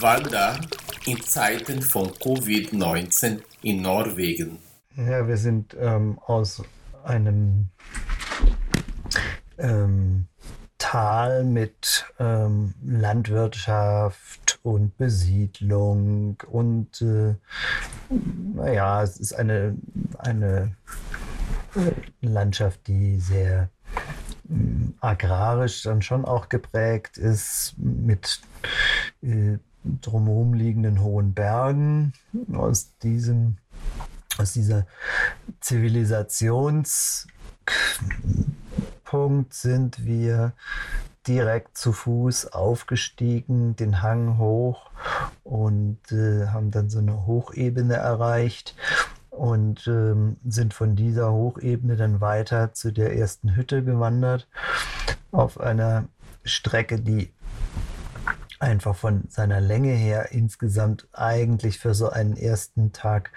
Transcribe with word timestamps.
Wanda 0.02 0.60
in 1.08 1.24
Zeiten 1.24 1.82
von 1.82 2.08
Covid-19 2.08 3.40
in 3.64 3.82
Norwegen. 3.82 4.60
Ja, 4.98 5.26
wir 5.26 5.38
sind 5.38 5.78
ähm, 5.80 6.20
aus 6.28 6.62
einem 7.06 7.70
ähm, 9.60 10.26
Tal 10.78 11.44
mit 11.44 12.06
ähm, 12.20 12.74
Landwirtschaft 12.84 14.60
und 14.64 14.98
Besiedlung 14.98 16.38
und 16.50 17.02
äh, 17.02 17.36
naja, 18.56 19.04
es 19.04 19.18
ist 19.18 19.34
eine, 19.34 19.76
eine 20.18 20.74
Landschaft, 22.22 22.88
die 22.88 23.20
sehr 23.20 23.70
äh, 24.50 24.54
agrarisch 25.02 25.84
dann 25.84 26.02
schon 26.02 26.24
auch 26.24 26.48
geprägt 26.48 27.18
ist 27.18 27.76
mit 27.78 28.40
äh, 29.22 29.58
drumherum 29.84 30.54
liegenden 30.54 31.02
hohen 31.02 31.34
Bergen. 31.34 32.14
Aus 32.54 32.98
diesem 33.04 33.58
aus 34.38 34.54
dieser 34.54 34.88
Zivilisations 35.60 37.28
Punkt 39.10 39.56
sind 39.56 40.06
wir 40.06 40.54
direkt 41.26 41.76
zu 41.80 41.94
Fuß 41.94 42.54
aufgestiegen, 42.54 43.76
den 43.76 44.04
Hang 44.04 44.38
hoch 44.38 44.92
und 45.44 45.98
äh, 46.12 46.46
haben 46.50 46.70
dann 46.70 46.92
so 46.92 47.00
eine 47.00 47.26
Hochebene 47.26 47.96
erreicht 47.96 48.76
und 49.32 49.88
ähm, 49.88 50.38
sind 50.46 50.76
von 50.76 50.96
dieser 50.96 51.32
Hochebene 51.32 51.96
dann 51.96 52.22
weiter 52.22 52.74
zu 52.74 52.94
der 52.94 53.18
ersten 53.18 53.56
Hütte 53.56 53.84
gewandert 53.84 54.48
auf 55.32 55.60
einer 55.60 56.06
Strecke, 56.44 57.00
die 57.00 57.34
einfach 58.60 58.96
von 58.96 59.24
seiner 59.30 59.62
Länge 59.62 59.94
her 59.94 60.32
insgesamt 60.32 61.08
eigentlich 61.14 61.80
für 61.80 61.94
so 61.94 62.10
einen 62.10 62.36
ersten 62.36 62.92
Tag 62.92 63.32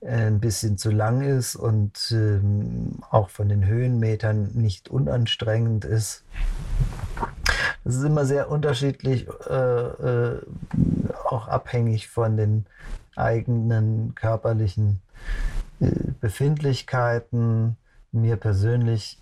äh, 0.00 0.26
ein 0.26 0.40
bisschen 0.40 0.76
zu 0.76 0.90
lang 0.90 1.22
ist 1.22 1.56
und 1.56 2.12
ähm, 2.12 2.98
auch 3.10 3.30
von 3.30 3.48
den 3.48 3.64
Höhenmetern 3.64 4.50
nicht 4.54 4.88
unanstrengend 4.88 5.84
ist. 5.84 6.22
Das 7.84 7.96
ist 7.96 8.04
immer 8.04 8.26
sehr 8.26 8.50
unterschiedlich, 8.50 9.26
äh, 9.48 9.54
äh, 9.54 10.42
auch 11.24 11.48
abhängig 11.48 12.08
von 12.08 12.36
den 12.36 12.66
eigenen 13.16 14.14
körperlichen 14.14 15.00
Befindlichkeiten. 16.20 17.76
Mir 18.12 18.36
persönlich 18.36 19.20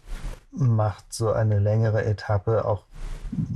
macht 0.50 1.12
so 1.12 1.32
eine 1.32 1.58
längere 1.58 2.04
Etappe 2.04 2.64
auch 2.64 2.84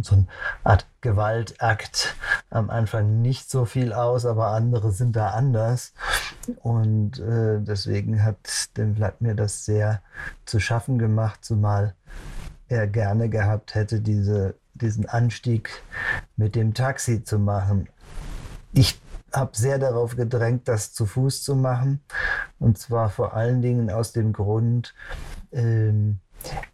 so 0.03 0.17
eine 0.17 0.27
Art 0.65 0.87
Gewaltakt 1.01 2.17
am 2.51 2.71
Anfang 2.71 3.23
nicht 3.23 3.51
so 3.51 3.65
viel 3.65 3.93
aus, 3.93 4.27
aber 4.27 4.49
andere 4.49 4.93
sind 4.93 5.17
da 5.17 5.31
anders. 5.31 5.93
Und 6.63 7.19
äh, 7.21 7.61
deswegen 7.61 8.23
hat 8.23 8.77
dem 8.77 8.97
Vladimir 8.97 9.35
das 9.35 9.65
sehr 9.65 10.03
zu 10.45 10.61
schaffen 10.61 10.99
gemacht, 10.99 11.45
zumal 11.45 11.95
er 12.69 12.87
gerne 12.87 13.29
gehabt 13.29 13.75
hätte, 13.75 14.01
diese, 14.01 14.55
diesen 14.75 15.07
Anstieg 15.07 15.83
mit 16.37 16.55
dem 16.55 16.75
Taxi 16.75 17.25
zu 17.25 17.39
machen. 17.39 17.89
Ich 18.73 19.01
habe 19.33 19.57
sehr 19.57 19.79
darauf 19.79 20.17
gedrängt, 20.17 20.69
das 20.69 20.93
zu 20.93 21.07
Fuß 21.07 21.43
zu 21.43 21.57
machen. 21.57 22.01
Und 22.59 22.79
zwar 22.79 23.11
vor 23.11 23.35
allen 23.35 23.63
Dingen 23.63 23.91
aus 23.91 24.13
dem 24.13 24.33
Grund, 24.33 24.95
ähm, 25.53 26.19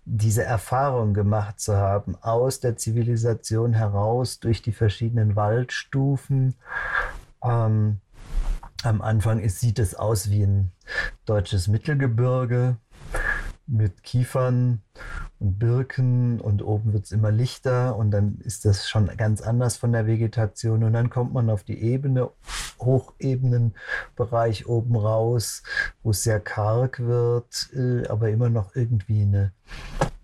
diese 0.05 0.45
Erfahrung 0.45 1.15
gemacht 1.15 1.61
zu 1.61 1.77
haben, 1.77 2.17
aus 2.21 2.61
der 2.61 2.77
Zivilisation 2.77 3.73
heraus 3.73 4.41
durch 4.41 4.63
die 4.63 4.73
verschiedenen 4.73 5.37
Waldstufen. 5.37 6.55
Ähm, 7.43 8.01
am 8.83 9.03
Anfang 9.03 9.41
ist, 9.41 9.61
sieht 9.61 9.79
es 9.79 9.95
aus 9.95 10.31
wie 10.31 10.43
ein 10.43 10.71
deutsches 11.25 11.67
Mittelgebirge 11.67 12.77
mit 13.67 14.03
Kiefern 14.03 14.83
und 15.39 15.59
Birken 15.59 16.41
und 16.41 16.63
oben 16.63 16.93
wird 16.93 17.05
es 17.05 17.13
immer 17.13 17.31
lichter 17.31 17.97
und 17.97 18.11
dann 18.11 18.39
ist 18.45 18.65
das 18.65 18.89
schon 18.89 19.09
ganz 19.17 19.41
anders 19.43 19.77
von 19.77 19.93
der 19.93 20.07
Vegetation. 20.07 20.85
Und 20.85 20.93
dann 20.93 21.11
kommt 21.11 21.33
man 21.33 21.51
auf 21.51 21.65
die 21.65 21.83
Ebene, 21.83 22.31
Hochebenenbereich 22.81 24.67
oben 24.67 24.97
raus, 24.97 25.63
wo 26.03 26.11
es 26.11 26.23
sehr 26.23 26.41
karg 26.41 27.01
wird, 27.01 27.71
äh, 27.75 28.07
aber 28.09 28.31
immer 28.31 28.51
noch 28.51 28.77
irgendwie 28.77 29.23
eine 29.23 29.53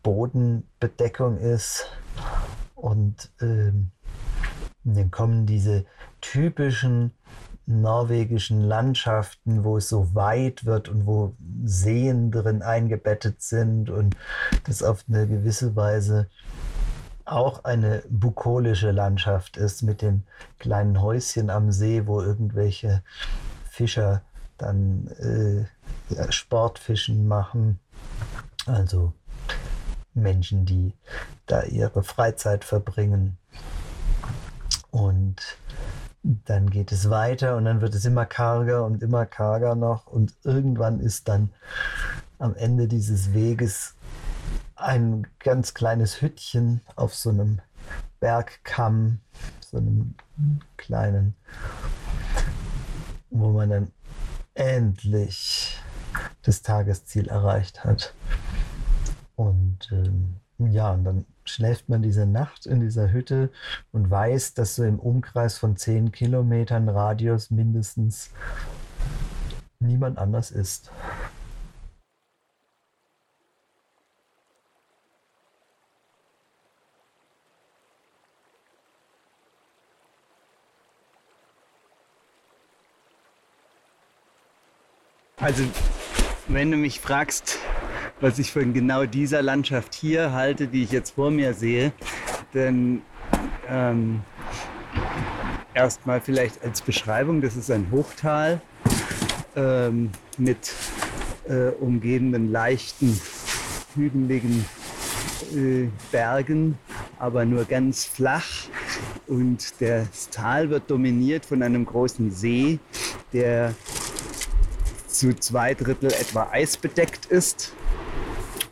Bodenbedeckung 0.02 1.38
ist. 1.38 1.86
Und 2.74 3.30
ähm, 3.40 3.90
dann 4.84 5.10
kommen 5.10 5.46
diese 5.46 5.84
typischen 6.20 7.12
norwegischen 7.66 8.60
Landschaften, 8.60 9.64
wo 9.64 9.76
es 9.76 9.88
so 9.88 10.14
weit 10.14 10.64
wird 10.64 10.88
und 10.88 11.06
wo 11.06 11.34
Seen 11.64 12.30
drin 12.30 12.62
eingebettet 12.62 13.40
sind 13.42 13.90
und 13.90 14.16
das 14.64 14.82
auf 14.82 15.04
eine 15.08 15.26
gewisse 15.26 15.76
Weise 15.76 16.28
auch 17.24 17.64
eine 17.64 18.02
bukolische 18.08 18.90
Landschaft 18.90 19.56
ist 19.56 19.82
mit 19.82 20.02
den 20.02 20.24
kleinen 20.58 21.00
Häuschen 21.00 21.50
am 21.50 21.70
See, 21.70 22.06
wo 22.06 22.20
irgendwelche 22.20 23.02
Fischer 23.70 24.22
dann 24.58 25.06
äh, 25.18 26.14
ja, 26.14 26.30
Sportfischen 26.30 27.26
machen. 27.28 27.78
Also 28.66 29.12
Menschen, 30.14 30.66
die 30.66 30.94
da 31.46 31.62
ihre 31.62 32.02
Freizeit 32.02 32.64
verbringen. 32.64 33.38
Und 34.90 35.36
dann 36.22 36.70
geht 36.70 36.92
es 36.92 37.10
weiter 37.10 37.56
und 37.56 37.64
dann 37.64 37.80
wird 37.80 37.94
es 37.94 38.04
immer 38.04 38.26
karger 38.26 38.84
und 38.84 39.02
immer 39.02 39.26
karger 39.26 39.74
noch 39.74 40.06
und 40.06 40.34
irgendwann 40.44 41.00
ist 41.00 41.28
dann 41.28 41.50
am 42.38 42.54
Ende 42.54 42.88
dieses 42.88 43.34
Weges 43.34 43.94
ein 44.76 45.26
ganz 45.38 45.74
kleines 45.74 46.20
Hüttchen 46.22 46.80
auf 46.96 47.14
so 47.14 47.30
einem 47.30 47.60
Bergkamm, 48.20 49.20
so 49.60 49.78
einem 49.78 50.14
kleinen, 50.76 51.34
wo 53.30 53.50
man 53.50 53.70
dann 53.70 53.92
endlich 54.54 55.80
das 56.42 56.62
Tagesziel 56.62 57.28
erreicht 57.28 57.84
hat. 57.84 58.14
Und 59.36 59.90
ähm, 59.92 60.36
ja, 60.68 60.92
und 60.92 61.04
dann 61.04 61.24
schläft 61.44 61.88
man 61.88 62.02
diese 62.02 62.26
Nacht 62.26 62.66
in 62.66 62.80
dieser 62.80 63.12
Hütte 63.12 63.50
und 63.92 64.10
weiß, 64.10 64.54
dass 64.54 64.76
so 64.76 64.84
im 64.84 64.98
Umkreis 64.98 65.58
von 65.58 65.76
zehn 65.76 66.12
Kilometern 66.12 66.88
Radius 66.88 67.50
mindestens 67.50 68.30
niemand 69.80 70.18
anders 70.18 70.50
ist. 70.50 70.90
Also, 85.42 85.64
wenn 86.46 86.70
du 86.70 86.76
mich 86.76 87.00
fragst, 87.00 87.58
was 88.22 88.38
ich 88.38 88.52
von 88.52 88.72
genau 88.72 89.04
dieser 89.04 89.42
Landschaft 89.42 89.94
hier 89.94 90.32
halte, 90.32 90.68
die 90.68 90.84
ich 90.84 90.92
jetzt 90.92 91.10
vor 91.16 91.32
mir 91.32 91.54
sehe, 91.54 91.92
dann 92.52 93.02
ähm, 93.68 94.20
erstmal 95.74 96.20
vielleicht 96.20 96.62
als 96.62 96.82
Beschreibung, 96.82 97.42
das 97.42 97.56
ist 97.56 97.68
ein 97.68 97.88
Hochtal 97.90 98.62
ähm, 99.56 100.12
mit 100.38 100.72
äh, 101.48 101.70
umgebenden 101.80 102.52
leichten, 102.52 103.20
hügeligen 103.96 104.64
äh, 105.56 105.88
Bergen, 106.12 106.78
aber 107.18 107.44
nur 107.44 107.64
ganz 107.64 108.04
flach. 108.04 108.46
Und 109.26 109.80
das 109.80 110.30
Tal 110.30 110.70
wird 110.70 110.88
dominiert 110.88 111.44
von 111.44 111.60
einem 111.60 111.84
großen 111.84 112.30
See, 112.30 112.78
der 113.32 113.74
zu 115.08 115.34
zwei 115.34 115.74
Drittel 115.74 116.12
etwa 116.12 116.48
eisbedeckt 116.52 117.26
ist 117.26 117.72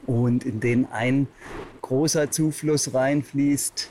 und 0.06 0.44
in 0.44 0.60
den 0.60 0.86
ein 0.90 1.28
großer 1.82 2.30
Zufluss 2.30 2.94
reinfließt 2.94 3.90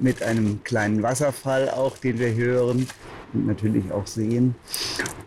mit 0.00 0.22
einem 0.22 0.62
kleinen 0.64 1.02
Wasserfall 1.02 1.70
auch, 1.70 1.96
den 1.98 2.18
wir 2.18 2.34
hören 2.34 2.86
und 3.32 3.46
natürlich 3.46 3.90
auch 3.92 4.06
sehen. 4.06 4.54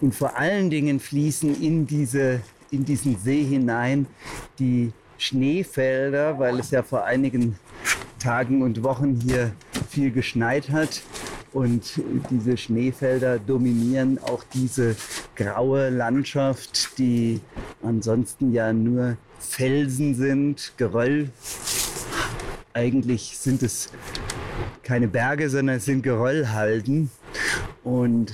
Und 0.01 0.15
vor 0.15 0.37
allen 0.37 0.69
Dingen 0.69 0.99
fließen 0.99 1.61
in, 1.61 1.87
diese, 1.87 2.41
in 2.69 2.85
diesen 2.85 3.17
See 3.17 3.43
hinein 3.43 4.07
die 4.59 4.91
Schneefelder, 5.17 6.39
weil 6.39 6.59
es 6.59 6.71
ja 6.71 6.83
vor 6.83 7.05
einigen 7.05 7.57
Tagen 8.19 8.61
und 8.61 8.83
Wochen 8.83 9.19
hier 9.23 9.51
viel 9.89 10.11
geschneit 10.11 10.69
hat. 10.69 11.01
Und 11.53 12.01
diese 12.29 12.55
Schneefelder 12.55 13.37
dominieren 13.37 14.19
auch 14.23 14.43
diese 14.53 14.95
graue 15.35 15.89
Landschaft, 15.89 16.97
die 16.97 17.41
ansonsten 17.83 18.53
ja 18.53 18.71
nur 18.71 19.17
Felsen 19.41 20.15
sind, 20.15 20.73
Geröll. 20.77 21.29
Eigentlich 22.73 23.37
sind 23.37 23.63
es 23.63 23.89
keine 24.83 25.07
Berge, 25.07 25.49
sondern 25.49 25.77
es 25.77 25.85
sind 25.85 26.03
Geröllhalden. 26.03 27.11
Und 27.83 28.33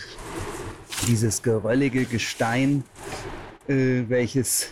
dieses 1.07 1.41
geröllige 1.41 2.05
Gestein, 2.05 2.83
äh, 3.67 4.03
welches 4.07 4.69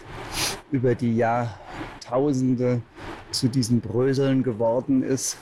über 0.71 0.93
die 0.93 1.15
Jahrtausende 1.15 2.81
zu 3.31 3.47
diesen 3.47 3.81
Bröseln 3.81 4.43
geworden 4.43 5.03
ist, 5.03 5.37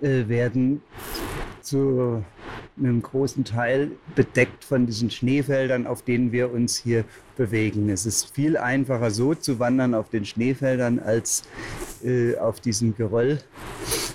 äh, 0.00 0.28
werden 0.28 0.82
zu 2.76 2.84
einem 2.84 3.00
großen 3.00 3.44
Teil 3.44 3.92
bedeckt 4.14 4.64
von 4.64 4.86
diesen 4.86 5.10
Schneefeldern, 5.10 5.86
auf 5.86 6.02
denen 6.02 6.30
wir 6.32 6.52
uns 6.52 6.76
hier 6.76 7.04
bewegen. 7.36 7.88
Es 7.88 8.04
ist 8.04 8.34
viel 8.34 8.56
einfacher 8.56 9.10
so 9.10 9.34
zu 9.34 9.58
wandern 9.58 9.94
auf 9.94 10.10
den 10.10 10.24
Schneefeldern 10.24 10.98
als 10.98 11.44
äh, 12.04 12.36
auf 12.36 12.60
diesem 12.60 12.94
Geröll, 12.94 13.38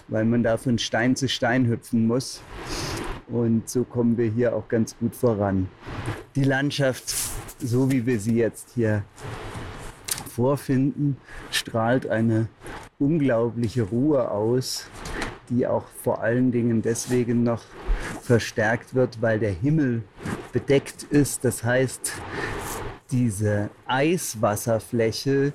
weil 0.09 0.25
man 0.25 0.43
da 0.43 0.57
von 0.57 0.77
Stein 0.77 1.15
zu 1.15 1.27
Stein 1.27 1.67
hüpfen 1.67 2.05
muss. 2.05 2.41
Und 3.27 3.69
so 3.69 3.83
kommen 3.83 4.17
wir 4.17 4.29
hier 4.29 4.55
auch 4.55 4.67
ganz 4.67 4.95
gut 4.97 5.15
voran. 5.15 5.67
Die 6.35 6.43
Landschaft, 6.43 7.15
so 7.59 7.91
wie 7.91 8.05
wir 8.05 8.19
sie 8.19 8.35
jetzt 8.35 8.71
hier 8.75 9.03
vorfinden, 10.29 11.17
strahlt 11.49 12.07
eine 12.07 12.47
unglaubliche 12.99 13.83
Ruhe 13.83 14.29
aus, 14.29 14.87
die 15.49 15.65
auch 15.65 15.85
vor 16.03 16.21
allen 16.21 16.51
Dingen 16.51 16.81
deswegen 16.81 17.43
noch 17.43 17.63
verstärkt 18.21 18.93
wird, 18.93 19.21
weil 19.21 19.39
der 19.39 19.51
Himmel 19.51 20.03
bedeckt 20.53 21.03
ist. 21.03 21.43
Das 21.43 21.63
heißt, 21.63 22.13
diese 23.11 23.69
Eiswasserfläche, 23.85 25.53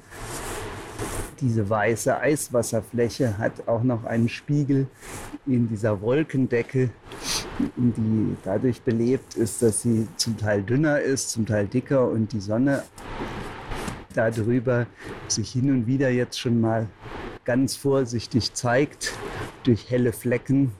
diese 1.40 1.68
weiße 1.68 2.16
Eiswasserfläche 2.18 3.38
hat 3.38 3.66
auch 3.68 3.82
noch 3.82 4.04
einen 4.04 4.28
Spiegel 4.28 4.86
in 5.46 5.68
dieser 5.68 6.00
Wolkendecke, 6.00 6.90
die 7.76 8.36
dadurch 8.44 8.82
belebt 8.82 9.34
ist, 9.34 9.62
dass 9.62 9.82
sie 9.82 10.08
zum 10.16 10.36
Teil 10.36 10.62
dünner 10.62 11.00
ist, 11.00 11.30
zum 11.30 11.46
Teil 11.46 11.66
dicker 11.66 12.08
und 12.08 12.32
die 12.32 12.40
Sonne 12.40 12.82
darüber 14.14 14.86
sich 15.28 15.52
hin 15.52 15.70
und 15.70 15.86
wieder 15.86 16.10
jetzt 16.10 16.40
schon 16.40 16.60
mal 16.60 16.86
ganz 17.44 17.76
vorsichtig 17.76 18.54
zeigt 18.54 19.12
durch 19.62 19.90
helle 19.90 20.12
Flecken. 20.12 20.72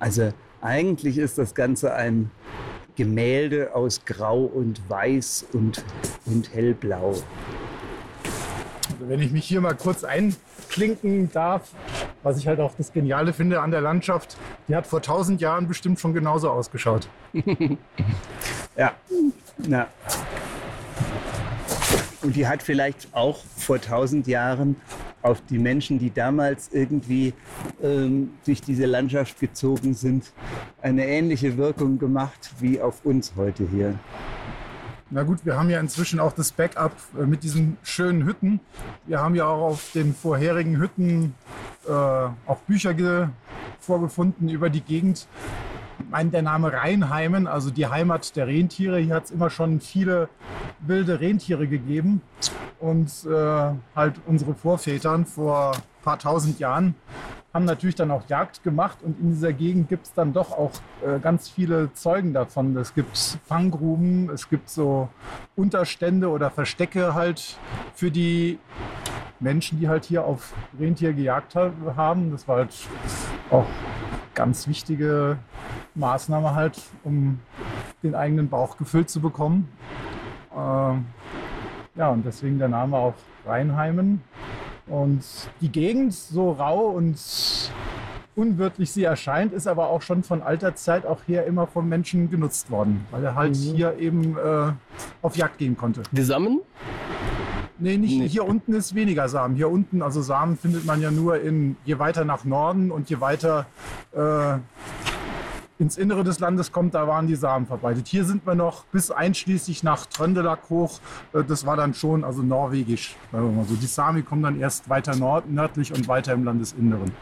Also 0.00 0.32
eigentlich 0.62 1.18
ist 1.18 1.38
das 1.38 1.54
Ganze 1.54 1.94
ein 1.94 2.30
Gemälde 2.96 3.74
aus 3.74 4.04
Grau 4.04 4.44
und 4.44 4.80
Weiß 4.88 5.46
und, 5.52 5.84
und 6.26 6.52
Hellblau. 6.52 7.10
Also 7.10 9.08
wenn 9.08 9.20
ich 9.20 9.30
mich 9.30 9.44
hier 9.44 9.60
mal 9.60 9.74
kurz 9.74 10.02
einklinken 10.02 11.30
darf, 11.32 11.70
was 12.22 12.38
ich 12.38 12.48
halt 12.48 12.60
auch 12.60 12.74
das 12.76 12.92
Geniale 12.92 13.32
finde 13.32 13.60
an 13.60 13.70
der 13.70 13.80
Landschaft, 13.80 14.36
die 14.68 14.74
hat 14.74 14.86
vor 14.86 15.00
tausend 15.02 15.40
Jahren 15.40 15.68
bestimmt 15.68 16.00
schon 16.00 16.12
genauso 16.12 16.50
ausgeschaut. 16.50 17.08
ja, 18.76 18.92
na. 19.58 19.86
Und 22.22 22.36
die 22.36 22.46
hat 22.46 22.62
vielleicht 22.62 23.08
auch 23.12 23.38
vor 23.56 23.80
tausend 23.80 24.26
Jahren 24.26 24.76
auf 25.22 25.42
die 25.48 25.58
Menschen, 25.58 25.98
die 25.98 26.12
damals 26.12 26.70
irgendwie 26.72 27.34
ähm, 27.82 28.30
durch 28.44 28.62
diese 28.62 28.86
Landschaft 28.86 29.38
gezogen 29.40 29.94
sind, 29.94 30.32
eine 30.82 31.06
ähnliche 31.06 31.56
Wirkung 31.56 31.98
gemacht 31.98 32.50
wie 32.60 32.80
auf 32.80 33.04
uns 33.04 33.32
heute 33.36 33.66
hier. 33.68 33.98
Na 35.12 35.24
gut, 35.24 35.44
wir 35.44 35.58
haben 35.58 35.68
ja 35.70 35.80
inzwischen 35.80 36.20
auch 36.20 36.32
das 36.32 36.52
Backup 36.52 36.92
äh, 37.18 37.26
mit 37.26 37.42
diesen 37.42 37.76
schönen 37.82 38.24
Hütten. 38.24 38.60
Wir 39.06 39.20
haben 39.20 39.34
ja 39.34 39.46
auch 39.46 39.72
auf 39.72 39.90
den 39.92 40.14
vorherigen 40.14 40.78
Hütten 40.78 41.34
äh, 41.88 41.90
auch 41.90 42.58
Bücher 42.68 43.30
vorgefunden 43.80 44.48
über 44.48 44.70
die 44.70 44.82
Gegend. 44.82 45.26
Mein, 46.10 46.32
der 46.32 46.42
Name 46.42 46.72
Rheinheimen, 46.72 47.46
also 47.46 47.70
die 47.70 47.86
Heimat 47.86 48.34
der 48.34 48.48
Rentiere, 48.48 48.98
hier 48.98 49.14
hat 49.14 49.26
es 49.26 49.30
immer 49.30 49.48
schon 49.48 49.80
viele 49.80 50.28
wilde 50.80 51.20
Rentiere 51.20 51.68
gegeben. 51.68 52.20
Und 52.80 53.10
äh, 53.26 53.70
halt 53.94 54.20
unsere 54.26 54.54
Vorvätern 54.54 55.24
vor 55.24 55.76
ein 55.76 56.02
paar 56.02 56.18
tausend 56.18 56.58
Jahren 56.58 56.96
haben 57.54 57.64
natürlich 57.64 57.94
dann 57.94 58.10
auch 58.10 58.28
Jagd 58.28 58.62
gemacht 58.62 58.98
und 59.02 59.20
in 59.20 59.30
dieser 59.30 59.52
Gegend 59.52 59.88
gibt 59.88 60.06
es 60.06 60.12
dann 60.12 60.32
doch 60.32 60.52
auch 60.52 60.72
äh, 61.04 61.18
ganz 61.20 61.48
viele 61.48 61.92
Zeugen 61.92 62.32
davon. 62.32 62.76
Es 62.76 62.94
gibt 62.94 63.16
Fanggruben, 63.44 64.30
es 64.30 64.48
gibt 64.48 64.68
so 64.68 65.08
Unterstände 65.56 66.28
oder 66.28 66.50
Verstecke 66.50 67.14
halt 67.14 67.56
für 67.94 68.10
die 68.10 68.58
Menschen, 69.40 69.80
die 69.80 69.88
halt 69.88 70.04
hier 70.04 70.24
auf 70.24 70.52
Rentier 70.78 71.12
gejagt 71.12 71.54
haben. 71.54 72.30
Das 72.30 72.46
war 72.46 72.58
halt 72.58 72.74
auch 73.50 73.66
ganz 74.40 74.66
wichtige 74.66 75.36
Maßnahme 75.94 76.54
halt, 76.54 76.80
um 77.04 77.40
den 78.02 78.14
eigenen 78.14 78.48
Bauch 78.48 78.78
gefüllt 78.78 79.10
zu 79.10 79.20
bekommen. 79.20 79.68
Ähm, 80.56 81.04
ja, 81.94 82.08
und 82.08 82.24
deswegen 82.24 82.58
der 82.58 82.68
Name 82.68 82.96
auch 82.96 83.12
Rheinheimen. 83.44 84.22
Und 84.86 85.22
die 85.60 85.70
Gegend, 85.70 86.14
so 86.14 86.52
rau 86.52 86.86
und 86.86 87.18
unwirtlich 88.34 88.90
sie 88.90 89.04
erscheint, 89.04 89.52
ist 89.52 89.66
aber 89.66 89.90
auch 89.90 90.00
schon 90.00 90.22
von 90.22 90.40
alter 90.40 90.74
Zeit 90.74 91.04
auch 91.04 91.20
hier 91.26 91.44
immer 91.44 91.66
vom 91.66 91.90
Menschen 91.90 92.30
genutzt 92.30 92.70
worden, 92.70 93.04
weil 93.10 93.22
er 93.22 93.34
halt 93.34 93.50
mhm. 93.50 93.74
hier 93.74 93.98
eben 93.98 94.38
äh, 94.38 94.72
auf 95.20 95.36
Jagd 95.36 95.58
gehen 95.58 95.76
konnte. 95.76 96.02
Wir 96.12 96.24
sammeln? 96.24 96.60
Nee, 97.80 97.96
nicht, 97.96 98.18
nee. 98.18 98.28
hier 98.28 98.46
unten 98.46 98.74
ist 98.74 98.94
weniger 98.94 99.28
Samen. 99.28 99.56
Hier 99.56 99.70
unten, 99.70 100.02
also 100.02 100.20
Samen 100.20 100.56
findet 100.58 100.84
man 100.84 101.00
ja 101.00 101.10
nur 101.10 101.40
in, 101.40 101.76
je 101.84 101.98
weiter 101.98 102.24
nach 102.24 102.44
Norden 102.44 102.90
und 102.90 103.08
je 103.08 103.20
weiter 103.20 103.66
äh, 104.12 104.58
ins 105.78 105.96
Innere 105.96 106.22
des 106.22 106.38
Landes 106.40 106.72
kommt, 106.72 106.94
da 106.94 107.08
waren 107.08 107.26
die 107.26 107.36
Samen 107.36 107.66
verbreitet. 107.66 108.06
Hier 108.06 108.24
sind 108.24 108.46
wir 108.46 108.54
noch 108.54 108.84
bis 108.86 109.10
einschließlich 109.10 109.82
nach 109.82 110.04
Tröndelag 110.06 110.58
hoch. 110.68 111.00
Äh, 111.32 111.42
das 111.42 111.64
war 111.64 111.76
dann 111.76 111.94
schon 111.94 112.22
also 112.22 112.42
norwegisch. 112.42 113.16
Also 113.32 113.74
die 113.74 113.86
Sami 113.86 114.22
kommen 114.22 114.42
dann 114.42 114.60
erst 114.60 114.90
weiter 114.90 115.16
nord 115.16 115.48
nördlich 115.48 115.92
und 115.92 116.06
weiter 116.06 116.34
im 116.34 116.44
Landesinneren. 116.44 117.12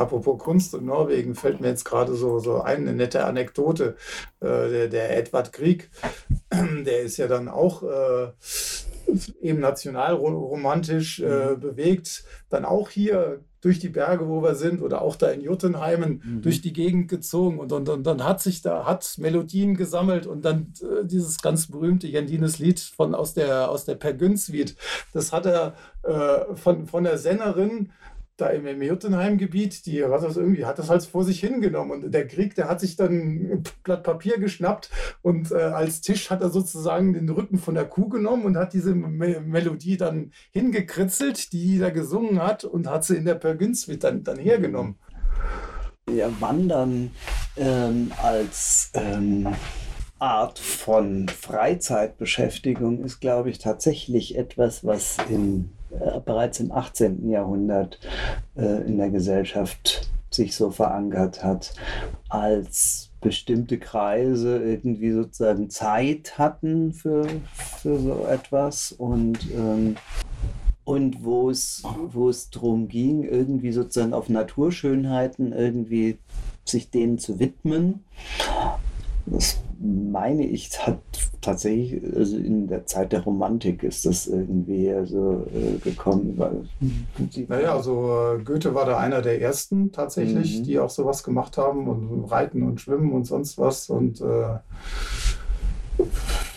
Apropos 0.00 0.38
Kunst 0.38 0.72
in 0.72 0.86
Norwegen 0.86 1.34
fällt 1.34 1.60
mir 1.60 1.68
jetzt 1.68 1.84
gerade 1.84 2.14
so, 2.14 2.38
so 2.38 2.62
ein, 2.62 2.88
eine 2.88 2.94
nette 2.94 3.24
Anekdote. 3.24 3.96
Äh, 4.40 4.46
der, 4.46 4.88
der 4.88 5.16
Edward 5.18 5.52
Grieg, 5.52 5.90
der 6.50 7.02
ist 7.02 7.18
ja 7.18 7.28
dann 7.28 7.48
auch 7.48 7.82
äh, 7.82 8.28
eben 9.42 9.60
nationalromantisch 9.60 11.20
äh, 11.20 11.50
mhm. 11.50 11.60
bewegt, 11.60 12.24
dann 12.48 12.64
auch 12.64 12.88
hier 12.88 13.40
durch 13.60 13.78
die 13.78 13.90
Berge, 13.90 14.26
wo 14.26 14.42
wir 14.42 14.54
sind, 14.54 14.80
oder 14.80 15.02
auch 15.02 15.16
da 15.16 15.28
in 15.28 15.42
Juttenheimen 15.42 16.22
mhm. 16.24 16.42
durch 16.42 16.62
die 16.62 16.72
Gegend 16.72 17.08
gezogen 17.08 17.58
und, 17.58 17.72
und, 17.72 17.90
und 17.90 18.04
dann 18.04 18.24
hat 18.24 18.40
sich 18.40 18.62
da, 18.62 18.86
hat 18.86 19.16
Melodien 19.18 19.76
gesammelt 19.76 20.26
und 20.26 20.46
dann 20.46 20.72
äh, 20.80 21.04
dieses 21.04 21.42
ganz 21.42 21.66
berühmte 21.66 22.08
Jandines 22.08 22.58
Lied 22.58 22.80
von, 22.80 23.14
aus 23.14 23.34
der, 23.34 23.70
aus 23.70 23.84
der 23.84 23.96
Per 23.96 24.14
Günzwied, 24.14 24.76
das 25.12 25.32
hat 25.32 25.44
er 25.44 25.74
äh, 26.04 26.56
von, 26.56 26.86
von 26.86 27.04
der 27.04 27.18
Sängerin 27.18 27.90
da 28.40 28.48
im, 28.48 28.66
im 28.66 28.82
Jotunheim-Gebiet, 28.82 29.86
die 29.86 30.04
hat 30.04 30.22
das 30.22 30.36
irgendwie, 30.36 30.64
hat 30.64 30.78
das 30.78 30.88
halt 30.88 31.04
vor 31.04 31.24
sich 31.24 31.40
hingenommen. 31.40 32.04
Und 32.04 32.12
der 32.12 32.26
Krieg, 32.26 32.54
der 32.54 32.68
hat 32.68 32.80
sich 32.80 32.96
dann 32.96 33.12
ein 33.12 33.62
Blatt 33.82 34.02
Papier 34.02 34.38
geschnappt 34.38 34.90
und 35.22 35.52
äh, 35.52 35.56
als 35.56 36.00
Tisch 36.00 36.30
hat 36.30 36.40
er 36.42 36.50
sozusagen 36.50 37.12
den 37.14 37.28
Rücken 37.28 37.58
von 37.58 37.74
der 37.74 37.84
Kuh 37.84 38.08
genommen 38.08 38.44
und 38.44 38.56
hat 38.56 38.72
diese 38.72 38.94
Me 38.94 39.40
Melodie 39.40 39.96
dann 39.96 40.32
hingekritzelt, 40.52 41.52
die 41.52 41.78
da 41.78 41.90
gesungen 41.90 42.42
hat 42.42 42.64
und 42.64 42.88
hat 42.88 43.04
sie 43.04 43.16
in 43.16 43.24
der 43.24 43.34
Pergünsuite 43.34 43.98
dann, 43.98 44.24
dann 44.24 44.38
hergenommen. 44.38 44.96
Ja, 46.08 46.28
Wandern 46.40 47.10
ähm, 47.56 48.10
als 48.22 48.90
ähm, 48.94 49.48
Art 50.18 50.58
von 50.58 51.28
Freizeitbeschäftigung 51.28 53.04
ist, 53.04 53.20
glaube 53.20 53.50
ich, 53.50 53.58
tatsächlich 53.58 54.36
etwas, 54.36 54.84
was 54.84 55.16
äh, 55.30 55.64
bereits 56.24 56.60
im 56.60 56.72
18. 56.72 57.28
Jahrhundert 57.28 57.98
äh, 58.56 58.82
in 58.86 58.98
der 58.98 59.10
Gesellschaft 59.10 60.08
sich 60.30 60.54
so 60.54 60.70
verankert 60.70 61.42
hat, 61.42 61.74
als 62.28 63.10
bestimmte 63.20 63.78
Kreise 63.78 64.58
irgendwie 64.58 65.12
sozusagen 65.12 65.68
Zeit 65.68 66.38
hatten 66.38 66.92
für, 66.92 67.26
für 67.52 67.98
so 67.98 68.26
etwas 68.26 68.92
und, 68.92 69.38
ähm, 69.52 69.96
und 70.84 71.24
wo 71.24 71.50
es, 71.50 71.82
wo 72.12 72.28
es 72.28 72.50
darum 72.50 72.88
ging, 72.88 73.24
irgendwie 73.24 73.72
sozusagen 73.72 74.14
auf 74.14 74.28
Naturschönheiten 74.28 75.52
irgendwie 75.52 76.18
sich 76.64 76.90
denen 76.90 77.18
zu 77.18 77.38
widmen. 77.38 78.04
Das 79.26 79.60
meine 79.82 80.46
ich, 80.46 80.70
hat 80.86 81.00
tatsächlich, 81.40 82.02
also 82.14 82.36
in 82.36 82.68
der 82.68 82.84
Zeit 82.84 83.12
der 83.12 83.22
Romantik 83.22 83.82
ist 83.82 84.04
das 84.04 84.26
irgendwie 84.26 84.92
so 85.04 85.46
äh, 85.54 85.78
gekommen. 85.78 86.34
Weil, 86.36 86.68
naja, 87.48 87.74
also 87.74 88.36
äh, 88.38 88.42
Goethe 88.42 88.74
war 88.74 88.84
da 88.84 88.98
einer 88.98 89.22
der 89.22 89.40
ersten 89.40 89.90
tatsächlich, 89.90 90.58
mhm. 90.58 90.64
die 90.64 90.78
auch 90.78 90.90
sowas 90.90 91.22
gemacht 91.22 91.56
haben 91.56 91.88
und 91.88 92.24
Reiten 92.30 92.62
und 92.62 92.80
Schwimmen 92.80 93.12
und 93.12 93.24
sonst 93.24 93.56
was. 93.58 93.88
Und 93.88 94.20
äh, 94.20 94.58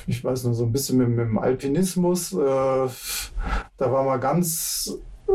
ich 0.05 0.23
weiß 0.23 0.43
noch 0.43 0.53
so 0.53 0.65
ein 0.65 0.73
bisschen 0.73 0.97
mit, 0.97 1.07
mit 1.07 1.19
dem 1.19 1.37
Alpinismus. 1.37 2.33
Äh, 2.33 2.37
da 3.77 3.91
war 3.91 4.03
mal 4.03 4.17
ganz 4.17 4.97
äh, 5.27 5.33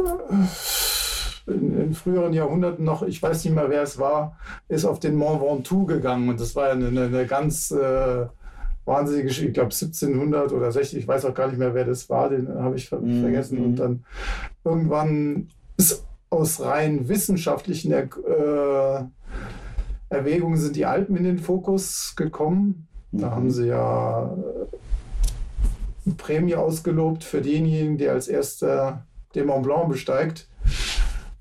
in, 1.49 1.81
in, 1.81 1.95
früheren 1.95 2.33
Jahrhunderten 2.33 2.85
noch, 2.85 3.03
ich 3.03 3.23
weiß 3.23 3.45
nicht 3.45 3.55
mehr, 3.55 3.71
wer 3.71 3.83
es 3.83 3.99
war, 3.99 4.37
ist 4.69 4.85
auf 4.85 5.01
den 5.01 5.17
Mont 5.17 5.41
Ventoux 5.41 5.87
gegangen 5.87 6.29
und 6.29 6.41
das 6.41 6.55
war 6.55 6.71
eine, 6.71 6.89
eine, 6.89 7.05
eine 7.05 7.27
ganz 7.27 7.71
äh, 7.71 8.27
wahnsinnige 8.85 9.29
Geschichte. 9.29 9.49
Ich 9.49 9.55
glaube 9.55 9.73
1700 9.73 10.53
oder 10.53 10.73
60, 10.73 10.99
ich 10.99 11.09
weiß 11.09 11.25
auch 11.25 11.35
gar 11.35 11.49
nicht 11.49 11.59
mehr, 11.59 11.75
wer 11.75 11.85
das 11.85 12.09
war, 12.11 12.31
den 12.31 12.49
habe 12.49 12.77
ich 12.77 12.89
ver 12.89 13.01
mhm. 13.01 13.23
vergessen. 13.23 13.65
Und 13.65 13.77
dann 13.77 14.05
irgendwann 14.65 15.49
ist 15.77 16.05
aus 16.31 16.61
rein 16.61 17.09
wissenschaftlichen 17.09 17.93
äh, 17.93 18.07
Erwägungen 20.11 20.59
sind 20.59 20.77
die 20.77 20.87
Alpen 20.87 21.17
in 21.17 21.25
den 21.25 21.39
Fokus 21.39 22.15
gekommen. 22.17 22.89
Da 23.13 23.29
mhm. 23.29 23.35
haben 23.35 23.51
sie 23.51 23.69
ja 23.69 24.37
eine 26.05 26.15
Prämie 26.17 26.55
ausgelobt 26.55 27.25
für 27.25 27.43
denjenigen, 27.43 27.99
der 27.99 28.13
als 28.13 28.29
erster 28.29 29.07
den 29.35 29.47
Mont 29.47 29.65
Blanc 29.65 29.89
besteigt. 29.89 30.49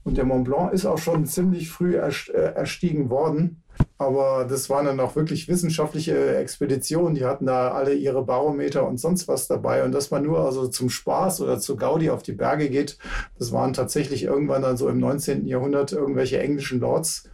Und 0.07 0.15
der 0.15 0.23
Mont 0.23 0.45
Blanc 0.45 0.71
ist 0.71 0.85
auch 0.85 0.99
schon 0.99 1.25
ziemlich 1.25 1.69
früh 1.69 1.97
äh, 1.97 2.09
erstiegen 2.31 3.09
worden. 3.09 3.61
Aber 3.97 4.47
das 4.49 4.69
waren 4.69 4.85
dann 4.85 5.01
auch 5.01 5.17
wirklich 5.17 5.49
wissenschaftliche 5.49 6.37
Expeditionen. 6.37 7.13
Die 7.13 7.25
hatten 7.25 7.45
da 7.45 7.73
alle 7.73 7.93
ihre 7.93 8.23
Barometer 8.23 8.87
und 8.87 9.01
sonst 9.01 9.27
was 9.27 9.47
dabei. 9.47 9.83
Und 9.83 9.91
dass 9.91 10.09
man 10.09 10.23
nur 10.23 10.39
also 10.45 10.69
zum 10.69 10.89
Spaß 10.89 11.41
oder 11.41 11.59
zu 11.59 11.75
Gaudi 11.75 12.09
auf 12.09 12.23
die 12.23 12.31
Berge 12.31 12.69
geht, 12.69 12.97
das 13.37 13.51
waren 13.51 13.73
tatsächlich 13.73 14.23
irgendwann 14.23 14.61
dann 14.61 14.77
so 14.77 14.87
im 14.87 14.97
19. 14.97 15.45
Jahrhundert 15.45 15.91
irgendwelche 15.91 16.39
englischen 16.39 16.79
Lords, 16.79 17.29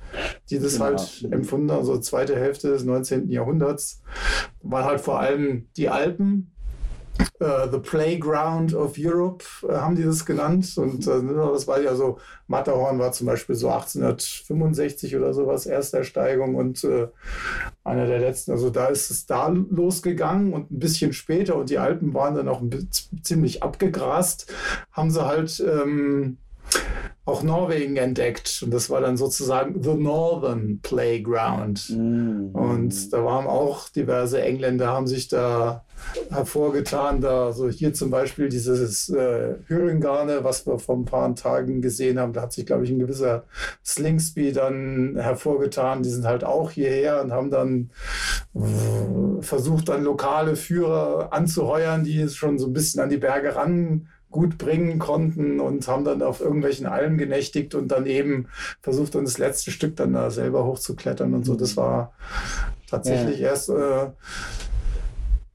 die 0.50 0.58
das 0.58 0.74
genau. 0.74 0.86
halt 0.86 1.28
empfunden 1.30 1.70
haben. 1.70 1.78
Also 1.78 2.00
zweite 2.00 2.36
Hälfte 2.36 2.70
des 2.70 2.84
19. 2.86 3.30
Jahrhunderts 3.30 4.02
waren 4.64 4.86
halt 4.86 5.00
vor 5.00 5.20
allem 5.20 5.68
die 5.78 5.90
Alpen, 5.90 6.53
Uh, 7.40 7.68
the 7.70 7.80
Playground 7.80 8.74
of 8.74 8.98
Europe 8.98 9.44
uh, 9.64 9.74
haben 9.74 9.96
die 9.96 10.04
das 10.04 10.26
genannt. 10.26 10.78
Und 10.78 11.06
uh, 11.08 11.52
das 11.54 11.68
war 11.68 11.80
ja 11.80 11.94
so, 11.96 12.18
Matterhorn 12.48 12.98
war 13.00 13.12
zum 13.12 13.28
Beispiel 13.28 13.56
so 13.56 13.70
1865 13.70 15.16
oder 15.16 15.34
sowas, 15.34 15.66
Erstersteigung 15.66 16.56
und 16.56 16.86
einer 17.84 18.08
der 18.08 18.20
letzten. 18.20 18.52
Also 18.52 18.70
da 18.70 18.88
ist 18.88 19.12
es 19.12 19.26
da 19.26 19.48
losgegangen 19.48 20.54
und 20.54 20.72
ein 20.72 20.80
bisschen 20.80 21.14
später 21.14 21.56
und 21.56 21.70
die 21.70 21.78
Alpen 21.78 22.14
waren 22.14 22.36
dann 22.36 22.48
auch 22.48 22.62
ziemlich 23.22 23.62
abgegrast, 23.62 24.54
haben 24.92 25.12
sie 25.12 25.26
halt 25.26 25.60
ähm, 25.60 26.38
auch 27.26 27.42
Norwegen 27.42 27.96
entdeckt. 27.96 28.62
Und 28.64 28.74
das 28.74 28.90
war 28.90 29.00
dann 29.00 29.16
sozusagen 29.16 29.82
The 29.82 29.94
Northern 29.94 30.80
Playground. 30.82 31.90
Mhm. 31.90 32.50
Und 32.54 33.14
da 33.14 33.24
waren 33.24 33.48
auch 33.48 33.88
diverse 33.90 34.42
Engländer, 34.42 34.88
haben 34.88 35.08
sich 35.08 35.30
da 35.30 35.86
hervorgetan. 36.30 37.22
Da, 37.22 37.46
also 37.46 37.70
hier 37.70 37.94
zum 37.94 38.10
Beispiel 38.10 38.50
dieses 38.50 39.08
äh, 39.08 39.56
Hüringane, 39.68 40.44
was 40.44 40.68
wir 40.68 40.80
vor 40.80 40.98
ein 40.98 41.06
paar 41.06 41.34
Tagen 41.34 41.82
gesehen 41.82 42.20
haben, 42.20 42.34
da 42.34 42.42
hat 42.42 42.52
sich, 42.52 42.66
glaube 42.66 42.84
ich, 42.84 42.92
ein 42.92 43.00
gewisser 43.00 43.46
Slingsby 43.86 44.52
dann 44.52 45.16
hervorgetan. 45.18 46.04
Die 46.04 46.10
sind 46.10 46.26
halt 46.26 46.44
auch 46.44 46.72
hierher 46.72 47.22
und 47.22 47.32
haben 47.32 47.50
dann 47.50 47.92
äh, 48.54 49.42
versucht, 49.42 49.88
dann 49.88 50.04
lokale 50.04 50.58
Führer 50.58 51.32
anzuheuern, 51.32 52.04
die 52.04 52.28
schon 52.28 52.60
so 52.60 52.68
ein 52.68 52.74
bisschen 52.74 53.02
an 53.02 53.10
die 53.10 53.18
Berge 53.18 53.56
ran 53.56 54.10
gut 54.34 54.58
bringen 54.58 55.00
konnten 55.00 55.62
und 55.62 55.88
haben 55.88 56.04
dann 56.04 56.22
auf 56.22 56.42
irgendwelchen 56.42 56.86
Almen 56.86 57.18
genächtigt 57.18 57.74
und 57.76 57.88
dann 57.88 58.06
eben 58.06 58.48
versucht, 58.82 59.16
dann 59.16 59.24
das 59.24 59.38
letzte 59.38 59.72
Stück 59.72 59.96
dann 59.96 60.12
da 60.12 60.30
selber 60.30 60.66
hochzuklettern 60.66 61.34
und 61.34 61.46
so. 61.46 61.56
Das 61.56 61.78
war 61.78 62.12
tatsächlich 62.90 63.40
ja. 63.40 63.50
erst. 63.50 63.70
Äh, 63.70 64.08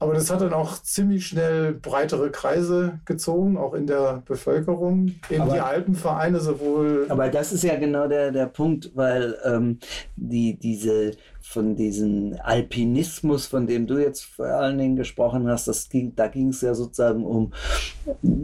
aber 0.01 0.13
das 0.13 0.31
hat 0.31 0.39
dann 0.39 0.53
auch 0.53 0.81
ziemlich 0.81 1.27
schnell 1.27 1.73
breitere 1.73 2.31
Kreise 2.31 3.01
gezogen, 3.03 3.57
auch 3.57 3.73
in 3.73 3.85
der 3.85 4.23
Bevölkerung. 4.25 5.15
Eben 5.29 5.41
aber, 5.41 5.53
die 5.53 5.59
Alpenvereine 5.59 6.39
sowohl. 6.39 7.05
Aber 7.09 7.27
das 7.27 7.51
ist 7.51 7.65
ja 7.65 7.75
genau 7.75 8.07
der, 8.07 8.31
der 8.31 8.45
Punkt, 8.45 8.91
weil 8.95 9.35
ähm, 9.43 9.79
die, 10.15 10.57
diese 10.57 11.11
von 11.49 11.75
diesem 11.75 12.37
Alpinismus, 12.43 13.47
von 13.47 13.65
dem 13.65 13.87
du 13.87 13.97
jetzt 13.97 14.23
vor 14.23 14.45
allen 14.45 14.77
Dingen 14.77 14.95
gesprochen 14.95 15.47
hast, 15.47 15.67
das 15.67 15.89
ging, 15.89 16.13
da 16.15 16.27
ging 16.27 16.49
es 16.49 16.61
ja 16.61 16.75
sozusagen 16.75 17.25
um 17.25 17.53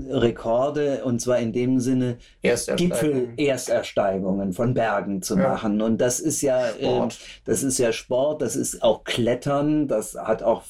Rekorde 0.10 1.06
und 1.06 1.22
zwar 1.22 1.38
in 1.38 1.54
dem 1.54 1.80
Sinne 1.80 2.18
Gipfel-Erstersteigungen 2.42 4.54
von 4.54 4.74
Bergen 4.74 5.22
zu 5.22 5.38
ja. 5.38 5.50
machen. 5.50 5.84
Und 5.84 6.02
das 6.02 6.20
ist 6.20 6.42
ja 6.42 6.70
äh, 6.70 7.08
das 7.46 7.62
ist 7.62 7.78
ja 7.78 7.94
Sport, 7.94 8.42
das 8.42 8.56
ist 8.56 8.82
auch 8.82 9.04
Klettern, 9.04 9.88
das 9.88 10.16
hat 10.16 10.42
auch 10.42 10.64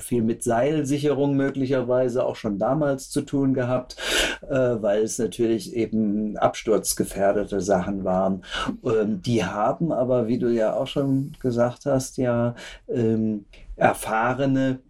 viel 0.00 0.22
mit 0.22 0.42
Seilsicherung 0.42 1.36
möglicherweise 1.36 2.26
auch 2.26 2.34
schon 2.34 2.58
damals 2.58 3.10
zu 3.10 3.20
tun 3.20 3.54
gehabt, 3.54 3.94
äh, 4.42 4.74
weil 4.80 5.04
es 5.04 5.20
natürlich 5.20 5.76
eben 5.76 6.36
absturzgefährdete 6.36 7.60
Sachen 7.60 8.02
waren. 8.02 8.42
Ähm, 8.84 9.22
die 9.22 9.44
haben 9.44 9.92
aber, 9.92 10.26
wie 10.26 10.38
du 10.38 10.48
ja 10.48 10.74
auch 10.74 10.88
schon 10.88 11.36
gesagt 11.38 11.59
gesagt 11.60 11.86
hast, 11.86 12.16
ja 12.16 12.54
ähm, 12.88 13.44
erfahrene 13.76 14.80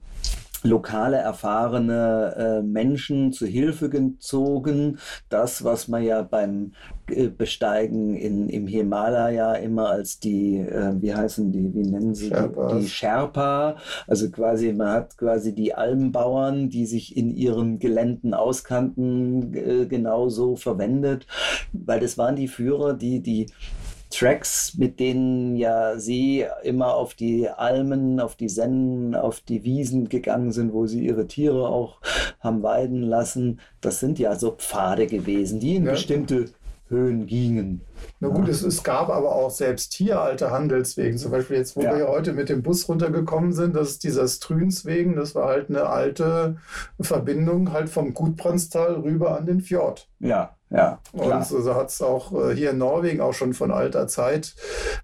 lokale 0.62 1.16
erfahrene 1.16 2.34
äh, 2.36 2.62
Menschen 2.62 3.32
zu 3.32 3.46
Hilfe 3.46 3.88
gezogen. 3.88 4.98
Das, 5.30 5.64
was 5.64 5.88
man 5.88 6.02
ja 6.02 6.20
beim 6.20 6.72
äh, 7.08 7.28
Besteigen 7.28 8.14
in, 8.14 8.48
im 8.50 8.66
Himalaya 8.66 9.54
immer 9.54 9.88
als 9.88 10.20
die, 10.20 10.58
äh, 10.58 10.92
wie 11.00 11.14
heißen 11.14 11.50
die, 11.50 11.74
wie 11.74 11.88
nennen 11.88 12.14
sie 12.14 12.30
die, 12.30 12.78
die 12.78 12.88
Sherpa, 12.88 13.76
also 14.06 14.30
quasi, 14.30 14.74
man 14.74 14.88
hat 14.88 15.16
quasi 15.16 15.54
die 15.54 15.74
Almbauern, 15.74 16.68
die 16.68 16.84
sich 16.84 17.16
in 17.16 17.34
ihren 17.34 17.78
Geländen 17.78 18.34
auskannten, 18.34 19.54
äh, 19.54 19.86
genauso 19.86 20.56
verwendet, 20.56 21.26
weil 21.72 22.00
das 22.00 22.18
waren 22.18 22.36
die 22.36 22.48
Führer, 22.48 22.92
die 22.92 23.20
die 23.20 23.46
Tracks, 24.10 24.76
mit 24.76 25.00
denen 25.00 25.56
ja 25.56 25.98
sie 25.98 26.44
immer 26.62 26.94
auf 26.94 27.14
die 27.14 27.48
Almen, 27.48 28.20
auf 28.20 28.34
die 28.34 28.48
Sennen, 28.48 29.14
auf 29.14 29.40
die 29.40 29.64
Wiesen 29.64 30.08
gegangen 30.08 30.52
sind, 30.52 30.72
wo 30.72 30.86
sie 30.86 31.06
ihre 31.06 31.26
Tiere 31.26 31.68
auch 31.68 32.00
haben 32.40 32.62
weiden 32.62 33.02
lassen. 33.02 33.60
Das 33.80 34.00
sind 34.00 34.18
ja 34.18 34.34
so 34.36 34.52
Pfade 34.52 35.06
gewesen, 35.06 35.60
die 35.60 35.76
in 35.76 35.86
ja. 35.86 35.92
bestimmte 35.92 36.46
Höhen 36.88 37.26
gingen. 37.26 37.82
Na 38.20 38.28
gut, 38.28 38.48
es, 38.48 38.62
es, 38.62 38.82
gab 38.82 39.08
aber 39.08 39.34
auch 39.34 39.50
selbst 39.50 39.94
hier 39.94 40.20
alte 40.20 40.50
Handelswegen. 40.50 41.18
Zum 41.18 41.30
Beispiel 41.30 41.56
jetzt, 41.56 41.76
wo 41.76 41.82
ja. 41.82 41.96
wir 41.96 42.08
heute 42.08 42.32
mit 42.32 42.48
dem 42.48 42.62
Bus 42.62 42.88
runtergekommen 42.88 43.52
sind, 43.52 43.74
das 43.74 43.90
ist 43.90 44.04
dieser 44.04 44.28
Strünswegen. 44.28 45.16
Das 45.16 45.34
war 45.34 45.48
halt 45.48 45.70
eine 45.70 45.86
alte 45.86 46.56
Verbindung 47.00 47.72
halt 47.72 47.88
vom 47.88 48.12
Gutbrandstal 48.12 48.96
rüber 48.96 49.36
an 49.36 49.46
den 49.46 49.60
Fjord. 49.60 50.08
Ja, 50.18 50.54
ja. 50.70 51.00
Klar. 51.12 51.38
Und 51.38 51.46
so 51.46 51.74
hat 51.74 51.88
es 51.88 52.00
auch 52.00 52.32
äh, 52.32 52.54
hier 52.54 52.70
in 52.70 52.78
Norwegen 52.78 53.20
auch 53.20 53.32
schon 53.32 53.54
von 53.54 53.72
alter 53.72 54.06
Zeit 54.06 54.54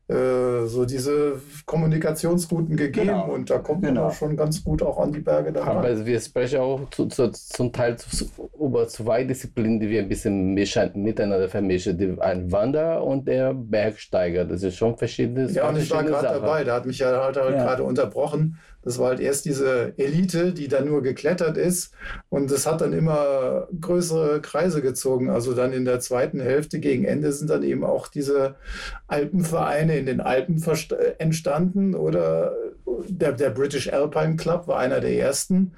äh, 0.07 0.67
so 0.67 0.85
diese 0.85 1.41
Kommunikationsrouten 1.65 2.77
gegeben 2.77 3.09
genau. 3.09 3.33
und 3.33 3.51
da 3.51 3.59
kommt 3.59 3.83
genau. 3.83 4.03
man 4.03 4.11
auch 4.11 4.15
schon 4.15 4.37
ganz 4.37 4.63
gut 4.63 4.81
auch 4.83 4.99
an 4.99 5.13
die 5.13 5.21
Berge 5.21 5.53
da 5.53 5.65
Aber 5.65 6.07
wir 6.07 6.21
sprechen 6.21 6.61
auch 6.61 6.89
zu, 6.91 7.07
zu, 7.07 7.33
zum 7.33 7.73
Teil 7.73 7.97
zu, 7.99 8.27
über 8.61 8.87
zwei 8.87 9.25
Disziplinen, 9.25 9.81
die 9.81 9.89
wir 9.89 10.03
ein 10.03 10.09
bisschen 10.09 10.55
mischen, 10.55 10.91
miteinander 10.95 11.49
vermischen. 11.49 11.99
Die, 11.99 12.17
ein 12.21 12.53
Wanderer 12.87 13.05
und 13.05 13.27
der 13.27 13.55
Bergsteiger. 13.55 14.45
Das 14.45 14.63
ist 14.63 14.77
schon 14.77 14.97
verschiedenes. 14.97 15.55
Ja, 15.55 15.69
und 15.69 15.79
ich 15.79 15.91
war 15.91 16.05
gerade 16.05 16.29
dabei, 16.29 16.65
da 16.65 16.77
hat 16.77 16.87
mich 16.87 16.99
ja 16.99 17.09
halt, 17.23 17.37
halt 17.37 17.57
ja. 17.57 17.65
gerade 17.65 17.83
unterbrochen. 17.83 18.59
Das 18.87 19.01
war 19.01 19.09
halt 19.09 19.19
erst 19.19 19.47
diese 19.47 19.95
Elite, 19.97 20.53
die 20.53 20.69
dann 20.69 20.87
nur 20.87 21.03
geklettert 21.03 21.57
ist. 21.57 21.93
Und 22.29 22.53
das 22.53 22.67
hat 22.67 22.81
dann 22.81 22.93
immer 22.93 23.67
größere 23.81 24.41
Kreise 24.41 24.81
gezogen. 24.81 25.29
Also 25.29 25.55
dann 25.55 25.73
in 25.73 25.85
der 25.85 25.99
zweiten 25.99 26.39
Hälfte 26.39 26.79
gegen 26.79 27.05
Ende 27.05 27.33
sind 27.33 27.51
dann 27.51 27.65
eben 27.65 27.83
auch 27.83 28.07
diese 28.07 28.55
Alpenvereine 29.09 29.99
in 29.99 30.07
den 30.07 30.21
Alpen 30.21 30.63
entstanden. 31.19 31.97
Oder 31.97 32.55
der, 33.09 33.33
der 33.33 33.51
British 33.51 33.93
Alpine 33.93 34.37
Club 34.37 34.69
war 34.69 34.79
einer 34.79 35.01
der 35.01 35.19
ersten. 35.19 35.73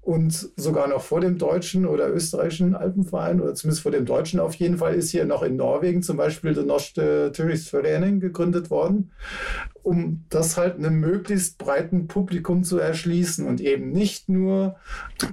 Und 0.00 0.48
sogar 0.56 0.88
noch 0.88 1.02
vor 1.02 1.20
dem 1.20 1.36
deutschen 1.36 1.84
oder 1.84 2.08
österreichischen 2.08 2.74
Alpenverein 2.74 3.42
oder 3.42 3.54
zumindest 3.54 3.82
vor 3.82 3.92
dem 3.92 4.06
deutschen 4.06 4.40
auf 4.40 4.54
jeden 4.54 4.78
Fall 4.78 4.94
ist 4.94 5.10
hier 5.10 5.26
noch 5.26 5.42
in 5.42 5.56
Norwegen 5.56 6.02
zum 6.02 6.16
Beispiel 6.16 6.54
der 6.54 6.64
Norske 6.64 7.30
Turistforening 7.34 8.20
gegründet 8.20 8.70
worden 8.70 9.10
um 9.84 10.24
das 10.30 10.56
halt 10.56 10.76
einem 10.78 10.98
möglichst 10.98 11.58
breiten 11.58 12.08
Publikum 12.08 12.64
zu 12.64 12.78
erschließen 12.78 13.46
und 13.46 13.60
eben 13.60 13.92
nicht 13.92 14.30
nur 14.30 14.76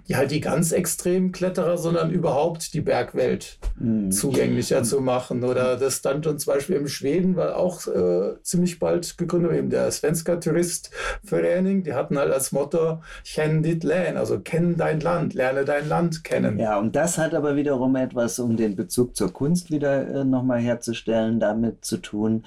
die, 0.09 0.17
halt 0.17 0.31
die 0.31 0.41
ganz 0.41 0.73
extremen 0.73 1.31
Kletterer, 1.31 1.77
sondern 1.77 2.11
überhaupt 2.11 2.73
die 2.73 2.81
Bergwelt 2.81 3.59
mhm. 3.79 4.11
zugänglicher 4.11 4.79
mhm. 4.79 4.83
zu 4.83 4.99
machen. 4.99 5.45
Oder 5.45 5.77
das 5.77 5.97
stand 5.97 6.27
uns 6.27 6.43
zum 6.43 6.53
Beispiel 6.53 6.75
in 6.75 6.89
Schweden, 6.89 7.37
war 7.37 7.55
auch 7.55 7.87
äh, 7.87 8.41
ziemlich 8.43 8.77
bald 8.77 9.17
gegründet, 9.17 9.53
eben 9.53 9.69
der 9.69 9.89
Svenska 9.89 10.35
Turistverening, 10.35 11.83
die 11.83 11.93
hatten 11.93 12.17
halt 12.17 12.33
als 12.33 12.51
Motto 12.51 13.01
Kenn 13.23 13.63
dit 13.63 13.85
Län, 13.85 14.17
also 14.17 14.41
kenn 14.41 14.75
dein 14.75 14.99
Land, 14.99 15.33
lerne 15.33 15.63
dein 15.63 15.87
Land 15.87 16.25
kennen. 16.25 16.59
Ja, 16.59 16.77
und 16.77 16.97
das 16.97 17.17
hat 17.17 17.33
aber 17.33 17.55
wiederum 17.55 17.95
etwas, 17.95 18.37
um 18.37 18.57
den 18.57 18.75
Bezug 18.75 19.15
zur 19.15 19.31
Kunst 19.31 19.71
wieder 19.71 20.07
äh, 20.07 20.23
nochmal 20.25 20.59
herzustellen, 20.59 21.39
damit 21.39 21.85
zu 21.85 21.97
tun. 21.97 22.43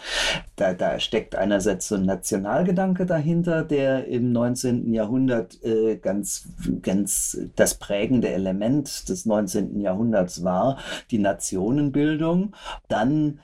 Da, 0.57 0.75
da 0.75 1.01
steckt 1.01 1.35
einerseits 1.35 1.94
so 1.95 2.01
ein 2.01 2.07
Nationalgedanke 2.07 3.07
dahinter, 3.07 3.63
der 3.63 4.09
im 4.09 4.33
19. 4.33 4.93
Jahrhundert 4.93 5.63
äh, 5.63 5.97
ganz, 5.97 6.49
ganz 6.83 7.39
das 7.55 7.75
prägende 7.75 8.31
Element 8.31 9.09
des 9.09 9.27
19. 9.27 9.81
Jahrhunderts 9.81 10.43
war, 10.43 10.79
die 11.13 11.19
Nationenbildung. 11.19 12.55
Dann 12.89 13.39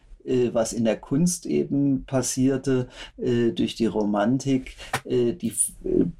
was 0.52 0.72
in 0.72 0.84
der 0.84 0.96
Kunst 0.96 1.46
eben 1.46 2.04
passierte 2.04 2.88
äh, 3.16 3.50
durch 3.52 3.74
die 3.74 3.86
Romantik, 3.86 4.76
äh, 5.04 5.32
die, 5.32 5.52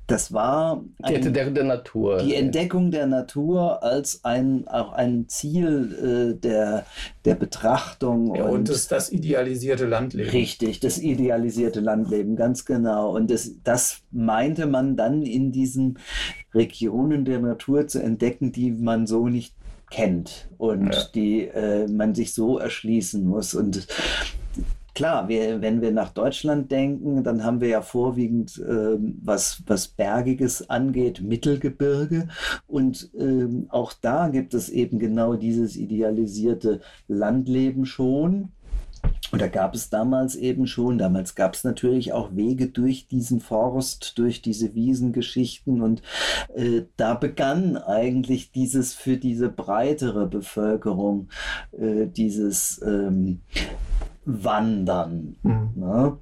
das 0.07 0.33
war 0.33 0.85
ein, 1.03 1.15
die 1.15 1.27
Entdeckung 1.27 1.55
der 1.55 1.65
Natur. 1.65 2.19
Die 2.19 2.35
Entdeckung 2.35 2.91
der 2.91 3.07
Natur 3.07 3.83
als 3.83 4.25
ein, 4.25 4.67
auch 4.69 4.93
ein 4.93 5.29
Ziel 5.29 6.39
der, 6.43 6.87
der 7.25 7.35
Betrachtung. 7.35 8.35
Ja, 8.35 8.45
und, 8.45 8.51
und 8.51 8.69
das, 8.69 8.89
das 8.89 9.13
idealisierte 9.13 9.87
Landleben. 9.87 10.31
Richtig, 10.31 10.81
das 10.81 10.99
idealisierte 10.99 11.81
Landleben, 11.81 12.37
ganz 12.37 12.65
genau. 12.65 13.15
Und 13.15 13.31
das, 13.31 13.53
das 13.63 14.03
meinte 14.11 14.67
man 14.67 14.97
dann 14.97 15.23
in 15.23 15.53
diesen 15.53 15.99
Regionen 16.55 17.25
der 17.25 17.41
Natur 17.41 17.87
zu 17.87 18.03
entdecken, 18.03 18.53
die 18.53 18.73
man 18.73 19.07
so 19.07 19.29
nicht 19.29 19.55
kennt 19.91 20.49
und 20.59 20.95
ja. 20.95 21.03
die 21.15 21.49
äh, 21.49 21.89
man 21.89 22.15
sich 22.15 22.33
so 22.33 22.59
erschließen 22.59 23.25
muss. 23.25 23.55
Und 23.55 23.87
klar, 24.95 25.29
wir, 25.29 25.61
wenn 25.61 25.83
wir 25.83 25.93
nach 25.93 26.11
Deutschland 26.11 26.71
denken, 26.71 27.25
dann 27.25 27.45
haben 27.45 27.61
wir 27.61 27.69
ja 27.69 27.83
vorwiegend, 27.83 28.59
äh, 28.59 28.97
was, 29.23 29.63
was 29.67 29.89
Bergiges 29.89 30.71
angeht, 30.71 31.23
Mittelgebirge. 31.23 32.29
Und 32.67 33.11
äh, 33.15 33.49
auch 33.69 33.93
da 33.93 34.29
gibt 34.29 34.55
es 34.55 34.69
eben 34.69 34.99
genau 34.99 35.35
dieses 35.35 35.77
idealisierte 35.77 36.81
Landleben 37.09 37.87
schon. 37.87 38.53
Und 39.33 39.41
da 39.41 39.47
gab 39.47 39.75
es 39.75 39.91
damals 39.91 40.35
eben 40.35 40.67
schon, 40.67 40.99
damals 40.99 41.35
gab 41.35 41.55
es 41.55 41.63
natürlich 41.63 42.13
auch 42.13 42.35
Wege 42.35 42.67
durch 42.67 43.07
diesen 43.07 43.41
Forst, 43.41 44.19
durch 44.19 44.43
diese 44.43 44.75
Wiesengeschichten 44.75 45.83
und 45.83 46.03
äh, 46.55 46.83
da 46.97 47.15
begann 47.15 47.77
eigentlich 47.77 48.51
dieses 48.51 48.95
für 48.95 49.17
diese 49.17 49.49
breitere 49.49 50.27
Bevölkerung, 50.27 51.29
äh, 51.73 52.07
dieses 52.07 52.83
ähm, 52.85 53.41
Wandern. 54.25 55.37
Mhm. 55.43 55.71
Ne? 55.77 56.19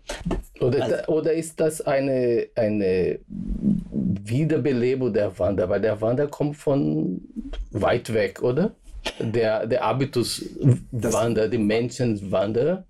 Oder, 0.61 0.85
also, 0.85 0.97
oder 1.07 1.33
ist 1.33 1.61
das 1.61 1.81
eine, 1.81 2.49
eine 2.55 3.21
Wiederbelebung 3.29 5.13
der 5.13 5.39
Wander? 5.39 5.69
Weil 5.69 5.81
der 5.81 6.01
Wander 6.01 6.27
kommt 6.27 6.57
von 6.57 7.23
weit 7.71 8.13
weg, 8.13 8.43
oder? 8.43 8.73
Der, 9.21 9.67
der 9.67 9.81
Habitus 9.81 10.45
Wander, 10.93 11.49
die 11.49 11.59
Menschen 11.59 12.31
Wander. 12.31 12.85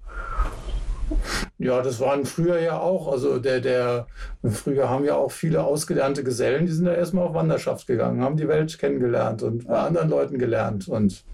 Ja, 1.59 1.81
das 1.83 2.01
waren 2.01 2.25
früher 2.25 2.61
ja 2.61 2.79
auch. 2.79 3.11
Also 3.11 3.38
der, 3.38 3.61
der, 3.61 4.07
früher 4.44 4.88
haben 4.88 5.05
ja 5.05 5.16
auch 5.16 5.33
viele 5.33 5.64
ausgelernte 5.64 6.23
Gesellen, 6.23 6.66
die 6.66 6.73
sind 6.73 6.87
ja 6.87 6.94
erstmal 6.94 7.27
auf 7.27 7.35
Wanderschaft 7.35 7.87
gegangen, 7.87 8.23
haben 8.23 8.37
die 8.37 8.49
Welt 8.49 8.79
kennengelernt 8.79 9.42
und 9.42 9.66
bei 9.66 9.79
anderen 9.79 10.11
Leuten 10.11 10.38
gelernt. 10.38 10.88
Und 10.88 11.25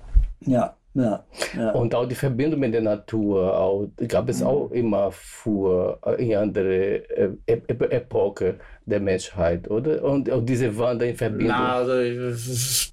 ja, 0.41 0.77
ja, 0.95 1.25
ja. 1.57 1.73
Und 1.73 1.93
auch 1.95 2.07
die 2.07 2.15
Verbindung 2.15 2.61
mit 2.61 2.73
der 2.73 2.83
Natur 2.83 3.59
auch, 3.59 3.89
gab 4.07 4.29
es 4.29 4.41
mhm. 4.41 4.47
auch 4.47 4.71
immer 4.71 5.11
vor 5.11 5.99
äh, 6.07 6.25
in 6.25 6.37
andere 6.37 6.97
äh, 7.11 7.31
Epoche 7.47 8.61
der 8.87 9.01
Menschheit, 9.01 9.71
oder? 9.71 10.03
Und 10.05 10.31
auch 10.31 10.45
diese 10.45 10.77
Wander 10.77 11.07
in 11.07 11.17
Verbindung. 11.17 11.49
Na, 11.49 11.77
also 11.77 11.93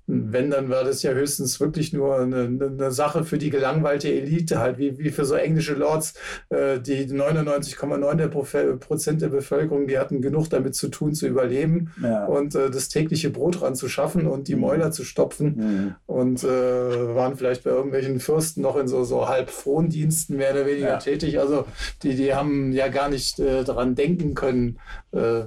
wenn, 0.08 0.49
dann 0.51 0.69
war 0.69 0.84
das 0.84 1.04
ja 1.04 1.12
höchstens 1.12 1.60
wirklich 1.60 1.93
nur 1.93 2.19
eine, 2.19 2.43
eine 2.43 2.91
Sache 2.91 3.23
für 3.23 3.38
die 3.38 3.49
gelangweilte 3.49 4.10
Elite, 4.10 4.60
halt 4.60 4.77
wie, 4.77 4.97
wie 4.97 5.10
für 5.10 5.25
so 5.25 5.36
englische 5.36 5.73
Lords, 5.73 6.13
äh, 6.49 6.80
die 6.80 7.06
99,9 7.08 8.77
Prozent 8.77 9.21
der 9.21 9.30
Bevölkerung, 9.30 9.88
die 9.88 9.99
hatten 9.99 10.21
genug 10.21 10.49
damit 10.49 10.75
zu 10.75 10.89
tun, 10.89 11.13
zu 11.13 11.27
überleben 11.27 11.91
ja. 12.01 12.25
und 12.25 12.56
äh, 12.56 12.69
das 12.69 12.89
tägliche 12.89 13.30
Brot 13.30 13.62
ranzuschaffen 13.62 14.27
und 14.27 14.47
die 14.47 14.56
mhm. 14.56 14.62
Mäuler 14.62 14.91
zu 14.91 15.04
stopfen 15.04 15.56
mhm. 15.56 15.95
und 16.06 16.43
äh, 16.43 16.47
waren 16.47 17.36
vielleicht 17.36 17.63
bei 17.63 17.71
irgendwelchen 17.71 18.19
Fürsten 18.19 18.62
noch 18.62 18.77
in 18.77 18.88
so, 18.88 19.04
so 19.04 19.27
halb 19.27 19.49
Frondiensten 19.49 20.38
mehr 20.38 20.51
oder 20.51 20.65
weniger 20.65 20.89
ja. 20.89 20.97
tätig. 20.97 21.39
Also 21.39 21.65
die, 22.04 22.15
die 22.15 22.34
haben 22.34 22.71
ja 22.71 22.88
gar 22.88 23.10
nicht 23.10 23.39
äh, 23.39 23.63
daran 23.63 23.95
denken 23.95 24.36
können, 24.36 24.80
äh, 25.12 25.43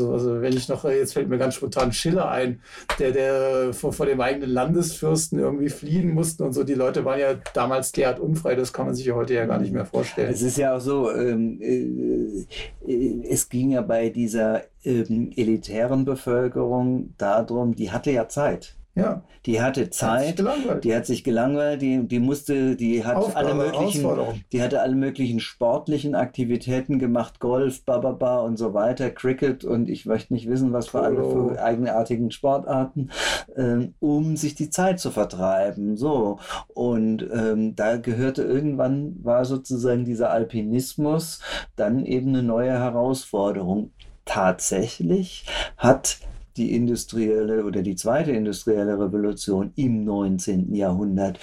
also 0.00 0.40
wenn 0.40 0.56
ich 0.56 0.68
noch, 0.68 0.84
jetzt 0.84 1.14
fällt 1.14 1.28
mir 1.28 1.38
ganz 1.38 1.54
spontan 1.54 1.92
Schiller 1.92 2.30
ein, 2.30 2.60
der, 2.98 3.12
der 3.12 3.72
vor, 3.72 3.92
vor 3.92 4.06
dem 4.06 4.20
eigenen 4.20 4.50
Landesfürsten 4.50 5.38
irgendwie 5.38 5.68
fliehen 5.68 6.14
mussten 6.14 6.42
und 6.42 6.52
so. 6.52 6.64
Die 6.64 6.74
Leute 6.74 7.04
waren 7.04 7.18
ja 7.18 7.34
damals 7.54 7.92
derart 7.92 8.20
unfrei, 8.20 8.54
das 8.54 8.72
kann 8.72 8.86
man 8.86 8.94
sich 8.94 9.06
ja 9.06 9.14
heute 9.14 9.34
ja 9.34 9.46
gar 9.46 9.58
nicht 9.58 9.72
mehr 9.72 9.86
vorstellen. 9.86 10.32
Es 10.32 10.42
ist 10.42 10.58
ja 10.58 10.76
auch 10.76 10.80
so, 10.80 11.10
ähm, 11.12 11.60
äh, 11.60 12.46
äh 12.86 13.28
es 13.28 13.48
ging 13.48 13.70
ja 13.70 13.82
bei 13.82 14.08
dieser 14.10 14.62
ähm, 14.84 15.32
elitären 15.36 16.04
Bevölkerung 16.04 17.14
darum, 17.18 17.74
die 17.74 17.90
hatte 17.90 18.10
ja 18.10 18.28
Zeit. 18.28 18.77
Ja. 18.98 19.22
Die 19.46 19.62
hatte 19.62 19.88
Zeit, 19.90 20.42
hat 20.42 20.84
die 20.84 20.94
hat 20.94 21.06
sich 21.06 21.24
gelangweilt, 21.24 21.80
die, 21.80 22.06
die 22.06 22.18
musste, 22.18 22.76
die 22.76 23.04
hat 23.04 23.16
Aufgabe, 23.16 23.36
alle 23.36 23.54
möglichen, 23.54 24.44
die 24.52 24.62
hatte 24.62 24.82
alle 24.82 24.94
möglichen 24.94 25.40
sportlichen 25.40 26.14
Aktivitäten 26.14 26.98
gemacht, 26.98 27.40
Golf, 27.40 27.84
bababa 27.84 28.40
und 28.40 28.56
so 28.58 28.74
weiter, 28.74 29.10
Cricket 29.10 29.64
und 29.64 29.88
ich 29.88 30.04
möchte 30.06 30.34
nicht 30.34 30.48
wissen, 30.48 30.72
was 30.72 30.88
für 30.88 31.00
alle 31.00 31.22
für 31.24 31.62
eigenartigen 31.62 32.30
Sportarten, 32.30 33.10
ähm, 33.56 33.94
um 34.00 34.36
sich 34.36 34.54
die 34.54 34.70
Zeit 34.70 35.00
zu 35.00 35.10
vertreiben. 35.10 35.96
So. 35.96 36.38
Und 36.68 37.22
ähm, 37.32 37.76
da 37.76 37.96
gehörte 37.96 38.42
irgendwann, 38.42 39.16
war 39.22 39.44
sozusagen 39.44 40.04
dieser 40.04 40.30
Alpinismus 40.30 41.40
dann 41.76 42.04
eben 42.04 42.28
eine 42.30 42.42
neue 42.42 42.72
Herausforderung. 42.72 43.92
Tatsächlich 44.24 45.46
hat 45.78 46.18
die 46.58 46.74
industrielle 46.74 47.64
oder 47.64 47.82
die 47.82 47.96
zweite 47.96 48.32
industrielle 48.32 48.98
Revolution 48.98 49.72
im 49.76 50.04
19. 50.04 50.74
Jahrhundert 50.74 51.38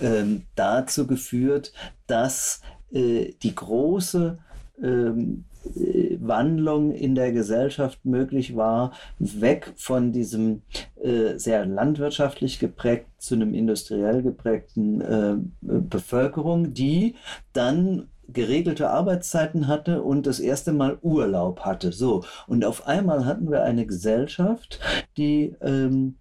ähm, 0.00 0.42
dazu 0.54 1.06
geführt, 1.06 1.72
dass 2.06 2.62
äh, 2.92 3.32
die 3.42 3.54
große 3.54 4.38
ähm, 4.82 5.44
äh, 5.64 6.16
Wandlung 6.20 6.92
in 6.92 7.14
der 7.14 7.32
Gesellschaft 7.32 8.04
möglich 8.04 8.56
war, 8.56 8.92
weg 9.18 9.72
von 9.76 10.12
diesem 10.12 10.62
äh, 11.02 11.38
sehr 11.38 11.66
landwirtschaftlich 11.66 12.58
geprägt 12.58 13.06
zu 13.18 13.34
einem 13.34 13.54
industriell 13.54 14.22
geprägten 14.22 15.00
äh, 15.00 15.36
Bevölkerung, 15.60 16.72
die 16.72 17.16
dann 17.52 18.08
geregelte 18.32 18.90
Arbeitszeiten 18.90 19.68
hatte 19.68 20.02
und 20.02 20.26
das 20.26 20.40
erste 20.40 20.72
Mal 20.72 20.98
Urlaub 21.02 21.60
hatte. 21.60 21.92
So. 21.92 22.24
Und 22.46 22.64
auf 22.64 22.86
einmal 22.86 23.24
hatten 23.24 23.50
wir 23.50 23.62
eine 23.62 23.86
Gesellschaft, 23.86 24.80
die 25.16 25.54
ähm, 25.60 26.16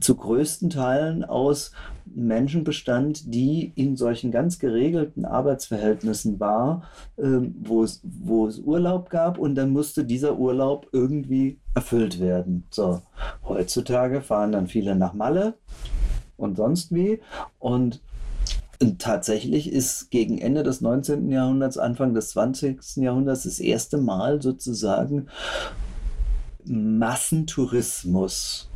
zu 0.00 0.14
größten 0.14 0.70
Teilen 0.70 1.24
aus 1.24 1.72
ein 2.16 2.26
Menschenbestand, 2.26 3.34
die 3.34 3.72
in 3.74 3.96
solchen 3.96 4.30
ganz 4.30 4.58
geregelten 4.58 5.24
Arbeitsverhältnissen 5.24 6.38
war, 6.40 6.84
ähm, 7.18 7.54
wo, 7.60 7.82
es, 7.82 8.00
wo 8.02 8.46
es 8.46 8.58
Urlaub 8.58 9.10
gab 9.10 9.38
und 9.38 9.54
dann 9.54 9.70
musste 9.70 10.04
dieser 10.04 10.38
Urlaub 10.38 10.88
irgendwie 10.92 11.58
erfüllt 11.74 12.20
werden. 12.20 12.64
So, 12.70 13.02
heutzutage 13.44 14.22
fahren 14.22 14.52
dann 14.52 14.66
viele 14.66 14.94
nach 14.94 15.14
Malle 15.14 15.54
und 16.36 16.56
sonst 16.56 16.94
wie 16.94 17.20
und 17.58 18.00
tatsächlich 18.98 19.72
ist 19.72 20.10
gegen 20.10 20.38
Ende 20.38 20.62
des 20.62 20.80
19. 20.80 21.30
Jahrhunderts, 21.30 21.78
Anfang 21.78 22.14
des 22.14 22.30
20. 22.30 22.96
Jahrhunderts 22.96 23.44
das 23.44 23.60
erste 23.60 23.98
Mal 23.98 24.42
sozusagen 24.42 25.28
Massentourismus 26.64 28.68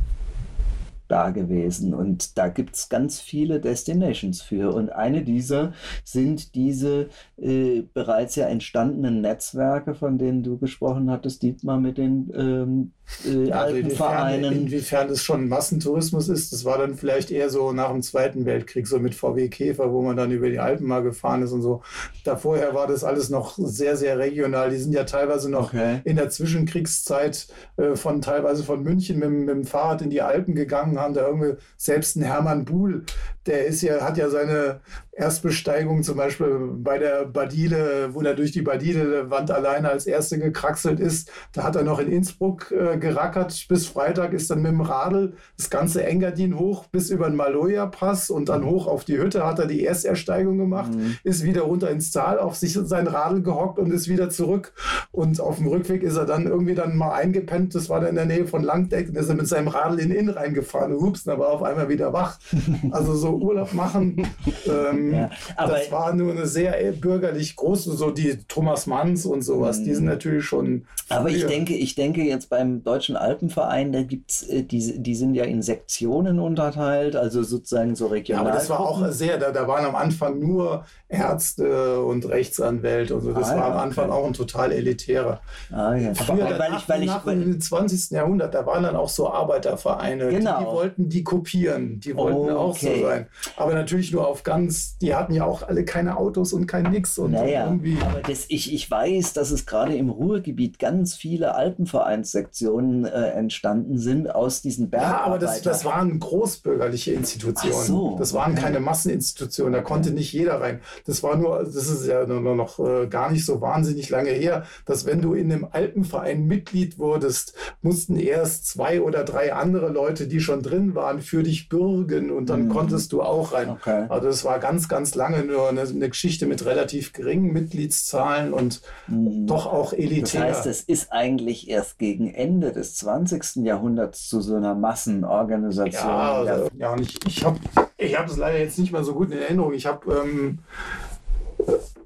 da 1.11 1.31
gewesen. 1.31 1.95
Und 1.95 2.39
da 2.39 2.49
gibt 2.49 2.77
es 2.77 2.89
ganz 2.89 3.21
viele 3.21 3.61
Destinations 3.61 4.43
für. 4.43 4.75
Und 4.75 4.91
eine 4.91 5.23
dieser 5.23 5.73
sind 6.05 6.55
diese 6.55 7.09
äh, 7.37 7.83
bereits 7.93 8.37
ja 8.37 8.47
entstandenen 8.47 9.21
Netzwerke, 9.21 9.95
von 9.95 10.19
denen 10.19 10.43
du 10.43 10.59
gesprochen 10.59 11.11
hattest, 11.11 11.43
Dietmar, 11.43 11.81
mit 11.81 11.99
den 11.99 12.33
ähm, 12.37 12.93
äh, 13.25 13.51
also 13.51 13.53
Alpenvereinen. 13.53 14.45
Inwiefern, 14.45 14.67
inwiefern 14.67 15.09
das 15.09 15.23
schon 15.23 15.49
Massentourismus 15.49 16.29
ist, 16.29 16.53
das 16.53 16.65
war 16.65 16.79
dann 16.79 16.95
vielleicht 16.95 17.31
eher 17.31 17.51
so 17.51 17.73
nach 17.73 17.91
dem 17.91 18.03
Zweiten 18.03 18.45
Weltkrieg, 18.47 18.87
so 18.87 18.99
mit 18.99 19.15
VW 19.15 19.49
Käfer, 19.49 19.93
wo 19.93 20.03
man 20.03 20.17
dann 20.17 20.31
über 20.31 20.49
die 20.49 20.59
Alpen 20.59 20.87
mal 20.87 21.03
gefahren 21.03 21.43
ist 21.43 21.53
und 21.53 21.63
so. 21.63 21.83
Da 22.25 22.37
vorher 22.37 22.75
war 22.75 22.87
das 22.87 23.05
alles 23.05 23.31
noch 23.31 23.57
sehr, 23.59 23.97
sehr 23.97 24.19
regional. 24.19 24.71
Die 24.71 24.79
sind 24.79 24.93
ja 24.93 25.05
teilweise 25.05 25.51
noch 25.51 25.73
okay. 25.75 26.01
in 26.05 26.17
der 26.17 26.31
Zwischenkriegszeit 26.31 27.49
äh, 27.77 27.97
von 27.97 28.23
teilweise 28.23 28.65
von 28.65 28.83
München 28.83 29.19
mit, 29.19 29.31
mit, 29.31 29.49
dem 29.49 29.65
Fahrrad 29.65 30.03
in 30.03 30.11
die 30.11 30.23
Alpen 30.23 30.55
gegangen, 30.55 31.00
haben 31.01 31.15
da 31.15 31.27
irgendwie 31.27 31.61
selbst 31.77 32.17
ein 32.17 32.23
Hermann 32.23 32.65
Buhl, 32.65 33.05
der 33.47 33.67
ist 33.67 33.83
ja, 33.83 34.03
hat 34.03 34.19
ja 34.19 34.29
seine 34.29 34.81
Erstbesteigung 35.13 36.03
zum 36.03 36.17
Beispiel 36.17 36.71
bei 36.75 36.99
der 36.99 37.27
Badile, 37.27 38.11
wo 38.13 38.23
er 38.23 38.35
durch 38.35 38.53
die 38.53 38.63
Badile-Wand 38.63 39.51
alleine 39.51 39.91
als 39.91 40.07
Erste 40.07 40.39
gekraxelt 40.39 41.01
ist. 41.01 41.31
Da 41.53 41.65
hat 41.65 41.77
er 41.77 41.83
noch 41.83 41.99
in 41.99 42.11
Innsbruck 42.11 42.71
äh, 42.71 42.97
gerackert 42.97 43.67
bis 43.69 43.87
Freitag, 43.87 44.33
ist 44.33 44.51
dann 44.51 44.63
mit 44.63 44.73
dem 44.73 44.81
Radl 44.81 45.35
das 45.57 45.69
ganze 45.69 46.05
Engadin 46.05 46.59
hoch 46.59 46.87
bis 46.87 47.11
über 47.11 47.27
den 47.27 47.37
Maloja-Pass 47.37 48.31
und 48.31 48.49
dann 48.49 48.65
hoch 48.65 48.87
auf 48.87 49.05
die 49.05 49.19
Hütte 49.19 49.47
hat 49.47 49.59
er 49.59 49.67
die 49.67 49.85
Erstersteigung 49.85 50.57
gemacht, 50.59 50.95
mhm. 50.95 51.17
ist 51.23 51.45
wieder 51.45 51.63
runter 51.63 51.91
ins 51.91 52.13
Tal, 52.13 52.39
auf 52.39 52.57
sich 52.57 52.73
sein 52.73 53.07
Radl 53.07 53.43
gehockt 53.43 53.79
und 53.79 53.93
ist 53.93 54.09
wieder 54.09 54.31
zurück. 54.31 54.73
Und 55.13 55.41
auf 55.41 55.57
dem 55.57 55.67
Rückweg 55.67 56.03
ist 56.03 56.17
er 56.17 56.25
dann 56.25 56.47
irgendwie 56.47 56.75
dann 56.75 56.97
mal 56.97 57.13
eingepennt. 57.13 57.75
Das 57.75 57.89
war 57.89 58.01
dann 58.01 58.11
in 58.11 58.17
der 58.17 58.27
Nähe 58.27 58.47
von 58.47 58.63
Langdeck 58.63 59.09
und 59.09 59.17
ist 59.17 59.29
er 59.29 59.35
mit 59.35 59.49
seinem 59.49 59.69
Radl 59.69 59.99
in 59.99 60.11
den 60.11 60.19
Inn 60.19 60.29
reingefahren. 60.29 60.95
Ups, 60.95 61.25
da 61.25 61.39
war 61.39 61.49
auf 61.49 61.63
einmal 61.63 61.89
wieder 61.89 62.13
wach. 62.13 62.39
Also 62.93 63.15
so 63.15 63.30
Urlaub 63.35 63.73
machen. 63.73 64.27
Ähm, 64.67 65.15
ja, 65.15 65.31
das 65.57 65.91
war 65.91 66.15
nur 66.15 66.33
eine 66.33 66.47
sehr 66.47 66.73
bürgerlich 66.93 67.57
große, 67.57 67.93
so 67.93 68.11
die 68.11 68.39
Thomas 68.49 68.87
Manns 68.87 69.27
und 69.27 69.43
sowas, 69.43 69.83
die 69.83 69.95
sind 69.95 70.05
mhm. 70.05 70.11
natürlich 70.11 70.45
schon. 70.45 70.87
Aber 71.09 71.29
früher. 71.29 71.39
ich 71.39 71.47
denke, 71.47 71.75
ich 71.75 71.95
denke 71.95 72.23
jetzt 72.23 72.51
beim 72.51 72.83
Deutschen 72.83 73.17
Alpenverein, 73.17 73.93
da 73.93 74.03
gibt 74.03 74.31
es, 74.31 74.49
äh, 74.49 74.63
die, 74.63 75.03
die 75.03 75.15
sind 75.15 75.35
ja 75.35 75.45
in 75.45 75.63
Sektionen 75.63 76.39
unterteilt, 76.39 77.17
also 77.17 77.43
sozusagen 77.43 77.97
so 77.97 78.07
regional. 78.07 78.45
Ja, 78.45 78.51
aber 78.51 78.59
das 78.59 78.71
war 78.71 78.81
auch 78.81 79.07
sehr, 79.09 79.39
da, 79.39 79.51
da 79.51 79.67
waren 79.67 79.85
am 79.85 79.97
Anfang 79.97 80.39
nur 80.39 80.85
Ärzte 81.09 82.03
und 82.03 82.29
Rechtsanwälte 82.29 83.17
und 83.17 83.23
so. 83.23 83.33
Das 83.33 83.51
ah, 83.51 83.57
war 83.57 83.65
am 83.73 83.79
Anfang 83.79 84.11
auch 84.11 84.27
ein 84.27 84.33
total 84.33 84.73
elitärer. 84.73 85.41
Ah, 85.73 85.95
ja. 85.95 86.15
Früher, 86.15 86.59
weil 86.59 86.75
ich, 86.77 86.89
weil 86.89 87.03
ich, 87.03 87.13
dem 87.13 87.61
20. 87.61 88.11
Jahrhundert, 88.11 88.55
da 88.55 88.65
waren 88.67 88.83
dann 88.83 88.97
auch 88.97 89.09
so 89.09 89.31
Arbeitervereine, 89.31 90.29
genau. 90.29 90.59
die, 90.59 90.65
die 90.65 90.71
wollten 90.71 91.09
die 91.09 91.25
kopieren, 91.25 92.01
die 92.01 92.17
wollten 92.17 92.51
oh, 92.53 92.57
auch 92.57 92.77
so 92.77 92.89
sein. 93.01 93.20
Aber 93.57 93.75
natürlich 93.75 94.13
nur 94.13 94.27
auf 94.27 94.43
ganz, 94.43 94.99
die 94.99 95.15
hatten 95.15 95.33
ja 95.33 95.45
auch 95.45 95.63
alle 95.63 95.85
keine 95.85 96.17
Autos 96.17 96.53
und 96.53 96.67
kein 96.67 96.91
Nix. 96.91 97.19
Und 97.19 97.33
naja, 97.33 97.67
irgendwie. 97.67 97.99
aber 98.01 98.21
das, 98.21 98.47
ich, 98.49 98.73
ich 98.73 98.91
weiß, 98.91 99.33
dass 99.33 99.51
es 99.51 99.67
gerade 99.67 99.95
im 99.97 100.11
Ruhrgebiet 100.11 100.79
ganz 100.79 101.15
viele 101.15 101.55
Alpenvereinssektionen 101.55 103.05
äh, 103.05 103.31
entstanden 103.31 103.99
sind 103.99 104.35
aus 104.35 104.63
diesen 104.63 104.91
Bergen. 104.91 105.07
Ja, 105.07 105.21
aber 105.21 105.39
das, 105.39 105.63
das 105.63 105.85
waren 105.85 106.19
großbürgerliche 106.19 107.13
Institutionen. 107.13 107.87
So, 107.87 108.17
das 108.19 108.35
waren 108.35 108.53
okay. 108.53 108.63
keine 108.63 108.81
Masseninstitutionen, 108.81 109.73
da 109.73 109.83
konnte 109.83 110.11
nicht 110.11 110.33
jeder 110.33 110.61
rein. 110.61 110.81
Das 111.07 111.23
war 111.23 111.37
nur, 111.37 111.65
das 111.65 111.89
ist 111.89 112.07
ja 112.07 112.27
noch, 112.27 112.55
noch 112.55 112.79
äh, 112.79 113.07
gar 113.07 113.31
nicht 113.31 113.45
so 113.45 113.61
wahnsinnig 113.61 114.11
lange 114.11 114.31
her, 114.31 114.65
dass 114.85 115.07
wenn 115.07 115.21
du 115.21 115.35
in 115.35 115.53
einem 115.53 115.67
Alpenverein 115.71 116.47
Mitglied 116.47 116.99
wurdest, 116.99 117.55
mussten 117.83 118.17
erst 118.17 118.67
zwei 118.67 119.01
oder 119.01 119.25
drei 119.25 119.53
andere 119.53 119.91
Leute, 119.91 120.27
die 120.27 120.41
schon 120.41 120.63
drin 120.63 120.95
waren, 120.95 121.21
für 121.21 121.43
dich 121.43 121.69
bürgen 121.69 122.31
und 122.31 122.51
dann 122.51 122.65
mhm. 122.65 122.71
konntest 122.71 123.10
du 123.13 123.23
auch 123.23 123.53
rein. 123.53 123.71
Okay. 123.71 124.07
Also 124.09 124.27
das 124.27 124.45
war 124.45 124.59
ganz, 124.59 124.89
ganz 124.89 125.15
lange 125.15 125.45
nur 125.45 125.69
eine, 125.69 125.83
eine 125.83 126.09
Geschichte 126.09 126.47
mit 126.47 126.65
relativ 126.65 127.13
geringen 127.13 127.53
Mitgliedszahlen 127.53 128.53
und 128.53 128.81
mhm. 129.07 129.47
doch 129.47 129.67
auch 129.67 129.93
elitär. 129.93 130.47
Das 130.47 130.59
heißt, 130.59 130.67
es 130.67 130.81
ist 130.83 131.13
eigentlich 131.13 131.69
erst 131.69 131.99
gegen 131.99 132.33
Ende 132.33 132.73
des 132.73 132.97
20. 132.97 133.65
Jahrhunderts 133.65 134.29
zu 134.29 134.41
so 134.41 134.57
einer 134.57 134.75
Massenorganisation. 134.75 136.11
Ja, 136.11 136.33
also, 136.33 136.69
ja 136.77 136.93
und 136.93 137.01
ich, 137.03 137.19
ich 137.27 137.45
habe 137.45 137.59
ich 137.97 138.19
hab 138.19 138.29
es 138.29 138.37
leider 138.37 138.59
jetzt 138.59 138.79
nicht 138.79 138.93
mehr 138.93 139.05
so 139.05 139.15
gut 139.15 139.31
in 139.31 139.39
Erinnerung. 139.39 139.73
Ich 139.75 139.87
habe 139.87 140.23
ähm, 140.25 140.61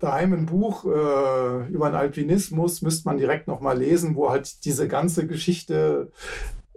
daheim 0.00 0.32
ein 0.32 0.46
Buch 0.46 0.84
äh, 0.84 1.68
über 1.68 1.88
den 1.88 1.96
Alpinismus, 1.96 2.82
müsste 2.82 3.08
man 3.08 3.18
direkt 3.18 3.48
nochmal 3.48 3.78
lesen, 3.78 4.16
wo 4.16 4.30
halt 4.30 4.64
diese 4.64 4.88
ganze 4.88 5.26
Geschichte 5.26 6.10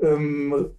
ähm, 0.02 0.72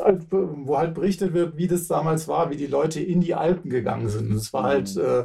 wo 0.00 0.76
halt 0.76 0.94
berichtet 0.94 1.32
wird, 1.32 1.56
wie 1.56 1.66
das 1.66 1.86
damals 1.86 2.28
war, 2.28 2.50
wie 2.50 2.56
die 2.56 2.66
Leute 2.66 3.00
in 3.00 3.20
die 3.20 3.34
Alpen 3.34 3.70
gegangen 3.70 4.08
sind. 4.08 4.32
Es 4.32 4.52
war 4.52 4.64
halt 4.64 4.94
mhm. 4.96 5.02
äh, 5.02 5.24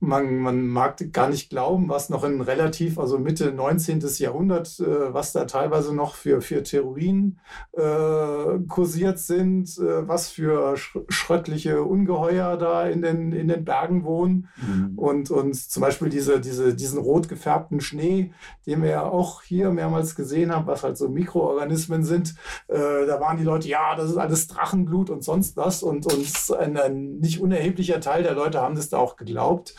man, 0.00 0.36
man 0.36 0.66
mag 0.68 1.12
gar 1.12 1.28
nicht 1.28 1.50
glauben, 1.50 1.88
was 1.88 2.08
noch 2.08 2.22
in 2.22 2.40
relativ, 2.40 2.98
also 2.98 3.18
Mitte 3.18 3.52
19. 3.52 4.00
Jahrhundert, 4.18 4.78
äh, 4.78 5.12
was 5.12 5.32
da 5.32 5.44
teilweise 5.44 5.94
noch 5.94 6.14
für, 6.14 6.40
für 6.40 6.62
Theorien 6.62 7.40
äh, 7.72 8.58
kursiert 8.68 9.18
sind, 9.18 9.76
äh, 9.78 10.06
was 10.06 10.28
für 10.28 10.76
sch 10.76 10.98
schröttliche 11.08 11.82
Ungeheuer 11.82 12.56
da 12.56 12.86
in 12.86 13.02
den, 13.02 13.32
in 13.32 13.48
den 13.48 13.64
Bergen 13.64 14.04
wohnen. 14.04 14.48
Mhm. 14.56 14.98
Und, 14.98 15.30
und 15.30 15.56
zum 15.56 15.80
Beispiel 15.80 16.10
diese, 16.10 16.40
diese, 16.40 16.74
diesen 16.74 16.98
rot 16.98 17.28
gefärbten 17.28 17.80
Schnee, 17.80 18.32
den 18.66 18.82
wir 18.82 18.90
ja 18.90 19.02
auch 19.02 19.42
hier 19.42 19.70
mehrmals 19.70 20.14
gesehen 20.14 20.54
haben, 20.54 20.66
was 20.66 20.84
halt 20.84 20.96
so 20.96 21.08
Mikroorganismen 21.08 22.04
sind. 22.04 22.34
Äh, 22.68 23.06
da 23.06 23.20
waren 23.20 23.36
die 23.36 23.44
Leute, 23.44 23.68
ja, 23.68 23.96
das 23.96 24.10
ist 24.10 24.16
alles 24.16 24.46
Drachenblut 24.46 25.10
und 25.10 25.24
sonst 25.24 25.56
was. 25.56 25.82
Und, 25.82 26.06
und 26.12 26.56
ein, 26.58 26.76
ein 26.76 27.18
nicht 27.18 27.40
unerheblicher 27.40 28.00
Teil 28.00 28.22
der 28.22 28.34
Leute 28.34 28.60
haben 28.60 28.76
das 28.76 28.88
da 28.88 28.98
auch 28.98 29.16
geglaubt. 29.16 29.74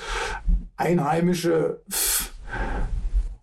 Einheimische 0.78 1.82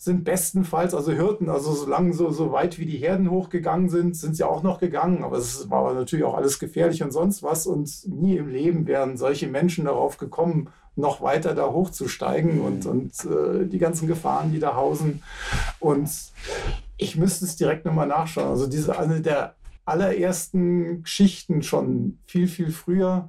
sind 0.06 0.24
bestenfalls, 0.24 0.94
also 0.94 1.12
Hirten, 1.12 1.50
also 1.50 1.72
solange 1.72 2.14
so, 2.14 2.30
so 2.30 2.52
weit 2.52 2.78
wie 2.78 2.86
die 2.86 2.98
Herden 2.98 3.28
hochgegangen 3.28 3.90
sind, 3.90 4.16
sind 4.16 4.36
sie 4.36 4.44
auch 4.44 4.62
noch 4.62 4.78
gegangen. 4.78 5.24
Aber 5.24 5.36
es 5.36 5.68
war 5.68 5.92
natürlich 5.94 6.24
auch 6.24 6.36
alles 6.36 6.58
gefährlich 6.58 7.02
und 7.02 7.10
sonst 7.10 7.42
was. 7.42 7.66
Und 7.66 7.90
nie 8.06 8.36
im 8.36 8.48
Leben 8.48 8.86
wären 8.86 9.16
solche 9.16 9.48
Menschen 9.48 9.84
darauf 9.84 10.16
gekommen, 10.16 10.70
noch 10.94 11.20
weiter 11.20 11.54
da 11.54 11.66
hochzusteigen 11.66 12.60
und, 12.60 12.86
und 12.86 13.12
äh, 13.24 13.66
die 13.66 13.78
ganzen 13.78 14.06
Gefahren, 14.06 14.52
die 14.52 14.60
da 14.60 14.76
hausen. 14.76 15.22
Und 15.80 16.08
ich 16.96 17.16
müsste 17.16 17.44
es 17.44 17.56
direkt 17.56 17.84
nochmal 17.84 18.06
nachschauen. 18.06 18.48
Also 18.48 18.66
diese 18.66 18.98
eine 18.98 19.20
der 19.20 19.56
allerersten 19.84 21.02
Geschichten 21.02 21.62
schon 21.62 22.18
viel, 22.26 22.48
viel 22.48 22.70
früher 22.70 23.28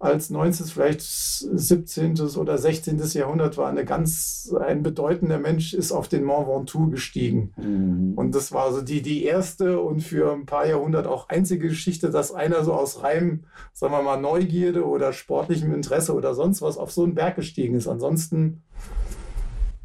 als 0.00 0.30
19., 0.30 0.66
vielleicht 0.66 1.00
17. 1.00 2.20
oder 2.36 2.56
16. 2.56 3.00
Jahrhundert 3.14 3.56
war 3.56 3.68
eine 3.68 3.84
ganz, 3.84 4.54
ein 4.60 4.84
bedeutender 4.84 5.38
Mensch 5.38 5.74
ist 5.74 5.90
auf 5.90 6.06
den 6.06 6.22
Mont 6.22 6.46
Ventoux 6.46 6.88
gestiegen. 6.90 7.52
Mhm. 7.56 8.12
Und 8.14 8.34
das 8.34 8.52
war 8.52 8.72
so 8.72 8.80
die, 8.80 9.02
die 9.02 9.24
erste 9.24 9.80
und 9.80 10.00
für 10.00 10.32
ein 10.32 10.46
paar 10.46 10.66
Jahrhunderte 10.66 11.10
auch 11.10 11.28
einzige 11.28 11.68
Geschichte, 11.68 12.10
dass 12.10 12.32
einer 12.32 12.62
so 12.62 12.74
aus 12.74 13.02
reinem, 13.02 13.44
sagen 13.72 13.92
wir 13.92 14.02
mal, 14.02 14.20
Neugierde 14.20 14.86
oder 14.86 15.12
sportlichem 15.12 15.74
Interesse 15.74 16.14
oder 16.14 16.34
sonst 16.34 16.62
was 16.62 16.78
auf 16.78 16.92
so 16.92 17.02
einen 17.02 17.16
Berg 17.16 17.34
gestiegen 17.34 17.74
ist. 17.74 17.88
Ansonsten 17.88 18.62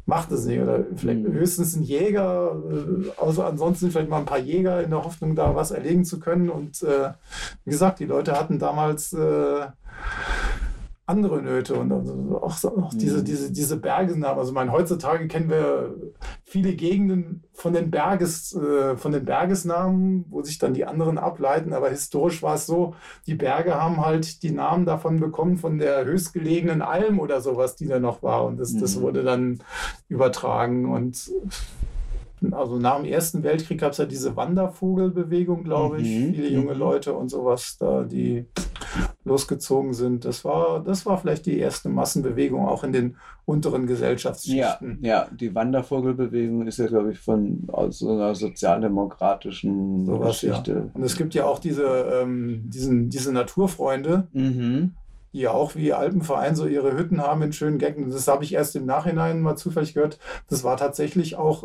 macht 0.06 0.30
es 0.32 0.44
nicht. 0.44 0.60
Oder 0.60 0.84
vielleicht 0.96 1.26
mhm. 1.26 1.32
höchstens 1.32 1.76
ein 1.76 1.82
Jäger, 1.82 2.56
äh, 2.70 3.10
also 3.20 3.42
ansonsten 3.42 3.90
vielleicht 3.90 4.10
mal 4.10 4.18
ein 4.18 4.26
paar 4.26 4.38
Jäger 4.38 4.82
in 4.82 4.90
der 4.90 5.04
Hoffnung, 5.04 5.34
da 5.34 5.54
was 5.54 5.70
erlegen 5.70 6.04
zu 6.04 6.20
können. 6.20 6.50
Und 6.50 6.82
äh, 6.82 7.10
wie 7.64 7.70
gesagt, 7.70 8.00
die 8.00 8.06
Leute 8.06 8.38
hatten 8.38 8.58
damals 8.58 9.12
äh, 9.12 9.66
andere 11.06 11.42
Nöte 11.42 11.74
und 11.74 11.92
also 11.92 12.40
auch, 12.42 12.64
auch 12.64 12.94
diese, 12.94 13.18
mhm. 13.18 13.24
diese, 13.24 13.52
diese 13.52 13.76
Bergesnamen. 13.76 14.38
Also 14.38 14.52
mein, 14.52 14.72
heutzutage 14.72 15.28
kennen 15.28 15.50
wir 15.50 15.94
viele 16.44 16.74
Gegenden 16.74 17.44
von 17.52 17.74
den, 17.74 17.90
Berges, 17.90 18.54
äh, 18.54 18.96
von 18.96 19.12
den 19.12 19.26
Bergesnamen, 19.26 20.24
wo 20.30 20.42
sich 20.42 20.58
dann 20.58 20.72
die 20.72 20.86
anderen 20.86 21.18
ableiten. 21.18 21.74
Aber 21.74 21.90
historisch 21.90 22.42
war 22.42 22.54
es 22.54 22.64
so, 22.64 22.94
die 23.26 23.34
Berge 23.34 23.74
haben 23.74 24.04
halt 24.04 24.42
die 24.42 24.52
Namen 24.52 24.86
davon 24.86 25.20
bekommen, 25.20 25.58
von 25.58 25.78
der 25.78 26.06
höchstgelegenen 26.06 26.80
Alm 26.80 27.20
oder 27.20 27.42
sowas, 27.42 27.76
die 27.76 27.86
da 27.86 27.98
noch 27.98 28.22
war. 28.22 28.46
Und 28.46 28.56
das, 28.58 28.72
mhm. 28.72 28.80
das 28.80 28.98
wurde 28.98 29.22
dann 29.22 29.58
übertragen. 30.08 30.90
Und 30.90 31.30
also 32.52 32.78
nach 32.78 32.96
dem 32.96 33.04
Ersten 33.04 33.42
Weltkrieg 33.42 33.80
gab 33.80 33.92
es 33.92 33.98
ja 33.98 34.06
diese 34.06 34.36
Wandervogelbewegung, 34.36 35.64
glaube 35.64 36.00
ich. 36.00 36.08
Mhm. 36.08 36.34
Viele 36.34 36.48
junge 36.48 36.72
mhm. 36.72 36.80
Leute 36.80 37.12
und 37.12 37.28
sowas 37.28 37.76
da, 37.78 38.04
die 38.04 38.46
losgezogen 39.24 39.94
sind. 39.94 40.24
Das 40.24 40.44
war, 40.44 40.82
das 40.84 41.06
war 41.06 41.18
vielleicht 41.18 41.46
die 41.46 41.58
erste 41.58 41.88
Massenbewegung 41.88 42.66
auch 42.66 42.84
in 42.84 42.92
den 42.92 43.16
unteren 43.46 43.86
Gesellschaftsschichten. 43.86 44.98
Ja, 45.02 45.22
ja, 45.22 45.28
die 45.30 45.54
Wandervogelbewegung 45.54 46.66
ist 46.66 46.78
ja, 46.78 46.86
glaube 46.86 47.12
ich, 47.12 47.18
von 47.18 47.64
aus 47.68 47.98
so 47.98 48.10
einer 48.10 48.34
sozialdemokratischen 48.34 50.06
Sowas, 50.06 50.40
Geschichte. 50.40 50.72
Ja. 50.72 50.90
Und 50.94 51.02
es 51.02 51.16
gibt 51.16 51.34
ja 51.34 51.44
auch 51.46 51.58
diese, 51.58 51.84
ähm, 52.22 52.62
diesen, 52.66 53.10
diese 53.10 53.32
Naturfreunde, 53.32 54.28
Mhm. 54.32 54.92
Die 55.34 55.40
ja 55.40 55.50
auch 55.50 55.74
wie 55.74 55.92
Alpenverein 55.92 56.54
so 56.54 56.64
ihre 56.66 56.96
Hütten 56.96 57.20
haben 57.20 57.42
in 57.42 57.52
schönen 57.52 57.78
Gegenden. 57.78 58.12
Das 58.12 58.28
habe 58.28 58.44
ich 58.44 58.54
erst 58.54 58.76
im 58.76 58.86
Nachhinein 58.86 59.42
mal 59.42 59.56
zufällig 59.56 59.92
gehört. 59.92 60.18
Das 60.48 60.62
war 60.62 60.76
tatsächlich 60.76 61.34
auch 61.36 61.64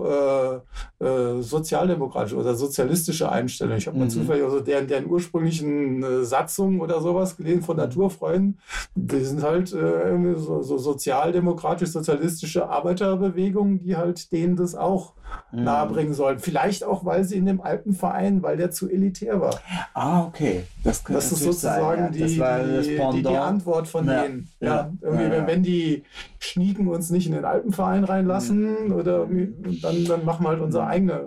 äh, 0.99 1.05
äh, 1.05 1.41
sozialdemokratische 1.41 2.36
oder 2.36 2.55
sozialistische 2.55 3.32
Einstellung. 3.32 3.77
Ich 3.77 3.86
habe 3.88 3.97
mal 3.97 4.05
Mhm. 4.05 4.10
zufällig 4.10 4.43
also 4.43 4.60
deren, 4.60 4.88
deren 4.88 5.05
ursprünglichen 5.05 6.01
äh, 6.03 6.23
Satzung 6.25 6.82
oder 6.82 6.99
sowas 6.99 7.38
gelesen 7.38 7.62
von 7.62 7.77
Naturfreunden. 7.77 8.60
Die 8.95 9.23
sind 9.23 9.43
halt 9.43 9.71
äh, 9.71 10.36
so, 10.36 10.63
so 10.63 10.77
sozialdemokratisch-sozialistische 10.79 12.67
Arbeiterbewegungen, 12.69 13.79
die 13.79 13.95
halt 13.95 14.32
denen 14.32 14.55
das 14.55 14.73
auch 14.73 15.13
Mhm. 15.52 15.63
nahebringen 15.63 16.13
sollen. 16.13 16.39
Vielleicht 16.39 16.84
auch, 16.84 17.06
weil 17.06 17.24
sie 17.24 17.38
in 17.38 17.46
dem 17.46 17.60
Alpenverein, 17.62 18.44
weil 18.44 18.58
der 18.58 18.70
zu 18.72 18.89
elitär 18.89 19.42
war. 19.42 19.60
Ah, 19.94 20.24
okay. 20.26 20.63
Das, 20.84 21.04
könnte 21.04 21.18
Das 21.22 21.32
ist 21.32 21.39
sozusagen 21.44 21.82
sein, 21.82 22.00
ja. 22.00 22.10
die, 22.10 22.20
das 22.20 22.84
die, 22.84 22.92
die, 22.92 22.98
Pendant. 22.98 23.28
die 23.30 23.38
Antwort 23.38 23.88
von 23.88 24.08
Ja, 24.08 24.24
denen. 24.24 24.50
ja, 24.60 24.92
irgendwie. 25.02 25.32
Wenn, 25.32 25.48
wenn 25.48 25.63
die 25.63 26.04
Schnieken 26.39 26.88
uns 26.88 27.10
nicht 27.10 27.26
in 27.28 27.34
den 27.34 27.46
Alpenverein 27.46 28.04
reinlassen, 28.04 28.86
Mhm. 28.88 28.94
oder 28.94 29.20
irgendwie, 29.20 29.80
dann, 29.82 30.06
dann 30.06 30.26
machen 30.26 30.44
wir 30.46 30.50
halt 30.50 30.62
unser 30.62 30.86
eigener 30.88 31.22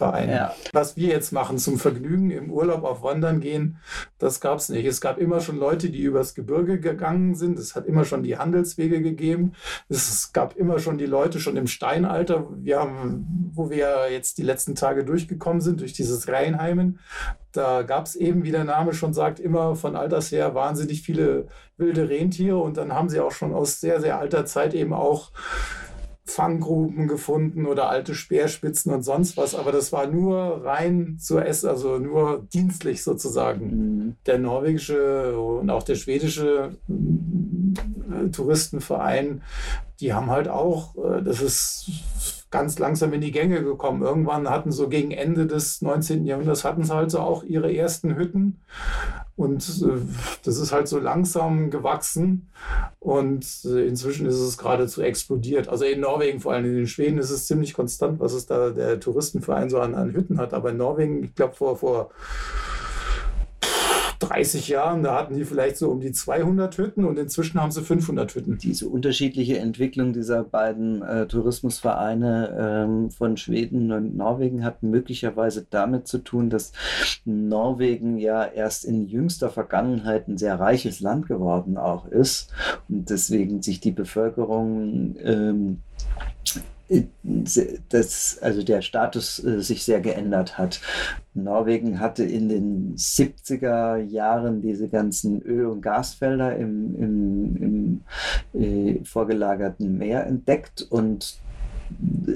Arbeiterverein. 0.00 0.30
Ja. 0.30 0.54
Was 0.72 0.96
wir 0.96 1.08
jetzt 1.08 1.32
machen 1.32 1.58
zum 1.58 1.78
Vergnügen 1.78 2.30
im 2.30 2.50
Urlaub 2.50 2.84
auf 2.84 3.02
Wandern 3.02 3.40
gehen, 3.40 3.78
das 4.18 4.40
gab 4.40 4.58
es 4.58 4.68
nicht. 4.68 4.86
Es 4.86 5.00
gab 5.00 5.18
immer 5.18 5.40
schon 5.40 5.58
Leute, 5.58 5.90
die 5.90 6.02
übers 6.02 6.34
Gebirge 6.34 6.80
gegangen 6.80 7.34
sind. 7.34 7.58
Es 7.58 7.74
hat 7.74 7.86
immer 7.86 8.04
schon 8.04 8.22
die 8.22 8.38
Handelswege 8.38 9.02
gegeben. 9.02 9.52
Es 9.88 10.32
gab 10.32 10.56
immer 10.56 10.78
schon 10.78 10.98
die 10.98 11.06
Leute 11.06 11.40
schon 11.40 11.56
im 11.56 11.66
Steinalter. 11.66 12.46
Wir 12.56 12.80
haben, 12.80 13.50
wo 13.54 13.70
wir 13.70 14.10
jetzt 14.10 14.38
die 14.38 14.42
letzten 14.42 14.74
Tage 14.74 15.04
durchgekommen 15.04 15.60
sind, 15.60 15.80
durch 15.80 15.92
dieses 15.92 16.28
Rheinheimen, 16.28 16.98
da 17.52 17.82
gab 17.82 18.06
es 18.06 18.14
eben, 18.14 18.44
wie 18.44 18.52
der 18.52 18.64
Name 18.64 18.92
schon 18.92 19.14
sagt, 19.14 19.40
immer 19.40 19.74
von 19.74 19.96
alters 19.96 20.30
her 20.30 20.54
wahnsinnig 20.54 21.02
viele 21.02 21.48
wilde 21.76 22.08
Rentiere 22.08 22.58
und 22.58 22.76
dann 22.76 22.92
haben 22.92 23.08
sie 23.08 23.20
auch 23.20 23.32
schon 23.32 23.54
aus 23.54 23.80
sehr, 23.80 24.00
sehr 24.00 24.18
alter 24.18 24.44
Zeit 24.44 24.74
eben 24.74 24.92
auch 24.92 25.32
Fanggruben 26.28 27.08
gefunden 27.08 27.66
oder 27.66 27.88
alte 27.88 28.14
Speerspitzen 28.14 28.92
und 28.92 29.02
sonst 29.02 29.36
was, 29.36 29.54
aber 29.54 29.72
das 29.72 29.92
war 29.92 30.06
nur 30.06 30.64
rein 30.64 31.16
zur 31.18 31.44
Essen, 31.44 31.68
also 31.68 31.98
nur 31.98 32.46
dienstlich 32.52 33.02
sozusagen. 33.02 33.66
Mhm. 33.66 34.16
Der 34.26 34.38
norwegische 34.38 35.38
und 35.38 35.70
auch 35.70 35.82
der 35.82 35.94
schwedische 35.94 36.76
äh, 36.88 38.28
Touristenverein, 38.30 39.42
die 40.00 40.12
haben 40.12 40.30
halt 40.30 40.48
auch, 40.48 40.94
äh, 40.96 41.22
das 41.22 41.40
ist 41.40 42.37
ganz 42.50 42.78
langsam 42.78 43.12
in 43.12 43.20
die 43.20 43.30
Gänge 43.30 43.62
gekommen. 43.62 44.02
Irgendwann 44.02 44.48
hatten 44.48 44.72
so 44.72 44.88
gegen 44.88 45.10
Ende 45.10 45.46
des 45.46 45.82
19. 45.82 46.24
Jahrhunderts 46.24 46.64
hatten 46.64 46.84
sie 46.84 46.94
halt 46.94 47.10
so 47.10 47.20
auch 47.20 47.44
ihre 47.44 47.74
ersten 47.74 48.16
Hütten. 48.16 48.60
Und 49.36 49.68
äh, 49.82 50.00
das 50.44 50.58
ist 50.58 50.72
halt 50.72 50.88
so 50.88 50.98
langsam 50.98 51.70
gewachsen. 51.70 52.48
Und 52.98 53.46
äh, 53.66 53.86
inzwischen 53.86 54.26
ist 54.26 54.40
es 54.40 54.58
geradezu 54.58 55.02
explodiert. 55.02 55.68
Also 55.68 55.84
in 55.84 56.00
Norwegen, 56.00 56.40
vor 56.40 56.54
allem 56.54 56.64
in 56.64 56.74
den 56.74 56.86
Schweden, 56.86 57.18
ist 57.18 57.30
es 57.30 57.46
ziemlich 57.46 57.74
konstant, 57.74 58.18
was 58.18 58.32
es 58.32 58.46
da 58.46 58.70
der 58.70 58.98
Touristenverein 58.98 59.70
so 59.70 59.80
an, 59.80 59.94
an 59.94 60.12
Hütten 60.12 60.38
hat. 60.38 60.54
Aber 60.54 60.70
in 60.70 60.78
Norwegen, 60.78 61.22
ich 61.22 61.34
glaube, 61.34 61.54
vor, 61.54 61.76
vor 61.76 62.10
30 64.18 64.68
Jahren, 64.68 65.02
da 65.02 65.16
hatten 65.16 65.36
die 65.36 65.44
vielleicht 65.44 65.76
so 65.76 65.90
um 65.90 66.00
die 66.00 66.12
200 66.12 66.76
Hütten 66.76 67.04
und 67.04 67.18
inzwischen 67.18 67.60
haben 67.60 67.70
sie 67.70 67.82
500 67.82 68.34
Hütten. 68.34 68.58
Diese 68.58 68.88
unterschiedliche 68.88 69.58
Entwicklung 69.58 70.12
dieser 70.12 70.42
beiden 70.42 71.02
äh, 71.02 71.26
Tourismusvereine 71.26 72.56
ähm, 72.58 73.10
von 73.10 73.36
Schweden 73.36 73.92
und 73.92 74.16
Norwegen 74.16 74.64
hat 74.64 74.82
möglicherweise 74.82 75.66
damit 75.70 76.08
zu 76.08 76.18
tun, 76.18 76.50
dass 76.50 76.72
Norwegen 77.24 78.18
ja 78.18 78.44
erst 78.44 78.84
in 78.84 79.06
jüngster 79.06 79.50
Vergangenheit 79.50 80.26
ein 80.26 80.38
sehr 80.38 80.58
reiches 80.58 81.00
Land 81.00 81.28
geworden 81.28 81.76
auch 81.76 82.06
ist 82.06 82.52
und 82.88 83.10
deswegen 83.10 83.62
sich 83.62 83.80
die 83.80 83.92
Bevölkerung 83.92 85.16
ähm, 85.22 85.82
das, 87.22 88.38
also 88.40 88.62
der 88.62 88.80
Status 88.80 89.42
äh, 89.44 89.60
sich 89.60 89.84
sehr 89.84 90.00
geändert 90.00 90.56
hat. 90.56 90.80
Norwegen 91.34 92.00
hatte 92.00 92.24
in 92.24 92.48
den 92.48 92.96
70er 92.96 93.98
Jahren 93.98 94.62
diese 94.62 94.88
ganzen 94.88 95.42
Öl- 95.42 95.66
und 95.66 95.82
Gasfelder 95.82 96.56
im, 96.56 96.96
im, 96.96 98.02
im 98.54 98.60
äh, 98.60 99.04
vorgelagerten 99.04 99.98
Meer 99.98 100.26
entdeckt 100.26 100.86
und 100.88 101.38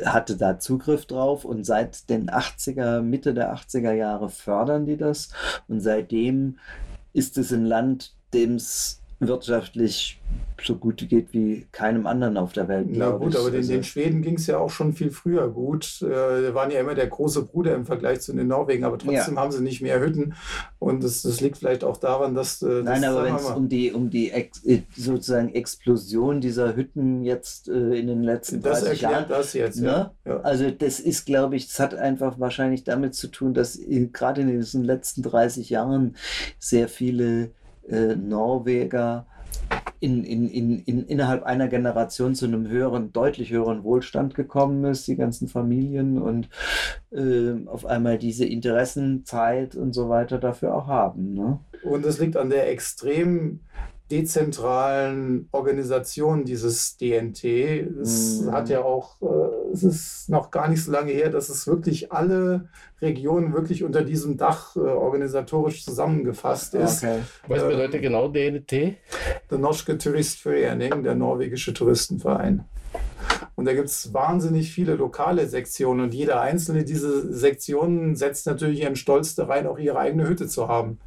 hatte 0.04 0.36
da 0.36 0.58
Zugriff 0.58 1.06
drauf 1.06 1.44
und 1.44 1.64
seit 1.64 2.08
den 2.08 2.30
80er, 2.30 3.02
Mitte 3.02 3.34
der 3.34 3.54
80er 3.54 3.92
Jahre 3.92 4.30
fördern 4.30 4.86
die 4.86 4.96
das 4.96 5.30
und 5.68 5.80
seitdem 5.80 6.58
ist 7.12 7.36
es 7.36 7.52
ein 7.52 7.66
Land, 7.66 8.14
dem 8.32 8.54
es 8.54 9.02
wirtschaftlich 9.20 10.20
so 10.64 10.76
gut 10.76 11.08
geht 11.08 11.32
wie 11.32 11.66
keinem 11.72 12.06
anderen 12.06 12.36
auf 12.36 12.52
der 12.52 12.68
Welt. 12.68 12.86
Na 12.90 13.10
gut, 13.10 13.34
ich. 13.34 13.40
aber 13.40 13.50
den, 13.50 13.58
Also- 13.58 13.72
den 13.72 13.84
Schweden 13.84 14.22
ging 14.22 14.34
es 14.36 14.46
ja 14.46 14.58
auch 14.58 14.70
schon 14.70 14.92
viel 14.92 15.10
früher 15.10 15.48
gut. 15.48 16.02
Äh, 16.02 16.54
waren 16.54 16.70
ja 16.70 16.80
immer 16.80 16.94
der 16.94 17.06
große 17.08 17.44
Bruder 17.44 17.74
im 17.74 17.86
Vergleich 17.86 18.20
zu 18.20 18.32
den 18.32 18.46
Norwegen, 18.48 18.84
aber 18.84 18.98
trotzdem 18.98 19.34
Ja. 19.34 19.40
haben 19.40 19.52
sie 19.52 19.62
nicht 19.62 19.82
mehr 19.82 20.00
Hütten. 20.00 20.34
Und 20.78 21.02
das, 21.04 21.22
das 21.22 21.40
liegt 21.40 21.58
vielleicht 21.58 21.84
auch 21.84 21.96
daran, 21.96 22.34
dass. 22.34 22.62
äh, 22.62 22.82
Nein, 22.82 23.02
das, 23.02 23.10
aber 23.10 23.24
wenn 23.24 23.34
es 23.36 23.44
um 23.46 23.68
die, 23.68 23.92
um 23.92 24.10
die 24.10 24.30
Ex 24.30 24.64
äh, 24.64 24.82
sozusagen 24.96 25.54
Explosion 25.54 26.40
dieser 26.40 26.76
Hütten 26.76 27.22
jetzt 27.24 27.68
äh, 27.68 27.94
in 27.98 28.06
den 28.06 28.22
letzten 28.22 28.60
das 28.62 28.80
30 28.84 29.00
Jahren, 29.02 29.14
erklärt 29.14 29.30
das 29.40 29.52
jetzt, 29.52 29.80
ne? 29.80 29.86
ja. 29.86 30.12
ja. 30.26 30.40
Also 30.40 30.70
das 30.70 31.00
ist, 31.00 31.26
glaube 31.26 31.56
ich, 31.56 31.66
das 31.68 31.78
hat 31.80 31.94
einfach 31.94 32.38
wahrscheinlich 32.38 32.84
damit 32.84 33.14
zu 33.14 33.28
tun, 33.28 33.54
dass 33.54 33.76
in, 33.76 34.12
gerade 34.12 34.42
in 34.42 34.48
diesen 34.48 34.84
letzten 34.84 35.22
30 35.22 35.70
Jahren 35.70 36.16
sehr 36.58 36.88
viele 36.88 37.50
äh, 37.88 38.14
Norweger 38.16 39.26
in, 40.02 40.24
in, 40.24 40.48
in, 40.48 40.80
in, 40.80 41.06
innerhalb 41.06 41.44
einer 41.44 41.68
Generation 41.68 42.34
zu 42.34 42.46
einem 42.46 42.66
höheren, 42.66 43.12
deutlich 43.12 43.50
höheren 43.50 43.84
Wohlstand 43.84 44.34
gekommen 44.34 44.84
ist, 44.84 45.06
die 45.06 45.14
ganzen 45.14 45.46
Familien 45.46 46.20
und 46.20 46.48
äh, 47.12 47.54
auf 47.66 47.86
einmal 47.86 48.18
diese 48.18 48.44
Interessen, 48.44 49.24
Zeit 49.24 49.76
und 49.76 49.92
so 49.92 50.08
weiter 50.08 50.38
dafür 50.38 50.74
auch 50.74 50.88
haben. 50.88 51.34
Ne? 51.34 51.60
Und 51.84 52.04
es 52.04 52.18
liegt 52.18 52.36
an 52.36 52.50
der 52.50 52.68
extrem 52.68 53.60
dezentralen 54.12 55.48
Organisation 55.52 56.44
dieses 56.44 56.96
DNT. 56.98 57.44
Es 58.02 58.40
Mhm. 58.42 58.52
hat 58.52 58.68
ja 58.68 58.82
auch, 58.82 59.20
äh, 59.22 59.72
es 59.72 59.82
ist 59.82 60.28
noch 60.28 60.50
gar 60.50 60.68
nicht 60.68 60.84
so 60.84 60.92
lange 60.92 61.12
her, 61.12 61.30
dass 61.30 61.48
es 61.48 61.66
wirklich 61.66 62.12
alle 62.12 62.68
Regionen 63.00 63.52
wirklich 63.54 63.82
unter 63.82 64.02
diesem 64.02 64.36
Dach 64.36 64.76
äh, 64.76 64.80
organisatorisch 64.80 65.84
zusammengefasst 65.84 66.74
ist. 66.74 67.02
Okay. 67.02 67.20
Was 67.48 67.62
Äh, 67.62 67.68
bedeutet 67.68 68.02
genau 68.02 68.28
DNT? 68.28 68.96
der 69.50 69.58
Norske 69.58 69.98
Turistforening, 69.98 71.02
der 71.02 71.14
norwegische 71.14 71.72
Touristenverein. 71.74 72.64
Und 73.54 73.66
da 73.66 73.74
gibt 73.74 73.88
es 73.88 74.12
wahnsinnig 74.14 74.72
viele 74.72 74.94
lokale 74.94 75.46
Sektionen 75.46 76.00
und 76.00 76.14
jede 76.14 76.40
einzelne 76.40 76.84
dieser 76.84 77.32
Sektionen 77.32 78.16
setzt 78.16 78.46
natürlich 78.46 78.80
ihren 78.80 78.96
Stolz 78.96 79.34
da 79.34 79.46
rein, 79.46 79.66
auch 79.66 79.78
ihre 79.78 79.98
eigene 79.98 80.26
Hütte 80.28 80.48
zu 80.48 80.68
haben. 80.68 80.98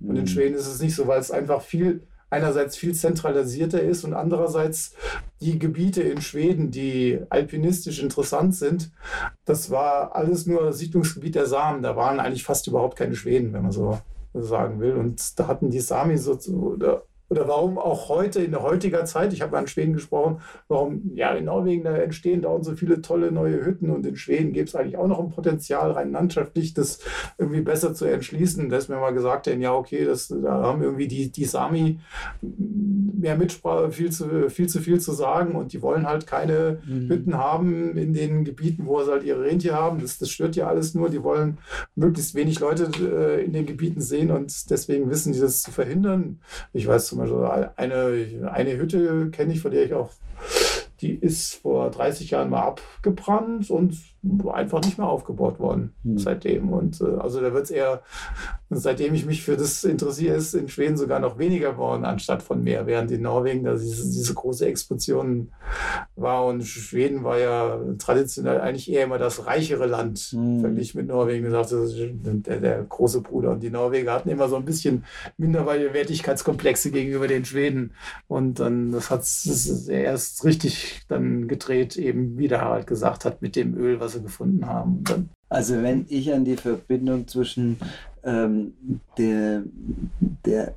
Und 0.00 0.16
in 0.16 0.22
Mhm. 0.22 0.26
Schweden 0.26 0.54
ist 0.54 0.66
es 0.66 0.80
nicht 0.80 0.94
so, 0.94 1.06
weil 1.06 1.20
es 1.20 1.30
einfach 1.30 1.62
viel, 1.62 2.02
einerseits 2.34 2.76
viel 2.76 2.94
zentralisierter 2.94 3.80
ist 3.80 4.04
und 4.04 4.12
andererseits 4.12 4.94
die 5.40 5.58
Gebiete 5.58 6.02
in 6.02 6.20
Schweden, 6.20 6.70
die 6.70 7.20
alpinistisch 7.30 8.02
interessant 8.02 8.54
sind, 8.54 8.90
das 9.44 9.70
war 9.70 10.14
alles 10.14 10.46
nur 10.46 10.72
Siedlungsgebiet 10.72 11.36
der 11.36 11.46
Samen. 11.46 11.82
Da 11.82 11.96
waren 11.96 12.20
eigentlich 12.20 12.44
fast 12.44 12.66
überhaupt 12.66 12.96
keine 12.96 13.14
Schweden, 13.14 13.52
wenn 13.52 13.62
man 13.62 13.72
so 13.72 13.98
sagen 14.34 14.80
will. 14.80 14.94
Und 14.94 15.38
da 15.38 15.46
hatten 15.46 15.70
die 15.70 15.80
Sami 15.80 16.18
so, 16.18 16.38
oder, 16.52 17.04
oder 17.28 17.48
warum 17.48 17.78
auch 17.78 18.08
heute, 18.08 18.42
in 18.42 18.50
der 18.52 18.62
heutiger 18.62 19.04
Zeit, 19.04 19.32
ich 19.32 19.42
habe 19.42 19.52
mal 19.52 19.60
in 19.60 19.66
Schweden 19.66 19.92
gesprochen, 19.94 20.40
warum, 20.68 21.12
ja, 21.14 21.32
in 21.34 21.46
Norwegen, 21.46 21.84
da 21.84 21.96
entstehen 21.96 22.42
dauernd 22.42 22.64
so 22.64 22.74
viele 22.74 23.02
tolle 23.02 23.32
neue 23.32 23.64
Hütten 23.64 23.90
und 23.90 24.06
in 24.06 24.16
Schweden 24.16 24.52
gibt 24.52 24.68
es 24.68 24.74
eigentlich 24.74 24.96
auch 24.96 25.08
noch 25.08 25.20
ein 25.20 25.30
Potenzial, 25.30 25.92
rein 25.92 26.12
landschaftlich 26.12 26.74
das 26.74 27.00
irgendwie 27.38 27.62
besser 27.62 27.94
zu 27.94 28.04
entschließen. 28.04 28.68
Da 28.68 28.76
ist 28.76 28.88
mir 28.88 28.96
mal 28.96 29.14
gesagt, 29.14 29.46
denn 29.46 29.60
ja, 29.60 29.74
okay, 29.74 30.04
das, 30.04 30.28
da 30.28 30.62
haben 30.62 30.82
irgendwie 30.82 31.08
die, 31.08 31.30
die 31.30 31.44
Sami 31.44 31.98
mehr 32.40 33.36
Mitsprache, 33.36 33.90
viel 33.90 34.12
zu, 34.12 34.50
viel 34.50 34.68
zu 34.68 34.80
viel 34.80 35.00
zu 35.00 35.12
sagen 35.12 35.54
und 35.54 35.72
die 35.72 35.82
wollen 35.82 36.06
halt 36.06 36.26
keine 36.26 36.74
Mhm. 36.86 37.08
Hütten 37.08 37.38
haben 37.38 37.96
in 37.96 38.12
den 38.12 38.44
Gebieten, 38.44 38.86
wo 38.86 39.02
sie 39.02 39.10
halt 39.10 39.24
ihre 39.24 39.42
Rentier 39.42 39.74
haben. 39.74 40.00
Das, 40.00 40.18
das 40.18 40.30
stört 40.30 40.56
ja 40.56 40.66
alles 40.68 40.94
nur. 40.94 41.10
Die 41.10 41.22
wollen 41.22 41.58
möglichst 41.94 42.34
wenig 42.34 42.60
Leute 42.60 42.90
äh, 43.00 43.44
in 43.44 43.52
den 43.52 43.66
Gebieten 43.66 44.00
sehen 44.00 44.30
und 44.30 44.70
deswegen 44.70 45.10
wissen 45.10 45.32
die 45.32 45.40
das 45.40 45.62
zu 45.62 45.70
verhindern. 45.70 46.40
Ich 46.72 46.86
weiß 46.86 47.06
zum 47.06 47.18
Beispiel, 47.18 47.23
eine, 47.76 48.50
eine 48.52 48.76
Hütte 48.76 49.30
kenne 49.30 49.52
ich, 49.52 49.60
von 49.60 49.70
der 49.70 49.84
ich 49.84 49.94
auch, 49.94 50.10
die 51.00 51.14
ist 51.14 51.56
vor 51.56 51.90
30 51.90 52.30
Jahren 52.30 52.50
mal 52.50 52.62
abgebrannt 52.62 53.70
und 53.70 53.96
einfach 54.52 54.82
nicht 54.82 54.98
mehr 54.98 55.06
aufgebaut 55.06 55.58
worden 55.58 55.92
mhm. 56.02 56.18
seitdem. 56.18 56.70
Und 56.70 57.00
äh, 57.00 57.16
also 57.18 57.40
da 57.40 57.52
wird 57.52 57.64
es 57.64 57.70
eher, 57.70 58.02
seitdem 58.70 59.14
ich 59.14 59.26
mich 59.26 59.42
für 59.42 59.56
das 59.56 59.84
interessiere, 59.84 60.36
ist 60.36 60.54
in 60.54 60.68
Schweden 60.68 60.96
sogar 60.96 61.20
noch 61.20 61.38
weniger 61.38 61.72
geworden, 61.72 62.04
anstatt 62.04 62.42
von 62.42 62.62
mehr, 62.62 62.86
während 62.86 63.10
in 63.10 63.22
Norwegen 63.22 63.64
da 63.64 63.74
diese, 63.74 64.04
diese 64.04 64.34
große 64.34 64.66
Explosion 64.66 65.52
war. 66.16 66.46
Und 66.46 66.64
Schweden 66.64 67.24
war 67.24 67.38
ja 67.38 67.78
traditionell 67.98 68.60
eigentlich 68.60 68.90
eher 68.90 69.04
immer 69.04 69.18
das 69.18 69.46
reichere 69.46 69.86
Land, 69.86 70.32
mhm. 70.32 70.60
verglichen 70.60 71.00
mit 71.00 71.08
Norwegen. 71.08 71.44
Gesagt, 71.44 71.74
der, 71.74 72.60
der 72.60 72.82
große 72.84 73.20
Bruder. 73.20 73.50
Und 73.50 73.62
die 73.62 73.70
Norweger 73.70 74.12
hatten 74.12 74.28
immer 74.28 74.48
so 74.48 74.56
ein 74.56 74.64
bisschen 74.64 75.04
Minderwertigkeitskomplexe 75.36 76.90
gegenüber 76.90 77.28
den 77.28 77.44
Schweden. 77.44 77.92
Und 78.28 78.60
dann 78.60 78.92
das 78.92 79.10
hat 79.10 79.22
es 79.22 79.88
erst 79.88 80.44
richtig 80.44 81.02
dann 81.08 81.48
gedreht, 81.48 81.96
eben 81.96 82.38
wie 82.38 82.48
der 82.48 82.60
Harald 82.60 82.86
gesagt 82.86 83.24
hat, 83.24 83.42
mit 83.42 83.56
dem 83.56 83.76
Öl, 83.76 84.00
was 84.00 84.13
sie 84.14 84.22
gefunden 84.22 84.66
haben. 84.66 85.04
also 85.48 85.82
wenn 85.82 86.06
ich 86.08 86.32
an 86.32 86.44
die 86.44 86.56
Verbindung 86.56 87.28
zwischen 87.28 87.78
ähm, 88.24 88.74
der, 89.18 89.62
der, 90.44 90.74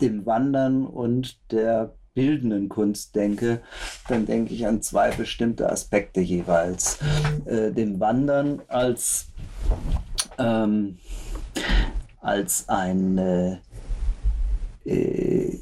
dem 0.00 0.26
Wandern 0.26 0.86
und 0.86 1.38
der 1.50 1.94
bildenden 2.14 2.68
Kunst 2.68 3.14
denke, 3.16 3.60
dann 4.08 4.26
denke 4.26 4.54
ich 4.54 4.66
an 4.66 4.82
zwei 4.82 5.10
bestimmte 5.10 5.70
Aspekte 5.70 6.20
jeweils. 6.20 6.98
Äh, 7.44 7.72
dem 7.72 7.98
Wandern 7.98 8.62
als, 8.68 9.26
ähm, 10.38 10.98
als 12.20 12.68
ein 12.68 13.18
äh, 13.18 13.58
äh, 14.84 15.60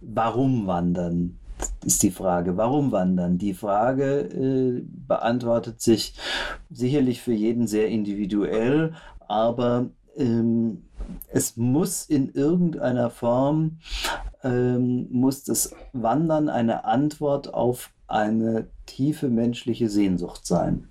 Warum 0.00 0.66
wandern? 0.66 1.38
Ist 1.84 2.02
die 2.02 2.10
Frage, 2.10 2.56
warum 2.56 2.92
wandern? 2.92 3.38
Die 3.38 3.54
Frage 3.54 4.20
äh, 4.20 4.82
beantwortet 5.06 5.80
sich 5.80 6.14
sicherlich 6.70 7.20
für 7.22 7.32
jeden 7.32 7.66
sehr 7.66 7.88
individuell, 7.88 8.94
aber 9.28 9.86
ähm, 10.16 10.84
es 11.28 11.56
muss 11.56 12.04
in 12.04 12.32
irgendeiner 12.32 13.10
Form, 13.10 13.78
ähm, 14.44 15.08
muss 15.10 15.44
das 15.44 15.74
Wandern 15.92 16.48
eine 16.48 16.84
Antwort 16.84 17.52
auf 17.52 17.90
eine 18.06 18.66
tiefe 18.86 19.28
menschliche 19.28 19.88
Sehnsucht 19.88 20.46
sein. 20.46 20.88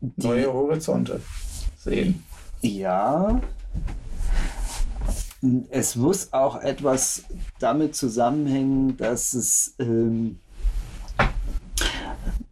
Die, 0.00 0.26
Neue 0.26 0.52
Horizonte 0.52 1.20
sehen. 1.78 2.24
Ja, 2.60 3.40
es 5.70 5.96
muss 5.96 6.32
auch 6.32 6.56
etwas 6.56 7.24
damit 7.58 7.94
zusammenhängen, 7.94 8.96
dass 8.96 9.34
es, 9.34 9.74
ähm, 9.78 10.40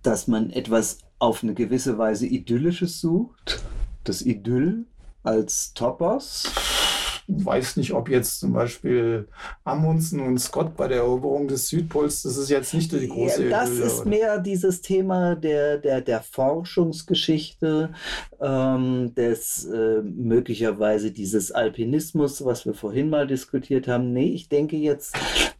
dass 0.02 0.28
man 0.28 0.50
etwas 0.50 0.98
auf 1.18 1.42
eine 1.42 1.54
gewisse 1.54 1.96
Weise 1.98 2.26
Idyllisches 2.26 3.00
sucht. 3.00 3.62
Das 4.04 4.22
Idyll 4.22 4.86
als 5.22 5.72
Topos 5.74 6.50
weiß 7.44 7.76
nicht, 7.76 7.92
ob 7.92 8.08
jetzt 8.08 8.40
zum 8.40 8.52
Beispiel 8.52 9.28
Amundsen 9.64 10.20
und 10.20 10.38
Scott 10.38 10.76
bei 10.76 10.88
der 10.88 10.98
Eroberung 10.98 11.48
des 11.48 11.68
Südpols, 11.68 12.22
das 12.22 12.36
ist 12.36 12.50
jetzt 12.50 12.74
nicht 12.74 12.92
die 12.92 13.08
große. 13.08 13.48
Ja, 13.48 13.60
das 13.60 13.70
Höhle, 13.70 13.84
ist 13.84 14.00
oder? 14.00 14.08
mehr 14.10 14.38
dieses 14.38 14.80
Thema 14.80 15.34
der, 15.34 15.78
der, 15.78 16.00
der 16.00 16.20
Forschungsgeschichte, 16.20 17.90
ähm, 18.40 19.14
des 19.14 19.64
äh, 19.66 20.02
möglicherweise 20.02 21.10
dieses 21.10 21.52
Alpinismus, 21.52 22.44
was 22.44 22.66
wir 22.66 22.74
vorhin 22.74 23.10
mal 23.10 23.26
diskutiert 23.26 23.88
haben. 23.88 24.12
Nee, 24.12 24.32
ich 24.32 24.48
denke 24.48 24.76
jetzt, 24.76 25.16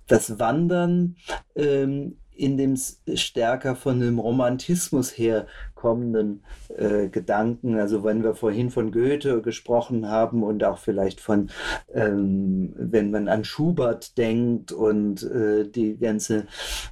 das 0.06 0.38
Wandern 0.38 1.16
ähm, 1.56 2.16
in 2.42 2.57
dem 2.57 2.76
stärker 3.14 3.76
von 3.76 4.00
dem 4.00 4.18
Romantismus 4.18 5.16
herkommenden 5.16 6.42
äh, 6.76 7.07
Gedanken. 7.07 7.78
Also 7.78 8.02
wenn 8.02 8.24
wir 8.24 8.35
vorhin 8.35 8.70
von 8.70 8.90
Goethe 8.90 9.42
gesprochen 9.42 10.09
haben 10.09 10.42
und 10.42 10.64
auch 10.64 10.78
vielleicht 10.78 11.20
von, 11.20 11.50
ähm, 11.94 12.72
wenn 12.76 13.12
man 13.12 13.28
an 13.28 13.44
Schubert 13.44 14.18
denkt 14.18 14.72
und 14.72 15.22
äh, 15.22 15.68
die 15.68 15.96
ganze 15.96 16.48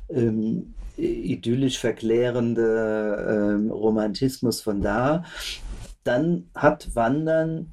ähm, 0.09 0.75
idyllisch 0.97 1.81
verklärende 1.81 3.57
ähm, 3.59 3.73
Romantismus 3.73 4.61
von 4.61 4.81
da, 4.83 5.25
dann 6.05 6.49
hat 6.55 6.95
Wandern 6.95 7.73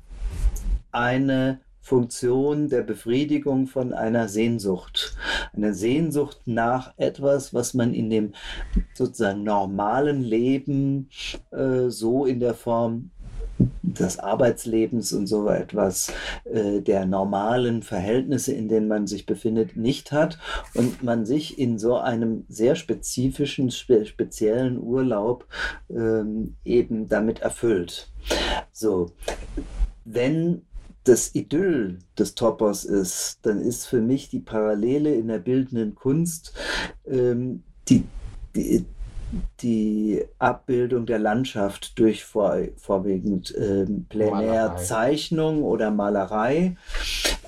eine 0.91 1.59
Funktion 1.87 2.67
der 2.67 2.81
Befriedigung 2.81 3.65
von 3.65 3.93
einer 3.93 4.27
Sehnsucht. 4.27 5.15
Eine 5.53 5.73
Sehnsucht 5.73 6.41
nach 6.43 6.93
etwas, 6.97 7.53
was 7.53 7.73
man 7.73 7.93
in 7.93 8.09
dem 8.09 8.33
sozusagen 8.93 9.43
normalen 9.43 10.21
Leben 10.21 11.09
äh, 11.51 11.87
so 11.87 12.25
in 12.25 12.41
der 12.41 12.55
Form 12.55 13.11
des 13.81 14.19
Arbeitslebens 14.19 15.13
und 15.13 15.27
so 15.27 15.47
etwas 15.47 16.11
äh, 16.43 16.81
der 16.81 17.05
normalen 17.05 17.83
Verhältnisse, 17.83 18.51
in 18.51 18.67
denen 18.67 18.89
man 18.89 19.07
sich 19.07 19.25
befindet, 19.25 19.77
nicht 19.77 20.11
hat 20.11 20.37
und 20.73 21.03
man 21.03 21.25
sich 21.25 21.57
in 21.57 21.79
so 21.79 21.95
einem 21.95 22.43
sehr 22.49 22.75
spezifischen, 22.75 23.71
spe 23.71 24.05
speziellen 24.05 24.77
Urlaub 24.77 25.47
ähm, 25.89 26.57
eben 26.65 27.07
damit 27.07 27.39
erfüllt. 27.39 28.11
So, 28.73 29.11
wenn 30.03 30.66
das 31.07 31.33
Idyll 31.35 31.99
des 32.17 32.35
Topos 32.35 32.85
ist, 32.85 33.39
dann 33.43 33.61
ist 33.61 33.85
für 33.85 34.01
mich 34.01 34.29
die 34.29 34.39
Parallele 34.39 35.13
in 35.13 35.27
der 35.27 35.39
bildenden 35.39 35.95
Kunst 35.95 36.53
ähm, 37.05 37.63
die, 37.87 38.03
die, 38.55 38.85
die 39.61 40.23
Abbildung 40.39 41.05
der 41.05 41.19
Landschaft 41.19 41.97
durch 41.99 42.25
vor, 42.25 42.57
vorwiegend 42.77 43.53
ähm, 43.57 44.05
Plenärzeichnung 44.09 45.63
oder 45.63 45.91
Malerei, 45.91 46.75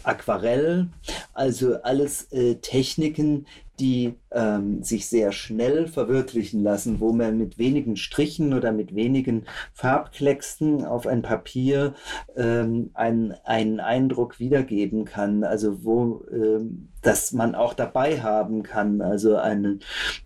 Aquarell, 0.03 0.87
also 1.33 1.81
alles 1.81 2.31
äh, 2.31 2.55
Techniken, 2.55 3.45
die 3.79 4.15
ähm, 4.31 4.83
sich 4.83 5.07
sehr 5.07 5.31
schnell 5.31 5.87
verwirklichen 5.87 6.63
lassen, 6.63 6.99
wo 6.99 7.11
man 7.11 7.37
mit 7.37 7.57
wenigen 7.57 7.95
Strichen 7.95 8.53
oder 8.53 8.71
mit 8.71 8.95
wenigen 8.95 9.45
Farbklecksen 9.73 10.85
auf 10.85 11.07
ein 11.07 11.21
Papier 11.21 11.93
ähm, 12.35 12.91
einen, 12.93 13.33
einen 13.43 13.79
Eindruck 13.79 14.39
wiedergeben 14.39 15.05
kann, 15.05 15.43
also 15.43 15.83
wo 15.83 16.25
ähm, 16.31 16.89
das 17.01 17.31
man 17.31 17.55
auch 17.55 17.73
dabei 17.73 18.21
haben 18.21 18.63
kann, 18.63 19.01
also 19.01 19.37
eine, 19.37 19.79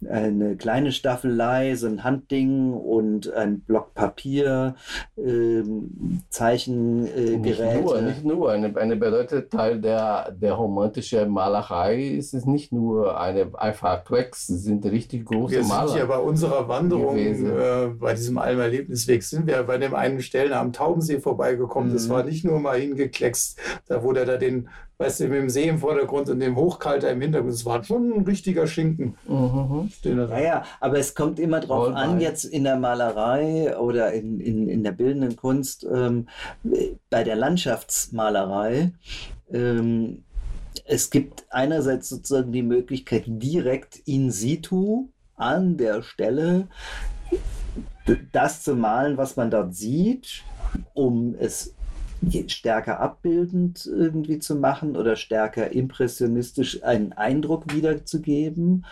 eine 0.10 0.56
kleine 0.56 0.92
Staffelei, 0.92 1.76
so 1.76 1.88
ein 1.88 2.04
Handding 2.04 2.74
und 2.74 3.32
ein 3.32 3.60
Block 3.60 3.94
Papier, 3.94 4.76
ähm, 5.18 6.22
Zeichengeräte. 6.30 7.40
Nicht 7.40 7.84
nur, 7.84 8.02
nicht 8.02 8.26
nur. 8.26 8.52
Eine, 8.52 8.76
eine 8.76 8.96
bedeutende 8.96 9.50
Teil 9.50 9.80
der, 9.80 10.32
der 10.32 10.54
romantischen 10.54 11.30
Malerei 11.30 12.04
ist 12.08 12.34
es 12.34 12.46
nicht 12.46 12.72
nur 12.72 13.20
eine 13.20 13.48
einfach 13.94 14.04
Tracks, 14.04 14.48
sind 14.48 14.86
richtig 14.86 15.26
große 15.26 15.56
wir 15.56 15.64
Maler. 15.64 15.84
Wir 15.84 15.88
sind 15.90 15.98
ja 16.00 16.06
bei 16.06 16.18
unserer 16.18 16.68
Wanderung, 16.68 17.18
äh, 17.18 17.88
bei 18.00 18.14
diesem 18.14 18.38
Alm-Erlebnisweg, 18.38 19.24
sind 19.24 19.48
wir 19.48 19.64
bei 19.64 19.78
dem 19.78 19.94
einen 19.94 20.22
Stellen 20.22 20.54
am 20.54 20.74
Taubensee 20.74 21.20
vorbeigekommen. 21.20 21.90
Mhm. 21.90 21.94
Das 21.94 22.10
war 22.10 22.24
nicht 22.24 22.46
nur 22.46 22.60
mal 22.60 22.80
hingekleckst, 22.80 23.58
da 23.88 24.00
der 24.00 24.26
da 24.26 24.38
den, 24.38 24.70
weißt 24.98 25.22
du, 25.22 25.24
mit 25.26 25.40
dem 25.40 25.50
See 25.50 25.68
im 25.68 25.80
Vordergrund 25.80 26.30
und 26.30 26.40
dem 26.40 26.56
Hochkalter 26.56 27.10
im 27.12 27.22
Hintergrund, 27.22 27.54
das 27.54 27.66
war 27.66 27.84
schon 27.84 28.14
ein 28.14 28.24
richtiger 28.24 28.68
Schinken. 28.68 29.16
Mhm. 29.28 29.92
Naja, 30.04 30.64
aber 30.80 30.98
es 31.00 31.16
kommt 31.16 31.40
immer 31.40 31.60
drauf 31.60 31.88
All 31.88 31.96
an, 31.96 32.20
jetzt 32.20 32.46
in 32.46 32.64
der 32.64 32.78
Malerei 32.78 33.78
oder 33.78 34.14
in, 34.14 34.40
in, 34.40 34.70
in 34.70 34.84
der 34.84 34.92
bildenden 34.92 35.36
Kunst, 35.36 35.86
ähm, 35.92 36.28
bei 37.10 37.24
der 37.24 37.36
Landschaftsmalerei, 37.36 38.92
ähm, 39.52 40.24
es 40.86 41.10
gibt 41.10 41.46
einerseits 41.50 42.10
sozusagen 42.10 42.52
die 42.52 42.64
Möglichkeit, 42.64 43.24
direkt 43.28 43.98
in 44.06 44.32
situ 44.32 45.10
an 45.36 45.78
der 45.78 46.02
Stelle 46.02 46.68
das 48.32 48.64
zu 48.64 48.76
malen, 48.76 49.18
was 49.18 49.36
man 49.38 49.50
dort 49.50 49.76
sieht, 49.76 50.44
um 50.94 51.36
es 51.40 51.74
stärker 52.48 53.00
abbildend 53.00 53.86
irgendwie 53.86 54.40
zu 54.40 54.56
machen 54.56 54.96
oder 54.96 55.16
stärker 55.16 55.72
impressionistisch 55.72 56.84
einen 56.84 57.14
Eindruck 57.14 57.74
wiederzugeben. 57.74 58.86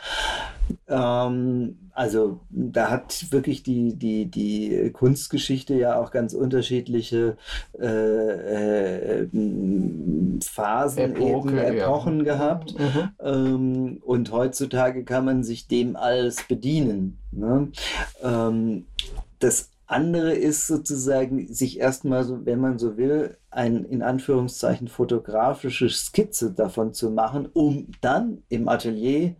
Ähm, 0.87 1.77
also 1.93 2.39
da 2.49 2.89
hat 2.89 3.31
wirklich 3.31 3.63
die, 3.63 3.95
die, 3.95 4.25
die 4.25 4.91
Kunstgeschichte 4.91 5.75
ja 5.75 5.99
auch 5.99 6.11
ganz 6.11 6.33
unterschiedliche 6.33 7.37
äh, 7.79 7.85
äh, 9.23 9.27
Phasen, 10.43 11.15
Epoche, 11.15 11.49
eben, 11.49 11.77
Epochen 11.77 12.17
ja. 12.19 12.23
gehabt. 12.23 12.79
Mhm. 12.79 13.09
Ähm, 13.21 13.97
und 14.03 14.31
heutzutage 14.31 15.03
kann 15.03 15.25
man 15.25 15.43
sich 15.43 15.67
dem 15.67 15.95
alles 15.95 16.47
bedienen. 16.47 17.19
Ne? 17.31 17.71
Ähm, 18.23 18.85
das 19.39 19.69
andere 19.91 20.33
ist 20.33 20.67
sozusagen, 20.67 21.53
sich 21.53 21.79
erstmal, 21.79 22.23
so, 22.23 22.45
wenn 22.45 22.59
man 22.59 22.79
so 22.79 22.97
will, 22.97 23.37
ein 23.49 23.83
in 23.83 24.01
Anführungszeichen 24.01 24.87
fotografische 24.87 25.89
Skizze 25.89 26.51
davon 26.53 26.93
zu 26.93 27.11
machen, 27.11 27.49
um 27.53 27.87
dann 27.99 28.43
im 28.47 28.69
Atelier 28.69 29.35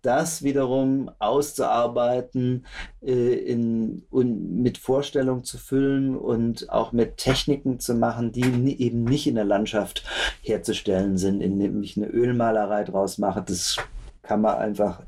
das 0.00 0.42
wiederum 0.42 1.10
auszuarbeiten, 1.18 2.66
äh, 3.02 3.34
in, 3.34 4.04
und 4.10 4.62
mit 4.62 4.78
Vorstellungen 4.78 5.44
zu 5.44 5.58
füllen 5.58 6.16
und 6.16 6.70
auch 6.70 6.92
mit 6.92 7.18
Techniken 7.18 7.78
zu 7.78 7.94
machen, 7.94 8.32
die 8.32 8.82
eben 8.82 9.04
nicht 9.04 9.26
in 9.26 9.34
der 9.34 9.44
Landschaft 9.44 10.04
herzustellen 10.40 11.18
sind, 11.18 11.42
indem 11.42 11.82
ich 11.82 11.96
eine 11.96 12.06
Ölmalerei 12.06 12.84
draus 12.84 13.18
mache. 13.18 13.42
Das 13.46 13.76
kann 14.22 14.40
man 14.40 14.56
einfach 14.56 15.02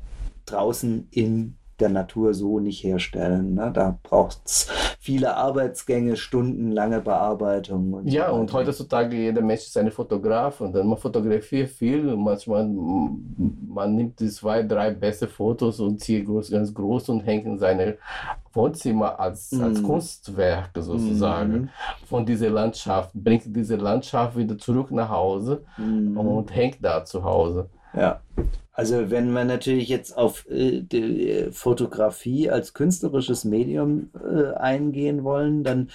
draußen 0.45 1.07
in 1.11 1.57
der 1.79 1.89
Natur 1.89 2.33
so 2.33 2.59
nicht 2.59 2.83
herstellen. 2.83 3.55
Ne? 3.55 3.71
Da 3.73 3.97
braucht 4.03 4.39
es 4.45 4.67
viele 4.99 5.35
Arbeitsgänge, 5.35 6.15
stundenlange 6.15 7.01
Bearbeitung. 7.01 7.93
Und 7.93 8.07
ja, 8.07 8.29
so 8.29 8.35
und 8.35 8.51
heutzutage 8.53 9.15
jeder 9.15 9.41
Mensch 9.41 9.63
ist 9.63 9.77
ein 9.77 9.91
Fotograf 9.91 10.61
und 10.61 10.73
dann 10.73 10.87
man 10.87 10.97
fotografiert 10.97 11.69
viel 11.69 12.09
und 12.09 12.23
manchmal 12.23 12.65
man 12.65 13.95
nimmt 13.95 14.19
die 14.19 14.29
zwei, 14.29 14.63
drei 14.63 14.91
beste 14.91 15.27
Fotos 15.27 15.79
und 15.79 15.99
zieht 15.99 16.25
groß, 16.25 16.51
ganz 16.51 16.73
groß 16.73 17.09
und 17.09 17.21
hängt 17.21 17.45
in 17.45 17.57
seine 17.57 17.97
Wohnzimmer 18.53 19.19
als, 19.19 19.51
mm. 19.51 19.63
als 19.63 19.83
Kunstwerk 19.83 20.71
sozusagen 20.75 21.63
mm. 21.63 21.69
von 22.07 22.25
dieser 22.25 22.49
Landschaft, 22.49 23.11
bringt 23.13 23.43
diese 23.47 23.75
Landschaft 23.75 24.37
wieder 24.37 24.57
zurück 24.57 24.91
nach 24.91 25.09
Hause 25.09 25.63
mm. 25.77 26.17
und 26.17 26.55
hängt 26.55 26.77
da 26.81 27.03
zu 27.03 27.23
Hause. 27.23 27.69
Ja. 27.93 28.21
Also 28.75 29.09
wenn 29.09 29.31
wir 29.31 29.45
natürlich 29.45 29.87
jetzt 29.87 30.17
auf 30.17 30.45
äh, 30.49 30.79
äh, 30.79 31.51
Fotografie 31.51 32.49
als 32.49 32.73
künstlerisches 32.73 33.45
Medium 33.45 34.09
äh, 34.13 34.53
eingehen 34.53 35.23
wollen, 35.23 35.63
dann 35.63 35.89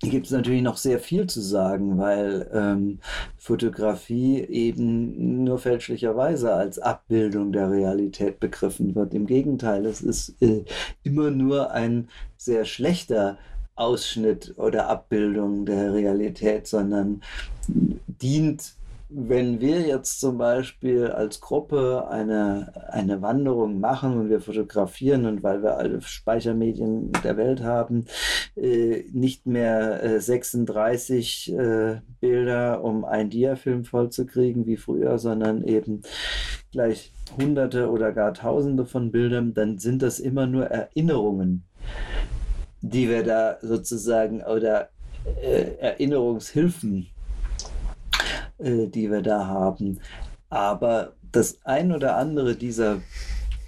gibt 0.00 0.26
es 0.26 0.32
natürlich 0.32 0.62
noch 0.62 0.78
sehr 0.78 0.98
viel 0.98 1.26
zu 1.28 1.40
sagen, 1.40 1.98
weil 1.98 2.50
ähm, 2.52 2.98
Fotografie 3.36 4.40
eben 4.40 5.44
nur 5.44 5.58
fälschlicherweise 5.58 6.52
als 6.52 6.78
Abbildung 6.78 7.52
der 7.52 7.70
Realität 7.70 8.40
begriffen 8.40 8.94
wird. 8.94 9.14
Im 9.14 9.26
Gegenteil, 9.26 9.86
es 9.86 10.00
ist 10.00 10.34
äh, 10.42 10.64
immer 11.04 11.30
nur 11.30 11.70
ein 11.70 12.08
sehr 12.36 12.64
schlechter 12.64 13.38
Ausschnitt 13.76 14.54
oder 14.56 14.88
Abbildung 14.88 15.66
der 15.66 15.92
Realität, 15.92 16.66
sondern 16.66 17.22
dient 17.68 18.74
wenn 19.12 19.60
wir 19.60 19.80
jetzt 19.80 20.20
zum 20.20 20.38
Beispiel 20.38 21.08
als 21.08 21.40
Gruppe 21.40 22.08
eine, 22.08 22.72
eine 22.90 23.20
Wanderung 23.22 23.80
machen 23.80 24.16
und 24.18 24.30
wir 24.30 24.40
fotografieren 24.40 25.26
und 25.26 25.42
weil 25.42 25.62
wir 25.62 25.76
alle 25.76 26.00
Speichermedien 26.00 27.10
der 27.24 27.36
Welt 27.36 27.62
haben, 27.62 28.06
äh, 28.56 29.04
nicht 29.12 29.46
mehr 29.46 30.02
äh, 30.02 30.20
36 30.20 31.52
äh, 31.52 32.00
Bilder, 32.20 32.84
um 32.84 33.04
ein 33.04 33.30
Diafilm 33.30 33.84
vollzukriegen 33.84 34.66
wie 34.66 34.76
früher, 34.76 35.18
sondern 35.18 35.64
eben 35.64 36.02
gleich 36.70 37.12
Hunderte 37.36 37.90
oder 37.90 38.12
gar 38.12 38.32
Tausende 38.32 38.86
von 38.86 39.10
Bildern, 39.10 39.54
dann 39.54 39.78
sind 39.78 40.02
das 40.02 40.20
immer 40.20 40.46
nur 40.46 40.66
Erinnerungen, 40.66 41.64
die 42.80 43.08
wir 43.08 43.24
da 43.24 43.58
sozusagen 43.60 44.42
oder 44.42 44.90
äh, 45.42 45.76
Erinnerungshilfen 45.80 47.08
äh, 48.62 48.86
die 48.86 49.10
wir 49.10 49.22
da 49.22 49.46
haben. 49.46 50.00
Aber 50.48 51.12
das 51.32 51.58
ein 51.64 51.92
oder 51.92 52.16
andere 52.16 52.56
dieser, 52.56 53.00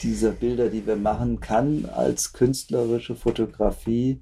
dieser 0.03 0.33
Bilder, 0.33 0.69
die 0.69 0.87
wir 0.87 0.97
machen, 0.97 1.41
kann 1.41 1.89
als 1.95 2.33
künstlerische 2.33 3.15
Fotografie 3.15 4.21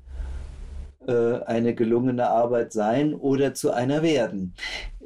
äh, 1.07 1.43
eine 1.45 1.75
gelungene 1.75 2.29
Arbeit 2.29 2.73
sein 2.73 3.14
oder 3.14 3.55
zu 3.55 3.73
einer 3.73 4.03
werden. 4.03 4.55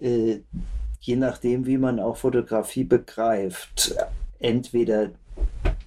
Äh, 0.01 0.41
je 1.01 1.17
nachdem, 1.17 1.67
wie 1.67 1.79
man 1.79 2.01
auch 2.01 2.17
Fotografie 2.17 2.85
begreift. 2.85 3.95
Entweder 4.39 5.11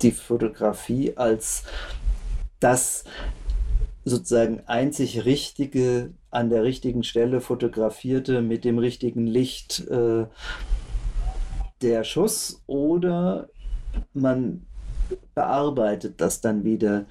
die 0.01 0.11
Fotografie 0.11 1.17
als 1.17 1.63
das 2.59 3.03
sozusagen 4.07 4.61
einzig 4.67 5.25
richtige 5.25 6.13
an 6.31 6.49
der 6.49 6.63
richtigen 6.63 7.03
Stelle 7.03 7.41
fotografierte 7.41 8.41
mit 8.41 8.63
dem 8.63 8.77
richtigen 8.77 9.27
Licht 9.27 9.87
äh, 9.87 10.25
der 11.81 12.03
Schuss 12.03 12.63
oder 12.67 13.49
man 14.13 14.65
bearbeitet 15.35 16.21
das 16.21 16.41
dann 16.41 16.63
wieder 16.63 17.05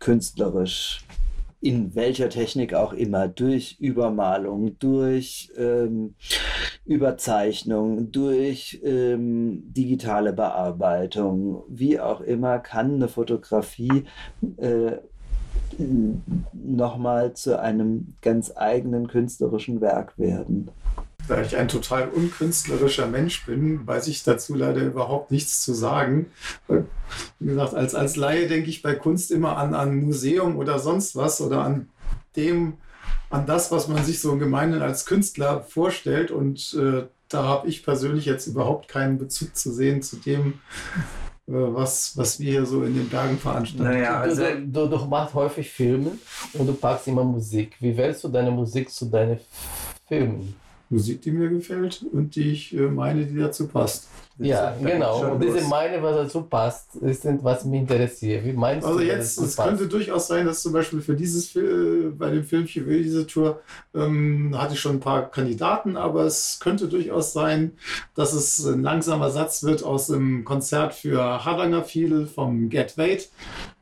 künstlerisch 0.00 1.04
in 1.60 1.94
welcher 1.94 2.28
Technik 2.28 2.74
auch 2.74 2.92
immer, 2.92 3.28
durch 3.28 3.76
Übermalung, 3.80 4.78
durch 4.78 5.50
ähm, 5.56 6.14
Überzeichnung, 6.84 8.12
durch 8.12 8.80
ähm, 8.84 9.62
digitale 9.72 10.32
Bearbeitung, 10.32 11.64
wie 11.68 11.98
auch 11.98 12.20
immer, 12.20 12.58
kann 12.58 12.94
eine 12.94 13.08
Fotografie 13.08 14.04
äh, 14.58 14.98
nochmal 16.52 17.34
zu 17.34 17.60
einem 17.60 18.14
ganz 18.22 18.52
eigenen 18.56 19.08
künstlerischen 19.08 19.80
Werk 19.80 20.18
werden. 20.18 20.70
Da 21.28 21.42
ich 21.42 21.56
ein 21.56 21.66
total 21.66 22.08
unkünstlerischer 22.08 23.08
Mensch 23.08 23.44
bin, 23.46 23.84
weiß 23.86 24.06
ich 24.06 24.22
dazu 24.22 24.54
leider 24.54 24.82
überhaupt 24.82 25.32
nichts 25.32 25.60
zu 25.60 25.74
sagen. 25.74 26.26
Wie 26.68 27.46
gesagt, 27.46 27.74
als, 27.74 27.94
als 27.94 28.16
Laie 28.16 28.46
denke 28.46 28.70
ich 28.70 28.82
bei 28.82 28.94
Kunst 28.94 29.32
immer 29.32 29.56
an 29.56 29.74
ein 29.74 29.96
Museum 29.96 30.56
oder 30.56 30.78
sonst 30.78 31.16
was 31.16 31.40
oder 31.40 31.64
an 31.64 31.88
dem, 32.36 32.74
an 33.28 33.44
das, 33.46 33.72
was 33.72 33.88
man 33.88 34.04
sich 34.04 34.20
so 34.20 34.32
im 34.32 34.38
Gemeinen 34.38 34.82
als 34.82 35.04
Künstler 35.04 35.62
vorstellt. 35.62 36.30
Und 36.30 36.74
äh, 36.80 37.06
da 37.28 37.42
habe 37.42 37.68
ich 37.68 37.84
persönlich 37.84 38.24
jetzt 38.24 38.46
überhaupt 38.46 38.86
keinen 38.86 39.18
Bezug 39.18 39.56
zu 39.56 39.72
sehen 39.72 40.02
zu 40.02 40.16
dem, 40.16 40.60
was, 41.46 42.16
was 42.16 42.40
wir 42.40 42.50
hier 42.50 42.66
so 42.66 42.82
in 42.82 42.94
den 42.94 43.08
Bergen 43.08 43.38
veranstalten. 43.38 43.84
Naja, 43.84 44.20
also 44.20 44.42
du, 44.42 44.88
du, 44.88 44.98
du, 44.98 45.04
machst 45.06 45.34
häufig 45.34 45.70
Filme 45.70 46.12
und 46.54 46.66
du 46.66 46.72
packst 46.74 47.06
immer 47.06 47.24
Musik. 47.24 47.76
Wie 47.80 47.96
wählst 47.96 48.24
du 48.24 48.28
deine 48.28 48.50
Musik 48.50 48.90
zu 48.90 49.06
deinen 49.06 49.38
Filmen? 50.08 50.54
Musik, 50.88 51.22
die 51.22 51.30
mir 51.30 51.48
gefällt 51.48 52.04
und 52.12 52.34
die 52.36 52.52
ich 52.52 52.76
äh, 52.76 52.82
meine, 52.82 53.24
die 53.24 53.38
dazu 53.38 53.66
passt. 53.66 54.08
Ja, 54.38 54.74
genau. 54.82 55.32
Und 55.32 55.42
diese 55.42 55.62
meine, 55.62 56.02
was 56.02 56.16
dazu 56.16 56.42
passt, 56.42 56.96
ist, 56.96 57.26
was 57.42 57.64
mich 57.64 57.80
interessiert. 57.80 58.44
Wie 58.44 58.52
meinst 58.52 58.86
also 58.86 58.98
du, 58.98 59.04
jetzt, 59.06 59.38
es 59.38 59.56
könnte 59.56 59.88
durchaus 59.88 60.26
sein, 60.26 60.44
dass 60.44 60.62
zum 60.62 60.74
Beispiel 60.74 61.00
für 61.00 61.14
dieses 61.14 61.48
Film, 61.48 62.18
bei 62.18 62.30
dem 62.30 62.44
Filmchen 62.44 62.84
für 62.84 63.02
diese 63.02 63.26
Tour 63.26 63.60
ähm, 63.94 64.54
hatte 64.56 64.74
ich 64.74 64.80
schon 64.80 64.96
ein 64.96 65.00
paar 65.00 65.30
Kandidaten, 65.30 65.96
aber 65.96 66.24
es 66.24 66.58
könnte 66.60 66.86
durchaus 66.88 67.32
sein, 67.32 67.72
dass 68.14 68.34
es 68.34 68.64
ein 68.66 68.82
langsamer 68.82 69.30
Satz 69.30 69.62
wird 69.62 69.82
aus 69.82 70.08
dem 70.08 70.44
Konzert 70.44 70.92
für 70.92 71.44
Hardanger 71.44 71.84
Fiedel 71.84 72.26
vom 72.26 72.68
Get 72.68 72.98
Wait. 72.98 73.30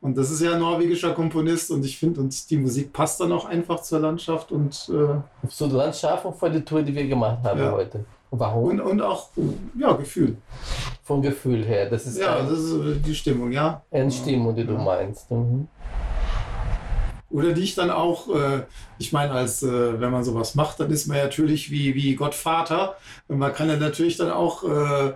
Und 0.00 0.16
das 0.16 0.30
ist 0.30 0.40
ja 0.40 0.52
ein 0.52 0.60
norwegischer 0.60 1.14
Komponist 1.14 1.72
und 1.72 1.84
ich 1.84 1.98
finde, 1.98 2.20
und 2.20 2.50
die 2.50 2.58
Musik 2.58 2.92
passt 2.92 3.20
dann 3.20 3.32
auch 3.32 3.46
einfach 3.46 3.80
zur 3.80 3.98
Landschaft 3.98 4.52
und 4.52 4.88
äh, 4.88 5.48
zur 5.48 5.68
Landschaft 5.68 6.26
und 6.26 6.36
für 6.36 6.50
die 6.50 6.60
Tour, 6.60 6.82
die 6.82 6.94
wir 6.94 7.08
gemacht 7.08 7.38
haben 7.42 7.58
ja. 7.58 7.72
heute. 7.72 8.04
Warum? 8.30 8.70
Und, 8.70 8.80
und 8.80 9.02
auch, 9.02 9.28
ja, 9.78 9.92
Gefühl. 9.92 10.36
Vom 11.02 11.22
Gefühl 11.22 11.64
her. 11.64 11.88
Das 11.88 12.06
ist 12.06 12.18
ja, 12.18 12.40
das 12.42 12.58
ist 12.58 13.06
die 13.06 13.14
Stimmung, 13.14 13.52
ja. 13.52 13.82
Eine 13.90 14.10
Stimmung, 14.10 14.54
die 14.56 14.64
du 14.64 14.72
meinst. 14.72 15.30
Mhm. 15.30 15.68
Oder 17.34 17.52
die 17.52 17.62
ich 17.62 17.74
dann 17.74 17.90
auch, 17.90 18.32
äh, 18.32 18.62
ich 18.98 19.12
meine, 19.12 19.32
als 19.32 19.62
äh, 19.64 20.00
wenn 20.00 20.12
man 20.12 20.22
sowas 20.22 20.54
macht, 20.54 20.78
dann 20.78 20.90
ist 20.92 21.08
man 21.08 21.16
natürlich 21.16 21.68
wie, 21.70 21.96
wie 21.96 22.14
Gottvater. 22.14 22.96
Und 23.26 23.38
man 23.38 23.52
kann 23.52 23.68
ja 23.68 23.76
natürlich 23.76 24.16
dann 24.16 24.30
auch 24.30 24.62
äh, 24.62 25.14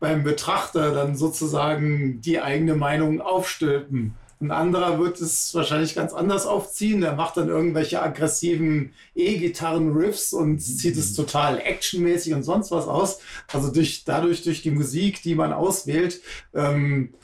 beim 0.00 0.24
Betrachter 0.24 0.92
dann 0.92 1.14
sozusagen 1.14 2.20
die 2.20 2.40
eigene 2.40 2.74
Meinung 2.74 3.20
aufstülpen. 3.20 4.14
Ein 4.38 4.50
anderer 4.50 4.98
wird 4.98 5.18
es 5.20 5.54
wahrscheinlich 5.54 5.94
ganz 5.94 6.12
anders 6.12 6.46
aufziehen. 6.46 7.00
Der 7.00 7.14
macht 7.14 7.38
dann 7.38 7.48
irgendwelche 7.48 8.02
aggressiven 8.02 8.92
E-Gitarren-Riffs 9.14 10.34
und 10.34 10.60
zieht 10.60 10.96
es 10.98 11.14
total 11.14 11.58
actionmäßig 11.58 12.34
und 12.34 12.42
sonst 12.42 12.70
was 12.70 12.86
aus. 12.86 13.20
Also 13.50 13.72
durch, 13.72 14.04
dadurch, 14.04 14.42
durch 14.42 14.60
die 14.60 14.70
Musik, 14.70 15.22
die 15.22 15.34
man 15.34 15.54
auswählt, 15.54 16.20
ähm, 16.54 17.14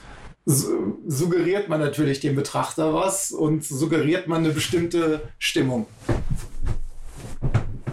suggeriert 0.47 1.69
man 1.69 1.81
natürlich 1.81 2.21
dem 2.21 2.35
Betrachter 2.35 2.95
was 2.95 3.31
und 3.31 3.63
suggeriert 3.65 4.27
man 4.27 4.45
eine 4.45 4.53
bestimmte 4.53 5.21
Stimmung. 5.39 5.87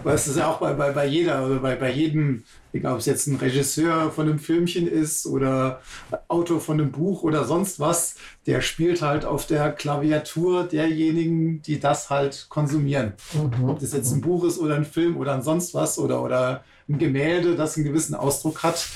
Weil 0.04 0.14
es 0.14 0.26
ist 0.26 0.36
ja 0.36 0.48
auch 0.48 0.58
bei, 0.58 0.72
bei, 0.72 0.92
bei 0.92 1.06
jeder 1.06 1.46
oder 1.46 1.56
bei, 1.56 1.76
bei 1.76 1.90
jedem 1.90 2.44
egal 2.72 2.92
ob 2.94 2.98
es 3.00 3.06
jetzt 3.06 3.26
ein 3.26 3.36
Regisseur 3.36 4.10
von 4.10 4.28
einem 4.28 4.38
Filmchen 4.38 4.86
ist 4.86 5.26
oder 5.26 5.80
Autor 6.28 6.60
von 6.60 6.80
einem 6.80 6.92
Buch 6.92 7.22
oder 7.22 7.44
sonst 7.44 7.80
was, 7.80 8.16
der 8.46 8.60
spielt 8.60 9.02
halt 9.02 9.24
auf 9.24 9.46
der 9.46 9.72
Klaviatur 9.72 10.64
derjenigen, 10.64 11.62
die 11.62 11.80
das 11.80 12.10
halt 12.10 12.46
konsumieren. 12.48 13.14
Mhm. 13.32 13.68
Ob 13.68 13.80
das 13.80 13.92
jetzt 13.92 14.12
ein 14.12 14.20
Buch 14.20 14.44
ist 14.44 14.58
oder 14.58 14.76
ein 14.76 14.84
Film 14.84 15.16
oder 15.16 15.34
ein 15.34 15.42
sonst 15.42 15.74
was 15.74 15.98
oder, 15.98 16.22
oder 16.22 16.64
ein 16.88 16.98
Gemälde, 16.98 17.56
das 17.56 17.76
einen 17.76 17.86
gewissen 17.86 18.14
Ausdruck 18.14 18.62
hat. 18.62 18.88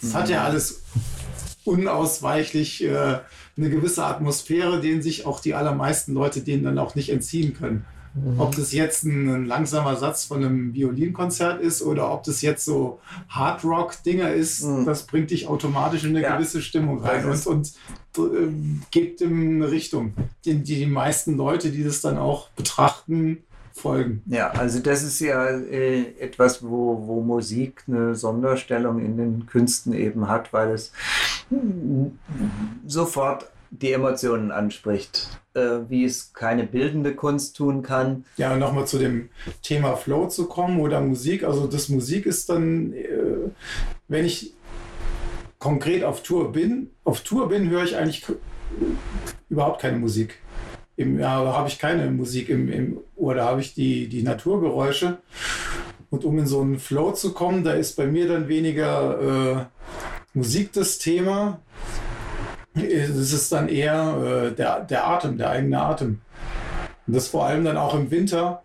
Das 0.00 0.14
hat 0.14 0.28
ja 0.28 0.44
alles 0.44 0.82
unausweichlich 1.64 2.84
äh, 2.84 3.18
eine 3.56 3.70
gewisse 3.70 4.04
Atmosphäre, 4.04 4.80
denen 4.80 5.02
sich 5.02 5.26
auch 5.26 5.40
die 5.40 5.54
allermeisten 5.54 6.14
Leute 6.14 6.40
denen 6.40 6.62
dann 6.62 6.78
auch 6.78 6.94
nicht 6.94 7.10
entziehen 7.10 7.54
können. 7.54 7.84
Mhm. 8.24 8.40
Ob 8.40 8.54
das 8.56 8.72
jetzt 8.72 9.04
ein, 9.04 9.28
ein, 9.28 9.46
langsamer 9.46 9.96
Satz 9.96 10.24
von 10.24 10.44
einem 10.44 10.74
Violinkonzert 10.74 11.60
ist 11.60 11.82
oder 11.82 12.12
ob 12.12 12.24
das 12.24 12.42
jetzt 12.42 12.64
so 12.64 13.00
Hardrock-Dinger 13.28 14.32
ist, 14.32 14.64
mhm. 14.64 14.84
das 14.84 15.06
bringt 15.06 15.30
dich 15.30 15.46
automatisch 15.46 16.04
in 16.04 16.10
eine 16.10 16.22
ja. 16.22 16.36
gewisse 16.36 16.62
Stimmung 16.62 17.02
rein 17.02 17.24
und, 17.24 17.46
und 17.46 17.72
äh, 18.18 18.48
gibt 18.90 19.20
in 19.20 19.56
eine 19.62 19.70
Richtung. 19.70 20.14
Die, 20.44 20.62
die 20.62 20.86
meisten 20.86 21.36
Leute, 21.36 21.70
die 21.70 21.84
das 21.84 22.00
dann 22.00 22.18
auch 22.18 22.48
betrachten, 22.50 23.38
folgen. 23.78 24.22
Ja, 24.26 24.50
also 24.50 24.80
das 24.80 25.02
ist 25.02 25.20
ja 25.20 25.46
äh, 25.46 26.18
etwas, 26.18 26.62
wo, 26.62 27.06
wo 27.06 27.20
Musik 27.22 27.84
eine 27.86 28.14
Sonderstellung 28.14 28.98
in 28.98 29.16
den 29.16 29.46
Künsten 29.46 29.92
eben 29.92 30.28
hat, 30.28 30.52
weil 30.52 30.70
es 30.72 30.92
sofort 32.86 33.50
die 33.70 33.92
Emotionen 33.92 34.50
anspricht, 34.50 35.28
äh, 35.54 35.80
wie 35.88 36.04
es 36.04 36.32
keine 36.32 36.64
bildende 36.64 37.14
Kunst 37.14 37.56
tun 37.56 37.82
kann. 37.82 38.24
Ja, 38.36 38.56
nochmal 38.56 38.86
zu 38.86 38.98
dem 38.98 39.28
Thema 39.62 39.96
Flow 39.96 40.28
zu 40.28 40.46
kommen 40.46 40.80
oder 40.80 41.00
Musik. 41.00 41.44
Also 41.44 41.66
das 41.66 41.88
Musik 41.88 42.26
ist 42.26 42.48
dann, 42.48 42.92
äh, 42.92 43.50
wenn 44.08 44.24
ich 44.24 44.54
konkret 45.58 46.04
auf 46.04 46.22
Tour 46.22 46.52
bin, 46.52 46.90
auf 47.04 47.20
Tour 47.22 47.48
bin, 47.48 47.68
höre 47.68 47.84
ich 47.84 47.96
eigentlich 47.96 48.24
überhaupt 49.48 49.80
keine 49.80 49.98
Musik. 49.98 50.38
Im, 50.96 51.18
ja, 51.18 51.30
habe 51.30 51.68
ich 51.68 51.78
keine 51.78 52.10
Musik 52.10 52.48
im, 52.48 52.72
im 52.72 52.98
Ohr, 53.16 53.34
da 53.34 53.46
habe 53.46 53.60
ich 53.60 53.74
die, 53.74 54.08
die 54.08 54.22
Naturgeräusche. 54.22 55.18
Und 56.10 56.24
um 56.24 56.38
in 56.38 56.46
so 56.46 56.60
einen 56.60 56.78
Flow 56.78 57.12
zu 57.12 57.34
kommen, 57.34 57.64
da 57.64 57.72
ist 57.72 57.96
bei 57.96 58.06
mir 58.06 58.26
dann 58.26 58.48
weniger 58.48 59.20
äh, 59.20 59.64
Musik 60.32 60.72
das 60.72 60.98
Thema. 60.98 61.60
Es 62.74 63.32
ist 63.32 63.50
dann 63.52 63.68
eher 63.68 64.50
äh, 64.50 64.54
der, 64.54 64.80
der 64.80 65.06
Atem, 65.06 65.38
der 65.38 65.50
eigene 65.50 65.80
Atem. 65.80 66.20
Und 67.06 67.16
das 67.16 67.28
vor 67.28 67.46
allem 67.46 67.64
dann 67.64 67.76
auch 67.76 67.94
im 67.94 68.10
Winter, 68.10 68.62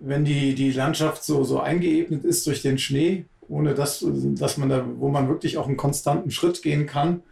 wenn 0.00 0.24
die, 0.24 0.54
die 0.54 0.72
Landschaft 0.72 1.24
so, 1.24 1.44
so 1.44 1.60
eingeebnet 1.60 2.24
ist 2.24 2.46
durch 2.46 2.62
den 2.62 2.78
Schnee, 2.78 3.24
ohne 3.48 3.74
dass, 3.74 4.04
dass 4.06 4.56
man 4.58 4.68
da, 4.68 4.84
wo 4.98 5.08
man 5.08 5.28
wirklich 5.28 5.58
auch 5.58 5.66
einen 5.66 5.76
konstanten 5.76 6.30
Schritt 6.30 6.62
gehen 6.62 6.86
kann. 6.86 7.22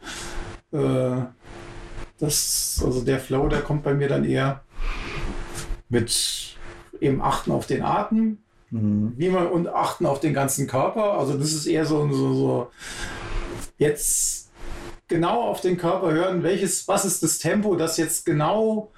Äh, 0.73 1.23
das, 2.19 2.83
also 2.85 3.03
der 3.03 3.19
Flow, 3.19 3.49
der 3.49 3.61
kommt 3.61 3.83
bei 3.83 3.95
mir 3.95 4.09
dann 4.09 4.25
eher 4.25 4.63
mit 5.89 6.57
eben 7.01 7.21
Achten 7.21 7.51
auf 7.51 7.67
den 7.67 7.83
Atem, 7.83 8.39
mhm. 8.71 9.13
wie 9.17 9.29
man 9.29 9.49
und 9.49 9.69
Achten 9.69 10.07
auf 10.07 10.21
den 10.21 10.33
ganzen 10.33 10.67
Körper. 10.67 11.19
Also 11.19 11.37
das 11.37 11.53
ist 11.53 11.67
eher 11.67 11.85
so, 11.85 12.11
so, 12.13 12.35
so 12.35 12.71
jetzt 13.79 14.44
genau 15.15 15.43
auf 15.43 15.61
den 15.61 15.77
Körper 15.77 16.11
hören, 16.11 16.43
welches, 16.43 16.89
was 16.89 17.05
ist 17.05 17.23
das 17.23 17.39
Tempo, 17.39 17.77
das 17.77 17.99
jetzt 17.99 18.27
genau 18.27 18.91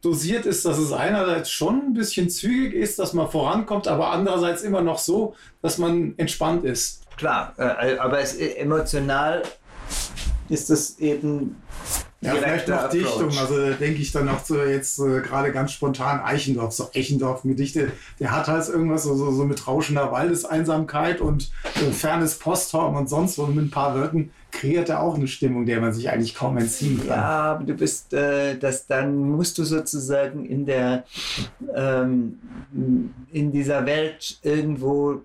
dosiert 0.00 0.46
ist, 0.46 0.64
dass 0.64 0.78
es 0.78 0.92
einerseits 0.92 1.50
schon 1.50 1.88
ein 1.88 1.92
bisschen 1.92 2.30
zügig 2.30 2.72
ist, 2.72 2.98
dass 2.98 3.12
man 3.12 3.30
vorankommt, 3.30 3.86
aber 3.86 4.10
andererseits 4.10 4.62
immer 4.62 4.80
noch 4.80 4.98
so, 4.98 5.34
dass 5.60 5.76
man 5.76 6.14
entspannt 6.16 6.64
ist. 6.64 7.02
Klar, 7.18 7.52
äh, 7.58 7.98
aber 7.98 8.20
es, 8.20 8.34
emotional 8.34 9.42
ist 10.48 10.70
es 10.70 10.98
eben 11.00 11.56
ja, 12.20 12.34
vielleicht 12.34 12.68
noch 12.68 12.76
Approach. 12.76 12.92
Dichtung. 12.92 13.38
Also 13.38 13.58
da 13.58 13.70
denke 13.72 14.00
ich 14.00 14.10
dann 14.10 14.28
auch 14.28 14.42
zu 14.42 14.56
jetzt 14.64 14.98
äh, 15.00 15.20
gerade 15.20 15.52
ganz 15.52 15.72
spontan 15.72 16.20
Eichendorf, 16.20 16.72
so 16.72 16.90
Eichendorf-Gedichte. 16.94 17.92
Der 18.18 18.32
hat 18.32 18.46
halt 18.46 18.68
irgendwas 18.68 19.02
so, 19.02 19.14
so, 19.14 19.30
so 19.32 19.44
mit 19.44 19.66
rauschender 19.66 20.10
Waldeseinsamkeit 20.10 21.20
und 21.20 21.50
äh, 21.74 21.92
fernes 21.92 22.38
Posthorn 22.38 22.96
und 22.96 23.08
sonst 23.08 23.38
und 23.38 23.54
mit 23.54 23.66
ein 23.66 23.70
paar 23.70 23.94
Wörtern 23.94 24.30
kreiert 24.50 24.88
er 24.88 25.02
auch 25.02 25.14
eine 25.14 25.28
Stimmung, 25.28 25.66
der 25.66 25.80
man 25.80 25.92
sich 25.92 26.10
eigentlich 26.10 26.34
kaum 26.34 26.56
entziehen 26.58 26.98
kann. 26.98 27.08
Ja, 27.08 27.24
aber 27.52 27.64
du 27.64 27.74
bist, 27.74 28.12
äh, 28.12 28.56
das 28.58 28.86
dann 28.86 29.30
musst 29.30 29.58
du 29.58 29.64
sozusagen 29.64 30.44
in 30.44 30.66
der 30.66 31.04
ähm, 31.74 32.38
in 33.32 33.52
dieser 33.52 33.86
Welt 33.86 34.38
irgendwo 34.42 35.22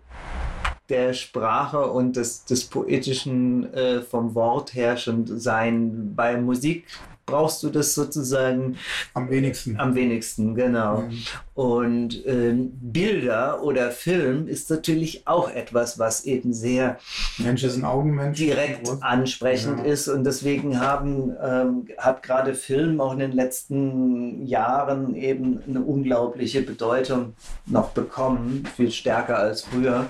der 0.90 1.14
Sprache 1.14 1.88
und 1.88 2.18
des, 2.18 2.46
des 2.46 2.66
Poetischen 2.66 3.74
äh, 3.74 4.02
vom 4.02 4.36
Wort 4.36 4.74
herrschend 4.76 5.30
sein. 5.42 6.14
Bei 6.16 6.38
Musik 6.38 6.86
brauchst 7.26 7.64
du 7.64 7.70
das 7.70 7.96
sozusagen 7.96 8.78
am 9.14 9.30
wenigsten. 9.30 9.80
Am 9.80 9.96
wenigsten, 9.96 10.56
genau. 10.56 11.02
Mhm. 11.02 11.24
Und 11.54 12.26
ähm, 12.26 12.72
Bilder 12.82 13.64
oder 13.64 13.92
Film 13.92 14.48
ist 14.48 14.70
natürlich 14.70 15.28
auch 15.28 15.50
etwas, 15.50 16.00
was 16.00 16.26
eben 16.26 16.54
sehr 16.54 16.98
Mensch 17.38 17.64
ist 17.64 17.78
ein 17.78 17.86
Augenmensch. 17.86 18.38
direkt 18.38 18.90
ansprechend 19.02 19.80
ja. 19.80 19.86
ist. 19.86 20.08
Und 20.08 20.24
deswegen 20.24 20.80
haben, 20.80 21.32
ähm, 21.42 21.88
hat 21.98 22.24
gerade 22.24 22.56
Film 22.56 23.00
auch 23.00 23.14
in 23.14 23.20
den 23.20 23.32
letzten 23.32 24.46
Jahren 24.46 25.16
eben 25.16 25.62
eine 25.68 25.82
unglaubliche 25.82 26.62
Bedeutung 26.62 27.34
noch 27.66 27.90
bekommen, 27.90 28.68
viel 28.76 28.92
stärker 28.92 29.38
als 29.38 29.64
früher. 29.64 30.08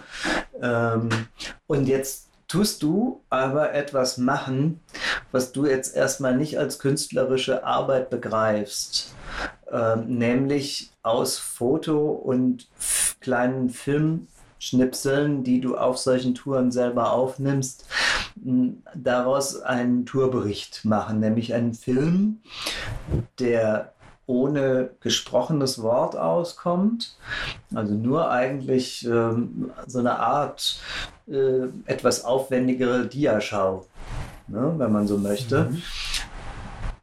Ähm, 0.61 1.09
und 1.68 1.88
jetzt 1.88 2.22
tust 2.54 2.84
du 2.84 3.20
aber 3.32 3.74
etwas 3.74 4.20
machen, 4.20 4.80
was 5.32 5.54
du 5.54 5.66
jetzt 5.66 5.95
erstmal 5.95 6.38
nicht 6.38 6.60
als 6.60 6.78
künstlerische 6.78 7.64
Arbeit 7.64 8.12
begreifst, 8.12 9.16
ähm, 9.72 10.20
nämlich 10.20 10.91
aus 11.01 11.39
Foto 11.39 12.12
und 12.12 12.68
kleinen 13.22 13.72
Filmschnipseln, 13.72 15.43
die 15.43 15.62
du 15.62 15.76
auf 15.76 15.97
solchen 15.97 16.36
Touren 16.36 16.72
selber 16.72 17.14
aufnimmst, 17.14 17.88
daraus 18.93 19.60
einen 19.60 20.06
Tourbericht 20.06 20.86
machen, 20.86 21.22
nämlich 21.22 21.56
einen 21.56 21.74
Film, 21.74 22.43
der 23.39 23.93
ohne 24.28 24.91
gesprochenes 24.99 25.82
Wort 25.82 26.16
auskommt. 26.16 27.18
Also 27.74 27.95
nur 27.95 28.30
eigentlich 28.30 29.06
ähm, 29.06 29.72
so 29.88 29.99
eine 29.99 30.20
Art 30.20 30.80
äh, 31.28 31.67
etwas 31.86 32.26
aufwendigere 32.26 33.05
Diaschau, 33.07 33.86
ne, 34.47 34.74
wenn 34.78 34.91
man 34.91 35.07
so 35.07 35.17
möchte. 35.17 35.65
Mhm. 35.65 35.82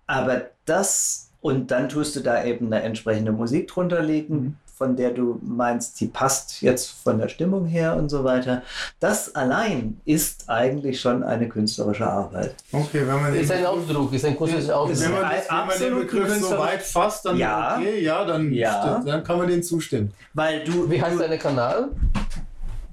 Aber 0.06 0.42
das 0.64 1.30
und 1.40 1.70
dann 1.70 1.88
tust 1.88 2.16
du 2.16 2.20
da 2.20 2.44
eben 2.44 2.66
eine 2.66 2.82
entsprechende 2.82 3.32
Musik 3.32 3.68
drunter 3.68 4.02
legen, 4.02 4.34
mhm 4.34 4.56
von 4.80 4.96
der 4.96 5.10
du 5.10 5.38
meinst, 5.42 5.98
sie 5.98 6.06
passt 6.06 6.62
jetzt 6.62 6.88
von 7.04 7.18
der 7.18 7.28
Stimmung 7.28 7.66
her 7.66 7.96
und 7.96 8.08
so 8.08 8.24
weiter. 8.24 8.62
Das 8.98 9.34
allein 9.34 10.00
ist 10.06 10.48
eigentlich 10.48 10.98
schon 10.98 11.22
eine 11.22 11.50
künstlerische 11.50 12.06
Arbeit. 12.06 12.54
Okay, 12.72 13.02
wenn 13.06 13.20
man 13.20 13.34
ist 13.34 13.52
ein 13.52 13.66
Ausdruck, 13.66 14.10
ist 14.14 14.24
ein 14.24 14.34
kurzes 14.34 14.70
Ausdruck. 14.70 14.98
Wenn 14.98 15.12
man, 15.12 15.30
das, 15.30 15.50
wenn 15.50 15.66
man 15.66 15.78
den 15.78 15.98
Begriff 15.98 16.34
so 16.40 16.56
weit 16.56 16.80
fasst, 16.80 17.26
dann 17.26 17.36
ja, 17.36 17.76
okay, 17.76 18.02
ja, 18.02 18.24
dann, 18.24 18.50
ja. 18.54 19.02
dann 19.04 19.22
kann 19.22 19.36
man 19.36 19.48
dem 19.48 19.62
zustimmen. 19.62 20.14
Weil 20.32 20.64
du, 20.64 20.90
Wie 20.90 21.02
heißt 21.02 21.20
dein 21.20 21.38
Kanal? 21.38 21.90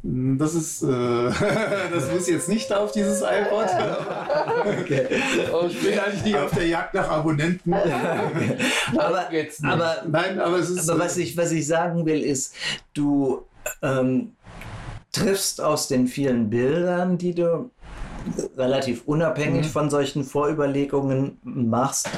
Das 0.04 0.54
ist, 0.54 0.84
äh, 0.84 0.88
das 1.93 2.12
muss 2.12 2.28
jetzt 2.28 2.50
nicht 2.50 2.72
auf 2.72 2.91
dieses 2.91 3.22
iPod. 3.22 3.66
okay. 4.82 5.08
Ich 5.70 5.82
bin 5.82 6.00
eigentlich 6.00 6.24
nicht 6.24 6.38
auf 6.38 6.52
der 6.52 6.68
Jagd 6.68 6.93
nach 6.93 7.10
Abonnenten. 7.10 7.74
aber, 8.98 9.30
aber, 9.64 9.95
Nein, 10.08 10.39
aber, 10.39 10.60
es 10.60 10.70
ist, 10.70 10.89
aber 10.89 11.00
was, 11.00 11.18
ich, 11.18 11.36
was 11.36 11.52
ich 11.52 11.68
sagen 11.68 12.06
will, 12.06 12.22
ist, 12.22 12.54
du 12.93 13.45
ähm, 13.82 14.34
triffst 15.12 15.62
aus 15.62 15.88
den 15.88 16.08
vielen 16.08 16.50
Bildern, 16.50 17.18
die 17.18 17.34
du 17.34 17.72
relativ 18.58 19.04
unabhängig 19.06 19.68
mhm. 19.68 19.70
von 19.70 19.89
solchen 19.89 20.24
Vorüberlegungen 20.24 21.38
machst, 21.43 22.10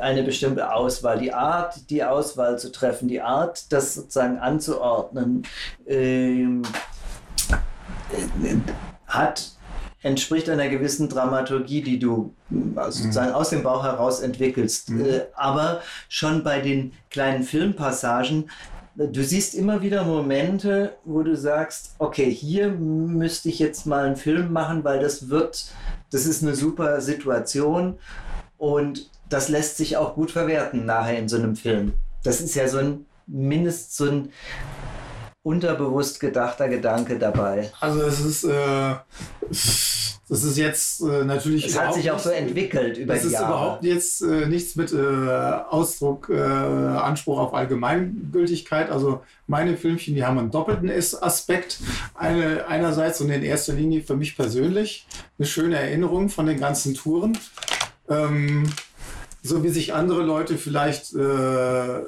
eine 0.00 0.22
bestimmte 0.22 0.72
Auswahl. 0.72 1.18
Die 1.18 1.32
Art, 1.32 1.90
die 1.90 2.02
Auswahl 2.04 2.58
zu 2.58 2.72
treffen, 2.72 3.08
die 3.08 3.20
Art, 3.20 3.72
das 3.72 3.94
sozusagen 3.94 4.38
anzuordnen, 4.38 5.42
ähm, 5.86 6.62
hat 9.06 9.52
entspricht 10.02 10.48
einer 10.50 10.68
gewissen 10.68 11.08
Dramaturgie, 11.08 11.82
die 11.82 11.98
du 11.98 12.34
äh, 12.50 12.90
sozusagen 12.90 13.30
mhm. 13.30 13.34
aus 13.34 13.50
dem 13.50 13.62
Bauch 13.62 13.84
heraus 13.84 14.20
entwickelst. 14.20 14.90
Mhm. 14.90 15.04
Äh, 15.04 15.20
aber 15.34 15.80
schon 16.08 16.42
bei 16.42 16.60
den 16.60 16.92
kleinen 17.10 17.44
Filmpassagen, 17.44 18.50
äh, 18.98 19.06
du 19.06 19.22
siehst 19.22 19.54
immer 19.54 19.82
wieder 19.82 20.04
Momente, 20.04 20.96
wo 21.04 21.22
du 21.22 21.36
sagst, 21.36 21.94
okay, 21.98 22.30
hier 22.30 22.70
müsste 22.70 23.48
ich 23.48 23.58
jetzt 23.58 23.86
mal 23.86 24.04
einen 24.04 24.16
Film 24.16 24.52
machen, 24.52 24.84
weil 24.84 25.00
das 25.00 25.28
wird, 25.28 25.66
das 26.10 26.26
ist 26.26 26.42
eine 26.42 26.54
super 26.54 27.00
Situation 27.00 27.98
und 28.58 29.08
das 29.28 29.48
lässt 29.48 29.76
sich 29.76 29.96
auch 29.96 30.14
gut 30.14 30.30
verwerten 30.30 30.84
nachher 30.84 31.18
in 31.18 31.28
so 31.28 31.36
einem 31.36 31.56
Film. 31.56 31.94
Das 32.22 32.40
ist 32.40 32.54
ja 32.54 32.68
so 32.68 32.78
ein 32.78 33.06
mindestens 33.26 33.96
so 33.96 34.04
ein 34.04 34.32
unterbewusst 35.42 36.20
gedachter 36.20 36.68
Gedanke 36.68 37.18
dabei? 37.18 37.70
Also 37.80 38.02
es 38.02 38.20
ist, 38.20 38.44
äh, 38.44 38.94
das 40.28 40.44
ist 40.44 40.56
jetzt 40.56 41.00
äh, 41.02 41.24
natürlich. 41.24 41.66
Es 41.66 41.78
hat 41.78 41.94
sich 41.94 42.10
auch 42.10 42.18
so 42.18 42.30
entwickelt 42.30 42.96
über 42.96 43.14
die 43.14 43.20
Jahre. 43.20 43.22
Das 43.22 43.24
ist 43.24 43.40
überhaupt 43.40 43.84
jetzt 43.84 44.22
äh, 44.22 44.46
nichts 44.46 44.76
mit 44.76 44.92
äh, 44.92 44.96
Ausdruck, 44.98 46.30
äh, 46.30 46.40
Anspruch 46.40 47.38
auf 47.38 47.54
Allgemeingültigkeit. 47.54 48.90
Also 48.90 49.22
meine 49.46 49.76
Filmchen, 49.76 50.14
die 50.14 50.24
haben 50.24 50.38
einen 50.38 50.50
doppelten 50.50 50.90
Aspekt. 50.90 51.80
Eine, 52.14 52.66
einerseits 52.66 53.20
und 53.20 53.30
in 53.30 53.42
erster 53.42 53.72
Linie 53.72 54.02
für 54.02 54.16
mich 54.16 54.36
persönlich 54.36 55.06
eine 55.38 55.46
schöne 55.46 55.76
Erinnerung 55.76 56.28
von 56.28 56.46
den 56.46 56.60
ganzen 56.60 56.94
Touren. 56.94 57.36
Ähm, 58.08 58.64
so 59.42 59.64
wie 59.64 59.68
sich 59.70 59.92
andere 59.92 60.22
Leute 60.22 60.56
vielleicht 60.56 61.14
äh, 61.14 62.02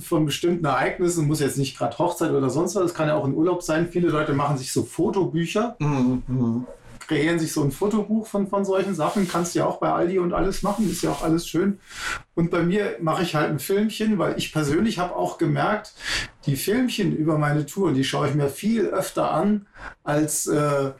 von 0.00 0.24
bestimmten 0.24 0.64
Ereignissen, 0.64 1.26
muss 1.26 1.40
jetzt 1.40 1.58
nicht 1.58 1.76
gerade 1.76 1.98
Hochzeit 1.98 2.30
oder 2.32 2.48
sonst 2.48 2.74
was, 2.76 2.84
es 2.86 2.94
kann 2.94 3.08
ja 3.08 3.14
auch 3.14 3.24
ein 3.26 3.34
Urlaub 3.34 3.62
sein. 3.62 3.88
Viele 3.90 4.08
Leute 4.08 4.32
machen 4.32 4.56
sich 4.56 4.72
so 4.72 4.82
Fotobücher, 4.82 5.76
Mhm. 5.78 6.66
kreieren 7.06 7.38
sich 7.38 7.52
so 7.52 7.62
ein 7.62 7.72
Fotobuch 7.72 8.26
von, 8.26 8.48
von 8.48 8.64
solchen 8.64 8.94
Sachen. 8.94 9.28
Kannst 9.28 9.54
ja 9.54 9.66
auch 9.66 9.78
bei 9.80 9.90
Aldi 9.92 10.18
und 10.18 10.32
alles 10.32 10.62
machen, 10.62 10.90
ist 10.90 11.02
ja 11.02 11.10
auch 11.10 11.22
alles 11.22 11.46
schön. 11.46 11.78
Und 12.34 12.50
bei 12.50 12.62
mir 12.62 12.96
mache 13.00 13.22
ich 13.22 13.34
halt 13.34 13.50
ein 13.50 13.58
Filmchen, 13.58 14.18
weil 14.18 14.36
ich 14.38 14.52
persönlich 14.52 14.98
habe 14.98 15.14
auch 15.16 15.38
gemerkt, 15.38 15.92
die 16.46 16.56
Filmchen 16.56 17.14
über 17.16 17.38
meine 17.38 17.66
Touren, 17.66 17.94
die 17.94 18.04
schaue 18.04 18.28
ich 18.28 18.34
mir 18.34 18.48
viel 18.48 18.86
öfter 18.86 19.30
an 19.30 19.66
als 20.04 20.46
äh, 20.46 20.90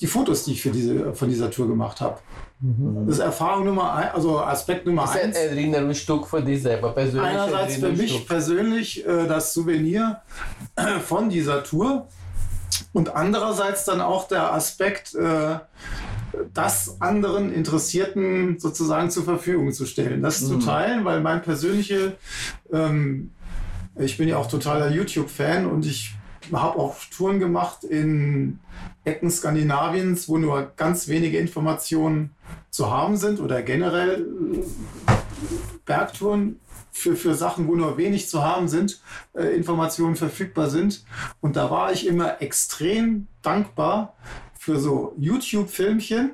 die 0.00 0.06
Fotos, 0.06 0.44
die 0.44 0.52
ich 0.52 0.62
für 0.62 0.70
diese, 0.70 1.14
von 1.14 1.28
dieser 1.28 1.50
Tour 1.50 1.68
gemacht 1.68 2.00
habe. 2.00 2.18
Das 2.60 3.16
ist 3.16 3.18
Erfahrung 3.18 3.66
Nummer 3.66 3.94
eins, 3.94 4.14
also 4.14 4.40
Aspekt 4.40 4.86
Nummer 4.86 5.04
Ist 5.04 5.16
ein 5.16 5.26
eins. 5.26 5.36
Erinnerungsstück 5.36 6.26
für 6.26 6.40
dich 6.40 6.62
selber, 6.62 6.92
persönlich. 6.92 7.28
Einerseits 7.28 7.76
für 7.76 7.90
mich 7.90 8.26
persönlich 8.26 9.06
äh, 9.06 9.26
das 9.26 9.52
Souvenir 9.52 10.22
von 11.06 11.28
dieser 11.28 11.62
Tour 11.62 12.08
und 12.92 13.14
andererseits 13.14 13.84
dann 13.84 14.00
auch 14.00 14.26
der 14.26 14.54
Aspekt, 14.54 15.14
äh, 15.14 15.58
das 16.54 17.00
anderen 17.00 17.52
Interessierten 17.52 18.58
sozusagen 18.58 19.10
zur 19.10 19.24
Verfügung 19.24 19.72
zu 19.72 19.86
stellen. 19.86 20.22
Das 20.22 20.46
zu 20.46 20.58
teilen, 20.58 21.04
weil 21.04 21.20
mein 21.20 21.42
persönliche, 21.42 22.16
ähm, 22.72 23.32
ich 23.98 24.16
bin 24.18 24.28
ja 24.28 24.36
auch 24.38 24.46
totaler 24.46 24.90
YouTube-Fan 24.90 25.66
und 25.66 25.86
ich 25.86 26.14
habe 26.52 26.78
auch 26.78 26.96
Touren 27.14 27.38
gemacht 27.38 27.84
in 27.84 28.60
Ecken 29.06 29.30
Skandinaviens, 29.30 30.28
wo 30.28 30.36
nur 30.36 30.72
ganz 30.76 31.08
wenige 31.08 31.38
Informationen 31.38 32.34
zu 32.70 32.90
haben 32.90 33.16
sind 33.16 33.40
oder 33.40 33.62
generell 33.62 34.26
Bergtouren 35.84 36.60
für, 36.90 37.14
für 37.14 37.34
Sachen, 37.34 37.68
wo 37.68 37.76
nur 37.76 37.96
wenig 37.98 38.28
zu 38.28 38.42
haben 38.42 38.68
sind, 38.68 39.00
äh, 39.34 39.54
Informationen 39.54 40.16
verfügbar 40.16 40.70
sind. 40.70 41.04
Und 41.40 41.56
da 41.56 41.70
war 41.70 41.92
ich 41.92 42.06
immer 42.06 42.42
extrem 42.42 43.28
dankbar 43.42 44.14
für 44.58 44.78
so 44.80 45.14
YouTube-Filmchen, 45.18 46.32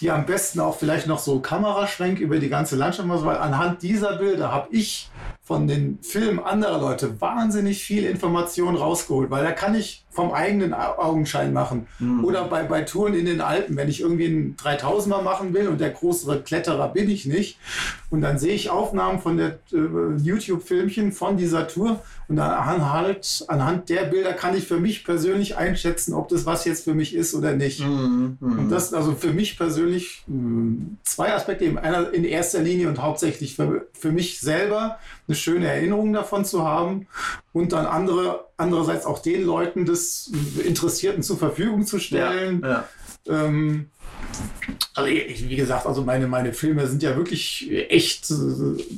die 0.00 0.10
am 0.10 0.26
besten 0.26 0.60
auch 0.60 0.78
vielleicht 0.78 1.06
noch 1.06 1.18
so 1.18 1.40
Kameraschwenk 1.40 2.20
über 2.20 2.38
die 2.38 2.48
ganze 2.48 2.76
Landschaft 2.76 3.06
machen, 3.08 3.24
weil 3.26 3.36
anhand 3.38 3.82
dieser 3.82 4.16
Bilder 4.16 4.50
habe 4.52 4.68
ich 4.70 5.10
von 5.42 5.66
den 5.66 5.98
Filmen 6.02 6.38
anderer 6.38 6.78
Leute 6.80 7.20
wahnsinnig 7.20 7.82
viel 7.82 8.04
Information 8.04 8.76
rausgeholt, 8.76 9.30
weil 9.30 9.42
da 9.44 9.50
kann 9.52 9.74
ich 9.74 10.04
vom 10.12 10.32
eigenen 10.32 10.74
Au- 10.74 10.98
Augenschein 10.98 11.52
machen. 11.52 11.86
Oder 12.24 12.44
bei, 12.44 12.62
bei 12.64 12.82
Touren 12.82 13.14
in 13.14 13.26
den 13.26 13.40
Alpen, 13.40 13.76
wenn 13.76 13.88
ich 13.88 14.00
irgendwie 14.00 14.26
einen 14.26 14.56
3000er 14.56 15.22
machen 15.22 15.52
will 15.54 15.68
und 15.68 15.80
der 15.80 15.90
größere 15.90 16.40
Kletterer 16.42 16.88
bin 16.88 17.08
ich 17.10 17.26
nicht. 17.26 17.58
Und 18.10 18.20
dann 18.20 18.38
sehe 18.38 18.54
ich 18.54 18.70
Aufnahmen 18.70 19.20
von 19.20 19.36
der 19.36 19.58
äh, 19.72 20.16
YouTube-Filmchen 20.20 21.12
von 21.12 21.36
dieser 21.36 21.68
Tour 21.68 22.00
und 22.28 22.36
dann 22.36 22.50
anhand, 22.50 23.44
anhand 23.48 23.88
der 23.88 24.02
Bilder 24.04 24.32
kann 24.32 24.56
ich 24.56 24.66
für 24.66 24.78
mich 24.78 25.04
persönlich 25.04 25.56
einschätzen, 25.56 26.14
ob 26.14 26.28
das 26.28 26.46
was 26.46 26.64
jetzt 26.64 26.84
für 26.84 26.94
mich 26.94 27.14
ist 27.14 27.34
oder 27.34 27.52
nicht. 27.54 27.80
Mhm. 27.84 28.36
Und 28.40 28.68
das 28.70 28.92
also 28.94 29.12
für 29.14 29.32
mich 29.32 29.56
persönlich 29.58 29.89
mh, 30.26 30.96
zwei 31.02 31.32
Aspekte. 31.32 31.82
Einer 31.82 32.12
in 32.12 32.24
erster 32.24 32.60
Linie 32.60 32.88
und 32.88 33.00
hauptsächlich 33.00 33.56
für, 33.56 33.86
für 33.92 34.12
mich 34.12 34.40
selber 34.40 34.98
eine 35.26 35.36
schöne 35.36 35.66
Erinnerung 35.68 36.12
davon 36.12 36.44
zu 36.44 36.64
haben 36.64 37.06
und 37.52 37.72
dann 37.72 37.86
andere, 37.86 38.46
andererseits 38.56 39.06
auch 39.06 39.20
den 39.20 39.44
Leuten 39.44 39.84
des 39.84 40.32
Interessierten 40.64 41.22
zur 41.22 41.38
Verfügung 41.38 41.86
zu 41.86 41.98
stellen. 41.98 42.62
Ja. 42.64 42.88
Ähm, 43.26 43.90
also 44.94 45.08
ich, 45.08 45.48
wie 45.48 45.56
gesagt, 45.56 45.86
also 45.86 46.02
meine, 46.02 46.26
meine 46.26 46.52
Filme 46.52 46.86
sind 46.86 47.02
ja 47.02 47.16
wirklich 47.16 47.70
echt, 47.88 48.30
äh, 48.30 48.34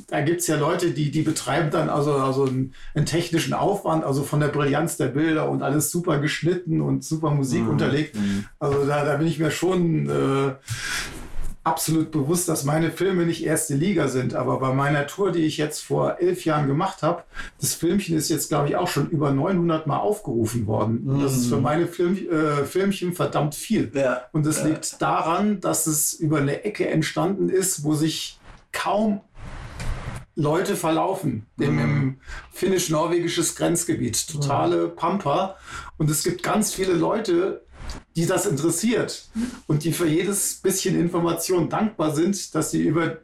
da 0.07 0.21
gibt 0.21 0.41
es 0.41 0.47
ja 0.47 0.57
Leute, 0.57 0.91
die, 0.91 1.11
die 1.11 1.21
betreiben 1.21 1.69
dann 1.71 1.89
also, 1.89 2.13
also 2.13 2.45
einen, 2.45 2.73
einen 2.95 3.05
technischen 3.05 3.53
Aufwand, 3.53 4.03
also 4.03 4.23
von 4.23 4.39
der 4.39 4.47
Brillanz 4.47 4.97
der 4.97 5.07
Bilder 5.07 5.49
und 5.49 5.61
alles 5.61 5.91
super 5.91 6.19
geschnitten 6.19 6.81
und 6.81 7.03
super 7.03 7.31
Musik 7.31 7.67
unterlegt. 7.69 8.15
Also 8.59 8.85
da, 8.85 9.05
da 9.05 9.17
bin 9.17 9.27
ich 9.27 9.39
mir 9.39 9.51
schon 9.51 10.09
äh, 10.09 10.53
absolut 11.63 12.11
bewusst, 12.11 12.49
dass 12.49 12.65
meine 12.65 12.91
Filme 12.91 13.25
nicht 13.25 13.45
erste 13.45 13.75
Liga 13.75 14.07
sind. 14.07 14.35
Aber 14.35 14.59
bei 14.59 14.73
meiner 14.73 15.07
Tour, 15.07 15.31
die 15.31 15.45
ich 15.45 15.57
jetzt 15.57 15.83
vor 15.83 16.17
elf 16.19 16.45
Jahren 16.45 16.67
gemacht 16.67 17.03
habe, 17.03 17.23
das 17.59 17.73
Filmchen 17.73 18.17
ist 18.17 18.29
jetzt, 18.29 18.49
glaube 18.49 18.67
ich, 18.67 18.75
auch 18.75 18.87
schon 18.87 19.09
über 19.09 19.31
900 19.31 19.87
Mal 19.87 19.97
aufgerufen 19.97 20.67
worden. 20.67 21.03
Und 21.07 21.21
das 21.21 21.37
ist 21.37 21.47
für 21.47 21.57
meine 21.57 21.87
Film, 21.87 22.17
äh, 22.17 22.65
Filmchen 22.65 23.13
verdammt 23.13 23.55
viel. 23.55 23.91
Ja. 23.93 24.23
Und 24.33 24.45
es 24.45 24.63
liegt 24.63 25.01
daran, 25.01 25.61
dass 25.61 25.87
es 25.87 26.13
über 26.13 26.39
eine 26.39 26.65
Ecke 26.65 26.87
entstanden 26.87 27.49
ist, 27.49 27.83
wo 27.83 27.93
sich 27.93 28.39
kaum 28.71 29.21
Leute 30.35 30.75
verlaufen, 30.75 31.45
dem 31.57 31.77
im 31.77 32.17
finnisch-norwegisches 32.51 33.55
Grenzgebiet, 33.55 34.27
totale 34.27 34.87
Pampa. 34.87 35.57
Und 35.97 36.09
es 36.09 36.23
gibt 36.23 36.41
ganz 36.41 36.73
viele 36.73 36.93
Leute, 36.93 37.63
die 38.15 38.25
das 38.25 38.45
interessiert 38.45 39.29
und 39.67 39.83
die 39.83 39.91
für 39.91 40.07
jedes 40.07 40.55
bisschen 40.55 40.99
Information 40.99 41.69
dankbar 41.69 42.13
sind, 42.15 42.53
dass 42.55 42.71
sie 42.71 42.81
über 42.81 43.17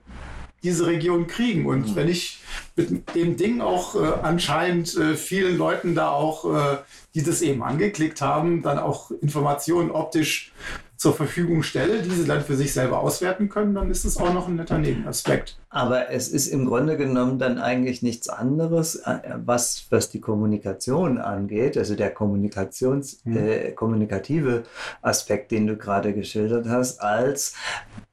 diese 0.64 0.88
Region 0.88 1.28
kriegen. 1.28 1.66
Und 1.66 1.96
wenn 1.96 2.10
ich 2.10 2.40
mit 2.76 3.16
dem 3.16 3.38
Ding 3.38 3.62
auch 3.62 3.96
äh, 3.96 4.00
anscheinend 4.22 4.96
äh, 4.98 5.16
vielen 5.16 5.58
Leuten 5.58 5.96
da 5.96 6.12
auch, 6.12 6.46
äh, 6.54 6.78
die 7.16 7.24
das 7.24 7.42
eben 7.42 7.64
angeklickt 7.64 8.22
haben, 8.22 8.62
dann 8.62 8.78
auch 8.78 9.12
Informationen 9.22 9.92
optisch 9.92 10.52
zur 11.00 11.14
Verfügung 11.14 11.64
stelle, 11.64 12.02
die 12.02 12.10
sie 12.10 12.26
dann 12.26 12.42
für 12.42 12.58
sich 12.58 12.74
selber 12.74 13.00
auswerten 13.00 13.48
können, 13.48 13.74
dann 13.74 13.90
ist 13.90 14.04
es 14.04 14.18
auch 14.18 14.34
noch 14.34 14.50
ein 14.50 14.58
netter 14.58 14.78
Nebenaspekt. 14.78 15.58
Aber 15.70 16.12
es 16.12 16.28
ist 16.28 16.48
im 16.48 16.66
Grunde 16.66 16.98
genommen 16.98 17.40
dann 17.40 17.58
eigentlich 17.58 18.02
nichts 18.02 18.28
anderes, 18.28 18.96
äh, 18.98 19.20
was, 19.46 19.86
was 19.92 20.10
die 20.10 20.20
Kommunikation 20.20 21.18
angeht, 21.18 21.78
also 21.78 21.96
der 21.96 22.10
Kommunikations, 22.14 23.26
äh, 23.26 23.72
kommunikative 23.72 24.64
Aspekt, 25.02 25.52
den 25.52 25.68
du 25.68 25.78
gerade 25.78 26.14
geschildert 26.14 26.68
hast, 26.68 27.00
als 27.00 27.56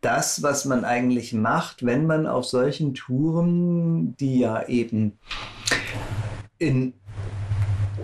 das, 0.00 0.44
was 0.44 0.64
man 0.64 0.84
eigentlich 0.84 1.32
macht, 1.32 1.84
wenn 1.84 2.06
man 2.06 2.28
auf 2.28 2.44
solchen 2.44 2.94
Touren, 2.94 4.16
die 4.18 4.38
ja 4.38 4.64
eben 4.68 5.18
in, 6.58 6.92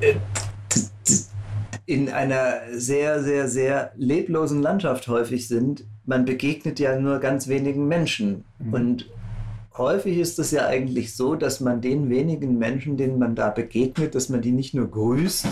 äh, 0.00 0.16
in 1.86 2.08
einer 2.08 2.60
sehr, 2.72 3.22
sehr, 3.22 3.48
sehr 3.48 3.92
leblosen 3.96 4.62
Landschaft 4.62 5.08
häufig 5.08 5.48
sind, 5.48 5.84
man 6.04 6.24
begegnet 6.24 6.78
ja 6.80 6.98
nur 6.98 7.18
ganz 7.18 7.48
wenigen 7.48 7.86
Menschen. 7.88 8.44
Und 8.70 9.08
häufig 9.76 10.18
ist 10.18 10.38
es 10.38 10.50
ja 10.50 10.66
eigentlich 10.66 11.16
so, 11.16 11.34
dass 11.34 11.60
man 11.60 11.80
den 11.80 12.10
wenigen 12.10 12.58
Menschen, 12.58 12.96
denen 12.96 13.18
man 13.18 13.34
da 13.34 13.50
begegnet, 13.50 14.14
dass 14.14 14.28
man 14.28 14.42
die 14.42 14.52
nicht 14.52 14.74
nur 14.74 14.90
grüßt, 14.90 15.46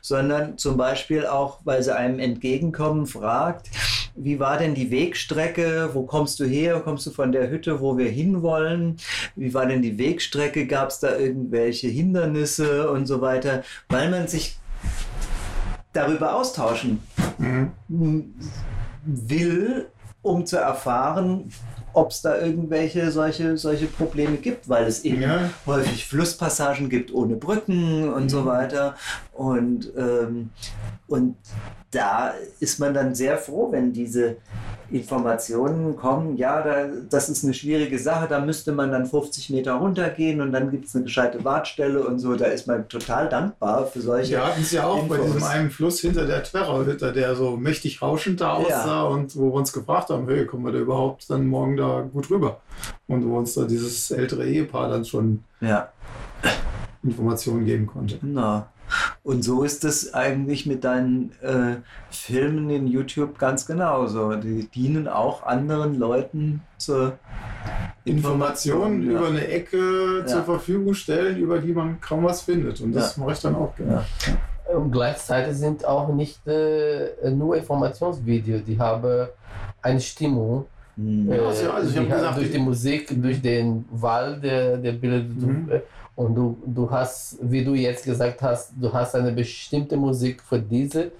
sondern 0.00 0.58
zum 0.58 0.76
Beispiel 0.76 1.26
auch, 1.26 1.60
weil 1.64 1.82
sie 1.82 1.94
einem 1.94 2.18
entgegenkommen, 2.18 3.06
fragt, 3.06 3.70
wie 4.18 4.40
war 4.40 4.58
denn 4.58 4.74
die 4.74 4.90
Wegstrecke? 4.90 5.90
Wo 5.92 6.04
kommst 6.04 6.40
du 6.40 6.44
her? 6.44 6.80
Kommst 6.80 7.06
du 7.06 7.10
von 7.10 7.32
der 7.32 7.50
Hütte, 7.50 7.80
wo 7.80 7.98
wir 7.98 8.08
hinwollen? 8.08 8.96
Wie 9.34 9.52
war 9.52 9.66
denn 9.66 9.82
die 9.82 9.98
Wegstrecke? 9.98 10.66
Gab 10.66 10.88
es 10.88 11.00
da 11.00 11.18
irgendwelche 11.18 11.88
Hindernisse 11.88 12.90
und 12.90 13.06
so 13.06 13.20
weiter? 13.20 13.62
Weil 13.90 14.10
man 14.10 14.26
sich 14.26 14.56
darüber 15.96 16.34
austauschen 16.34 17.00
will, 19.06 19.86
um 20.22 20.44
zu 20.46 20.56
erfahren, 20.58 21.50
ob 21.92 22.10
es 22.10 22.20
da 22.20 22.36
irgendwelche 22.38 23.10
solche, 23.10 23.56
solche 23.56 23.86
Probleme 23.86 24.36
gibt, 24.36 24.68
weil 24.68 24.84
es 24.86 25.04
eben 25.04 25.22
Ja. 25.22 25.50
häufig 25.64 26.06
Flusspassagen 26.06 26.90
gibt 26.90 27.12
ohne 27.12 27.36
Brücken 27.36 28.12
und 28.12 28.28
so 28.28 28.44
weiter. 28.44 28.96
Und, 29.32 29.90
ähm, 29.96 30.50
und 31.06 31.36
da 31.96 32.34
ist 32.60 32.78
man 32.78 32.92
dann 32.92 33.14
sehr 33.14 33.38
froh, 33.38 33.72
wenn 33.72 33.92
diese 33.92 34.36
Informationen 34.90 35.96
kommen, 35.96 36.36
ja, 36.36 36.62
da, 36.62 36.86
das 37.10 37.28
ist 37.28 37.42
eine 37.42 37.54
schwierige 37.54 37.98
Sache, 37.98 38.28
da 38.28 38.38
müsste 38.38 38.70
man 38.72 38.92
dann 38.92 39.06
50 39.06 39.50
Meter 39.50 39.72
runtergehen 39.74 40.40
und 40.40 40.52
dann 40.52 40.70
gibt 40.70 40.86
es 40.86 40.94
eine 40.94 41.04
gescheite 41.04 41.42
Wartstelle 41.42 42.06
und 42.06 42.18
so. 42.18 42.36
Da 42.36 42.46
ist 42.46 42.66
man 42.66 42.88
total 42.88 43.28
dankbar 43.28 43.86
für 43.86 44.00
solche. 44.00 44.32
Wir 44.32 44.46
hatten 44.46 44.60
es 44.60 44.70
ja 44.70 44.86
auch 44.86 45.02
bei 45.04 45.16
Infos. 45.16 45.32
diesem 45.32 45.44
einen 45.44 45.70
Fluss 45.70 46.00
hinter 46.00 46.26
der 46.26 46.42
Twerrauhütte, 46.44 47.12
der 47.12 47.34
so 47.34 47.56
mächtig 47.56 48.00
rauschend 48.00 48.40
da 48.40 48.52
aussah 48.52 49.02
und 49.04 49.34
wo 49.36 49.46
wir 49.46 49.54
uns 49.54 49.72
gefragt 49.72 50.10
haben, 50.10 50.28
hey, 50.28 50.46
kommen 50.46 50.64
wir 50.64 50.72
da 50.72 50.78
überhaupt 50.78 51.28
dann 51.30 51.46
morgen 51.46 51.76
da 51.76 52.02
gut 52.12 52.30
rüber? 52.30 52.60
Und 53.08 53.26
wo 53.26 53.38
uns 53.38 53.54
da 53.54 53.64
dieses 53.64 54.10
ältere 54.10 54.46
Ehepaar 54.46 54.90
dann 54.90 55.04
schon 55.04 55.42
Ja. 55.60 55.88
Informationen 57.02 57.64
geben 57.64 57.86
konnte. 57.86 58.18
Na. 58.22 58.68
Und 59.22 59.42
so 59.42 59.64
ist 59.64 59.84
es 59.84 60.14
eigentlich 60.14 60.66
mit 60.66 60.84
deinen 60.84 61.32
äh, 61.42 61.76
Filmen 62.10 62.70
in 62.70 62.86
YouTube 62.86 63.38
ganz 63.38 63.66
genauso. 63.66 64.36
Die 64.36 64.68
dienen 64.68 65.08
auch 65.08 65.44
anderen 65.44 65.98
Leuten 65.98 66.62
zur 66.78 67.18
Informationen 68.04 69.04
ja. 69.04 69.18
über 69.18 69.28
eine 69.28 69.46
Ecke 69.48 70.20
Ja. 70.20 70.26
zur 70.26 70.44
Verfügung 70.44 70.94
stellen, 70.94 71.36
über 71.38 71.58
die 71.58 71.72
man 71.72 72.00
kaum 72.00 72.24
was 72.24 72.42
findet. 72.42 72.80
Und 72.80 72.92
das 72.92 73.16
Ja. 73.16 73.22
mache 73.22 73.32
ich 73.32 73.40
dann 73.40 73.54
auch 73.56 73.74
gerne. 73.74 74.04
Und 74.74 74.92
gleichzeitig 74.92 75.56
sind 75.56 75.84
auch 75.84 76.12
nicht 76.12 76.46
äh, 76.46 77.30
nur 77.30 77.56
Informationsvideos, 77.56 78.62
die 78.64 78.78
haben 78.78 79.28
eine 79.82 80.00
Stimmung 80.00 80.66
Mhm. 80.96 81.30
Äh, 81.30 81.38
also, 81.38 81.70
also 81.70 81.88
ich 81.90 81.94
die, 81.94 82.10
gesagt, 82.10 82.38
durch 82.38 82.50
die 82.50 82.58
Musik, 82.58 83.22
durch 83.22 83.42
den 83.42 83.84
Wald, 83.90 84.42
der, 84.42 84.78
der 84.78 84.92
bildet. 84.92 85.36
Mhm. 85.36 85.70
Und 86.16 86.34
du, 86.34 86.56
du 86.64 86.90
hast, 86.90 87.36
wie 87.42 87.62
du 87.62 87.74
jetzt 87.74 88.06
gesagt 88.06 88.40
hast, 88.40 88.72
du 88.80 88.90
hast 88.90 89.14
eine 89.14 89.32
bestimmte 89.32 89.98
Musik 89.98 90.42
für 90.42 90.58
diese 90.58 91.12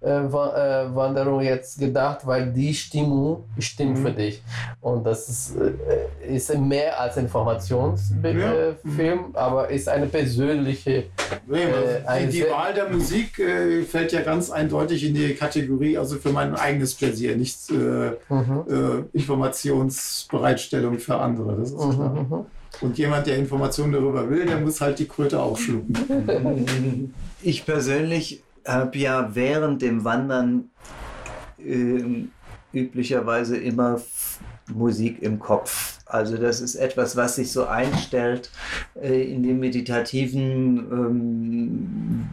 äh, 0.00 0.08
äh 0.08 0.94
Wanderung 0.94 1.42
jetzt 1.42 1.78
gedacht, 1.78 2.26
weil 2.26 2.50
die 2.50 2.72
Stimmung 2.72 3.44
stimmt 3.58 3.98
mhm. 3.98 4.02
für 4.02 4.10
dich. 4.12 4.42
Und 4.80 5.04
das 5.04 5.28
ist, 5.28 5.54
äh, 5.54 6.34
ist 6.34 6.56
mehr 6.58 6.98
als 6.98 7.18
Informationsfilm, 7.18 8.40
ja. 8.40 8.52
äh, 8.70 9.18
aber 9.34 9.68
ist 9.68 9.86
eine 9.86 10.06
persönliche. 10.06 11.04
Nee, 11.46 11.64
äh, 11.64 12.06
eine 12.06 12.28
die 12.28 12.44
Wahl 12.44 12.72
der 12.72 12.88
Musik 12.88 13.38
äh, 13.38 13.82
fällt 13.82 14.12
ja 14.12 14.22
ganz 14.22 14.50
eindeutig 14.50 15.04
in 15.04 15.12
die 15.12 15.34
Kategorie, 15.34 15.98
also 15.98 16.16
für 16.16 16.30
mein 16.30 16.54
eigenes 16.54 16.94
Pläsier, 16.94 17.36
nicht 17.36 17.70
mhm. 17.70 19.08
Informationsbereitstellung 19.12 20.98
für 20.98 21.18
andere. 21.18 21.54
Das 21.56 21.70
ist 21.70 21.84
mhm. 21.84 21.92
klar. 21.92 22.46
Und 22.80 22.96
jemand, 22.98 23.26
der 23.26 23.36
Informationen 23.36 23.92
darüber 23.92 24.28
will, 24.30 24.46
der 24.46 24.60
muss 24.60 24.80
halt 24.80 24.98
die 24.98 25.08
Kröte 25.08 25.40
aufschlucken. 25.40 27.14
Ich 27.40 27.64
persönlich 27.64 28.42
habe 28.66 28.98
ja 28.98 29.30
während 29.32 29.80
dem 29.80 30.02
Wandern 30.04 30.70
äh, 31.64 32.26
üblicherweise 32.72 33.56
immer 33.56 34.00
Musik 34.74 35.22
im 35.22 35.38
Kopf. 35.38 35.98
Also 36.04 36.36
das 36.36 36.60
ist 36.60 36.74
etwas, 36.74 37.16
was 37.16 37.36
sich 37.36 37.52
so 37.52 37.66
einstellt 37.66 38.50
äh, 39.00 39.32
in 39.32 39.42
den 39.42 39.60
meditativen 39.60 40.78
ähm, 40.90 42.28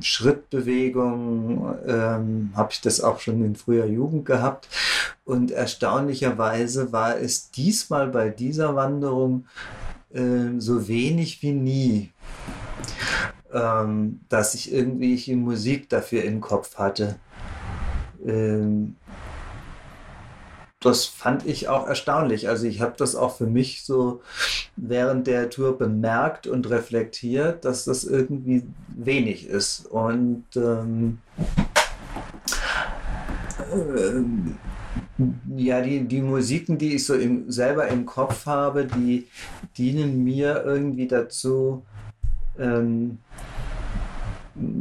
Schrittbewegungen. 0.00 1.74
Ähm, 1.86 2.50
Habe 2.54 2.72
ich 2.72 2.80
das 2.80 3.00
auch 3.00 3.20
schon 3.20 3.44
in 3.44 3.56
früher 3.56 3.86
Jugend 3.86 4.26
gehabt. 4.26 4.68
Und 5.24 5.50
erstaunlicherweise 5.50 6.92
war 6.92 7.18
es 7.18 7.50
diesmal 7.50 8.08
bei 8.08 8.28
dieser 8.28 8.76
Wanderung 8.76 9.46
äh, 10.14 10.58
so 10.58 10.88
wenig 10.88 11.42
wie 11.42 11.52
nie, 11.52 12.10
ähm, 13.52 14.20
dass 14.28 14.54
ich 14.54 14.72
irgendwelche 14.72 15.36
Musik 15.36 15.88
dafür 15.88 16.24
im 16.24 16.40
Kopf 16.40 16.76
hatte. 16.76 17.16
Ähm, 18.24 18.96
das 20.80 21.06
fand 21.06 21.46
ich 21.46 21.68
auch 21.68 21.86
erstaunlich. 21.86 22.48
Also 22.48 22.66
ich 22.66 22.82
habe 22.82 22.94
das 22.96 23.16
auch 23.16 23.36
für 23.36 23.46
mich 23.46 23.84
so 23.84 24.20
während 24.76 25.26
der 25.26 25.48
Tour 25.48 25.78
bemerkt 25.78 26.46
und 26.46 26.68
reflektiert, 26.68 27.64
dass 27.64 27.84
das 27.84 28.04
irgendwie 28.04 28.64
wenig 28.88 29.48
ist. 29.48 29.86
Und 29.86 30.44
ähm, 30.56 31.18
ähm 33.72 34.58
ja, 35.56 35.80
die, 35.80 36.04
die 36.04 36.20
Musiken, 36.20 36.78
die 36.78 36.96
ich 36.96 37.04
so 37.04 37.14
im, 37.14 37.50
selber 37.50 37.88
im 37.88 38.04
Kopf 38.04 38.46
habe, 38.46 38.84
die 38.84 39.28
dienen 39.76 40.24
mir 40.24 40.64
irgendwie 40.64 41.06
dazu, 41.06 41.84
ähm, 42.58 43.18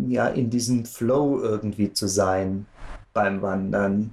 ja, 0.07 0.27
in 0.27 0.49
diesem 0.49 0.86
Flow 0.86 1.39
irgendwie 1.41 1.93
zu 1.93 2.07
sein 2.07 2.65
beim 3.13 3.41
Wandern. 3.41 4.11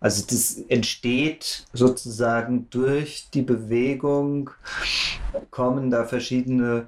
Also 0.00 0.24
das 0.28 0.58
entsteht 0.68 1.66
sozusagen 1.72 2.68
durch 2.70 3.28
die 3.34 3.42
Bewegung, 3.42 4.50
kommen 5.50 5.90
da 5.90 6.04
verschiedene 6.04 6.86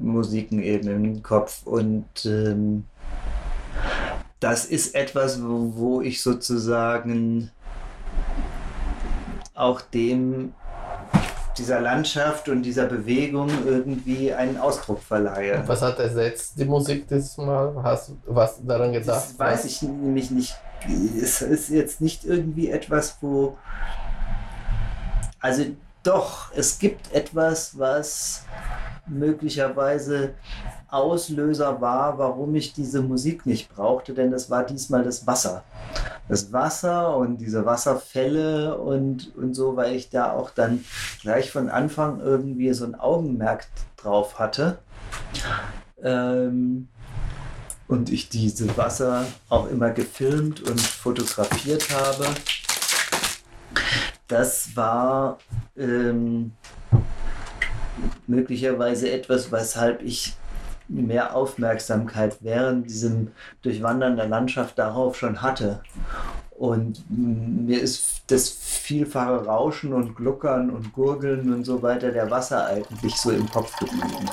Musiken 0.00 0.60
eben 0.60 0.88
im 0.88 1.22
Kopf 1.22 1.64
und 1.64 2.04
ähm, 2.24 2.84
das 4.40 4.64
ist 4.64 4.94
etwas, 4.94 5.42
wo, 5.42 5.72
wo 5.76 6.00
ich 6.00 6.20
sozusagen 6.20 7.50
auch 9.54 9.80
dem 9.80 10.52
dieser 11.58 11.80
Landschaft 11.80 12.48
und 12.48 12.62
dieser 12.62 12.86
Bewegung 12.86 13.48
irgendwie 13.64 14.32
einen 14.32 14.58
Ausdruck 14.58 15.02
verleihe. 15.02 15.62
Was 15.66 15.82
hat 15.82 15.98
ersetzt 15.98 16.58
die 16.58 16.64
Musik 16.66 17.08
dieses 17.08 17.36
Mal? 17.38 17.74
Hast 17.82 18.10
du 18.10 18.16
was 18.26 18.64
daran 18.64 18.92
gedacht? 18.92 19.16
Das 19.16 19.38
weiß 19.38 19.64
ich 19.64 19.82
nämlich 19.82 20.30
nicht. 20.30 20.54
Es 21.18 21.40
ist 21.40 21.70
jetzt 21.70 22.00
nicht 22.00 22.24
irgendwie 22.24 22.70
etwas, 22.70 23.16
wo. 23.20 23.56
Also 25.40 25.64
doch, 26.02 26.52
es 26.54 26.78
gibt 26.78 27.12
etwas, 27.12 27.78
was 27.78 28.44
möglicherweise 29.06 30.34
Auslöser 30.88 31.80
war, 31.80 32.18
warum 32.18 32.54
ich 32.54 32.72
diese 32.72 33.02
Musik 33.02 33.46
nicht 33.46 33.74
brauchte, 33.74 34.14
denn 34.14 34.30
das 34.30 34.50
war 34.50 34.64
diesmal 34.64 35.02
das 35.02 35.26
Wasser. 35.26 35.64
Das 36.28 36.52
Wasser 36.52 37.16
und 37.16 37.38
diese 37.38 37.64
Wasserfälle 37.66 38.78
und, 38.78 39.34
und 39.36 39.54
so, 39.54 39.76
weil 39.76 39.94
ich 39.94 40.10
da 40.10 40.32
auch 40.32 40.50
dann 40.50 40.84
gleich 41.20 41.50
von 41.50 41.68
Anfang 41.68 42.20
irgendwie 42.20 42.72
so 42.72 42.84
ein 42.84 42.94
Augenmerk 42.94 43.66
drauf 43.96 44.38
hatte. 44.38 44.78
Ähm, 46.02 46.88
und 47.88 48.10
ich 48.10 48.28
diese 48.28 48.76
Wasser 48.76 49.26
auch 49.48 49.68
immer 49.68 49.90
gefilmt 49.90 50.68
und 50.68 50.80
fotografiert 50.80 51.88
habe. 51.90 52.26
Das 54.28 54.74
war 54.74 55.38
ähm, 55.76 56.52
möglicherweise 58.26 59.10
etwas, 59.10 59.52
weshalb 59.52 60.02
ich 60.02 60.34
mehr 60.88 61.34
Aufmerksamkeit 61.34 62.38
während 62.40 62.88
diesem 62.88 63.32
Durchwandern 63.62 64.16
der 64.16 64.28
Landschaft 64.28 64.78
darauf 64.78 65.16
schon 65.16 65.42
hatte. 65.42 65.80
Und 66.50 67.04
mir 67.08 67.80
ist 67.82 68.22
das 68.28 68.48
vielfache 68.48 69.44
Rauschen 69.44 69.92
und 69.92 70.14
Gluckern 70.14 70.70
und 70.70 70.92
Gurgeln 70.92 71.52
und 71.52 71.64
so 71.64 71.82
weiter 71.82 72.10
der 72.12 72.30
Wasser 72.30 72.66
eigentlich 72.66 73.14
so 73.16 73.30
im 73.30 73.48
Kopf 73.50 73.76
geblieben. 73.76 74.30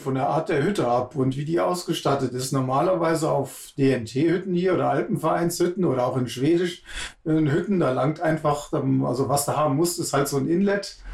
Hängt 0.00 0.04
von 0.04 0.14
der 0.14 0.28
Art 0.28 0.48
der 0.48 0.62
Hütte 0.62 0.88
ab 0.88 1.14
und 1.14 1.36
wie 1.36 1.44
die 1.44 1.60
ausgestattet 1.60 2.32
ist. 2.32 2.52
Normalerweise 2.52 3.30
auf 3.30 3.72
DNT-Hütten 3.76 4.54
hier 4.54 4.74
oder 4.74 4.90
Alpenvereinshütten 4.90 5.84
oder 5.84 6.06
auch 6.06 6.16
in 6.16 6.28
schwedischen 6.28 6.82
Hütten, 7.24 7.80
da 7.80 7.92
langt 7.92 8.20
einfach, 8.20 8.72
also 8.72 9.28
was 9.28 9.44
da 9.44 9.56
haben 9.56 9.76
muss, 9.76 9.98
ist 9.98 10.12
halt 10.12 10.28
so 10.28 10.38
ein 10.38 10.48
Inlet. 10.48 10.98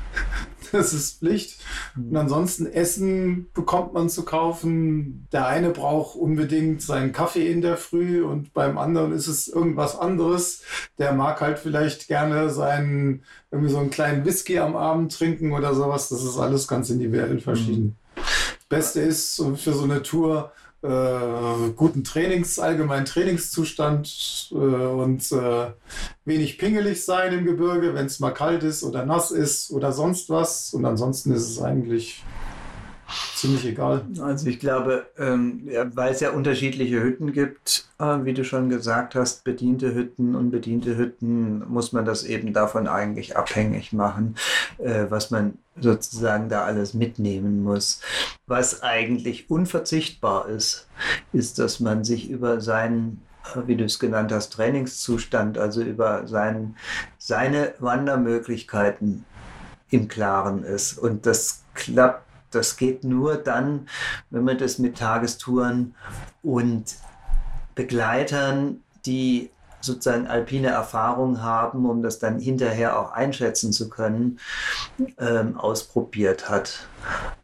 Das 0.72 0.92
ist 0.92 1.20
Pflicht. 1.20 1.60
Und 1.94 2.16
ansonsten 2.16 2.66
Essen 2.66 3.46
bekommt 3.54 3.94
man 3.94 4.08
zu 4.08 4.24
kaufen. 4.24 5.28
Der 5.30 5.46
eine 5.46 5.70
braucht 5.70 6.16
unbedingt 6.16 6.82
seinen 6.82 7.12
Kaffee 7.12 7.52
in 7.52 7.60
der 7.60 7.76
Früh 7.76 8.24
und 8.24 8.52
beim 8.52 8.76
anderen 8.76 9.12
ist 9.12 9.28
es 9.28 9.46
irgendwas 9.46 9.96
anderes. 9.96 10.62
Der 10.98 11.12
mag 11.12 11.40
halt 11.40 11.60
vielleicht 11.60 12.08
gerne 12.08 12.50
seinen, 12.50 13.22
irgendwie 13.52 13.70
so 13.70 13.78
einen 13.78 13.90
kleinen 13.90 14.24
Whisky 14.24 14.58
am 14.58 14.74
Abend 14.74 15.16
trinken 15.16 15.52
oder 15.52 15.72
sowas. 15.72 16.08
Das 16.08 16.24
ist 16.24 16.36
alles 16.36 16.66
ganz 16.66 16.90
individuell 16.90 17.38
verschieden. 17.38 17.96
Beste 18.68 19.00
ist 19.00 19.42
für 19.56 19.72
so 19.72 19.84
eine 19.84 20.02
Tour 20.02 20.52
äh, 20.82 21.70
guten 21.74 22.04
Trainings, 22.04 22.58
allgemeinen 22.58 23.06
Trainingszustand 23.06 24.50
äh, 24.52 24.54
und 24.54 25.32
äh, 25.32 25.72
wenig 26.24 26.58
pingelig 26.58 27.04
sein 27.04 27.32
im 27.32 27.44
Gebirge, 27.44 27.94
wenn 27.94 28.06
es 28.06 28.20
mal 28.20 28.32
kalt 28.32 28.62
ist 28.62 28.82
oder 28.82 29.04
nass 29.04 29.30
ist 29.30 29.70
oder 29.70 29.92
sonst 29.92 30.30
was. 30.30 30.74
Und 30.74 30.84
ansonsten 30.84 31.32
ist 31.32 31.48
es 31.48 31.60
eigentlich 31.60 32.22
ziemlich 33.34 33.64
egal. 33.66 34.04
Also 34.20 34.48
ich 34.48 34.58
glaube, 34.58 35.06
ähm, 35.18 35.68
weil 35.94 36.12
es 36.12 36.20
ja 36.20 36.30
unterschiedliche 36.30 37.02
Hütten 37.02 37.32
gibt, 37.32 37.88
äh, 37.98 38.18
wie 38.24 38.34
du 38.34 38.44
schon 38.44 38.68
gesagt 38.68 39.14
hast, 39.14 39.44
bediente 39.44 39.94
Hütten 39.94 40.34
und 40.34 40.50
bediente 40.50 40.96
Hütten, 40.96 41.66
muss 41.68 41.92
man 41.92 42.04
das 42.04 42.24
eben 42.24 42.52
davon 42.52 42.88
eigentlich 42.88 43.36
abhängig 43.36 43.92
machen, 43.92 44.36
äh, 44.78 45.06
was 45.08 45.30
man 45.30 45.58
sozusagen 45.80 46.48
da 46.48 46.64
alles 46.64 46.94
mitnehmen 46.94 47.62
muss. 47.62 48.00
Was 48.46 48.82
eigentlich 48.82 49.50
unverzichtbar 49.50 50.48
ist, 50.48 50.88
ist, 51.32 51.58
dass 51.58 51.80
man 51.80 52.04
sich 52.04 52.30
über 52.30 52.60
seinen 52.60 53.22
äh, 53.54 53.66
wie 53.66 53.76
du 53.76 53.84
es 53.84 53.98
genannt 53.98 54.32
hast, 54.32 54.50
Trainingszustand, 54.54 55.58
also 55.58 55.82
über 55.82 56.26
sein, 56.26 56.76
seine 57.18 57.74
Wandermöglichkeiten 57.78 59.24
im 59.90 60.08
Klaren 60.08 60.64
ist. 60.64 60.98
Und 60.98 61.26
das 61.26 61.62
klappt 61.74 62.25
das 62.56 62.76
geht 62.76 63.04
nur 63.04 63.36
dann, 63.36 63.88
wenn 64.30 64.44
man 64.44 64.58
das 64.58 64.78
mit 64.78 64.98
Tagestouren 64.98 65.94
und 66.42 66.96
Begleitern, 67.74 68.82
die 69.04 69.50
sozusagen 69.80 70.26
alpine 70.26 70.68
Erfahrung 70.68 71.42
haben, 71.42 71.88
um 71.88 72.02
das 72.02 72.18
dann 72.18 72.40
hinterher 72.40 72.98
auch 72.98 73.12
einschätzen 73.12 73.72
zu 73.72 73.88
können, 73.88 74.38
ähm, 75.18 75.56
ausprobiert 75.56 76.48
hat, 76.48 76.88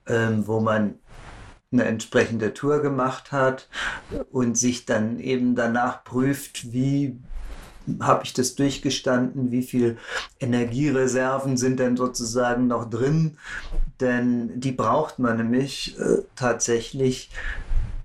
ähm, 0.06 0.46
wo 0.46 0.60
man 0.60 0.94
eine 1.72 1.84
entsprechende 1.84 2.52
Tour 2.52 2.82
gemacht 2.82 3.32
hat 3.32 3.68
und 4.30 4.58
sich 4.58 4.84
dann 4.84 5.18
eben 5.18 5.54
danach 5.54 6.04
prüft, 6.04 6.72
wie 6.72 7.18
habe 8.00 8.24
ich 8.24 8.32
das 8.32 8.54
durchgestanden, 8.54 9.50
wie 9.50 9.62
viel 9.62 9.96
Energiereserven 10.40 11.56
sind 11.56 11.80
denn 11.80 11.96
sozusagen 11.96 12.66
noch 12.66 12.88
drin, 12.88 13.36
denn 14.00 14.60
die 14.60 14.72
braucht 14.72 15.18
man 15.18 15.36
nämlich 15.36 15.98
äh, 15.98 16.22
tatsächlich 16.36 17.30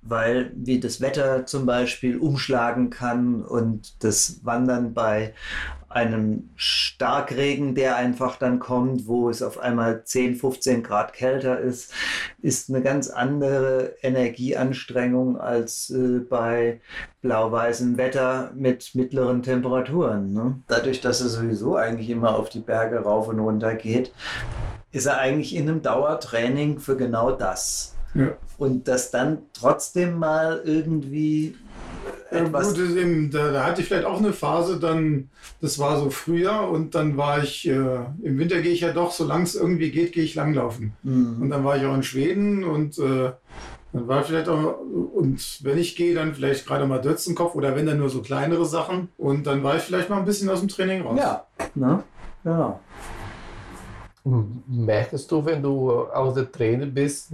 weil 0.07 0.51
wie 0.55 0.79
das 0.79 1.01
Wetter 1.01 1.45
zum 1.45 1.65
Beispiel 1.65 2.17
umschlagen 2.17 2.89
kann 2.89 3.43
und 3.43 4.03
das 4.03 4.41
Wandern 4.43 4.93
bei 4.93 5.33
einem 5.89 6.49
Starkregen, 6.55 7.73
der 7.73 7.95
einfach 7.95 8.37
dann 8.37 8.59
kommt, 8.59 9.07
wo 9.07 9.29
es 9.29 9.41
auf 9.41 9.57
einmal 9.57 10.03
10, 10.03 10.35
15 10.35 10.83
Grad 10.83 11.13
kälter 11.13 11.59
ist, 11.59 11.93
ist 12.41 12.69
eine 12.69 12.81
ganz 12.81 13.09
andere 13.09 13.95
Energieanstrengung 14.01 15.39
als 15.39 15.89
äh, 15.89 16.19
bei 16.19 16.81
blau-weißem 17.21 17.97
Wetter 17.97 18.51
mit 18.53 18.95
mittleren 18.95 19.41
Temperaturen. 19.41 20.33
Ne? 20.33 20.59
Dadurch, 20.67 21.01
dass 21.01 21.21
er 21.21 21.29
sowieso 21.29 21.77
eigentlich 21.77 22.09
immer 22.09 22.35
auf 22.35 22.49
die 22.49 22.59
Berge 22.59 22.99
rauf 22.99 23.27
und 23.29 23.39
runter 23.39 23.73
geht, 23.73 24.13
ist 24.91 25.05
er 25.05 25.17
eigentlich 25.17 25.55
in 25.55 25.69
einem 25.69 25.81
Dauertraining 25.81 26.79
für 26.79 26.97
genau 26.97 27.31
das. 27.31 27.96
Ja. 28.17 28.37
Und 28.57 28.87
das 28.87 29.11
dann 29.11 29.39
trotzdem 29.53 30.17
mal 30.17 30.61
irgendwie 30.65 31.55
etwas. 32.31 32.77
Ja, 32.77 32.85
gut, 32.85 32.97
eben, 32.97 33.31
da, 33.31 33.51
da, 33.51 33.65
hatte 33.65 33.81
ich 33.81 33.87
vielleicht 33.87 34.05
auch 34.05 34.19
eine 34.19 34.33
Phase, 34.33 34.79
dann, 34.79 35.29
das 35.61 35.79
war 35.79 35.99
so 35.99 36.09
früher 36.09 36.67
und 36.69 36.95
dann 36.95 37.17
war 37.17 37.43
ich, 37.43 37.67
äh, 37.67 37.99
im 38.21 38.39
Winter 38.39 38.61
gehe 38.61 38.73
ich 38.73 38.81
ja 38.81 38.91
doch, 38.91 39.11
solange 39.11 39.43
es 39.43 39.55
irgendwie 39.55 39.91
geht, 39.91 40.13
gehe 40.13 40.23
ich 40.23 40.35
langlaufen. 40.35 40.93
Mhm. 41.03 41.41
Und 41.41 41.49
dann 41.49 41.63
war 41.63 41.77
ich 41.77 41.85
auch 41.85 41.95
in 41.95 42.03
Schweden 42.03 42.63
und 42.63 42.97
äh, 42.97 43.31
dann 43.93 44.07
war 44.07 44.23
vielleicht 44.23 44.49
auch, 44.49 44.79
und 44.79 45.59
wenn 45.63 45.77
ich 45.77 45.95
gehe, 45.95 46.13
dann 46.13 46.33
vielleicht 46.33 46.65
gerade 46.65 46.85
mal 46.85 46.99
Dötzenkopf 46.99 47.55
oder 47.55 47.75
wenn 47.75 47.85
dann 47.85 47.99
nur 47.99 48.09
so 48.09 48.21
kleinere 48.21 48.65
Sachen 48.65 49.09
und 49.17 49.47
dann 49.47 49.63
war 49.63 49.77
ich 49.77 49.83
vielleicht 49.83 50.09
mal 50.09 50.17
ein 50.17 50.25
bisschen 50.25 50.49
aus 50.49 50.59
dem 50.59 50.69
Training 50.69 51.03
raus. 51.03 51.17
Ja, 51.19 51.45
ne? 51.75 52.03
genau. 52.43 52.79
Merkst 54.67 55.31
du, 55.31 55.45
wenn 55.45 55.61
du 55.61 55.91
außer 55.91 56.51
Trainer 56.51 56.85
bist, 56.85 57.31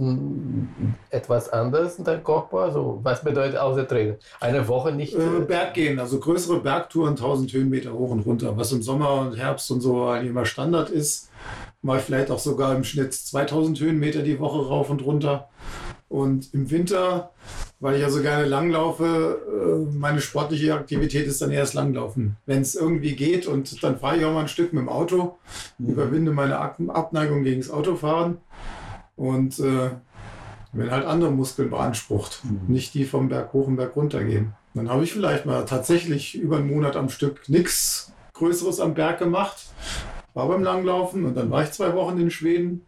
etwas 1.10 1.48
anderes 1.48 1.98
in 1.98 2.04
deinem 2.04 2.22
Körper? 2.22 2.58
Also, 2.58 3.00
was 3.02 3.24
bedeutet 3.24 3.56
außer 3.56 3.86
Trainer? 3.86 4.14
Eine 4.40 4.66
Woche 4.68 4.92
nicht? 4.92 5.14
Äh, 5.14 5.40
Berggehen, 5.46 5.98
also 5.98 6.20
größere 6.20 6.60
Bergtouren, 6.60 7.10
1000 7.10 7.52
Höhenmeter 7.52 7.92
hoch 7.92 8.10
und 8.10 8.20
runter, 8.20 8.56
was 8.56 8.72
im 8.72 8.82
Sommer 8.82 9.20
und 9.20 9.36
Herbst 9.36 9.70
und 9.70 9.80
so 9.80 10.12
immer 10.14 10.44
Standard 10.44 10.90
ist. 10.90 11.30
Mal 11.82 11.98
vielleicht 11.98 12.30
auch 12.30 12.38
sogar 12.38 12.74
im 12.74 12.84
Schnitt 12.84 13.12
2000 13.12 13.80
Höhenmeter 13.80 14.22
die 14.22 14.38
Woche 14.38 14.66
rauf 14.66 14.88
und 14.88 15.04
runter. 15.04 15.48
Und 16.08 16.54
im 16.54 16.70
Winter, 16.70 17.32
weil 17.84 17.96
ich 17.96 18.00
ja 18.00 18.08
so 18.08 18.22
gerne 18.22 18.46
langlaufe, 18.46 19.42
äh, 19.46 19.94
meine 19.94 20.22
sportliche 20.22 20.72
Aktivität 20.72 21.26
ist 21.26 21.42
dann 21.42 21.50
erst 21.50 21.74
Langlaufen. 21.74 22.36
Wenn 22.46 22.62
es 22.62 22.74
irgendwie 22.74 23.14
geht 23.14 23.46
und 23.46 23.84
dann 23.84 23.98
fahre 23.98 24.16
ich 24.16 24.24
auch 24.24 24.32
mal 24.32 24.40
ein 24.40 24.48
Stück 24.48 24.72
mit 24.72 24.80
dem 24.80 24.88
Auto, 24.88 25.36
mhm. 25.76 25.90
überwinde 25.90 26.32
meine 26.32 26.58
Abneigung 26.58 27.44
gegen 27.44 27.60
das 27.60 27.70
Autofahren 27.70 28.38
und 29.16 29.58
äh, 29.58 29.90
wenn 30.72 30.90
halt 30.90 31.04
andere 31.04 31.30
Muskeln 31.30 31.68
beansprucht, 31.68 32.40
mhm. 32.44 32.72
nicht 32.72 32.94
die 32.94 33.04
vom 33.04 33.28
Berg 33.28 33.52
hoch 33.52 33.66
und 33.66 33.76
Berg 33.76 33.94
runter 33.96 34.24
gehen. 34.24 34.54
Dann 34.72 34.88
habe 34.88 35.04
ich 35.04 35.12
vielleicht 35.12 35.44
mal 35.44 35.66
tatsächlich 35.66 36.36
über 36.36 36.56
einen 36.56 36.68
Monat 36.68 36.96
am 36.96 37.10
Stück 37.10 37.50
nichts 37.50 38.14
Größeres 38.32 38.80
am 38.80 38.94
Berg 38.94 39.18
gemacht, 39.18 39.58
war 40.32 40.48
beim 40.48 40.62
Langlaufen 40.62 41.26
und 41.26 41.36
dann 41.36 41.50
war 41.50 41.62
ich 41.62 41.72
zwei 41.72 41.92
Wochen 41.92 42.18
in 42.18 42.30
Schweden 42.30 42.86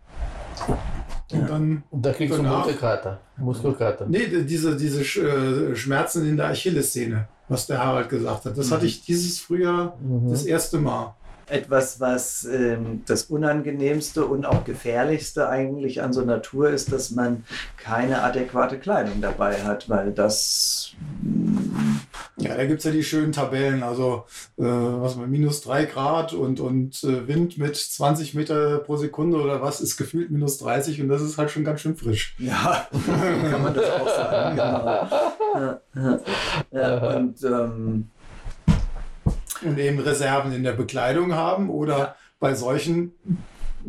und, 1.33 1.41
ja. 1.41 1.47
dann 1.47 1.83
und 1.91 2.07
da 2.07 2.13
kriegst 2.13 2.39
danach, 2.39 2.65
du 2.65 2.71
Muskelkater. 2.71 3.21
Muskelkater. 3.37 4.07
Nee, 4.07 4.45
diese, 4.45 4.77
diese 4.77 5.01
äh, 5.01 5.75
Schmerzen 5.75 6.29
in 6.29 6.37
der 6.37 6.51
Achillessehne, 6.51 7.27
was 7.49 7.67
der 7.67 7.85
Harald 7.85 8.09
gesagt 8.09 8.45
hat. 8.45 8.57
Das 8.57 8.69
mhm. 8.69 8.75
hatte 8.75 8.87
ich 8.87 9.03
dieses 9.03 9.41
Frühjahr 9.41 9.97
mhm. 10.01 10.31
das 10.31 10.45
erste 10.45 10.79
Mal 10.79 11.16
etwas, 11.49 12.01
was 12.01 12.45
ähm, 12.45 13.03
das 13.07 13.25
Unangenehmste 13.25 14.27
und 14.27 14.47
auch 14.47 14.65
Gefährlichste 14.65 15.49
eigentlich 15.49 16.03
an 16.03 16.13
so 16.13 16.21
einer 16.21 16.43
Tour 16.43 16.71
ist, 16.71 16.93
dass 16.93 17.11
man 17.11 17.45
keine 17.77 18.23
adäquate 18.23 18.79
Kleidung 18.79 19.21
dabei 19.21 19.63
hat, 19.63 19.89
weil 19.89 20.13
das. 20.13 20.93
Ja, 22.39 22.55
da 22.57 22.67
gibt 22.67 22.81
es 22.81 22.85
ja 22.85 22.91
die 22.91 23.05
schönen 23.05 23.33
Tabellen, 23.33 23.83
also 23.83 24.25
äh, 24.59 24.65
was 24.65 25.17
man, 25.17 25.31
minus 25.31 25.63
3 25.63 25.85
Grad 25.85 26.33
und, 26.33 26.61
und 26.61 27.03
äh, 27.05 27.29
Wind 27.29 27.59
mit 27.59 27.77
20 27.77 28.35
Meter 28.35 28.79
pro 28.79 28.97
Sekunde 28.97 29.41
oder 29.41 29.63
was 29.63 29.81
ist 29.81 29.97
gefühlt 29.97 30.31
minus 30.31 30.59
30 30.59 31.01
und 31.01 31.09
das 31.09 31.23
ist 31.23 31.39
halt 31.39 31.51
schon 31.51 31.65
ganz 31.65 31.81
schön 31.81 31.97
frisch. 31.97 32.35
Ja, 32.39 32.89
kann 33.51 33.63
man 33.63 33.75
das 33.75 33.91
auch 33.91 34.09
sagen. 34.09 34.57
Genau. 34.57 35.09
Ja, 35.57 35.81
ja, 35.95 36.21
ja, 36.71 37.17
und 37.17 37.43
ähm, 37.43 38.11
und 39.63 39.79
eben 39.79 39.99
Reserven 39.99 40.53
in 40.53 40.63
der 40.63 40.73
Bekleidung 40.73 41.35
haben 41.35 41.71
oder 41.71 41.99
ja. 41.99 42.15
bei 42.39 42.55
solchen 42.55 43.13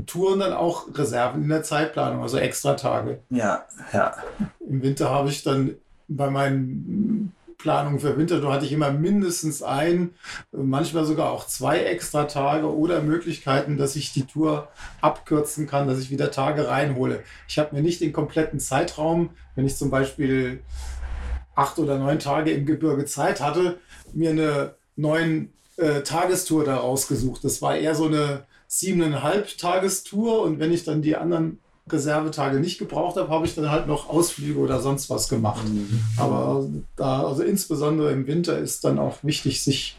Touren 0.05 0.39
dann 0.39 0.53
auch 0.53 0.88
Reserven 0.93 1.43
in 1.43 1.49
der 1.49 1.63
Zeitplanung, 1.63 2.22
also 2.22 2.38
extra 2.38 2.76
Tage. 2.76 3.20
Ja, 3.30 3.65
ja. 3.93 4.15
Im 4.59 4.82
Winter 4.82 5.09
habe 5.09 5.30
ich 5.30 5.43
dann 5.43 5.76
bei 6.07 6.30
meinen 6.30 7.34
Planungen 7.57 7.99
für 7.99 8.18
Winter, 8.18 8.39
da 8.39 8.51
hatte 8.51 8.65
ich 8.65 8.72
immer 8.72 8.91
mindestens 8.91 9.63
ein, 9.63 10.11
manchmal 10.51 11.05
sogar 11.05 11.32
auch 11.32 11.47
zwei 11.47 11.80
extra 11.80 12.26
Tage 12.26 12.74
oder 12.74 13.01
Möglichkeiten, 13.01 13.78
dass 13.78 13.95
ich 13.95 14.13
die 14.13 14.26
Tour 14.26 14.68
abkürzen 15.01 15.65
kann, 15.65 15.88
dass 15.88 15.99
ich 15.99 16.11
wieder 16.11 16.30
Tage 16.30 16.68
reinhole. 16.68 17.24
Ich 17.47 17.57
habe 17.57 17.76
mir 17.76 17.82
nicht 17.82 17.99
den 18.01 18.13
kompletten 18.13 18.59
Zeitraum, 18.59 19.32
wenn 19.55 19.65
ich 19.65 19.76
zum 19.76 19.89
Beispiel 19.89 20.61
acht 21.55 21.80
oder 21.80 21.97
neun 21.97 22.20
Tage 22.20 22.51
im 22.51 22.68
Gebirge 22.68 23.05
Zeit 23.05 23.41
hatte, 23.41 23.80
mir 24.13 24.30
eine 24.30 24.76
neun 24.95 25.51
äh, 25.78 26.01
Tagestour 26.01 26.65
da 26.65 26.78
rausgesucht. 26.78 27.43
Das 27.43 27.61
war 27.61 27.78
eher 27.78 27.95
so 27.95 28.05
eine 28.05 28.43
siebeneinhalb 28.67 29.57
Tagestour 29.57 30.41
und 30.41 30.59
wenn 30.59 30.73
ich 30.73 30.84
dann 30.84 31.01
die 31.01 31.15
anderen 31.15 31.59
Reservetage 31.89 32.59
nicht 32.59 32.80
gebraucht 32.80 33.17
habe, 33.17 33.30
habe 33.30 33.45
ich 33.45 33.55
dann 33.55 33.71
halt 33.71 33.88
noch 33.88 34.09
Ausflüge 34.09 34.59
oder 34.59 34.80
sonst 34.82 35.09
was 35.09 35.30
gemacht. 35.30 35.67
Mhm. 35.67 36.01
Aber 36.17 36.67
da, 36.95 37.25
also 37.25 37.43
insbesondere 37.43 38.11
im 38.11 38.28
Winter 38.28 38.57
ist 38.57 38.84
dann 38.84 38.99
auch 38.99 39.23
wichtig, 39.23 39.63
sich 39.63 39.97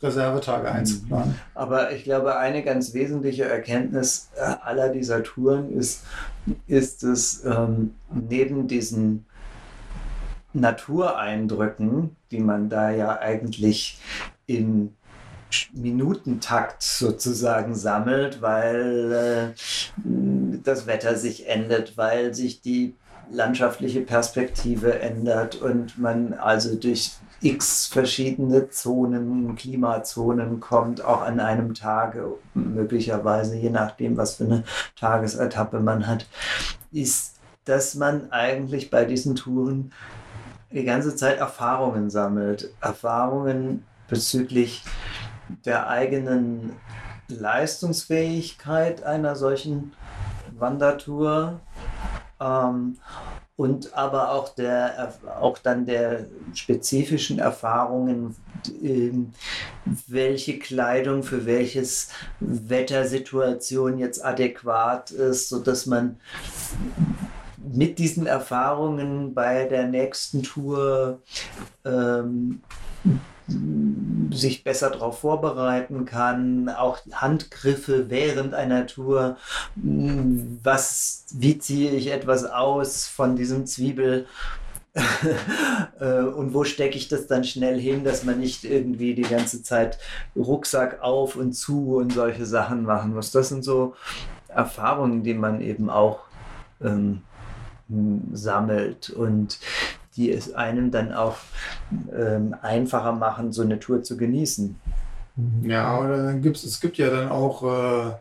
Reservetage 0.00 0.70
einzuplanen. 0.70 1.30
Mhm. 1.30 1.34
Aber 1.54 1.92
ich 1.92 2.04
glaube, 2.04 2.36
eine 2.36 2.62
ganz 2.62 2.94
wesentliche 2.94 3.44
Erkenntnis 3.44 4.30
äh, 4.36 4.42
aller 4.62 4.90
dieser 4.90 5.22
Touren 5.22 5.72
ist, 5.72 6.04
ist 6.66 7.02
es 7.02 7.44
ähm, 7.44 7.94
neben 8.12 8.68
diesen 8.68 9.26
Natureindrücken, 10.52 12.14
die 12.30 12.40
man 12.40 12.68
da 12.68 12.90
ja 12.90 13.18
eigentlich 13.18 13.98
in 14.46 14.94
Minutentakt 15.72 16.82
sozusagen 16.82 17.74
sammelt, 17.74 18.42
weil 18.42 19.54
äh, 19.54 20.60
das 20.62 20.86
Wetter 20.86 21.16
sich 21.16 21.48
ändert, 21.48 21.96
weil 21.96 22.34
sich 22.34 22.60
die 22.60 22.94
landschaftliche 23.30 24.00
Perspektive 24.00 25.00
ändert 25.00 25.56
und 25.56 25.98
man 25.98 26.34
also 26.34 26.74
durch 26.76 27.12
x 27.40 27.86
verschiedene 27.86 28.70
Zonen, 28.70 29.54
Klimazonen 29.56 30.60
kommt, 30.60 31.04
auch 31.04 31.22
an 31.22 31.40
einem 31.40 31.74
Tag, 31.74 32.16
möglicherweise, 32.54 33.56
je 33.56 33.70
nachdem, 33.70 34.16
was 34.16 34.36
für 34.36 34.44
eine 34.44 34.64
Tagesetappe 34.98 35.80
man 35.80 36.06
hat, 36.06 36.26
ist, 36.90 37.36
dass 37.64 37.94
man 37.94 38.30
eigentlich 38.30 38.90
bei 38.90 39.04
diesen 39.04 39.36
Touren 39.36 39.92
die 40.70 40.84
ganze 40.84 41.14
Zeit 41.16 41.38
Erfahrungen 41.38 42.10
sammelt. 42.10 42.70
Erfahrungen 42.80 43.84
bezüglich 44.08 44.82
der 45.64 45.88
eigenen 45.88 46.72
Leistungsfähigkeit 47.28 49.02
einer 49.02 49.36
solchen 49.36 49.92
Wandertour 50.58 51.60
ähm, 52.40 52.98
und 53.56 53.94
aber 53.94 54.32
auch, 54.32 54.48
der, 54.48 55.14
auch 55.40 55.58
dann 55.58 55.86
der 55.86 56.26
spezifischen 56.54 57.38
Erfahrungen, 57.38 58.34
ähm, 58.82 59.32
welche 60.08 60.58
Kleidung 60.58 61.22
für 61.22 61.46
welches 61.46 62.08
Wettersituation 62.40 63.98
jetzt 63.98 64.24
adäquat 64.24 65.12
ist, 65.12 65.48
sodass 65.48 65.86
man 65.86 66.18
mit 67.58 67.98
diesen 67.98 68.26
Erfahrungen 68.26 69.34
bei 69.34 69.64
der 69.66 69.86
nächsten 69.86 70.42
Tour 70.42 71.20
ähm, 71.84 72.60
sich 73.46 74.64
besser 74.64 74.90
darauf 74.90 75.18
vorbereiten 75.20 76.04
kann, 76.04 76.68
auch 76.68 76.98
Handgriffe 77.12 78.08
während 78.08 78.54
einer 78.54 78.86
Tour, 78.86 79.36
was, 79.76 81.26
wie 81.32 81.58
ziehe 81.58 81.90
ich 81.90 82.10
etwas 82.10 82.44
aus 82.44 83.06
von 83.06 83.36
diesem 83.36 83.66
Zwiebel? 83.66 84.26
Äh, 86.00 86.22
und 86.22 86.54
wo 86.54 86.64
stecke 86.64 86.96
ich 86.96 87.08
das 87.08 87.26
dann 87.28 87.44
schnell 87.44 87.80
hin, 87.80 88.04
dass 88.04 88.24
man 88.24 88.40
nicht 88.40 88.64
irgendwie 88.64 89.14
die 89.14 89.22
ganze 89.22 89.62
Zeit 89.62 89.98
Rucksack 90.34 91.02
auf 91.02 91.36
und 91.36 91.52
zu 91.52 91.96
und 91.96 92.12
solche 92.12 92.46
Sachen 92.46 92.82
machen 92.82 93.14
muss. 93.14 93.30
Das 93.30 93.48
sind 93.48 93.64
so 93.64 93.94
Erfahrungen, 94.48 95.22
die 95.22 95.34
man 95.34 95.60
eben 95.60 95.88
auch 95.88 96.20
ähm, 96.80 97.22
hm, 97.88 98.30
sammelt. 98.32 99.10
Und 99.10 99.58
die 100.16 100.30
es 100.30 100.54
einem 100.54 100.90
dann 100.90 101.12
auch 101.12 101.36
ähm, 102.16 102.54
einfacher 102.62 103.12
machen, 103.12 103.52
so 103.52 103.62
eine 103.62 103.80
Tour 103.80 104.02
zu 104.02 104.16
genießen. 104.16 104.76
Ja, 105.62 105.98
oder 105.98 106.24
dann 106.24 106.42
gibt's, 106.42 106.62
es 106.62 106.80
gibt 106.80 106.96
ja 106.98 107.10
dann 107.10 107.28
auch, 107.28 107.62
äh, 107.62 108.12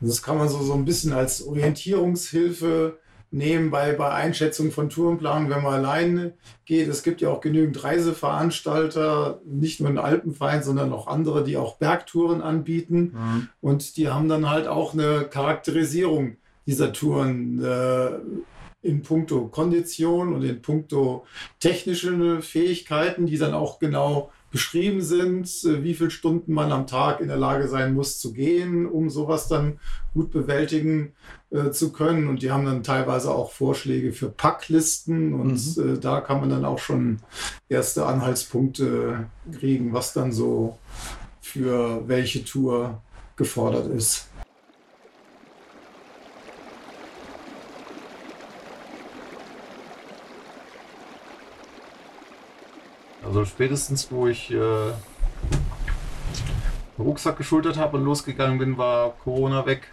das 0.00 0.22
kann 0.22 0.36
man 0.36 0.48
so, 0.48 0.62
so 0.62 0.74
ein 0.74 0.84
bisschen 0.84 1.12
als 1.12 1.46
Orientierungshilfe 1.46 2.98
nehmen 3.30 3.70
bei, 3.70 3.92
bei 3.94 4.10
Einschätzung 4.10 4.70
von 4.70 4.90
Tourenplanung, 4.90 5.48
wenn 5.48 5.62
man 5.62 5.72
alleine 5.72 6.34
geht. 6.66 6.88
Es 6.88 7.02
gibt 7.02 7.22
ja 7.22 7.30
auch 7.30 7.40
genügend 7.40 7.82
Reiseveranstalter, 7.82 9.40
nicht 9.46 9.80
nur 9.80 9.88
ein 9.88 9.98
Alpenverein, 9.98 10.62
sondern 10.62 10.92
auch 10.92 11.06
andere, 11.06 11.42
die 11.42 11.56
auch 11.56 11.78
Bergtouren 11.78 12.42
anbieten. 12.42 13.14
Mhm. 13.14 13.48
Und 13.62 13.96
die 13.96 14.08
haben 14.08 14.28
dann 14.28 14.50
halt 14.50 14.66
auch 14.66 14.92
eine 14.92 15.24
Charakterisierung 15.24 16.36
dieser 16.66 16.92
Touren 16.92 17.64
äh, 17.64 18.10
in 18.82 19.02
puncto 19.02 19.48
Kondition 19.48 20.34
und 20.34 20.42
in 20.42 20.60
puncto 20.60 21.24
technische 21.60 22.42
Fähigkeiten, 22.42 23.26
die 23.26 23.38
dann 23.38 23.54
auch 23.54 23.78
genau 23.78 24.30
beschrieben 24.52 25.00
sind, 25.00 25.46
äh, 25.64 25.82
wie 25.82 25.94
viele 25.94 26.10
Stunden 26.10 26.52
man 26.52 26.70
am 26.70 26.86
Tag 26.86 27.20
in 27.20 27.28
der 27.28 27.38
Lage 27.38 27.66
sein 27.68 27.94
muss 27.94 28.20
zu 28.20 28.32
gehen, 28.32 28.86
um 28.86 29.08
sowas 29.10 29.48
dann 29.48 29.80
gut 30.12 30.30
bewältigen 30.30 31.14
äh, 31.50 31.70
zu 31.70 31.90
können. 31.90 32.28
Und 32.28 32.42
die 32.42 32.52
haben 32.52 32.66
dann 32.66 32.84
teilweise 32.84 33.32
auch 33.32 33.50
Vorschläge 33.50 34.12
für 34.12 34.28
Packlisten 34.28 35.32
und 35.32 35.76
mhm. 35.76 35.94
äh, 35.94 35.98
da 35.98 36.20
kann 36.20 36.40
man 36.40 36.50
dann 36.50 36.64
auch 36.64 36.78
schon 36.78 37.18
erste 37.68 38.06
Anhaltspunkte 38.06 39.26
kriegen, 39.58 39.92
was 39.92 40.12
dann 40.12 40.32
so 40.32 40.78
für 41.40 42.06
welche 42.06 42.44
Tour 42.44 43.00
gefordert 43.36 43.90
ist. 43.90 44.28
Also 53.32 53.46
spätestens, 53.46 54.12
wo 54.12 54.26
ich 54.26 54.50
äh, 54.50 54.54
den 54.54 54.92
Rucksack 56.98 57.38
geschultert 57.38 57.78
habe 57.78 57.96
und 57.96 58.04
losgegangen 58.04 58.58
bin, 58.58 58.76
war 58.76 59.14
Corona 59.24 59.64
weg. 59.64 59.88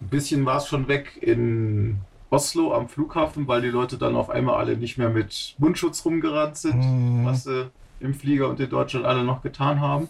Ein 0.00 0.06
bisschen 0.06 0.46
war 0.46 0.58
es 0.58 0.68
schon 0.68 0.86
weg 0.86 1.18
in 1.20 1.98
Oslo 2.30 2.72
am 2.72 2.88
Flughafen, 2.88 3.48
weil 3.48 3.62
die 3.62 3.68
Leute 3.70 3.98
dann 3.98 4.14
auf 4.14 4.30
einmal 4.30 4.60
alle 4.60 4.76
nicht 4.76 4.96
mehr 4.96 5.08
mit 5.08 5.56
Mundschutz 5.58 6.04
rumgerannt 6.04 6.56
sind, 6.56 6.76
mhm. 6.76 7.26
was 7.26 7.42
sie 7.42 7.68
im 7.98 8.14
Flieger 8.14 8.48
und 8.48 8.60
in 8.60 8.70
Deutschland 8.70 9.04
alle 9.04 9.24
noch 9.24 9.42
getan 9.42 9.80
haben. 9.80 10.08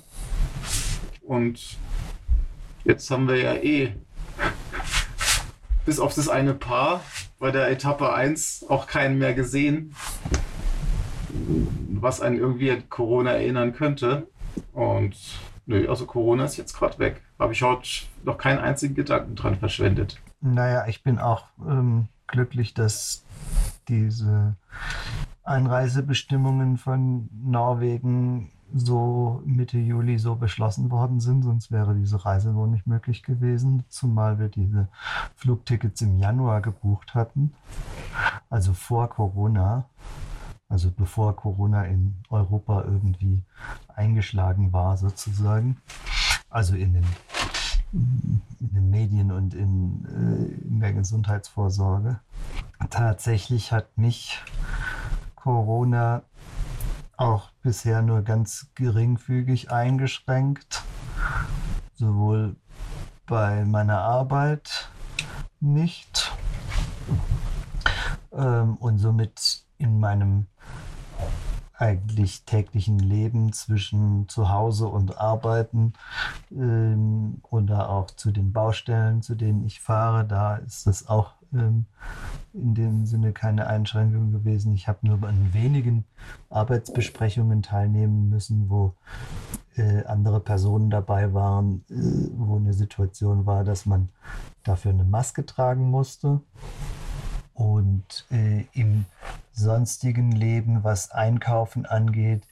Und 1.23 1.79
jetzt 2.85 3.11
haben 3.11 3.29
wir 3.29 3.39
ja 3.39 3.55
eh 3.55 3.95
bis 5.87 5.99
auf 5.99 6.15
das 6.15 6.29
eine 6.29 6.53
Paar 6.53 7.01
bei 7.39 7.51
der 7.51 7.71
Etappe 7.71 8.13
1 8.13 8.67
auch 8.69 8.87
keinen 8.87 9.17
mehr 9.17 9.33
gesehen 9.33 9.95
was 11.89 12.21
einen 12.21 12.39
irgendwie 12.39 12.71
an 12.71 12.89
Corona 12.89 13.33
erinnern 13.33 13.73
könnte. 13.73 14.27
Und 14.73 15.17
nö, 15.67 15.89
also 15.89 16.07
Corona 16.07 16.45
ist 16.45 16.57
jetzt 16.57 16.77
gerade 16.77 16.99
weg. 16.99 17.23
Habe 17.39 17.53
ich 17.53 17.63
heute 17.63 17.89
noch 18.25 18.39
keinen 18.39 18.59
einzigen 18.59 18.95
Gedanken 18.95 19.35
dran 19.35 19.57
verschwendet. 19.57 20.21
Naja, 20.41 20.87
ich 20.87 21.03
bin 21.03 21.19
auch 21.19 21.47
ähm, 21.67 22.09
glücklich, 22.27 22.75
dass 22.75 23.25
diese 23.89 24.57
Einreisebestimmungen 25.45 26.77
von 26.77 27.29
Norwegen 27.45 28.51
so 28.75 29.43
Mitte 29.45 29.79
Juli 29.79 30.19
so 30.19 30.37
beschlossen 30.37 30.91
worden 30.91 31.21
sind, 31.21 31.43
sonst 31.43 31.71
wäre 31.71 31.95
diese 31.95 32.25
Reise 32.25 32.55
wohl 32.55 32.69
nicht 32.69 32.87
möglich 32.87 33.23
gewesen, 33.23 33.85
zumal 33.89 34.39
wir 34.39 34.49
diese 34.49 34.89
Flugtickets 35.37 36.01
im 36.01 36.19
Januar 36.19 36.63
gebucht 36.63 37.15
hatten, 37.15 37.53
also 38.49 38.73
vor 38.73 39.11
Corona 39.11 39.85
also 40.73 40.91
bevor 40.91 41.37
Corona 41.37 41.85
in 41.85 42.15
Europa 42.31 42.83
irgendwie 42.85 43.43
eingeschlagen 43.95 44.73
war 44.73 44.97
sozusagen. 44.97 45.77
Also 46.49 46.75
in 46.77 46.95
den, 46.95 47.07
in 47.93 48.43
den 48.73 48.89
Medien 48.89 49.33
und 49.33 49.53
in, 49.53 50.07
äh, 50.07 50.67
in 50.67 50.81
der 50.81 50.95
Gesundheitsvorsorge. 50.95 52.21
Tatsächlich 52.89 53.71
hat 53.71 53.99
mich 53.99 54.41
Corona 55.35 56.23
auch 57.19 57.51
bisher 57.61 58.01
nur 58.01 58.23
ganz 58.23 58.69
geringfügig 58.75 59.71
eingeschränkt, 59.71 60.83
sowohl 61.95 62.57
bei 63.27 63.67
meiner 63.67 63.99
Arbeit 64.01 64.91
nicht 65.61 66.33
ähm, 68.33 68.77
und 68.79 68.97
somit 68.99 69.67
in 69.83 70.01
meinem 70.01 70.47
eigentlich 71.83 72.45
täglichen 72.45 73.01
Leben 73.01 73.53
zwischen 73.53 74.29
zu 74.29 74.51
Hause 74.51 74.87
und 74.87 75.19
Arbeiten 75.19 75.95
ähm, 76.53 77.39
oder 77.51 77.91
auch 77.91 78.07
zu 78.07 78.31
den 78.31 78.53
Baustellen, 78.53 79.21
zu 79.21 79.35
denen 79.35 79.67
ich 79.67 79.81
fahre, 79.81 80.25
da 80.25 80.57
ist 80.57 80.87
das 80.87 81.09
auch 81.09 81.35
ähm, 81.53 81.87
in 82.53 82.75
dem 82.75 83.07
Sinne 83.07 83.33
keine 83.33 83.67
Einschränkung 83.67 84.31
gewesen. 84.31 84.73
Ich 84.75 84.87
habe 84.87 84.99
nur 85.03 85.27
an 85.29 85.53
wenigen 85.53 86.05
Arbeitsbesprechungen 86.51 87.63
teilnehmen 87.63 88.29
müssen, 88.29 88.71
wo 88.71 88.95
äh, 89.77 90.05
andere 90.05 90.39
Personen 90.39 90.89
dabei 90.89 91.35
waren, 91.35 91.85
äh, 91.91 92.31
wo 92.37 92.57
eine 92.57 92.75
Situation 92.75 93.45
war, 93.45 93.65
dass 93.65 93.87
man 93.87 94.09
dafür 94.63 94.93
eine 94.93 95.05
Maske 95.05 95.45
tragen 95.47 95.91
musste. 95.91 96.41
Und 97.55 98.27
äh, 98.31 98.67
im 98.73 99.05
sonstigen 99.55 100.33
Leben, 100.33 100.85
was 100.85 101.11
Einkaufen 101.11 101.87
angeht, 101.87 102.47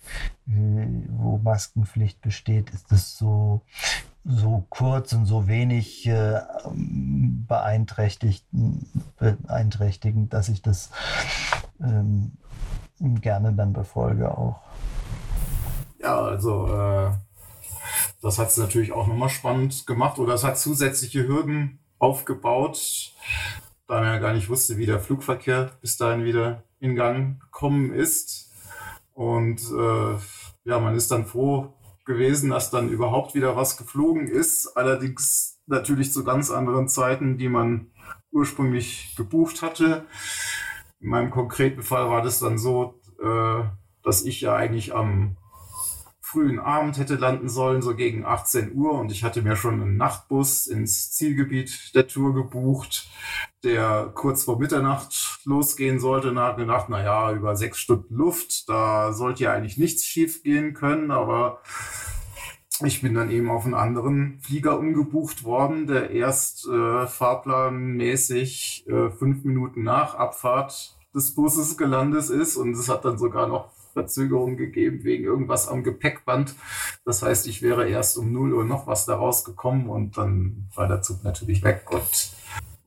äh, 0.48 0.86
wo 1.08 1.38
Maskenpflicht 1.38 2.20
besteht, 2.20 2.70
ist 2.70 2.92
es 2.92 3.16
so, 3.16 3.62
so 4.24 4.64
kurz 4.68 5.12
und 5.12 5.26
so 5.26 5.48
wenig 5.48 6.06
äh, 6.06 6.40
beeinträchtigt, 6.74 8.46
beeinträchtigend, 9.18 10.32
dass 10.32 10.48
ich 10.48 10.62
das 10.62 10.90
ähm, 11.80 12.32
gerne 12.98 13.52
dann 13.52 13.72
befolge 13.72 14.36
auch. 14.36 14.60
Ja, 16.00 16.20
also 16.20 16.66
äh, 16.66 17.10
das 18.22 18.38
hat 18.38 18.48
es 18.48 18.56
natürlich 18.56 18.92
auch 18.92 19.06
nochmal 19.06 19.30
spannend 19.30 19.86
gemacht 19.86 20.18
oder 20.18 20.34
es 20.34 20.44
hat 20.44 20.58
zusätzliche 20.58 21.26
Hürden 21.26 21.78
aufgebaut 21.98 23.12
da 23.90 23.96
man 23.96 24.04
ja 24.04 24.18
gar 24.18 24.34
nicht 24.34 24.48
wusste, 24.48 24.78
wie 24.78 24.86
der 24.86 25.00
Flugverkehr 25.00 25.72
bis 25.80 25.96
dahin 25.96 26.24
wieder 26.24 26.62
in 26.78 26.94
Gang 26.94 27.40
gekommen 27.40 27.92
ist. 27.92 28.52
Und 29.14 29.60
äh, 29.62 30.16
ja, 30.62 30.78
man 30.78 30.94
ist 30.94 31.10
dann 31.10 31.26
froh 31.26 31.74
gewesen, 32.04 32.50
dass 32.50 32.70
dann 32.70 32.88
überhaupt 32.88 33.34
wieder 33.34 33.56
was 33.56 33.76
geflogen 33.76 34.28
ist. 34.28 34.76
Allerdings 34.76 35.58
natürlich 35.66 36.12
zu 36.12 36.22
ganz 36.22 36.52
anderen 36.52 36.86
Zeiten, 36.86 37.36
die 37.36 37.48
man 37.48 37.90
ursprünglich 38.30 39.16
gebucht 39.16 39.60
hatte. 39.60 40.06
In 41.00 41.08
meinem 41.08 41.30
konkreten 41.32 41.82
Fall 41.82 42.08
war 42.08 42.22
das 42.22 42.38
dann 42.38 42.58
so, 42.58 43.00
äh, 43.20 43.64
dass 44.04 44.22
ich 44.22 44.40
ja 44.40 44.54
eigentlich 44.54 44.94
am 44.94 45.36
frühen 46.30 46.60
Abend 46.60 46.96
hätte 46.98 47.16
landen 47.16 47.48
sollen, 47.48 47.82
so 47.82 47.94
gegen 47.96 48.24
18 48.24 48.74
Uhr. 48.74 48.92
Und 48.92 49.10
ich 49.10 49.24
hatte 49.24 49.42
mir 49.42 49.56
schon 49.56 49.80
einen 49.80 49.96
Nachtbus 49.96 50.66
ins 50.68 51.10
Zielgebiet 51.10 51.94
der 51.94 52.06
Tour 52.06 52.34
gebucht, 52.34 53.10
der 53.64 54.12
kurz 54.14 54.44
vor 54.44 54.58
Mitternacht 54.58 55.40
losgehen 55.44 55.98
sollte. 55.98 56.30
Und 56.30 56.38
habe 56.38 56.62
gedacht, 56.62 56.86
na 56.88 57.02
ja, 57.02 57.32
über 57.32 57.56
sechs 57.56 57.78
Stunden 57.78 58.14
Luft, 58.14 58.68
da 58.68 59.12
sollte 59.12 59.44
ja 59.44 59.52
eigentlich 59.52 59.76
nichts 59.76 60.04
schief 60.04 60.44
gehen 60.44 60.72
können. 60.72 61.10
Aber 61.10 61.62
ich 62.84 63.02
bin 63.02 63.14
dann 63.14 63.30
eben 63.30 63.50
auf 63.50 63.64
einen 63.64 63.74
anderen 63.74 64.38
Flieger 64.40 64.78
umgebucht 64.78 65.42
worden, 65.42 65.88
der 65.88 66.10
erst 66.10 66.68
äh, 66.68 67.06
fahrplanmäßig 67.08 68.86
äh, 68.86 69.10
fünf 69.10 69.44
Minuten 69.44 69.82
nach 69.82 70.14
Abfahrt 70.14 70.96
des 71.12 71.34
Busses 71.34 71.76
gelandet 71.76 72.30
ist. 72.30 72.56
Und 72.56 72.72
es 72.74 72.88
hat 72.88 73.04
dann 73.04 73.18
sogar 73.18 73.48
noch 73.48 73.79
Verzögerung 73.92 74.56
gegeben 74.56 75.04
wegen 75.04 75.24
irgendwas 75.24 75.68
am 75.68 75.82
Gepäckband. 75.82 76.54
Das 77.04 77.22
heißt, 77.22 77.46
ich 77.46 77.62
wäre 77.62 77.88
erst 77.88 78.18
um 78.18 78.32
0 78.32 78.54
Uhr 78.54 78.64
noch 78.64 78.86
was 78.86 79.06
da 79.06 79.16
rausgekommen 79.16 79.88
und 79.88 80.16
dann 80.16 80.68
war 80.74 80.88
der 80.88 81.02
Zug 81.02 81.24
natürlich 81.24 81.62
weg. 81.62 81.86
Und 81.90 82.39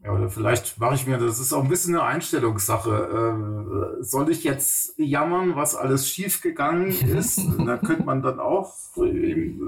ja, 0.04 0.12
oder 0.12 0.30
vielleicht 0.30 0.78
mache 0.80 0.96
ich 0.96 1.08
mir, 1.08 1.18
das 1.18 1.40
ist 1.40 1.54
auch 1.54 1.64
ein 1.64 1.70
bisschen 1.70 1.96
eine 1.96 2.04
Einstellungssache. 2.04 3.98
Äh, 4.00 4.04
soll 4.04 4.30
ich 4.32 4.44
jetzt 4.44 4.96
jammern, 4.98 5.56
was 5.56 5.76
alles 5.76 6.10
schiefgegangen 6.10 6.88
ist? 7.18 7.40
da 7.66 7.78
könnte 7.78 8.04
man 8.04 8.22
dann 8.22 8.40
auch 8.42 8.74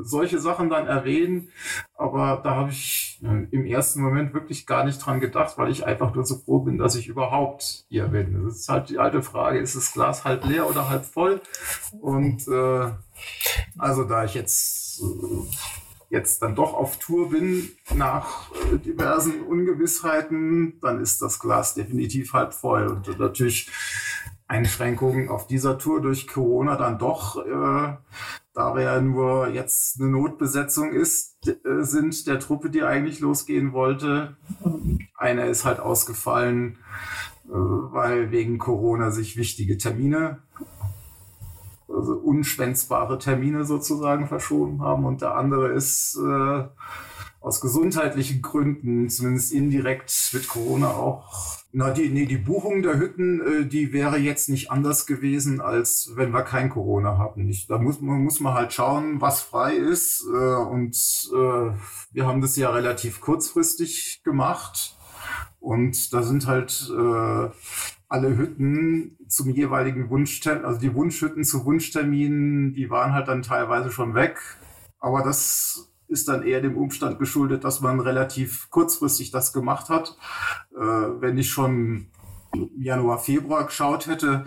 solche 0.01 0.39
Sachen 0.39 0.69
dann 0.69 0.87
erwähnen. 0.87 1.49
Aber 1.97 2.41
da 2.43 2.55
habe 2.55 2.71
ich 2.71 3.21
äh, 3.23 3.47
im 3.51 3.65
ersten 3.65 4.01
Moment 4.01 4.33
wirklich 4.33 4.65
gar 4.65 4.83
nicht 4.83 4.97
dran 4.97 5.21
gedacht, 5.21 5.57
weil 5.57 5.71
ich 5.71 5.85
einfach 5.85 6.13
nur 6.13 6.25
so 6.25 6.35
froh 6.35 6.59
bin, 6.59 6.77
dass 6.77 6.95
ich 6.95 7.07
überhaupt 7.07 7.85
hier 7.87 8.09
bin. 8.09 8.45
Das 8.45 8.57
ist 8.57 8.67
halt 8.69 8.89
die 8.89 8.99
alte 8.99 9.21
Frage, 9.21 9.59
ist 9.59 9.77
das 9.77 9.93
Glas 9.93 10.25
halb 10.25 10.45
leer 10.45 10.69
oder 10.69 10.89
halb 10.89 11.05
voll? 11.05 11.39
Und 12.01 12.45
äh, 12.49 12.91
also 13.77 14.03
da 14.03 14.25
ich 14.25 14.33
jetzt 14.33 15.01
äh, 15.01 15.84
jetzt 16.09 16.41
dann 16.41 16.55
doch 16.55 16.73
auf 16.73 16.97
Tour 16.97 17.29
bin 17.29 17.69
nach 17.93 18.51
äh, 18.51 18.77
diversen 18.77 19.41
Ungewissheiten, 19.41 20.79
dann 20.81 21.01
ist 21.01 21.21
das 21.21 21.39
Glas 21.39 21.73
definitiv 21.73 22.33
halb 22.33 22.53
voll. 22.53 22.87
Und 22.87 23.19
natürlich 23.19 23.69
Einschränkungen 24.47 25.29
auf 25.29 25.47
dieser 25.47 25.77
Tour 25.77 26.01
durch 26.01 26.27
Corona 26.27 26.75
dann 26.75 26.99
doch, 26.99 27.43
äh, 27.45 27.97
da 28.53 28.75
wir 28.75 28.81
ja 28.83 29.01
nur 29.01 29.49
jetzt 29.49 29.99
eine 29.99 30.09
Notbesetzung 30.09 30.93
ist, 30.93 31.47
äh, 31.47 31.83
sind 31.83 32.27
der 32.27 32.39
Truppe, 32.39 32.69
die 32.69 32.83
eigentlich 32.83 33.19
losgehen 33.19 33.73
wollte. 33.73 34.37
Einer 35.15 35.45
ist 35.45 35.65
halt 35.65 35.79
ausgefallen, 35.79 36.77
äh, 37.45 37.49
weil 37.49 38.31
wegen 38.31 38.59
Corona 38.59 39.11
sich 39.11 39.35
wichtige 39.35 39.77
Termine 39.77 40.44
also 41.95 42.13
unschwänzbare 42.13 43.17
Termine 43.17 43.65
sozusagen 43.65 44.27
verschoben 44.27 44.81
haben 44.81 45.05
und 45.05 45.21
der 45.21 45.35
andere 45.35 45.69
ist 45.69 46.17
äh, 46.17 46.63
aus 47.45 47.61
gesundheitlichen 47.61 48.41
Gründen, 48.41 49.07
zumindest 49.07 49.53
indirekt 49.53 50.31
mit 50.33 50.47
Corona 50.47 50.89
auch. 50.89 51.59
Na, 51.71 51.91
die, 51.91 52.09
nee, 52.09 52.25
die 52.25 52.37
Buchung 52.37 52.81
der 52.81 52.97
Hütten, 52.97 53.41
äh, 53.41 53.65
die 53.65 53.93
wäre 53.93 54.17
jetzt 54.17 54.49
nicht 54.49 54.71
anders 54.71 55.05
gewesen, 55.05 55.61
als 55.61 56.13
wenn 56.15 56.31
wir 56.31 56.41
kein 56.41 56.69
Corona 56.69 57.17
hatten. 57.17 57.47
Ich, 57.49 57.67
da 57.67 57.77
muss 57.77 58.01
man, 58.01 58.23
muss 58.23 58.39
man 58.39 58.53
halt 58.53 58.73
schauen, 58.73 59.21
was 59.21 59.41
frei 59.41 59.75
ist. 59.75 60.25
Äh, 60.33 60.55
und 60.55 60.95
äh, 61.33 61.71
wir 62.13 62.25
haben 62.25 62.41
das 62.41 62.55
ja 62.55 62.71
relativ 62.71 63.21
kurzfristig 63.21 64.21
gemacht. 64.23 64.95
Und 65.59 66.13
da 66.13 66.23
sind 66.23 66.47
halt 66.47 66.89
äh, 66.97 67.49
alle 68.07 68.37
Hütten 68.37 69.17
zum 69.27 69.49
jeweiligen 69.49 70.09
Wunschtermin, 70.09 70.65
also 70.65 70.79
die 70.79 70.93
Wunschhütten 70.93 71.43
zu 71.43 71.65
Wunschterminen, 71.65 72.73
die 72.73 72.89
waren 72.89 73.13
halt 73.13 73.27
dann 73.27 73.41
teilweise 73.41 73.91
schon 73.91 74.13
weg. 74.13 74.39
Aber 74.99 75.23
das 75.23 75.91
ist 76.07 76.27
dann 76.27 76.43
eher 76.43 76.61
dem 76.61 76.77
Umstand 76.77 77.19
geschuldet, 77.19 77.63
dass 77.63 77.81
man 77.81 77.99
relativ 77.99 78.69
kurzfristig 78.69 79.31
das 79.31 79.53
gemacht 79.53 79.89
hat. 79.89 80.17
Äh, 80.75 80.79
wenn 80.79 81.37
ich 81.37 81.49
schon 81.49 82.07
Januar, 82.77 83.19
Februar 83.19 83.65
geschaut 83.65 84.07
hätte, 84.07 84.45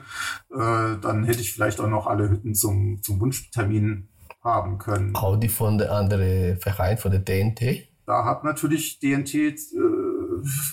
äh, 0.51 0.97
dann 1.01 1.25
hätte 1.25 1.41
ich 1.41 1.53
vielleicht 1.53 1.81
auch 1.81 1.89
noch 1.89 2.07
alle 2.07 2.31
Hütten 2.31 2.55
zum, 2.55 3.03
zum 3.03 3.21
Wunschtermin 3.21 4.09
haben 4.43 4.79
können. 4.79 5.15
Auch 5.15 5.37
die 5.37 5.49
von 5.49 5.79
der 5.79 5.93
anderen 5.93 6.59
Verein, 6.59 6.97
von 6.97 7.11
der 7.11 7.21
DNT? 7.21 7.89
Da 8.07 8.25
hat 8.25 8.45
natürlich 8.45 9.01
DNT 9.01 9.35
äh, 9.35 9.57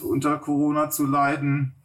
unter 0.04 0.38
Corona 0.38 0.90
zu 0.90 1.06
leiden. 1.06 1.76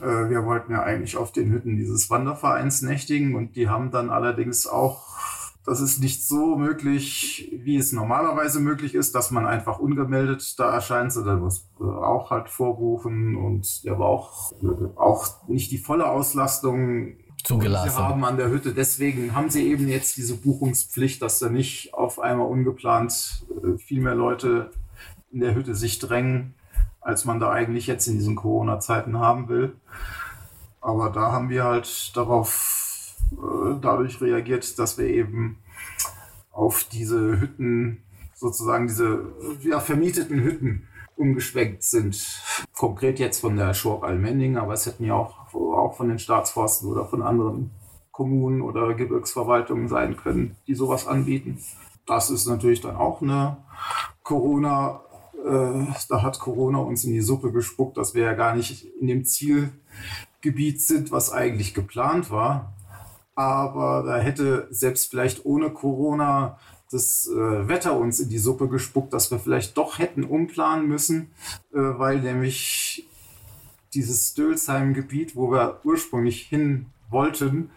Äh, 0.00 0.30
wir 0.30 0.44
wollten 0.44 0.72
ja 0.72 0.82
eigentlich 0.82 1.16
auf 1.16 1.32
den 1.32 1.50
Hütten 1.50 1.76
dieses 1.76 2.10
Wandervereins 2.10 2.82
nächtigen 2.82 3.34
und 3.34 3.56
die 3.56 3.68
haben 3.68 3.90
dann 3.90 4.10
allerdings 4.10 4.66
auch, 4.66 5.16
das 5.64 5.80
ist 5.80 6.00
nicht 6.00 6.26
so 6.26 6.56
möglich, 6.56 7.52
wie 7.52 7.76
es 7.76 7.92
normalerweise 7.92 8.60
möglich 8.60 8.94
ist, 8.94 9.14
dass 9.14 9.30
man 9.30 9.46
einfach 9.46 9.78
ungemeldet 9.78 10.54
da 10.58 10.72
erscheint, 10.72 11.12
sondern 11.12 11.40
muss 11.40 11.68
äh, 11.80 11.84
auch 11.84 12.30
halt 12.30 12.48
vorbuchen 12.48 13.36
und 13.36 13.84
der 13.84 13.98
war 13.98 14.06
auch, 14.06 14.52
auch 14.96 15.48
nicht 15.48 15.70
die 15.70 15.78
volle 15.78 16.08
Auslastung 16.08 17.16
zugelassen. 17.44 17.90
Sie 17.90 17.96
haben 17.96 18.24
an 18.24 18.36
der 18.36 18.50
Hütte. 18.50 18.74
Deswegen 18.74 19.34
haben 19.34 19.50
sie 19.50 19.68
eben 19.68 19.88
jetzt 19.88 20.16
diese 20.16 20.36
Buchungspflicht, 20.36 21.22
dass 21.22 21.38
da 21.38 21.48
nicht 21.48 21.94
auf 21.94 22.18
einmal 22.18 22.48
ungeplant 22.48 23.46
äh, 23.62 23.78
viel 23.78 24.00
mehr 24.00 24.14
Leute 24.14 24.70
in 25.30 25.40
der 25.40 25.54
Hütte 25.54 25.74
sich 25.74 25.98
drängen 25.98 26.54
als 27.06 27.24
man 27.24 27.38
da 27.38 27.52
eigentlich 27.52 27.86
jetzt 27.86 28.08
in 28.08 28.14
diesen 28.14 28.34
Corona-Zeiten 28.34 29.16
haben 29.18 29.48
will. 29.48 29.76
Aber 30.80 31.10
da 31.10 31.30
haben 31.30 31.50
wir 31.50 31.62
halt 31.62 32.16
darauf 32.16 33.14
äh, 33.30 33.78
dadurch 33.80 34.20
reagiert, 34.20 34.76
dass 34.80 34.98
wir 34.98 35.06
eben 35.06 35.58
auf 36.50 36.82
diese 36.82 37.40
Hütten, 37.40 38.02
sozusagen 38.34 38.88
diese 38.88 39.24
ja, 39.60 39.78
vermieteten 39.78 40.40
Hütten 40.40 40.88
umgeschwenkt 41.14 41.84
sind. 41.84 42.42
Konkret 42.76 43.20
jetzt 43.20 43.40
von 43.40 43.56
der 43.56 43.72
Schork 43.72 44.02
Almending, 44.02 44.56
aber 44.56 44.72
es 44.72 44.86
hätten 44.86 45.04
ja 45.04 45.14
auch, 45.14 45.54
auch 45.54 45.96
von 45.96 46.08
den 46.08 46.18
Staatsforsten 46.18 46.90
oder 46.90 47.06
von 47.06 47.22
anderen 47.22 47.70
Kommunen 48.10 48.62
oder 48.62 48.94
Gebirgsverwaltungen 48.94 49.86
sein 49.88 50.16
können, 50.16 50.56
die 50.66 50.74
sowas 50.74 51.06
anbieten. 51.06 51.58
Das 52.04 52.30
ist 52.30 52.46
natürlich 52.46 52.80
dann 52.80 52.96
auch 52.96 53.22
eine 53.22 53.58
Corona- 54.24 55.02
äh, 55.46 55.86
da 56.08 56.22
hat 56.22 56.38
Corona 56.38 56.78
uns 56.78 57.04
in 57.04 57.12
die 57.12 57.20
Suppe 57.20 57.52
gespuckt, 57.52 57.96
dass 57.96 58.14
wir 58.14 58.24
ja 58.24 58.32
gar 58.34 58.54
nicht 58.54 58.86
in 59.00 59.06
dem 59.06 59.24
Zielgebiet 59.24 60.82
sind, 60.82 61.12
was 61.12 61.32
eigentlich 61.32 61.72
geplant 61.72 62.30
war. 62.30 62.74
Aber 63.34 64.02
da 64.06 64.18
hätte 64.18 64.66
selbst 64.70 65.10
vielleicht 65.10 65.44
ohne 65.44 65.70
Corona 65.70 66.58
das 66.90 67.28
äh, 67.28 67.68
Wetter 67.68 67.98
uns 67.98 68.20
in 68.20 68.28
die 68.28 68.38
Suppe 68.38 68.68
gespuckt, 68.68 69.12
dass 69.12 69.30
wir 69.30 69.38
vielleicht 69.38 69.76
doch 69.76 69.98
hätten 69.98 70.24
umplanen 70.24 70.88
müssen, 70.88 71.30
äh, 71.72 71.78
weil 71.78 72.20
nämlich 72.20 73.06
dieses 73.94 74.30
Stölsheim-Gebiet, 74.30 75.36
wo 75.36 75.50
wir 75.50 75.80
ursprünglich 75.84 76.42
hin 76.42 76.86
wollten, 77.10 77.70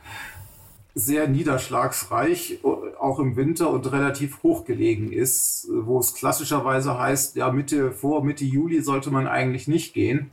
sehr 0.99 1.27
niederschlagsreich, 1.27 2.59
auch 2.99 3.19
im 3.19 3.35
Winter 3.35 3.69
und 3.69 3.91
relativ 3.91 4.43
hoch 4.43 4.65
gelegen 4.65 5.11
ist, 5.11 5.67
wo 5.71 5.99
es 5.99 6.13
klassischerweise 6.13 6.99
heißt, 6.99 7.35
ja, 7.35 7.51
Mitte, 7.51 7.91
vor 7.91 8.23
Mitte 8.23 8.45
Juli 8.45 8.81
sollte 8.81 9.09
man 9.09 9.27
eigentlich 9.27 9.67
nicht 9.67 9.93
gehen. 9.93 10.31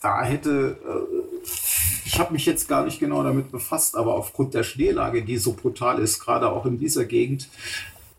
Da 0.00 0.22
hätte, 0.22 0.78
äh, 0.84 1.46
ich 2.06 2.18
habe 2.18 2.32
mich 2.32 2.46
jetzt 2.46 2.68
gar 2.68 2.84
nicht 2.84 3.00
genau 3.00 3.22
damit 3.22 3.50
befasst, 3.50 3.96
aber 3.96 4.14
aufgrund 4.14 4.54
der 4.54 4.62
Schneelage, 4.62 5.22
die 5.22 5.36
so 5.36 5.52
brutal 5.52 5.98
ist, 5.98 6.20
gerade 6.20 6.50
auch 6.50 6.64
in 6.64 6.78
dieser 6.78 7.04
Gegend, 7.04 7.48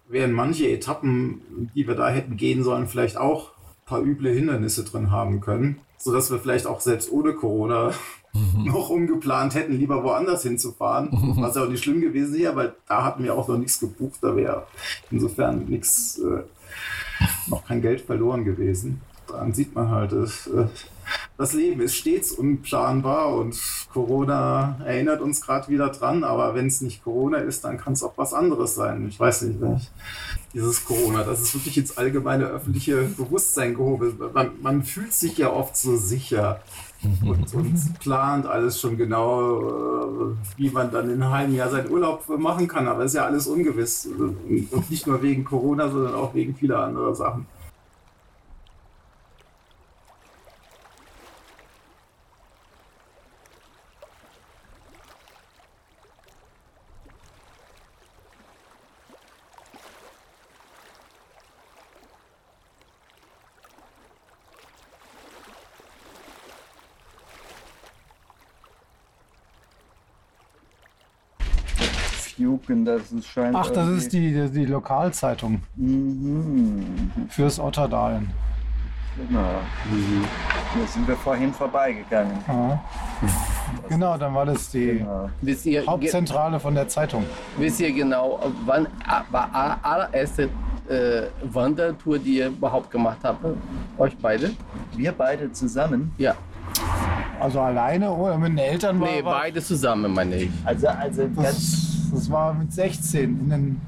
wären 0.08 0.32
manche 0.32 0.70
Etappen, 0.70 1.72
die 1.74 1.88
wir 1.88 1.96
da 1.96 2.10
hätten 2.10 2.38
gehen 2.38 2.64
sollen, 2.64 2.88
vielleicht 2.88 3.18
auch 3.18 3.52
ein 3.52 3.86
paar 3.86 4.02
üble 4.02 4.34
Hindernisse 4.34 4.84
drin 4.84 5.12
haben 5.12 5.40
können, 5.42 5.80
sodass 5.98 6.32
wir 6.32 6.40
vielleicht 6.40 6.68
auch 6.68 6.82
selbst 6.82 7.12
ohne 7.12 7.34
Corona 7.34 7.94
mhm. 8.34 8.66
noch 8.66 8.90
umgeplant 8.90 9.56
hätten, 9.56 9.74
lieber 9.74 10.04
woanders 10.04 10.44
hinzufahren. 10.44 11.10
Mhm. 11.12 11.42
Was 11.42 11.56
ja 11.56 11.64
auch 11.64 11.70
nicht 11.70 11.84
schlimm 11.84 12.02
gewesen 12.02 12.38
wäre, 12.38 12.56
weil 12.56 12.74
da 12.88 13.04
hatten 13.04 13.24
wir 13.24 13.36
auch 13.36 13.48
noch 13.48 13.58
nichts 13.58 13.80
gebucht. 13.80 14.20
Da 14.22 14.36
wäre 14.36 14.68
insofern 15.12 15.66
nichts, 15.66 16.20
äh, 16.20 16.44
noch 17.48 17.66
kein 17.66 17.82
Geld 17.82 18.02
verloren 18.02 18.46
gewesen. 18.46 19.02
Daran 19.28 19.54
sieht 19.54 19.76
man 19.76 19.90
halt, 19.90 20.14
äh, 20.14 20.66
das 21.40 21.54
Leben 21.54 21.80
ist 21.80 21.96
stets 21.96 22.34
unplanbar 22.34 23.34
und 23.34 23.58
Corona 23.94 24.78
erinnert 24.86 25.22
uns 25.22 25.40
gerade 25.40 25.70
wieder 25.70 25.88
dran, 25.88 26.26
aber 26.26 26.54
wenn 26.54 26.68
es 26.68 26.82
nicht 26.82 27.02
Corona 27.02 27.38
ist, 27.38 27.64
dann 27.64 27.78
kann 27.78 27.94
es 27.94 28.04
auch 28.04 28.12
was 28.18 28.34
anderes 28.34 28.76
sein. 28.76 29.08
Ich 29.08 29.18
weiß 29.18 29.44
nicht, 29.44 29.60
ich, 29.62 29.90
dieses 30.54 30.84
Corona, 30.84 31.24
das 31.24 31.40
ist 31.40 31.56
wirklich 31.56 31.78
ins 31.78 31.98
allgemeine 31.98 32.44
öffentliche 32.44 33.04
Bewusstsein 33.04 33.74
gehoben. 33.74 34.20
Man, 34.34 34.52
man 34.62 34.84
fühlt 34.84 35.14
sich 35.14 35.38
ja 35.38 35.50
oft 35.50 35.78
so 35.78 35.96
sicher 35.96 36.60
und, 37.24 37.54
und, 37.54 38.00
plant 38.00 38.46
alles 38.46 38.82
schon 38.82 38.98
genau, 38.98 39.62
äh, 39.62 40.36
wie 40.58 40.70
man 40.72 40.92
dann 40.92 41.10
in 41.10 41.24
einem 41.24 41.32
halben 41.32 41.56
Jahr 41.56 41.70
seinen 41.70 41.90
Urlaub 41.90 42.28
machen 42.38 42.68
kann. 42.68 42.90
Aber 42.90 43.06
es 43.06 43.12
ist 43.12 43.16
ja 43.16 43.26
alles 43.26 43.48
ungewiss. 43.48 44.08
Und 44.08 44.90
nicht 44.90 45.08
nur 45.08 45.22
wegen 45.22 45.46
Corona, 45.46 45.90
sondern 45.90 46.16
auch 46.16 46.34
wegen 46.34 46.54
vieler 46.54 46.84
anderer 46.84 47.16
Sachen. 47.16 47.46
Juken, 72.70 72.86
das 72.86 73.12
ist 73.12 73.28
scheint. 73.28 73.56
Ach, 73.56 73.70
das 73.70 73.88
ist 73.90 74.14
die, 74.14 74.32
die, 74.32 74.50
die 74.50 74.66
Lokalzeitung 74.66 75.62
mhm. 75.76 77.12
fürs 77.30 77.60
Otterdalen. 77.60 78.30
Genau. 79.28 79.40
Mhm. 79.92 80.26
Da 80.80 80.88
sind 80.88 81.08
wir 81.08 81.16
vorhin 81.18 81.54
vorbeigegangen. 81.54 82.38
Ja. 82.48 82.80
Genau, 83.90 84.18
dann 84.18 84.34
war 84.34 84.46
das 84.46 84.70
die 84.72 85.00
genau. 85.00 85.30
Hauptzentrale 85.88 86.60
von 86.60 86.74
der 86.74 86.88
Zeitung. 86.88 87.26
Wisst 87.58 87.80
ihr 87.82 87.92
genau, 87.92 88.40
wann 88.66 88.88
war 89.30 89.80
allererste 89.82 90.44
äh, 90.88 91.24
Wandertour, 91.44 92.20
die 92.20 92.38
ihr 92.38 92.48
überhaupt 92.48 92.90
gemacht 92.92 93.20
habt? 93.24 93.44
Euch 93.98 94.16
beide? 94.18 94.52
Wir 94.96 95.12
beide 95.12 95.52
zusammen? 95.52 96.14
Ja. 96.18 96.36
Also 97.40 97.60
alleine 97.60 98.12
oder 98.12 98.38
mit 98.38 98.52
den 98.52 98.58
Eltern? 98.58 99.00
Nee, 99.00 99.24
war, 99.24 99.40
beide 99.40 99.62
zusammen, 99.62 100.14
meine 100.14 100.36
ich. 100.36 100.50
Also, 100.66 100.88
also 100.88 101.30
ganz 101.36 101.89
das 102.20 102.30
war 102.30 102.54
mit 102.54 102.74
16. 102.74 103.24
In 103.24 103.50
den, 103.50 103.82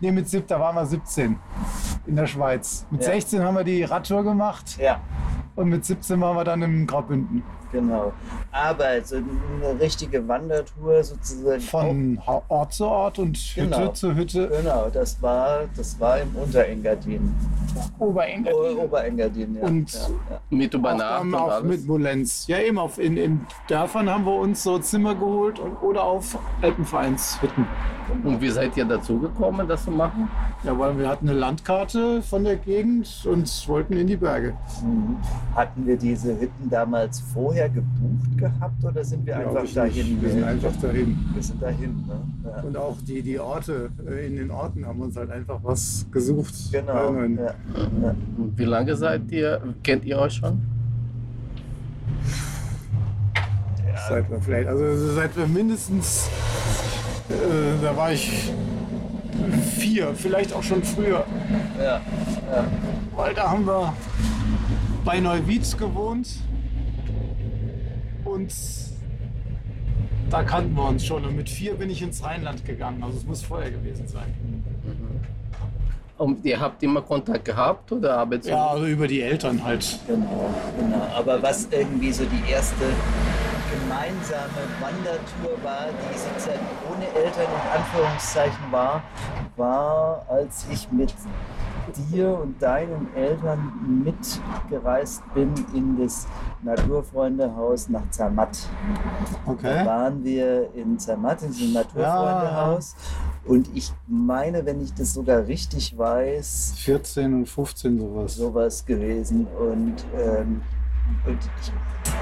nee, 0.00 0.12
mit 0.12 0.28
17, 0.28 0.46
da 0.48 0.60
waren 0.60 0.74
wir 0.74 0.84
17 0.84 1.36
in 2.06 2.16
der 2.16 2.26
Schweiz. 2.26 2.86
Mit 2.90 3.02
ja. 3.02 3.12
16 3.12 3.42
haben 3.42 3.56
wir 3.56 3.64
die 3.64 3.82
Radtour 3.82 4.22
gemacht. 4.22 4.78
Ja. 4.78 5.00
Und 5.58 5.70
mit 5.70 5.84
17 5.84 6.20
waren 6.20 6.36
wir 6.36 6.44
dann 6.44 6.62
im 6.62 6.86
Graubünden. 6.86 7.42
Genau. 7.72 8.12
Aber 8.52 9.02
so 9.02 9.16
eine 9.16 9.80
richtige 9.80 10.26
Wandertour 10.28 11.02
sozusagen. 11.02 11.60
Von 11.60 12.18
Ort 12.48 12.72
zu 12.72 12.86
Ort 12.86 13.18
und 13.18 13.36
Hütte 13.36 13.68
Genau. 13.68 13.88
zu 13.88 14.14
Hütte. 14.14 14.48
Genau, 14.48 14.88
das 14.88 15.20
war, 15.20 15.62
das 15.76 15.98
war 15.98 16.20
im 16.20 16.34
Unterengadin. 16.36 17.34
Oberengadin. 17.98 18.78
O 18.78 18.82
Oberengadin, 18.84 19.56
ja. 19.56 19.66
Und 19.66 19.92
ja, 19.92 20.00
ja. 20.30 20.40
Mit 20.50 20.72
Auch, 20.74 20.78
Übernacht 20.78 21.10
dann 21.20 21.26
und 21.26 21.34
auch 21.34 21.50
alles. 21.50 21.64
mit 21.64 21.86
Molenz. 21.88 22.46
Ja, 22.46 22.58
eben 22.60 22.78
auf, 22.78 22.98
in, 22.98 23.16
in 23.16 23.40
Dörfern 23.66 24.08
haben 24.08 24.24
wir 24.26 24.36
uns 24.36 24.62
so 24.62 24.78
Zimmer 24.78 25.16
geholt 25.16 25.58
und, 25.58 25.76
oder 25.82 26.04
auf 26.04 26.38
Alpenvereinshütten. 26.62 27.66
Und 28.24 28.40
wie 28.40 28.48
seid 28.48 28.76
ihr 28.76 28.84
dazu 28.86 29.18
gekommen, 29.18 29.68
das 29.68 29.84
zu 29.84 29.90
machen? 29.90 30.30
Ja, 30.62 30.78
weil 30.78 30.98
wir 30.98 31.08
hatten 31.08 31.28
eine 31.28 31.38
Landkarte 31.38 32.22
von 32.22 32.44
der 32.44 32.56
Gegend 32.56 33.26
und 33.30 33.68
wollten 33.68 33.94
in 33.94 34.06
die 34.06 34.16
Berge. 34.16 34.56
Mhm. 34.82 35.16
Hatten 35.54 35.86
wir 35.86 35.96
diese 35.96 36.38
Hütten 36.40 36.70
damals 36.70 37.20
vorher 37.20 37.68
gebucht 37.68 38.36
gehabt 38.36 38.84
oder 38.84 39.02
sind 39.02 39.26
wir 39.26 39.34
Glaub 39.34 39.56
einfach 39.56 39.74
dahin? 39.74 40.08
nicht. 40.08 40.22
Wir 40.22 40.30
sind 40.30 40.44
einfach 40.44 40.76
dahin. 40.76 41.18
Wir 41.34 41.42
sind 41.42 41.62
dahin, 41.62 42.04
ne? 42.06 42.20
Ja. 42.44 42.62
Und 42.62 42.76
auch 42.76 42.96
die, 43.06 43.22
die 43.22 43.38
Orte, 43.40 43.90
äh, 44.08 44.26
in 44.28 44.36
den 44.36 44.50
Orten 44.50 44.86
haben 44.86 45.00
uns 45.00 45.16
halt 45.16 45.30
einfach 45.30 45.58
was 45.62 46.06
gesucht. 46.12 46.54
Genau. 46.70 47.12
Ja. 47.14 47.54
Ja. 48.02 48.14
Wie 48.56 48.64
lange 48.64 48.94
seid 48.96 49.30
ihr, 49.32 49.60
kennt 49.82 50.04
ihr 50.04 50.18
euch 50.18 50.34
schon? 50.34 50.60
Seit 54.08 54.30
wir 54.30 54.40
vielleicht, 54.40 54.68
also 54.68 55.14
seit 55.14 55.36
wir 55.36 55.46
mindestens, 55.46 56.28
äh, 57.28 57.82
da 57.82 57.96
war 57.96 58.12
ich 58.12 58.52
vier, 59.76 60.14
vielleicht 60.14 60.52
auch 60.54 60.62
schon 60.62 60.82
früher. 60.82 61.24
Ja. 61.78 62.00
Ja. 62.50 62.64
Weil 63.16 63.34
da 63.34 63.50
haben 63.50 63.66
wir 63.66 63.92
bei 65.08 65.20
Neuwied 65.20 65.78
gewohnt 65.78 66.28
und 68.26 68.52
da 70.28 70.42
kannten 70.42 70.74
wir 70.74 70.86
uns 70.86 71.06
schon. 71.06 71.24
Und 71.24 71.34
mit 71.34 71.48
vier 71.48 71.76
bin 71.76 71.88
ich 71.88 72.02
ins 72.02 72.22
Rheinland 72.22 72.62
gegangen. 72.66 73.02
Also 73.02 73.16
es 73.16 73.24
muss 73.24 73.42
vorher 73.42 73.70
gewesen 73.70 74.06
sein. 74.06 74.34
Und 76.18 76.44
ihr 76.44 76.60
habt 76.60 76.82
immer 76.82 77.00
Kontakt 77.00 77.46
gehabt 77.46 77.90
oder 77.90 78.18
habt 78.18 78.44
ihr 78.44 78.50
Ja, 78.50 78.66
also 78.66 78.84
über 78.84 79.08
die 79.08 79.22
Eltern 79.22 79.64
halt. 79.64 79.98
Genau, 80.06 80.54
genau. 80.78 81.06
Aber 81.16 81.42
was 81.42 81.68
irgendwie 81.70 82.12
so 82.12 82.24
die 82.24 82.52
erste 82.52 82.84
gemeinsame 83.72 84.60
Wandertour 84.78 85.64
war, 85.64 85.86
die 85.88 86.18
sozusagen 86.18 86.66
ohne 86.92 87.06
Eltern 87.24 87.46
in 87.46 87.80
Anführungszeichen 87.80 88.70
war, 88.70 89.02
war, 89.56 90.26
als 90.28 90.66
ich 90.70 90.92
mit 90.92 91.14
dir 91.96 92.38
und 92.42 92.60
deinen 92.62 93.08
Eltern 93.14 94.02
mitgereist 94.04 95.22
bin 95.34 95.52
in 95.74 95.98
das 95.98 96.26
Naturfreundehaus 96.62 97.88
nach 97.88 98.08
Zermatt. 98.10 98.58
Da 99.46 99.52
Okay. 99.52 99.86
waren 99.86 100.22
wir 100.24 100.72
in 100.74 100.98
Zermatt, 100.98 101.42
in 101.42 101.52
diesem 101.52 101.72
Naturfreundehaus. 101.74 102.96
Und 103.46 103.68
ich 103.74 103.92
meine, 104.06 104.64
wenn 104.66 104.80
ich 104.82 104.92
das 104.94 105.14
sogar 105.14 105.46
richtig 105.46 105.96
weiß, 105.96 106.74
14 106.78 107.34
und 107.34 107.46
15 107.48 107.98
sowas. 107.98 108.34
sowas 108.36 108.84
gewesen. 108.86 109.46
Und, 109.46 110.04
ähm, 110.16 110.60
und 111.26 111.38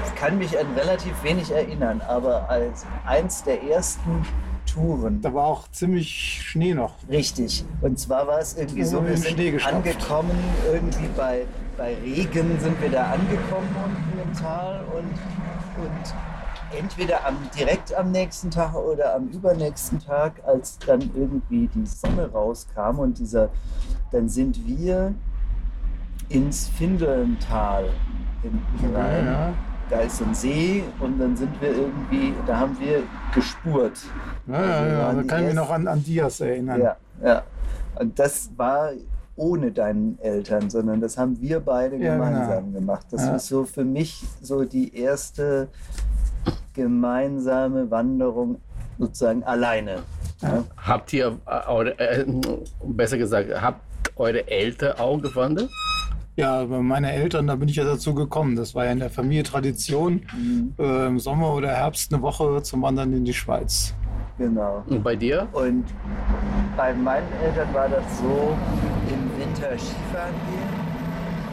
ich 0.05 0.15
kann 0.15 0.37
mich 0.37 0.57
an 0.57 0.65
relativ 0.77 1.21
wenig 1.23 1.51
erinnern, 1.51 2.01
aber 2.07 2.49
als 2.49 2.85
eins 3.05 3.43
der 3.43 3.61
ersten 3.63 4.25
Touren, 4.67 5.21
Da 5.21 5.33
war 5.33 5.45
auch 5.45 5.69
ziemlich 5.71 6.41
Schnee 6.45 6.73
noch. 6.73 6.93
richtig. 7.09 7.65
Und 7.81 7.97
zwar 7.97 8.27
war 8.27 8.39
es 8.39 8.55
irgendwie 8.57 8.83
so, 8.83 9.05
wir 9.05 9.17
sind 9.17 9.39
angekommen, 9.65 10.37
irgendwie 10.71 11.07
bei, 11.15 11.45
bei 11.77 11.95
Regen 12.03 12.59
sind 12.59 12.79
wir 12.81 12.89
da 12.89 13.11
angekommen 13.11 13.69
unten 13.83 14.19
im 14.29 14.33
Tal 14.33 14.83
und, 14.95 15.83
und 15.83 16.77
entweder 16.77 17.25
am, 17.25 17.37
direkt 17.57 17.93
am 17.93 18.11
nächsten 18.11 18.51
Tag 18.51 18.75
oder 18.75 19.15
am 19.15 19.27
übernächsten 19.29 19.99
Tag, 19.99 20.33
als 20.45 20.77
dann 20.79 21.01
irgendwie 21.15 21.69
die 21.73 21.85
Sonne 21.85 22.29
rauskam 22.31 22.99
und 22.99 23.17
dieser, 23.17 23.49
dann 24.11 24.29
sind 24.29 24.65
wir 24.67 25.13
ins 26.29 26.67
Findelntal 26.67 27.89
hinten 28.41 28.95
rein. 28.95 29.25
Ja, 29.25 29.53
Da 29.89 30.01
ist 30.01 30.17
so 30.17 30.25
ein 30.25 30.33
See 30.35 30.83
und 30.99 31.17
dann 31.17 31.35
sind 31.37 31.61
wir 31.61 31.69
irgendwie, 31.71 32.33
da 32.45 32.57
haben 32.59 32.77
wir 32.79 33.03
gespurt. 33.33 33.93
ja, 34.47 34.53
ja. 34.53 34.67
Also 34.67 34.85
wir 34.85 34.91
ja. 34.97 35.13
Da 35.13 35.21
die 35.21 35.27
kann 35.27 35.39
ich 35.41 35.45
mich 35.47 35.55
noch 35.55 35.69
an, 35.71 35.87
an 35.87 36.03
Dias 36.03 36.41
erinnern. 36.41 36.81
Ja, 36.81 36.97
ja. 37.23 37.43
Und 37.99 38.19
das 38.19 38.49
war 38.57 38.89
ohne 39.37 39.71
deinen 39.71 40.19
Eltern, 40.19 40.69
sondern 40.69 40.99
das 40.99 41.17
haben 41.17 41.39
wir 41.39 41.59
beide 41.61 41.95
Ja, 41.97 42.15
gemeinsam 42.15 42.73
gemacht. 42.73 43.05
Das 43.11 43.21
Ja. 43.27 43.35
ist 43.35 43.47
so 43.47 43.63
für 43.65 43.85
mich 43.85 44.23
so 44.41 44.65
die 44.65 44.93
erste 44.99 45.69
gemeinsame 46.73 47.89
Wanderung 47.89 48.61
sozusagen 48.99 49.43
alleine. 49.43 49.99
Ja. 50.41 50.63
Habt 50.77 51.13
ihr, 51.13 51.37
äh, 51.47 52.21
äh, 52.21 52.25
besser 52.83 53.17
gesagt, 53.17 53.49
habt 53.61 53.81
eure 54.15 54.47
Eltern 54.47 54.99
auch 54.99 55.21
gewandert? 55.21 55.69
Ja, 56.39 56.63
bei 56.65 56.79
meinen 56.81 57.05
Eltern, 57.05 57.47
da 57.47 57.55
bin 57.55 57.67
ich 57.67 57.77
ja 57.77 57.83
dazu 57.83 58.13
gekommen. 58.13 58.55
Das 58.55 58.75
war 58.75 58.85
ja 58.85 58.91
in 58.91 58.99
der 58.99 59.09
Familie 59.09 59.41
Tradition, 59.41 60.21
Mhm, 60.37 60.73
äh, 60.77 61.07
im 61.07 61.17
Sommer 61.19 61.51
oder 61.51 61.69
Herbst 61.69 62.13
eine 62.13 62.21
Woche 62.21 62.61
zum 62.61 62.83
Wandern 62.83 63.11
in 63.11 63.25
die 63.25 63.33
Schweiz. 63.33 63.95
Genau. 64.37 64.83
Und 64.87 65.03
bei 65.03 65.15
dir? 65.15 65.47
Und 65.51 65.85
bei 66.77 66.93
meinen 66.93 67.25
Eltern 67.43 67.73
war 67.73 67.89
das 67.89 68.03
so, 68.19 68.55
im 69.09 69.39
Winter 69.41 69.75
Skifahren 69.79 70.35
gehen. 70.45 70.69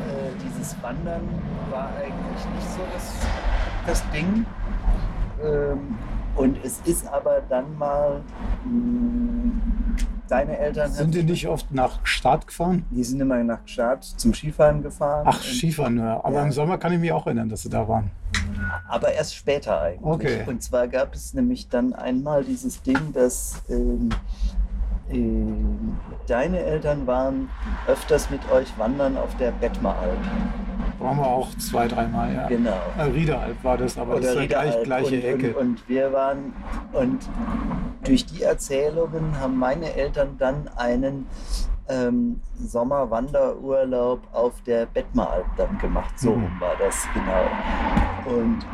Äh, 0.07 0.47
dieses 0.47 0.77
Wandern 0.83 1.23
war 1.71 1.89
eigentlich 1.97 2.45
nicht 2.55 2.69
so 2.69 2.81
das, 2.93 3.15
das 3.87 4.11
Ding. 4.11 4.45
Ähm, 5.43 5.97
und 6.37 6.59
es 6.63 6.83
ist 6.85 7.09
aber 7.11 7.41
dann 7.49 7.65
mal, 7.79 8.21
mh, 8.67 9.51
deine 10.29 10.59
Eltern 10.59 10.91
Sind 10.93 11.15
die 11.15 11.23
nicht 11.23 11.47
oft 11.49 11.71
nach 11.73 12.05
Start 12.05 12.47
gefahren? 12.47 12.85
die 12.91 13.05
sind 13.05 13.21
immer 13.21 13.43
nach 13.45 13.65
Gstaad 13.65 14.05
zum 14.05 14.33
Skifahren 14.35 14.83
gefahren. 14.83 15.25
Ach, 15.29 15.41
Skifahren, 15.43 15.99
ja. 15.99 16.17
Aber 16.25 16.37
Ja. 16.37 16.45
im 16.45 16.53
Sommer 16.53 16.79
kann 16.79 16.93
ich 16.93 16.99
mich 16.99 17.13
auch 17.13 17.27
erinnern, 17.27 17.49
dass 17.49 17.63
sie 17.63 17.69
da 17.71 17.87
waren. 17.87 18.11
Aber 18.89 19.13
erst 19.13 19.35
später 19.35 19.81
eigentlich. 19.81 20.03
Okay. 20.05 20.45
Und 20.47 20.63
zwar 20.63 20.89
gab 20.89 21.15
es 21.15 21.35
nämlich 21.35 21.69
dann 21.69 21.93
einmal 21.93 22.45
dieses 22.45 22.83
Ding, 22.83 23.13
dass 23.13 23.63
ähm, 23.69 24.09
deine 26.27 26.59
Eltern 26.61 27.07
waren 27.07 27.51
öfters 27.87 28.31
mit 28.31 28.41
euch 28.51 28.79
wandern 28.79 29.17
auf 29.17 29.37
der 29.37 29.51
Bettmeralp. 29.53 30.19
Waren 30.99 31.17
wir 31.19 31.27
auch 31.27 31.55
zwei, 31.57 31.89
dreimal, 31.89 32.33
ja. 32.33 32.47
Genau. 32.47 32.77
Äh, 32.97 33.03
Riederalp 33.03 33.63
war 33.63 33.77
das, 33.77 33.99
aber 33.99 34.17
das 34.17 34.31
ist 34.31 34.37
ja 34.37 34.47
gleich, 34.47 34.83
gleiche 34.85 35.17
und, 35.17 35.25
Ecke. 35.25 35.55
Und, 35.55 35.67
und 35.67 35.89
wir 35.89 36.13
waren, 36.13 36.55
und 36.93 37.29
durch 38.05 38.25
die 38.27 38.43
Erzählungen 38.43 39.39
haben 39.39 39.59
meine 39.59 39.93
Eltern 39.95 40.37
dann 40.39 40.69
einen 40.77 41.27
ähm, 41.89 42.41
Sommerwanderurlaub 42.59 44.21
auf 44.33 44.55
der 44.63 44.87
Bettmeralp 44.87 45.47
dann 45.57 45.77
gemacht. 45.79 46.19
So 46.19 46.35
Mhm. 46.35 46.49
war 46.59 46.75
das 46.79 47.07
genau. 47.13 48.39
Und 48.39 48.65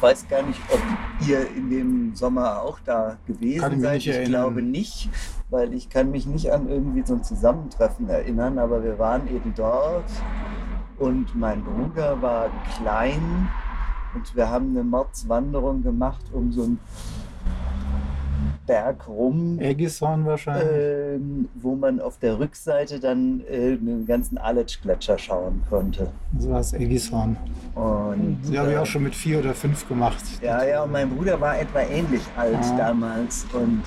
weiß 0.00 0.28
gar 0.28 0.42
nicht, 0.42 0.60
ob 0.72 0.80
ihr 1.26 1.48
in 1.50 1.70
dem 1.70 2.14
Sommer 2.14 2.62
auch 2.62 2.78
da 2.84 3.16
gewesen 3.26 3.72
ich 3.74 3.80
seid. 3.80 3.96
ich 3.98 4.08
erinnern. 4.08 4.30
glaube 4.42 4.62
nicht, 4.62 5.08
weil 5.50 5.72
ich 5.74 5.88
kann 5.88 6.10
mich 6.10 6.26
nicht 6.26 6.50
an 6.52 6.68
irgendwie 6.68 7.02
so 7.04 7.14
ein 7.14 7.24
Zusammentreffen 7.24 8.08
erinnern, 8.08 8.58
aber 8.58 8.82
wir 8.82 8.98
waren 8.98 9.26
eben 9.28 9.52
dort 9.54 10.10
und 10.98 11.34
mein 11.34 11.62
Bruder 11.62 12.20
war 12.22 12.50
klein 12.76 13.48
und 14.14 14.34
wir 14.34 14.48
haben 14.48 14.70
eine 14.70 14.84
Mordswanderung 14.84 15.82
gemacht 15.82 16.24
um 16.32 16.52
so 16.52 16.62
einen 16.64 16.80
Berg 18.66 19.06
rum, 19.08 19.58
Ägishorn 19.60 20.26
wahrscheinlich. 20.26 20.66
ähm, 20.68 21.48
wo 21.54 21.74
man 21.76 22.00
auf 22.00 22.18
der 22.18 22.38
Rückseite 22.38 22.98
dann 23.00 23.40
äh, 23.48 23.76
den 23.76 24.06
ganzen 24.06 24.38
Aletsch-Gletscher 24.38 25.18
schauen 25.18 25.62
konnte. 25.70 26.08
So 26.38 26.50
war 26.50 26.60
es 26.60 26.72
Ägishorn. 26.72 27.36
Und, 27.74 28.38
Die 28.50 28.58
habe 28.58 28.70
ich 28.70 28.76
äh, 28.76 28.78
auch 28.78 28.86
schon 28.86 29.04
mit 29.04 29.14
vier 29.14 29.38
oder 29.38 29.54
fünf 29.54 29.86
gemacht. 29.88 30.22
Ja, 30.42 30.64
ja, 30.64 30.82
und 30.82 30.92
mein 30.92 31.08
Bruder 31.10 31.40
war 31.40 31.58
etwa 31.58 31.80
ähnlich 31.80 32.22
alt 32.36 32.56
Ah. 32.60 32.76
damals. 32.76 33.46
Und 33.52 33.82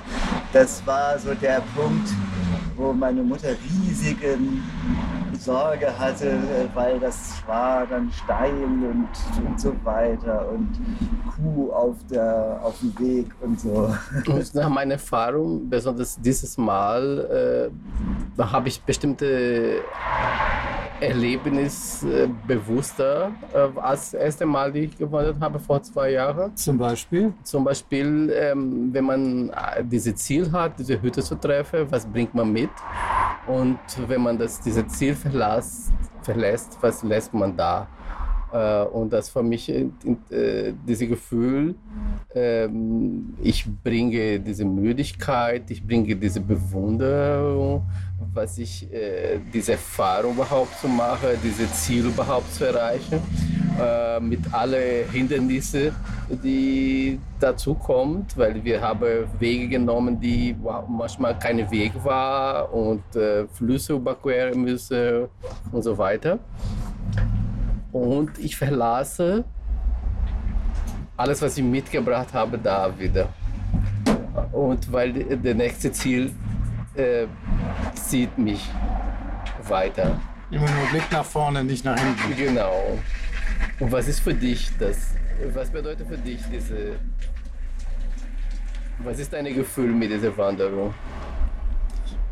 das 0.53 0.85
war 0.88 1.18
so 1.19 1.34
der 1.34 1.61
Punkt, 1.76 2.10
wo 2.77 2.93
meine 2.93 3.22
Mutter 3.23 3.49
riesigen 3.49 4.64
Sorge 5.39 5.97
hatte, 5.97 6.29
äh, 6.29 6.67
weil 6.73 6.99
das 6.99 7.41
war 7.47 7.87
dann 7.87 8.11
steil 8.11 8.53
und, 8.53 9.07
und 9.45 9.59
so 9.59 9.73
weiter 9.83 10.49
und 10.49 10.69
Kuh 11.35 11.71
auf, 11.71 11.95
der, 12.09 12.59
auf 12.61 12.77
dem 12.79 12.97
Weg 12.99 13.27
und 13.41 13.59
so. 13.59 13.93
Und 14.27 14.55
nach 14.55 14.69
meiner 14.69 14.93
Erfahrung, 14.93 15.69
besonders 15.69 16.19
dieses 16.19 16.57
Mal, 16.57 17.71
äh, 18.37 18.43
habe 18.43 18.67
ich 18.67 18.81
bestimmte 18.81 19.81
Erlebnis 21.01 22.03
äh, 22.03 22.27
bewusster 22.47 23.31
äh, 23.53 23.80
als 23.80 24.11
das 24.11 24.21
erste 24.21 24.45
Mal, 24.45 24.71
die 24.71 24.80
ich 24.81 24.97
gewandert 24.97 25.39
habe 25.39 25.59
vor 25.59 25.81
zwei 25.81 26.11
Jahren. 26.11 26.55
Zum 26.55 26.77
Beispiel. 26.77 27.34
Zum 27.43 27.63
Beispiel, 27.63 28.31
ähm, 28.35 28.89
wenn 28.91 29.05
man 29.05 29.49
äh, 29.49 29.84
dieses 29.84 30.15
Ziel 30.15 30.51
hat, 30.51 30.77
diese 30.77 31.01
Hütte 31.01 31.21
zu 31.21 31.35
treffen, 31.35 31.88
was 31.89 32.05
bringt 32.05 32.34
man 32.34 32.51
mit? 32.51 32.69
Und 33.47 33.80
wenn 34.07 34.21
man 34.21 34.38
das, 34.38 34.59
dieses 34.61 34.88
Ziel 34.89 35.15
verlässt, 35.15 35.91
verlässt, 36.21 36.77
was 36.81 37.03
lässt 37.03 37.34
man 37.34 37.55
da? 37.55 37.88
Äh, 38.51 38.84
und 38.85 39.13
das 39.13 39.30
für 39.30 39.43
mich 39.43 39.71
dieses 40.88 41.07
Gefühl, 41.07 41.76
ähm, 42.35 43.34
ich 43.41 43.65
bringe 43.84 44.39
diese 44.39 44.65
Müdigkeit, 44.65 45.69
ich 45.71 45.85
bringe 45.85 46.15
diese 46.15 46.41
Bewunderung, 46.41 47.85
was 48.33 48.57
ich, 48.57 48.91
äh, 48.91 49.39
diese 49.53 49.73
Erfahrung 49.73 50.33
überhaupt 50.35 50.79
zu 50.79 50.87
machen, 50.87 51.29
dieses 51.43 51.71
Ziel 51.83 52.05
überhaupt 52.05 52.53
zu 52.53 52.65
erreichen, 52.65 53.19
mit 54.19 54.41
allen 54.53 55.09
Hindernissen, 55.09 55.95
die 56.43 57.17
dazu 57.39 57.73
kommt, 57.73 58.37
weil 58.37 58.61
wir 58.61 58.81
haben 58.81 59.25
Wege 59.39 59.69
genommen, 59.69 60.19
die 60.19 60.53
manchmal 60.89 61.39
kein 61.39 61.71
Weg 61.71 61.93
war 62.03 62.73
und 62.73 63.03
Flüsse 63.53 63.93
überqueren 63.93 64.63
müssen 64.63 65.29
und 65.71 65.81
so 65.81 65.97
weiter 65.97 66.39
und 67.91 68.37
ich 68.37 68.55
verlasse 68.55 69.43
alles, 71.17 71.41
was 71.41 71.57
ich 71.57 71.63
mitgebracht 71.63 72.33
habe, 72.33 72.57
da 72.57 72.91
wieder. 72.97 73.29
Und 74.51 74.91
weil 74.91 75.11
der 75.13 75.55
nächste 75.55 75.91
Ziel 75.91 76.31
äh, 76.95 77.27
zieht 77.95 78.37
mich 78.37 78.69
weiter. 79.67 80.19
Immer 80.51 80.69
nur 80.69 80.85
Blick 80.91 81.11
nach 81.11 81.25
vorne, 81.25 81.63
nicht 81.63 81.85
nach 81.85 81.99
hinten. 81.99 82.35
Genau. 82.35 82.97
Und 83.79 83.91
was 83.91 84.07
ist 84.07 84.19
für 84.19 84.33
dich 84.33 84.71
das? 84.79 85.13
Was 85.53 85.69
bedeutet 85.69 86.07
für 86.07 86.17
dich 86.17 86.39
diese? 86.51 86.95
Was 88.99 89.19
ist 89.19 89.31
dein 89.31 89.45
Gefühl 89.53 89.91
mit 89.93 90.11
dieser 90.11 90.35
Wanderung? 90.37 90.93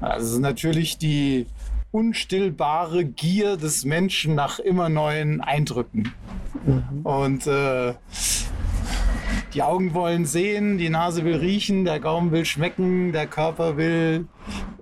Also 0.01 0.39
natürlich 0.39 0.97
die 0.97 1.47
unstillbare 1.91 3.05
Gier 3.05 3.57
des 3.57 3.85
Menschen 3.85 4.35
nach 4.35 4.59
immer 4.59 4.89
neuen 4.89 5.41
Eindrücken. 5.41 6.11
Mhm. 6.65 7.01
Und 7.03 7.47
äh, 7.47 7.93
die 9.53 9.64
Augen 9.64 9.94
wollen 9.94 10.26
sehen, 10.26 10.78
die 10.78 10.90
Nase 10.90 11.24
will 11.24 11.38
riechen, 11.38 11.86
der 11.86 11.99
Gaumen 11.99 12.32
will 12.32 12.45
schmecken, 12.45 13.11
der 13.11 13.28
Körper 13.28 13.78
will 13.78 14.28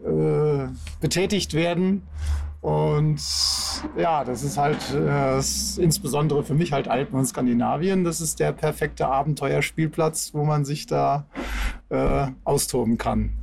äh, 0.06 0.68
betätigt 1.02 1.54
werden. 1.54 2.04
Und 2.62 3.22
ja, 3.96 4.24
das 4.24 4.42
ist 4.42 4.58
halt 4.58 4.80
äh, 4.92 5.38
insbesondere 5.82 6.44
für 6.44 6.56
mich 6.56 6.72
halt 6.74 6.88
Alpen 6.88 7.20
und 7.20 7.28
Skandinavien. 7.28 8.04
Das 8.04 8.22
ist 8.22 8.40
der 8.40 8.54
perfekte 8.54 9.08
Abenteuerspielplatz, 9.08 10.34
wo 10.34 10.46
man 10.46 10.66
sich 10.66 10.88
da 10.88 11.28
äh, 11.90 12.28
austoben 12.44 12.98
kann 12.98 13.34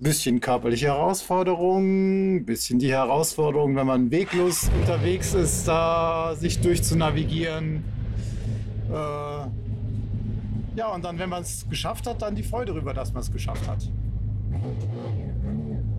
bisschen 0.00 0.40
körperliche 0.40 0.86
Herausforderung, 0.86 2.46
bisschen 2.46 2.78
die 2.78 2.90
Herausforderung, 2.90 3.76
wenn 3.76 3.86
man 3.86 4.10
weglos 4.10 4.70
unterwegs 4.80 5.34
ist, 5.34 5.68
da 5.68 6.34
sich 6.34 6.60
durchzunavigieren. 6.60 7.84
Äh, 8.90 9.59
ja, 10.76 10.88
und 10.88 11.04
dann, 11.04 11.18
wenn 11.18 11.28
man 11.28 11.42
es 11.42 11.68
geschafft 11.68 12.06
hat, 12.06 12.22
dann 12.22 12.34
die 12.34 12.42
Freude 12.42 12.72
darüber, 12.72 12.94
dass 12.94 13.12
man 13.12 13.22
es 13.22 13.30
geschafft 13.30 13.66
hat. 13.68 13.88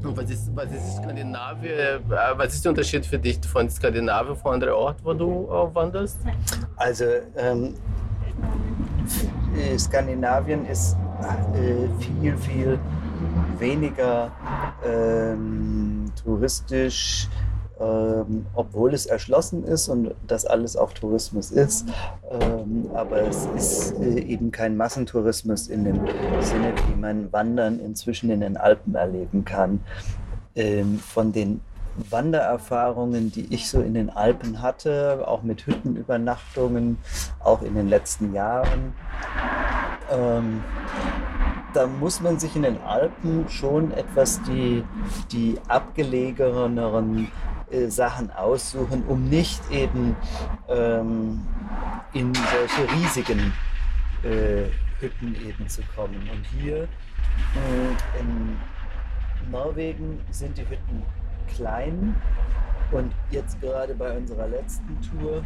Und 0.04 0.18
was 0.18 0.30
ist, 0.30 0.56
was 0.56 0.72
ist 0.72 0.98
Skandinavien? 0.98 1.72
Äh, 1.72 2.00
was 2.36 2.56
ist 2.56 2.66
der 2.66 2.72
Unterschied 2.72 3.06
für 3.06 3.20
dich 3.20 3.40
von 3.46 3.70
Skandinavien 3.70 4.36
von 4.36 4.56
anderen 4.56 4.74
Orten, 4.74 5.00
wo 5.04 5.14
du 5.14 5.48
wanderst? 5.74 6.20
Also 6.76 7.06
ähm, 7.38 7.76
Skandinavien 9.78 10.66
ist 10.66 10.98
äh, 11.54 11.88
viel, 12.00 12.38
viel 12.38 12.80
weniger 13.60 14.32
ähm, 14.84 16.06
touristisch, 16.24 17.28
ähm, 17.82 18.46
obwohl 18.54 18.94
es 18.94 19.06
erschlossen 19.06 19.64
ist 19.64 19.90
und 19.90 20.14
das 20.28 20.46
alles 20.46 20.78
auch 20.78 20.94
Tourismus 20.94 21.52
ist. 21.52 21.88
Ähm, 22.30 22.90
aber 22.94 23.22
es 23.24 23.48
ist 23.56 24.00
äh, 24.00 24.20
eben 24.20 24.52
kein 24.52 24.78
Massentourismus 24.78 25.68
in 25.68 25.86
dem 25.86 26.00
Sinne, 26.42 26.74
wie 26.88 27.00
man 27.00 27.32
Wandern 27.34 27.80
inzwischen 27.80 28.30
in 28.30 28.42
den 28.42 28.58
Alpen 28.58 28.96
erleben 28.96 29.46
kann. 29.46 29.80
Ähm, 30.56 31.00
von 31.00 31.32
den 31.32 31.62
Wandererfahrungen, 32.10 33.32
die 33.32 33.54
ich 33.54 33.70
so 33.70 33.82
in 33.82 33.94
den 33.94 34.10
Alpen 34.10 34.62
hatte, 34.62 35.24
auch 35.28 35.44
mit 35.44 35.66
Hüttenübernachtungen, 35.66 36.98
auch 37.40 37.62
in 37.62 37.76
den 37.76 37.90
letzten 37.90 38.34
Jahren. 38.34 38.94
Ähm, 40.12 40.64
da 41.74 41.88
muss 41.88 42.22
man 42.22 42.38
sich 42.38 42.56
in 42.56 42.64
den 42.64 42.82
Alpen 42.82 43.48
schon 43.50 43.92
etwas 43.92 44.42
die, 44.44 44.84
die 45.32 45.58
abgelegeneren 45.68 47.30
äh, 47.72 47.88
Sachen 47.88 48.32
aussuchen, 48.32 49.04
um 49.08 49.30
nicht 49.30 49.62
eben 49.72 50.16
ähm, 50.70 51.46
in 52.14 52.34
solche 52.34 52.92
riesigen 52.94 53.54
äh, 54.24 54.70
Hütten 55.00 55.36
eben 55.36 55.68
zu 55.68 55.82
kommen. 55.96 56.30
Und 56.32 56.46
hier 56.60 56.84
äh, 56.84 58.20
in 58.20 58.58
Norwegen 59.50 60.20
sind 60.32 60.58
die 60.58 60.64
Hütten 60.64 61.04
klein 61.56 62.16
und 62.92 63.14
jetzt 63.30 63.60
gerade 63.62 63.96
bei 63.96 64.18
unserer 64.18 64.48
letzten 64.48 65.00
Tour 65.02 65.44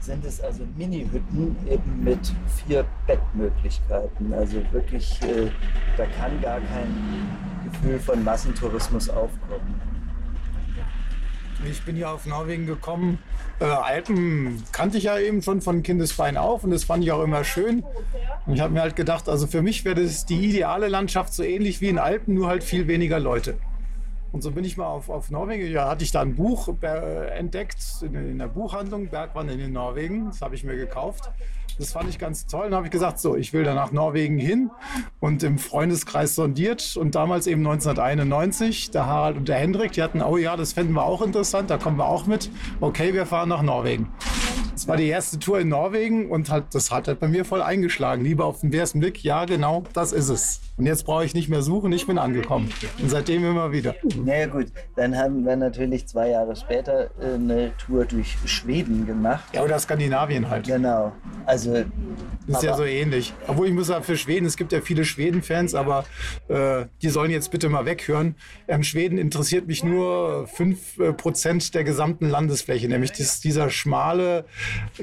sind 0.00 0.24
es 0.24 0.40
also 0.40 0.64
Mini-Hütten 0.76 1.56
eben 1.68 2.04
mit 2.04 2.34
vier 2.66 2.84
Bettmöglichkeiten. 3.06 4.32
Also 4.34 4.60
wirklich, 4.72 5.22
äh, 5.22 5.50
da 5.96 6.04
kann 6.06 6.40
gar 6.40 6.60
kein 6.60 7.28
Gefühl 7.70 7.98
von 8.00 8.22
Massentourismus 8.24 9.08
aufkommen. 9.08 9.91
Ich 11.68 11.82
bin 11.84 11.96
ja 11.96 12.12
auf 12.12 12.26
Norwegen 12.26 12.66
gekommen. 12.66 13.18
Äh, 13.60 13.64
Alpen 13.64 14.62
kannte 14.72 14.98
ich 14.98 15.04
ja 15.04 15.18
eben 15.18 15.42
schon 15.42 15.60
von 15.60 15.82
Kindesbein 15.82 16.36
auf 16.36 16.64
und 16.64 16.70
das 16.70 16.84
fand 16.84 17.04
ich 17.04 17.12
auch 17.12 17.22
immer 17.22 17.44
schön. 17.44 17.84
Und 18.46 18.54
ich 18.54 18.60
habe 18.60 18.72
mir 18.72 18.80
halt 18.80 18.96
gedacht, 18.96 19.28
also 19.28 19.46
für 19.46 19.62
mich 19.62 19.84
wäre 19.84 20.02
das 20.02 20.26
die 20.26 20.44
ideale 20.44 20.88
Landschaft 20.88 21.32
so 21.32 21.42
ähnlich 21.42 21.80
wie 21.80 21.88
in 21.88 21.98
Alpen, 21.98 22.34
nur 22.34 22.48
halt 22.48 22.64
viel 22.64 22.88
weniger 22.88 23.20
Leute. 23.20 23.56
Und 24.32 24.42
so 24.42 24.50
bin 24.50 24.64
ich 24.64 24.76
mal 24.76 24.86
auf, 24.86 25.10
auf 25.10 25.30
Norwegen. 25.30 25.70
Ja, 25.70 25.88
hatte 25.88 26.04
ich 26.04 26.10
da 26.10 26.22
ein 26.22 26.34
Buch 26.34 26.68
entdeckt 26.82 27.78
in, 28.00 28.14
in, 28.14 28.38
der 28.38 28.48
Buchhandlung, 28.48 29.08
Bergwandern 29.08 29.60
in 29.60 29.72
Norwegen. 29.72 30.26
Das 30.26 30.40
habe 30.40 30.54
ich 30.54 30.64
mir 30.64 30.76
gekauft. 30.76 31.30
Das 31.78 31.92
fand 31.92 32.08
ich 32.08 32.18
ganz 32.18 32.46
toll. 32.46 32.64
Dann 32.64 32.74
habe 32.74 32.86
ich 32.86 32.92
gesagt, 32.92 33.18
so, 33.18 33.36
ich 33.36 33.52
will 33.52 33.64
da 33.64 33.74
nach 33.74 33.92
Norwegen 33.92 34.38
hin 34.38 34.70
und 35.20 35.42
im 35.42 35.58
Freundeskreis 35.58 36.34
sondiert. 36.34 36.96
Und 36.96 37.14
damals 37.14 37.46
eben 37.46 37.66
1991, 37.66 38.90
der 38.90 39.06
Harald 39.06 39.36
und 39.36 39.48
der 39.48 39.56
Hendrik, 39.56 39.92
die 39.92 40.02
hatten, 40.02 40.22
oh 40.22 40.36
ja, 40.36 40.56
das 40.56 40.72
fänden 40.72 40.94
wir 40.94 41.04
auch 41.04 41.22
interessant, 41.22 41.70
da 41.70 41.78
kommen 41.78 41.98
wir 41.98 42.06
auch 42.06 42.26
mit. 42.26 42.50
Okay, 42.80 43.14
wir 43.14 43.26
fahren 43.26 43.48
nach 43.48 43.62
Norwegen. 43.62 44.08
Das 44.72 44.88
war 44.88 44.96
die 44.96 45.06
erste 45.06 45.38
Tour 45.38 45.60
in 45.60 45.68
Norwegen 45.68 46.30
und 46.30 46.50
halt, 46.50 46.64
das 46.72 46.90
hat 46.90 47.06
halt 47.06 47.20
bei 47.20 47.28
mir 47.28 47.44
voll 47.44 47.62
eingeschlagen. 47.62 48.24
Lieber 48.24 48.46
auf 48.46 48.62
den 48.62 48.72
ersten 48.72 49.00
Blick, 49.00 49.22
ja 49.22 49.44
genau, 49.44 49.84
das 49.92 50.12
ist 50.12 50.28
es. 50.28 50.60
Und 50.78 50.86
jetzt 50.86 51.04
brauche 51.04 51.24
ich 51.24 51.34
nicht 51.34 51.48
mehr 51.48 51.62
suchen, 51.62 51.92
ich 51.92 52.06
bin 52.06 52.18
angekommen. 52.18 52.68
Und 53.00 53.10
seitdem 53.10 53.44
immer 53.44 53.70
wieder. 53.70 53.94
Naja 54.24 54.46
gut, 54.46 54.66
dann 54.96 55.16
haben 55.16 55.44
wir 55.44 55.54
natürlich 55.54 56.08
zwei 56.08 56.30
Jahre 56.30 56.56
später 56.56 57.10
äh, 57.20 57.34
eine 57.34 57.76
Tour 57.76 58.06
durch 58.06 58.36
Schweden 58.46 59.06
gemacht. 59.06 59.44
Ja, 59.52 59.62
oder 59.62 59.78
Skandinavien 59.78 60.48
halt. 60.48 60.66
Genau. 60.66 61.12
Also 61.46 61.61
das 61.66 62.56
ist 62.58 62.62
ja 62.62 62.76
so 62.76 62.84
ähnlich. 62.84 63.32
Obwohl 63.46 63.68
ich 63.68 63.74
muss 63.74 63.86
sagen, 63.86 64.04
für 64.04 64.16
Schweden, 64.16 64.46
es 64.46 64.56
gibt 64.56 64.72
ja 64.72 64.80
viele 64.80 65.04
Schweden-Fans, 65.04 65.74
aber 65.74 66.04
äh, 66.48 66.86
die 67.02 67.08
sollen 67.08 67.30
jetzt 67.30 67.50
bitte 67.50 67.68
mal 67.68 67.84
weghören. 67.84 68.36
Ähm, 68.68 68.82
Schweden 68.82 69.18
interessiert 69.18 69.66
mich 69.66 69.84
nur 69.84 70.48
5% 70.56 71.68
äh, 71.68 71.70
der 71.72 71.84
gesamten 71.84 72.28
Landesfläche, 72.28 72.88
nämlich 72.88 73.12
das, 73.12 73.40
dieser 73.40 73.70
schmale 73.70 74.44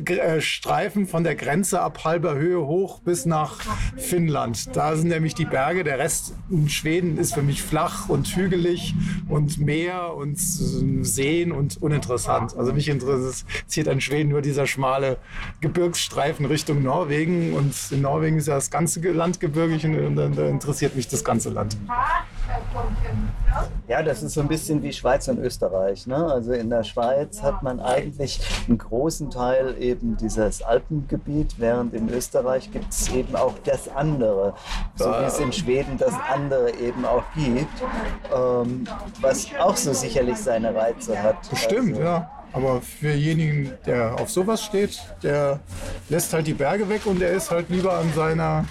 äh, 0.06 0.41
Streifen 0.41 1.07
von 1.07 1.23
der 1.23 1.36
Grenze 1.36 1.81
ab 1.81 2.03
halber 2.03 2.36
Höhe 2.36 2.65
hoch 2.65 2.99
bis 3.02 3.26
nach 3.26 3.61
Finnland. 3.98 4.76
Da 4.76 4.95
sind 4.95 5.10
nämlich 5.10 5.36
die 5.36 5.45
Berge. 5.45 5.84
Der 5.84 5.99
Rest 5.99 6.34
in 6.49 6.69
Schweden 6.69 7.18
ist 7.18 7.34
für 7.34 7.41
mich 7.41 7.61
flach 7.61 8.10
und 8.10 8.27
hügelig 8.36 8.94
und 9.30 9.60
Meer 9.60 10.16
und 10.16 10.38
Seen 10.38 11.52
und 11.52 11.82
uninteressant. 11.82 12.58
Also 12.58 12.74
mich 12.74 12.90
interessiert 12.90 13.88
an 13.88 14.02
Schweden 14.02 14.30
nur 14.30 14.42
dieser 14.42 14.68
schmale 14.68 15.18
Gebirgsstreifen 15.62 16.46
Richtung 16.46 16.84
Norwegen. 16.84 17.54
Und 17.54 17.74
in 17.92 18.02
Norwegen 18.02 18.38
ist 18.38 18.48
ja 18.48 18.56
das 18.56 18.72
ganze 18.72 19.00
Land 19.12 19.40
gebirgig 19.40 19.86
und 19.86 20.16
dann 20.16 20.34
interessiert 20.34 20.96
mich 20.96 21.08
das 21.08 21.24
ganze 21.24 21.50
Land. 21.50 21.78
Ja, 23.88 24.03
das 24.03 24.22
ist 24.22 24.34
so 24.34 24.41
ein 24.41 24.48
bisschen 24.48 24.84
wie 24.84 24.94
Schweiz 24.94 25.27
und 25.27 25.40
Österreich. 25.40 26.06
Ne? 26.07 26.15
Also 26.15 26.53
in 26.53 26.69
der 26.69 26.84
Schweiz 26.84 27.41
hat 27.41 27.64
man 27.64 27.80
eigentlich 27.80 28.40
einen 28.68 28.77
großen 28.77 29.31
Teil 29.31 29.76
eben 29.80 30.18
dieses 30.18 30.61
Alpengebiet, 30.61 31.56
während 31.57 31.94
in 31.94 32.10
Österreich 32.10 32.72
gibt 32.72 32.91
es 32.91 33.10
eben 33.10 33.36
auch 33.36 33.56
das 33.64 33.90
andere, 33.90 34.53
so 34.95 35.06
wie 35.06 35.23
es 35.26 35.40
in 35.40 35.52
Schweden 35.52 35.98
das 35.98 36.14
andere 36.31 36.72
eben 36.76 37.06
auch 37.06 37.23
gibt, 37.36 37.68
ähm, 38.36 38.86
was 39.22 39.48
auch 39.60 39.76
so 39.76 39.94
sicherlich 39.94 40.38
seine 40.38 40.76
Reize 40.76 41.22
hat. 41.22 41.49
Bestimmt, 41.49 41.94
also, 41.94 42.02
ja. 42.02 42.31
Aber 42.52 42.82
für 42.82 43.14
jenigen, 43.14 43.72
der 43.86 44.20
auf 44.20 44.30
sowas 44.30 44.64
steht, 44.64 45.00
der 45.22 45.60
lässt 46.10 46.34
halt 46.34 46.48
die 46.48 46.54
Berge 46.54 46.90
weg 46.90 47.06
und 47.06 47.20
der 47.20 47.32
ist 47.32 47.52
halt 47.52 47.70
lieber 47.70 47.94
an 47.94 48.12
seiner 48.14 48.66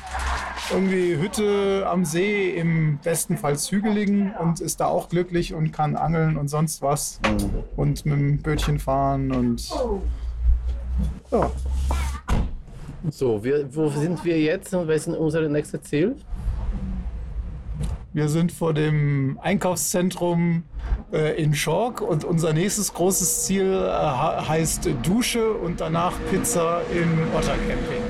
irgendwie 0.70 1.16
Hütte 1.16 1.86
am 1.88 2.04
See, 2.04 2.50
im 2.50 2.98
bestenfalls 3.02 3.70
hügeligen 3.70 4.34
und 4.34 4.60
ist 4.60 4.80
da 4.80 4.86
auch 4.86 5.08
glücklich 5.08 5.54
und 5.54 5.72
kann 5.72 5.96
angeln 5.96 6.36
und 6.36 6.48
sonst 6.48 6.82
was 6.82 7.20
und 7.76 8.04
mit 8.04 8.18
dem 8.18 8.38
Bötchen 8.38 8.78
fahren 8.78 9.32
und 9.32 9.70
ja. 11.30 11.50
So, 13.10 13.42
wir, 13.42 13.74
wo 13.74 13.88
sind 13.88 14.24
wir 14.24 14.38
jetzt 14.40 14.74
und 14.74 14.88
was 14.88 15.06
ist 15.06 15.16
unser 15.16 15.48
nächstes 15.48 15.82
Ziel? 15.82 16.16
Wir 18.18 18.28
sind 18.28 18.50
vor 18.50 18.74
dem 18.74 19.38
Einkaufszentrum 19.42 20.64
äh, 21.12 21.40
in 21.40 21.54
Schork 21.54 22.00
und 22.00 22.24
unser 22.24 22.52
nächstes 22.52 22.92
großes 22.92 23.44
Ziel 23.44 23.72
äh, 23.72 23.92
heißt 23.92 24.90
Dusche 25.04 25.52
und 25.52 25.80
danach 25.80 26.14
Pizza 26.28 26.80
im 26.92 27.32
Ottercamping. 27.32 28.02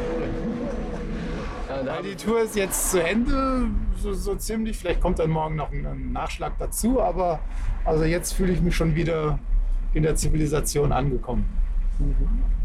Die 2.02 2.14
Tour 2.14 2.40
ist 2.40 2.56
jetzt 2.56 2.90
zu 2.90 3.04
Ende, 3.04 3.66
so, 4.02 4.14
so, 4.14 4.34
ziemlich. 4.34 4.78
Vielleicht 4.78 5.02
kommt 5.02 5.18
dann 5.18 5.28
morgen 5.28 5.56
noch 5.56 5.70
ein, 5.72 5.84
ein 5.84 6.12
Nachschlag 6.12 6.54
dazu, 6.58 7.02
aber 7.02 7.40
also 7.84 8.04
jetzt 8.04 8.32
fühle 8.32 8.54
ich 8.54 8.62
mich 8.62 8.74
schon 8.74 8.94
wieder 8.94 9.38
in 9.92 10.04
der 10.04 10.16
Zivilisation 10.16 10.90
angekommen. 10.90 11.44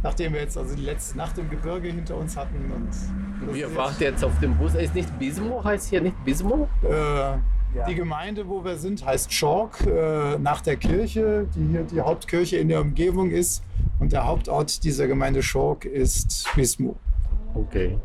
Nachdem 0.04 0.34
wir 0.34 0.42
jetzt 0.42 0.58
also 0.58 0.76
die 0.76 0.82
letzte 0.82 1.18
Nacht 1.18 1.38
im 1.38 1.50
Gebirge 1.50 1.88
hinter 1.88 2.18
uns 2.18 2.38
hatten. 2.38 2.72
Und 2.72 3.54
wir 3.54 3.76
warten 3.76 4.04
jetzt 4.04 4.24
auf 4.24 4.38
dem 4.40 4.56
Bus. 4.58 4.76
Ist 4.76 4.94
nicht 4.94 5.18
Bismo? 5.18 5.64
Heißt 5.64 5.90
hier 5.90 6.02
nicht 6.02 6.24
Bismo? 6.24 6.68
Äh, 6.84 6.90
ja. 7.76 7.86
Die 7.88 7.96
Gemeinde, 7.96 8.48
wo 8.48 8.64
wir 8.64 8.78
sind, 8.78 9.04
heißt 9.04 9.34
Schork, 9.34 9.82
äh, 9.88 10.38
nach 10.38 10.62
der 10.62 10.76
Kirche, 10.76 11.48
die 11.56 11.72
hier 11.72 11.84
die 11.84 12.02
Hauptkirche 12.02 12.58
in 12.58 12.68
der 12.68 12.82
Umgebung 12.82 13.32
ist. 13.32 13.64
Und 14.00 14.12
der 14.12 14.28
Hauptort 14.28 14.84
dieser 14.84 15.08
Gemeinde 15.08 15.42
Schork 15.42 15.86
ist 15.86 16.48
Bismo. 16.56 16.96
Okay. 17.56 17.98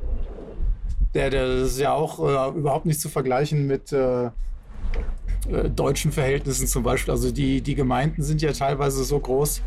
Der, 1.14 1.30
der 1.30 1.46
ist 1.64 1.78
ja 1.78 1.92
auch 1.92 2.20
äh, 2.20 2.58
überhaupt 2.58 2.86
nicht 2.86 3.00
zu 3.00 3.08
vergleichen 3.08 3.66
mit 3.66 3.92
äh, 3.92 4.26
äh, 4.26 5.70
deutschen 5.74 6.12
Verhältnissen 6.12 6.66
zum 6.66 6.82
Beispiel. 6.82 7.12
Also 7.12 7.30
die, 7.30 7.60
die 7.60 7.74
Gemeinden 7.74 8.22
sind 8.22 8.42
ja 8.42 8.52
teilweise 8.52 9.04
so 9.04 9.18
groß, 9.18 9.62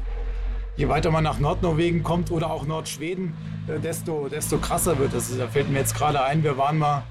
je 0.82 0.90
weiter 0.90 1.12
man 1.12 1.24
nach 1.24 1.38
Nordnorwegen 1.38 2.02
kommt 2.02 2.32
oder 2.32 2.50
auch 2.50 2.66
Nordschweden, 2.66 3.36
äh, 3.68 3.80
desto, 3.80 4.30
desto 4.30 4.58
krasser 4.58 4.98
wird 4.98 5.14
das. 5.14 5.38
Da 5.38 5.48
fällt 5.48 5.70
mir 5.70 5.78
jetzt 5.78 5.94
gerade 5.94 6.24
ein, 6.24 6.44
wir 6.44 6.58
waren 6.58 6.80
mal 6.80 7.04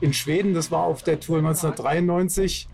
in 0.00 0.14
Schweden, 0.14 0.54
das 0.54 0.70
war 0.70 0.84
auf 0.84 1.02
der 1.02 1.20
Tour 1.20 1.36
1993. 1.36 2.70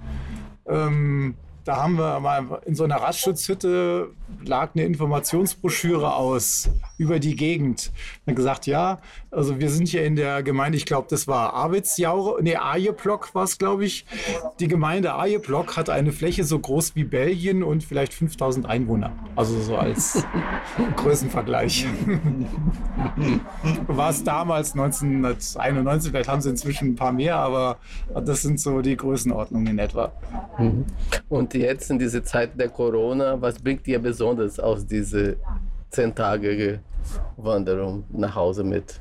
Ähm, 0.66 1.34
da 1.64 1.76
haben 1.78 1.98
wir 1.98 2.20
mal 2.20 2.60
in 2.66 2.76
so 2.76 2.84
einer 2.84 2.96
Radschutzhütte 2.96 4.10
lag 4.44 4.70
eine 4.74 4.84
Informationsbroschüre 4.84 6.14
aus 6.14 6.70
über 6.98 7.18
die 7.18 7.36
Gegend. 7.36 7.92
Dann 8.26 8.34
gesagt, 8.34 8.66
ja, 8.66 8.98
also 9.30 9.58
wir 9.58 9.70
sind 9.70 9.88
hier 9.88 10.04
in 10.04 10.16
der 10.16 10.42
Gemeinde, 10.42 10.76
ich 10.76 10.86
glaube, 10.86 11.08
das 11.10 11.26
war 11.26 11.54
Arvidsjaure, 11.54 12.42
nee, 12.42 12.56
Ajeplock 12.56 13.34
war 13.34 13.44
es, 13.44 13.58
glaube 13.58 13.84
ich. 13.84 14.06
Die 14.60 14.68
Gemeinde 14.68 15.14
Ajeplock 15.14 15.76
hat 15.76 15.90
eine 15.90 16.12
Fläche 16.12 16.44
so 16.44 16.58
groß 16.58 16.94
wie 16.94 17.04
Belgien 17.04 17.62
und 17.62 17.82
vielleicht 17.84 18.14
5000 18.14 18.66
Einwohner. 18.66 19.12
Also 19.36 19.60
so 19.60 19.76
als 19.76 20.24
Größenvergleich. 20.96 21.86
war 23.86 24.10
es 24.10 24.24
damals 24.24 24.72
1991, 24.72 26.10
vielleicht 26.10 26.28
haben 26.28 26.40
sie 26.40 26.50
inzwischen 26.50 26.88
ein 26.90 26.96
paar 26.96 27.12
mehr, 27.12 27.36
aber 27.36 27.78
das 28.24 28.42
sind 28.42 28.60
so 28.60 28.80
die 28.80 28.96
Größenordnungen 28.96 29.68
in 29.68 29.78
etwa. 29.78 30.12
Mhm. 30.58 30.84
Und 31.28 31.54
jetzt 31.54 31.90
in 31.90 31.98
dieser 31.98 32.22
Zeit 32.22 32.58
der 32.58 32.68
Corona, 32.68 33.40
was 33.40 33.58
bringt 33.58 33.86
ihr 33.88 33.98
besonders 33.98 34.23
aus 34.58 34.86
dieser 34.86 35.34
zehntägige 35.90 36.80
Wanderung 37.36 38.04
nach 38.10 38.34
Hause 38.34 38.64
mit? 38.64 39.00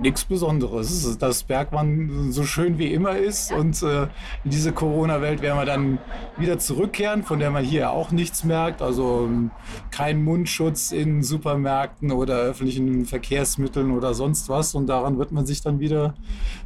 Nichts 0.00 0.24
Besonderes. 0.24 1.16
Das 1.18 1.44
Bergwandern 1.44 2.30
so 2.32 2.44
schön 2.44 2.78
wie 2.78 2.92
immer 2.92 3.16
ist 3.16 3.52
und 3.52 3.82
äh, 3.82 4.02
in 4.44 4.50
diese 4.50 4.72
Corona-Welt 4.72 5.40
werden 5.40 5.58
wir 5.58 5.64
dann 5.64 5.98
wieder 6.36 6.58
zurückkehren, 6.58 7.22
von 7.22 7.38
der 7.38 7.50
man 7.50 7.64
hier 7.64 7.90
auch 7.90 8.10
nichts 8.10 8.44
merkt. 8.44 8.82
Also 8.82 9.24
ähm, 9.24 9.50
kein 9.90 10.22
Mundschutz 10.22 10.92
in 10.92 11.22
Supermärkten 11.22 12.12
oder 12.12 12.36
öffentlichen 12.36 13.06
Verkehrsmitteln 13.06 13.90
oder 13.92 14.12
sonst 14.14 14.48
was. 14.48 14.74
Und 14.74 14.88
daran 14.88 15.18
wird 15.18 15.32
man 15.32 15.46
sich 15.46 15.62
dann 15.62 15.80
wieder 15.80 16.14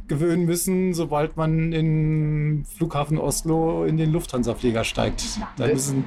gewöhnen 0.07 0.45
müssen, 0.45 0.93
sobald 0.93 1.37
man 1.37 1.71
in 1.71 2.65
Flughafen 2.77 3.17
Oslo 3.17 3.85
in 3.85 3.97
den 3.97 4.11
Lufthansa-Flieger 4.11 4.83
steigt. 4.83 5.23
Da 5.55 5.67
müssen 5.67 6.03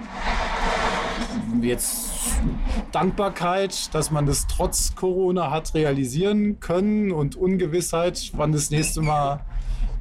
jetzt 1.63 2.12
Dankbarkeit, 2.93 3.95
dass 3.95 4.11
man 4.11 4.27
das 4.27 4.47
trotz 4.47 4.95
Corona 4.95 5.51
hat 5.51 5.75
realisieren 5.75 6.61
können 6.61 7.11
und 7.11 7.37
Ungewissheit, 7.37 8.33
wann 8.35 8.53
das 8.53 8.71
nächste 8.71 9.01
Mal 9.01 9.41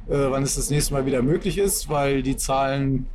äh, 0.08 0.30
wann 0.30 0.42
es 0.42 0.56
das 0.56 0.70
nächste 0.70 0.94
Mal 0.94 1.06
wieder 1.06 1.22
möglich 1.22 1.58
ist, 1.58 1.88
weil 1.88 2.22
die 2.22 2.36
Zahlen 2.36 3.06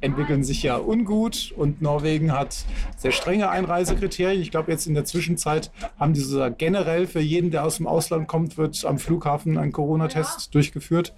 entwickeln 0.00 0.42
sich 0.42 0.62
ja 0.62 0.76
ungut 0.76 1.52
und 1.56 1.80
Norwegen 1.80 2.32
hat 2.32 2.64
sehr 2.96 3.12
strenge 3.12 3.50
Einreisekriterien. 3.50 4.42
Ich 4.42 4.50
glaube, 4.50 4.72
jetzt 4.72 4.86
in 4.86 4.94
der 4.94 5.04
Zwischenzeit 5.04 5.70
haben 5.98 6.12
diese 6.12 6.50
generell 6.50 7.06
für 7.06 7.20
jeden, 7.20 7.50
der 7.50 7.64
aus 7.64 7.76
dem 7.76 7.86
Ausland 7.86 8.28
kommt, 8.28 8.58
wird 8.58 8.84
am 8.84 8.98
Flughafen 8.98 9.58
ein 9.58 9.72
Corona-Test 9.72 10.54
durchgeführt. 10.54 11.14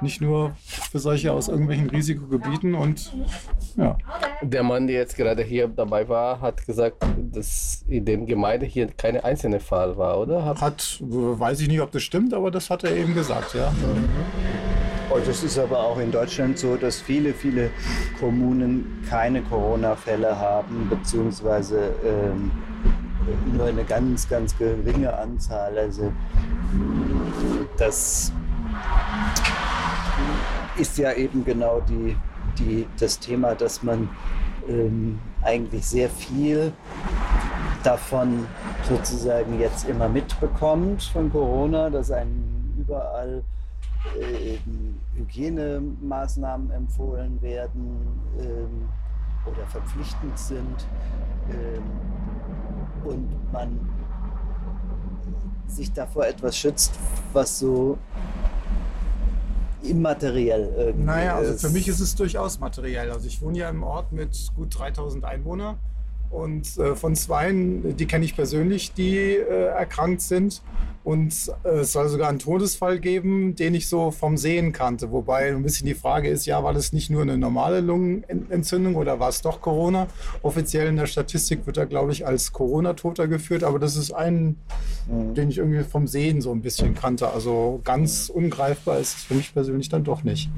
Nicht 0.00 0.20
nur 0.20 0.52
für 0.90 0.98
solche 0.98 1.32
aus 1.32 1.48
irgendwelchen 1.48 1.90
Risikogebieten 1.90 2.74
und 2.74 3.12
ja. 3.76 3.96
Der 4.42 4.62
Mann, 4.62 4.86
der 4.86 4.96
jetzt 4.96 5.16
gerade 5.16 5.42
hier 5.42 5.68
dabei 5.68 6.08
war, 6.08 6.40
hat 6.40 6.64
gesagt, 6.64 7.04
dass 7.16 7.84
in 7.88 8.04
dem 8.04 8.26
Gemeinde 8.26 8.66
hier 8.66 8.86
keine 8.86 9.24
einzelne 9.24 9.60
Fall 9.60 9.96
war, 9.96 10.18
oder? 10.20 10.44
Hat, 10.44 10.60
hat 10.60 10.98
weiß 11.00 11.60
ich 11.60 11.68
nicht, 11.68 11.80
ob 11.80 11.90
das 11.90 12.02
stimmt, 12.02 12.34
aber 12.34 12.50
das 12.50 12.70
hat 12.70 12.84
er 12.84 12.96
eben 12.96 13.14
gesagt, 13.14 13.54
ja. 13.54 13.70
Mhm. 13.70 14.77
Und 15.10 15.26
es 15.26 15.42
ist 15.42 15.58
aber 15.58 15.80
auch 15.80 15.98
in 15.98 16.12
Deutschland 16.12 16.58
so, 16.58 16.76
dass 16.76 17.00
viele, 17.00 17.32
viele 17.32 17.70
Kommunen 18.20 19.02
keine 19.08 19.40
Corona-Fälle 19.40 20.38
haben, 20.38 20.86
beziehungsweise 20.90 21.94
ähm, 22.04 22.50
nur 23.56 23.66
eine 23.66 23.84
ganz, 23.84 24.28
ganz 24.28 24.56
geringe 24.58 25.16
Anzahl. 25.16 25.78
Also 25.78 26.12
das 27.78 28.32
ist 30.76 30.98
ja 30.98 31.12
eben 31.14 31.42
genau 31.42 31.80
die, 31.88 32.14
die, 32.58 32.86
das 33.00 33.18
Thema, 33.18 33.54
dass 33.54 33.82
man 33.82 34.10
ähm, 34.68 35.18
eigentlich 35.42 35.86
sehr 35.86 36.10
viel 36.10 36.72
davon 37.82 38.46
sozusagen 38.86 39.58
jetzt 39.58 39.88
immer 39.88 40.08
mitbekommt 40.10 41.02
von 41.02 41.32
Corona, 41.32 41.88
dass 41.88 42.10
einen 42.10 42.76
überall 42.78 43.42
Hygienemaßnahmen 45.16 46.70
empfohlen 46.70 47.40
werden 47.42 48.20
ähm, 48.38 48.88
oder 49.46 49.66
verpflichtend 49.66 50.38
sind 50.38 50.86
ähm, 51.50 51.82
und 53.04 53.52
man 53.52 53.78
sich 55.66 55.92
davor 55.92 56.26
etwas 56.26 56.56
schützt, 56.56 56.98
was 57.32 57.58
so 57.58 57.98
immateriell 59.82 60.72
irgendwie 60.76 61.04
Naja, 61.04 61.36
also 61.36 61.54
für 61.54 61.72
mich 61.72 61.88
ist 61.88 62.00
es 62.00 62.14
durchaus 62.14 62.58
materiell. 62.58 63.10
Also 63.10 63.26
ich 63.26 63.40
wohne 63.40 63.58
ja 63.58 63.68
im 63.70 63.82
Ort 63.82 64.12
mit 64.12 64.48
gut 64.56 64.76
3000 64.78 65.24
Einwohnern 65.24 65.78
und 66.30 66.76
äh, 66.78 66.94
von 66.94 67.14
zweien, 67.14 67.96
die 67.96 68.06
kenne 68.06 68.24
ich 68.24 68.34
persönlich, 68.34 68.92
die 68.92 69.16
äh, 69.16 69.66
erkrankt 69.66 70.20
sind. 70.20 70.62
Und 71.08 71.50
äh, 71.64 71.68
es 71.68 71.92
soll 71.92 72.10
sogar 72.10 72.28
einen 72.28 72.38
Todesfall 72.38 72.98
geben, 72.98 73.56
den 73.56 73.74
ich 73.74 73.88
so 73.88 74.10
vom 74.10 74.36
Sehen 74.36 74.74
kannte. 74.74 75.10
Wobei 75.10 75.48
ein 75.48 75.62
bisschen 75.62 75.86
die 75.86 75.94
Frage 75.94 76.28
ist, 76.28 76.44
ja, 76.44 76.62
war 76.62 76.74
das 76.74 76.92
nicht 76.92 77.08
nur 77.08 77.22
eine 77.22 77.38
normale 77.38 77.80
Lungenentzündung 77.80 78.94
oder 78.94 79.18
war 79.18 79.30
es 79.30 79.40
doch 79.40 79.62
Corona? 79.62 80.08
Offiziell 80.42 80.86
in 80.86 80.96
der 80.96 81.06
Statistik 81.06 81.64
wird 81.66 81.78
er, 81.78 81.86
glaube 81.86 82.12
ich, 82.12 82.26
als 82.26 82.52
Corona-Toter 82.52 83.26
geführt. 83.26 83.64
Aber 83.64 83.78
das 83.78 83.96
ist 83.96 84.12
ein, 84.12 84.56
mhm. 85.10 85.32
den 85.32 85.48
ich 85.48 85.56
irgendwie 85.56 85.82
vom 85.82 86.06
Sehen 86.06 86.42
so 86.42 86.52
ein 86.52 86.60
bisschen 86.60 86.94
kannte. 86.94 87.30
Also 87.30 87.80
ganz 87.84 88.28
ungreifbar 88.28 88.98
ist 88.98 89.16
es 89.16 89.24
für 89.24 89.32
mich 89.32 89.54
persönlich 89.54 89.88
dann 89.88 90.04
doch 90.04 90.24
nicht. 90.24 90.50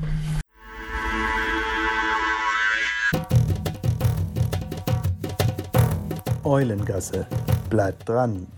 Eulengasse. 6.42 7.28
Bleibt 7.70 8.08
dran. 8.08 8.48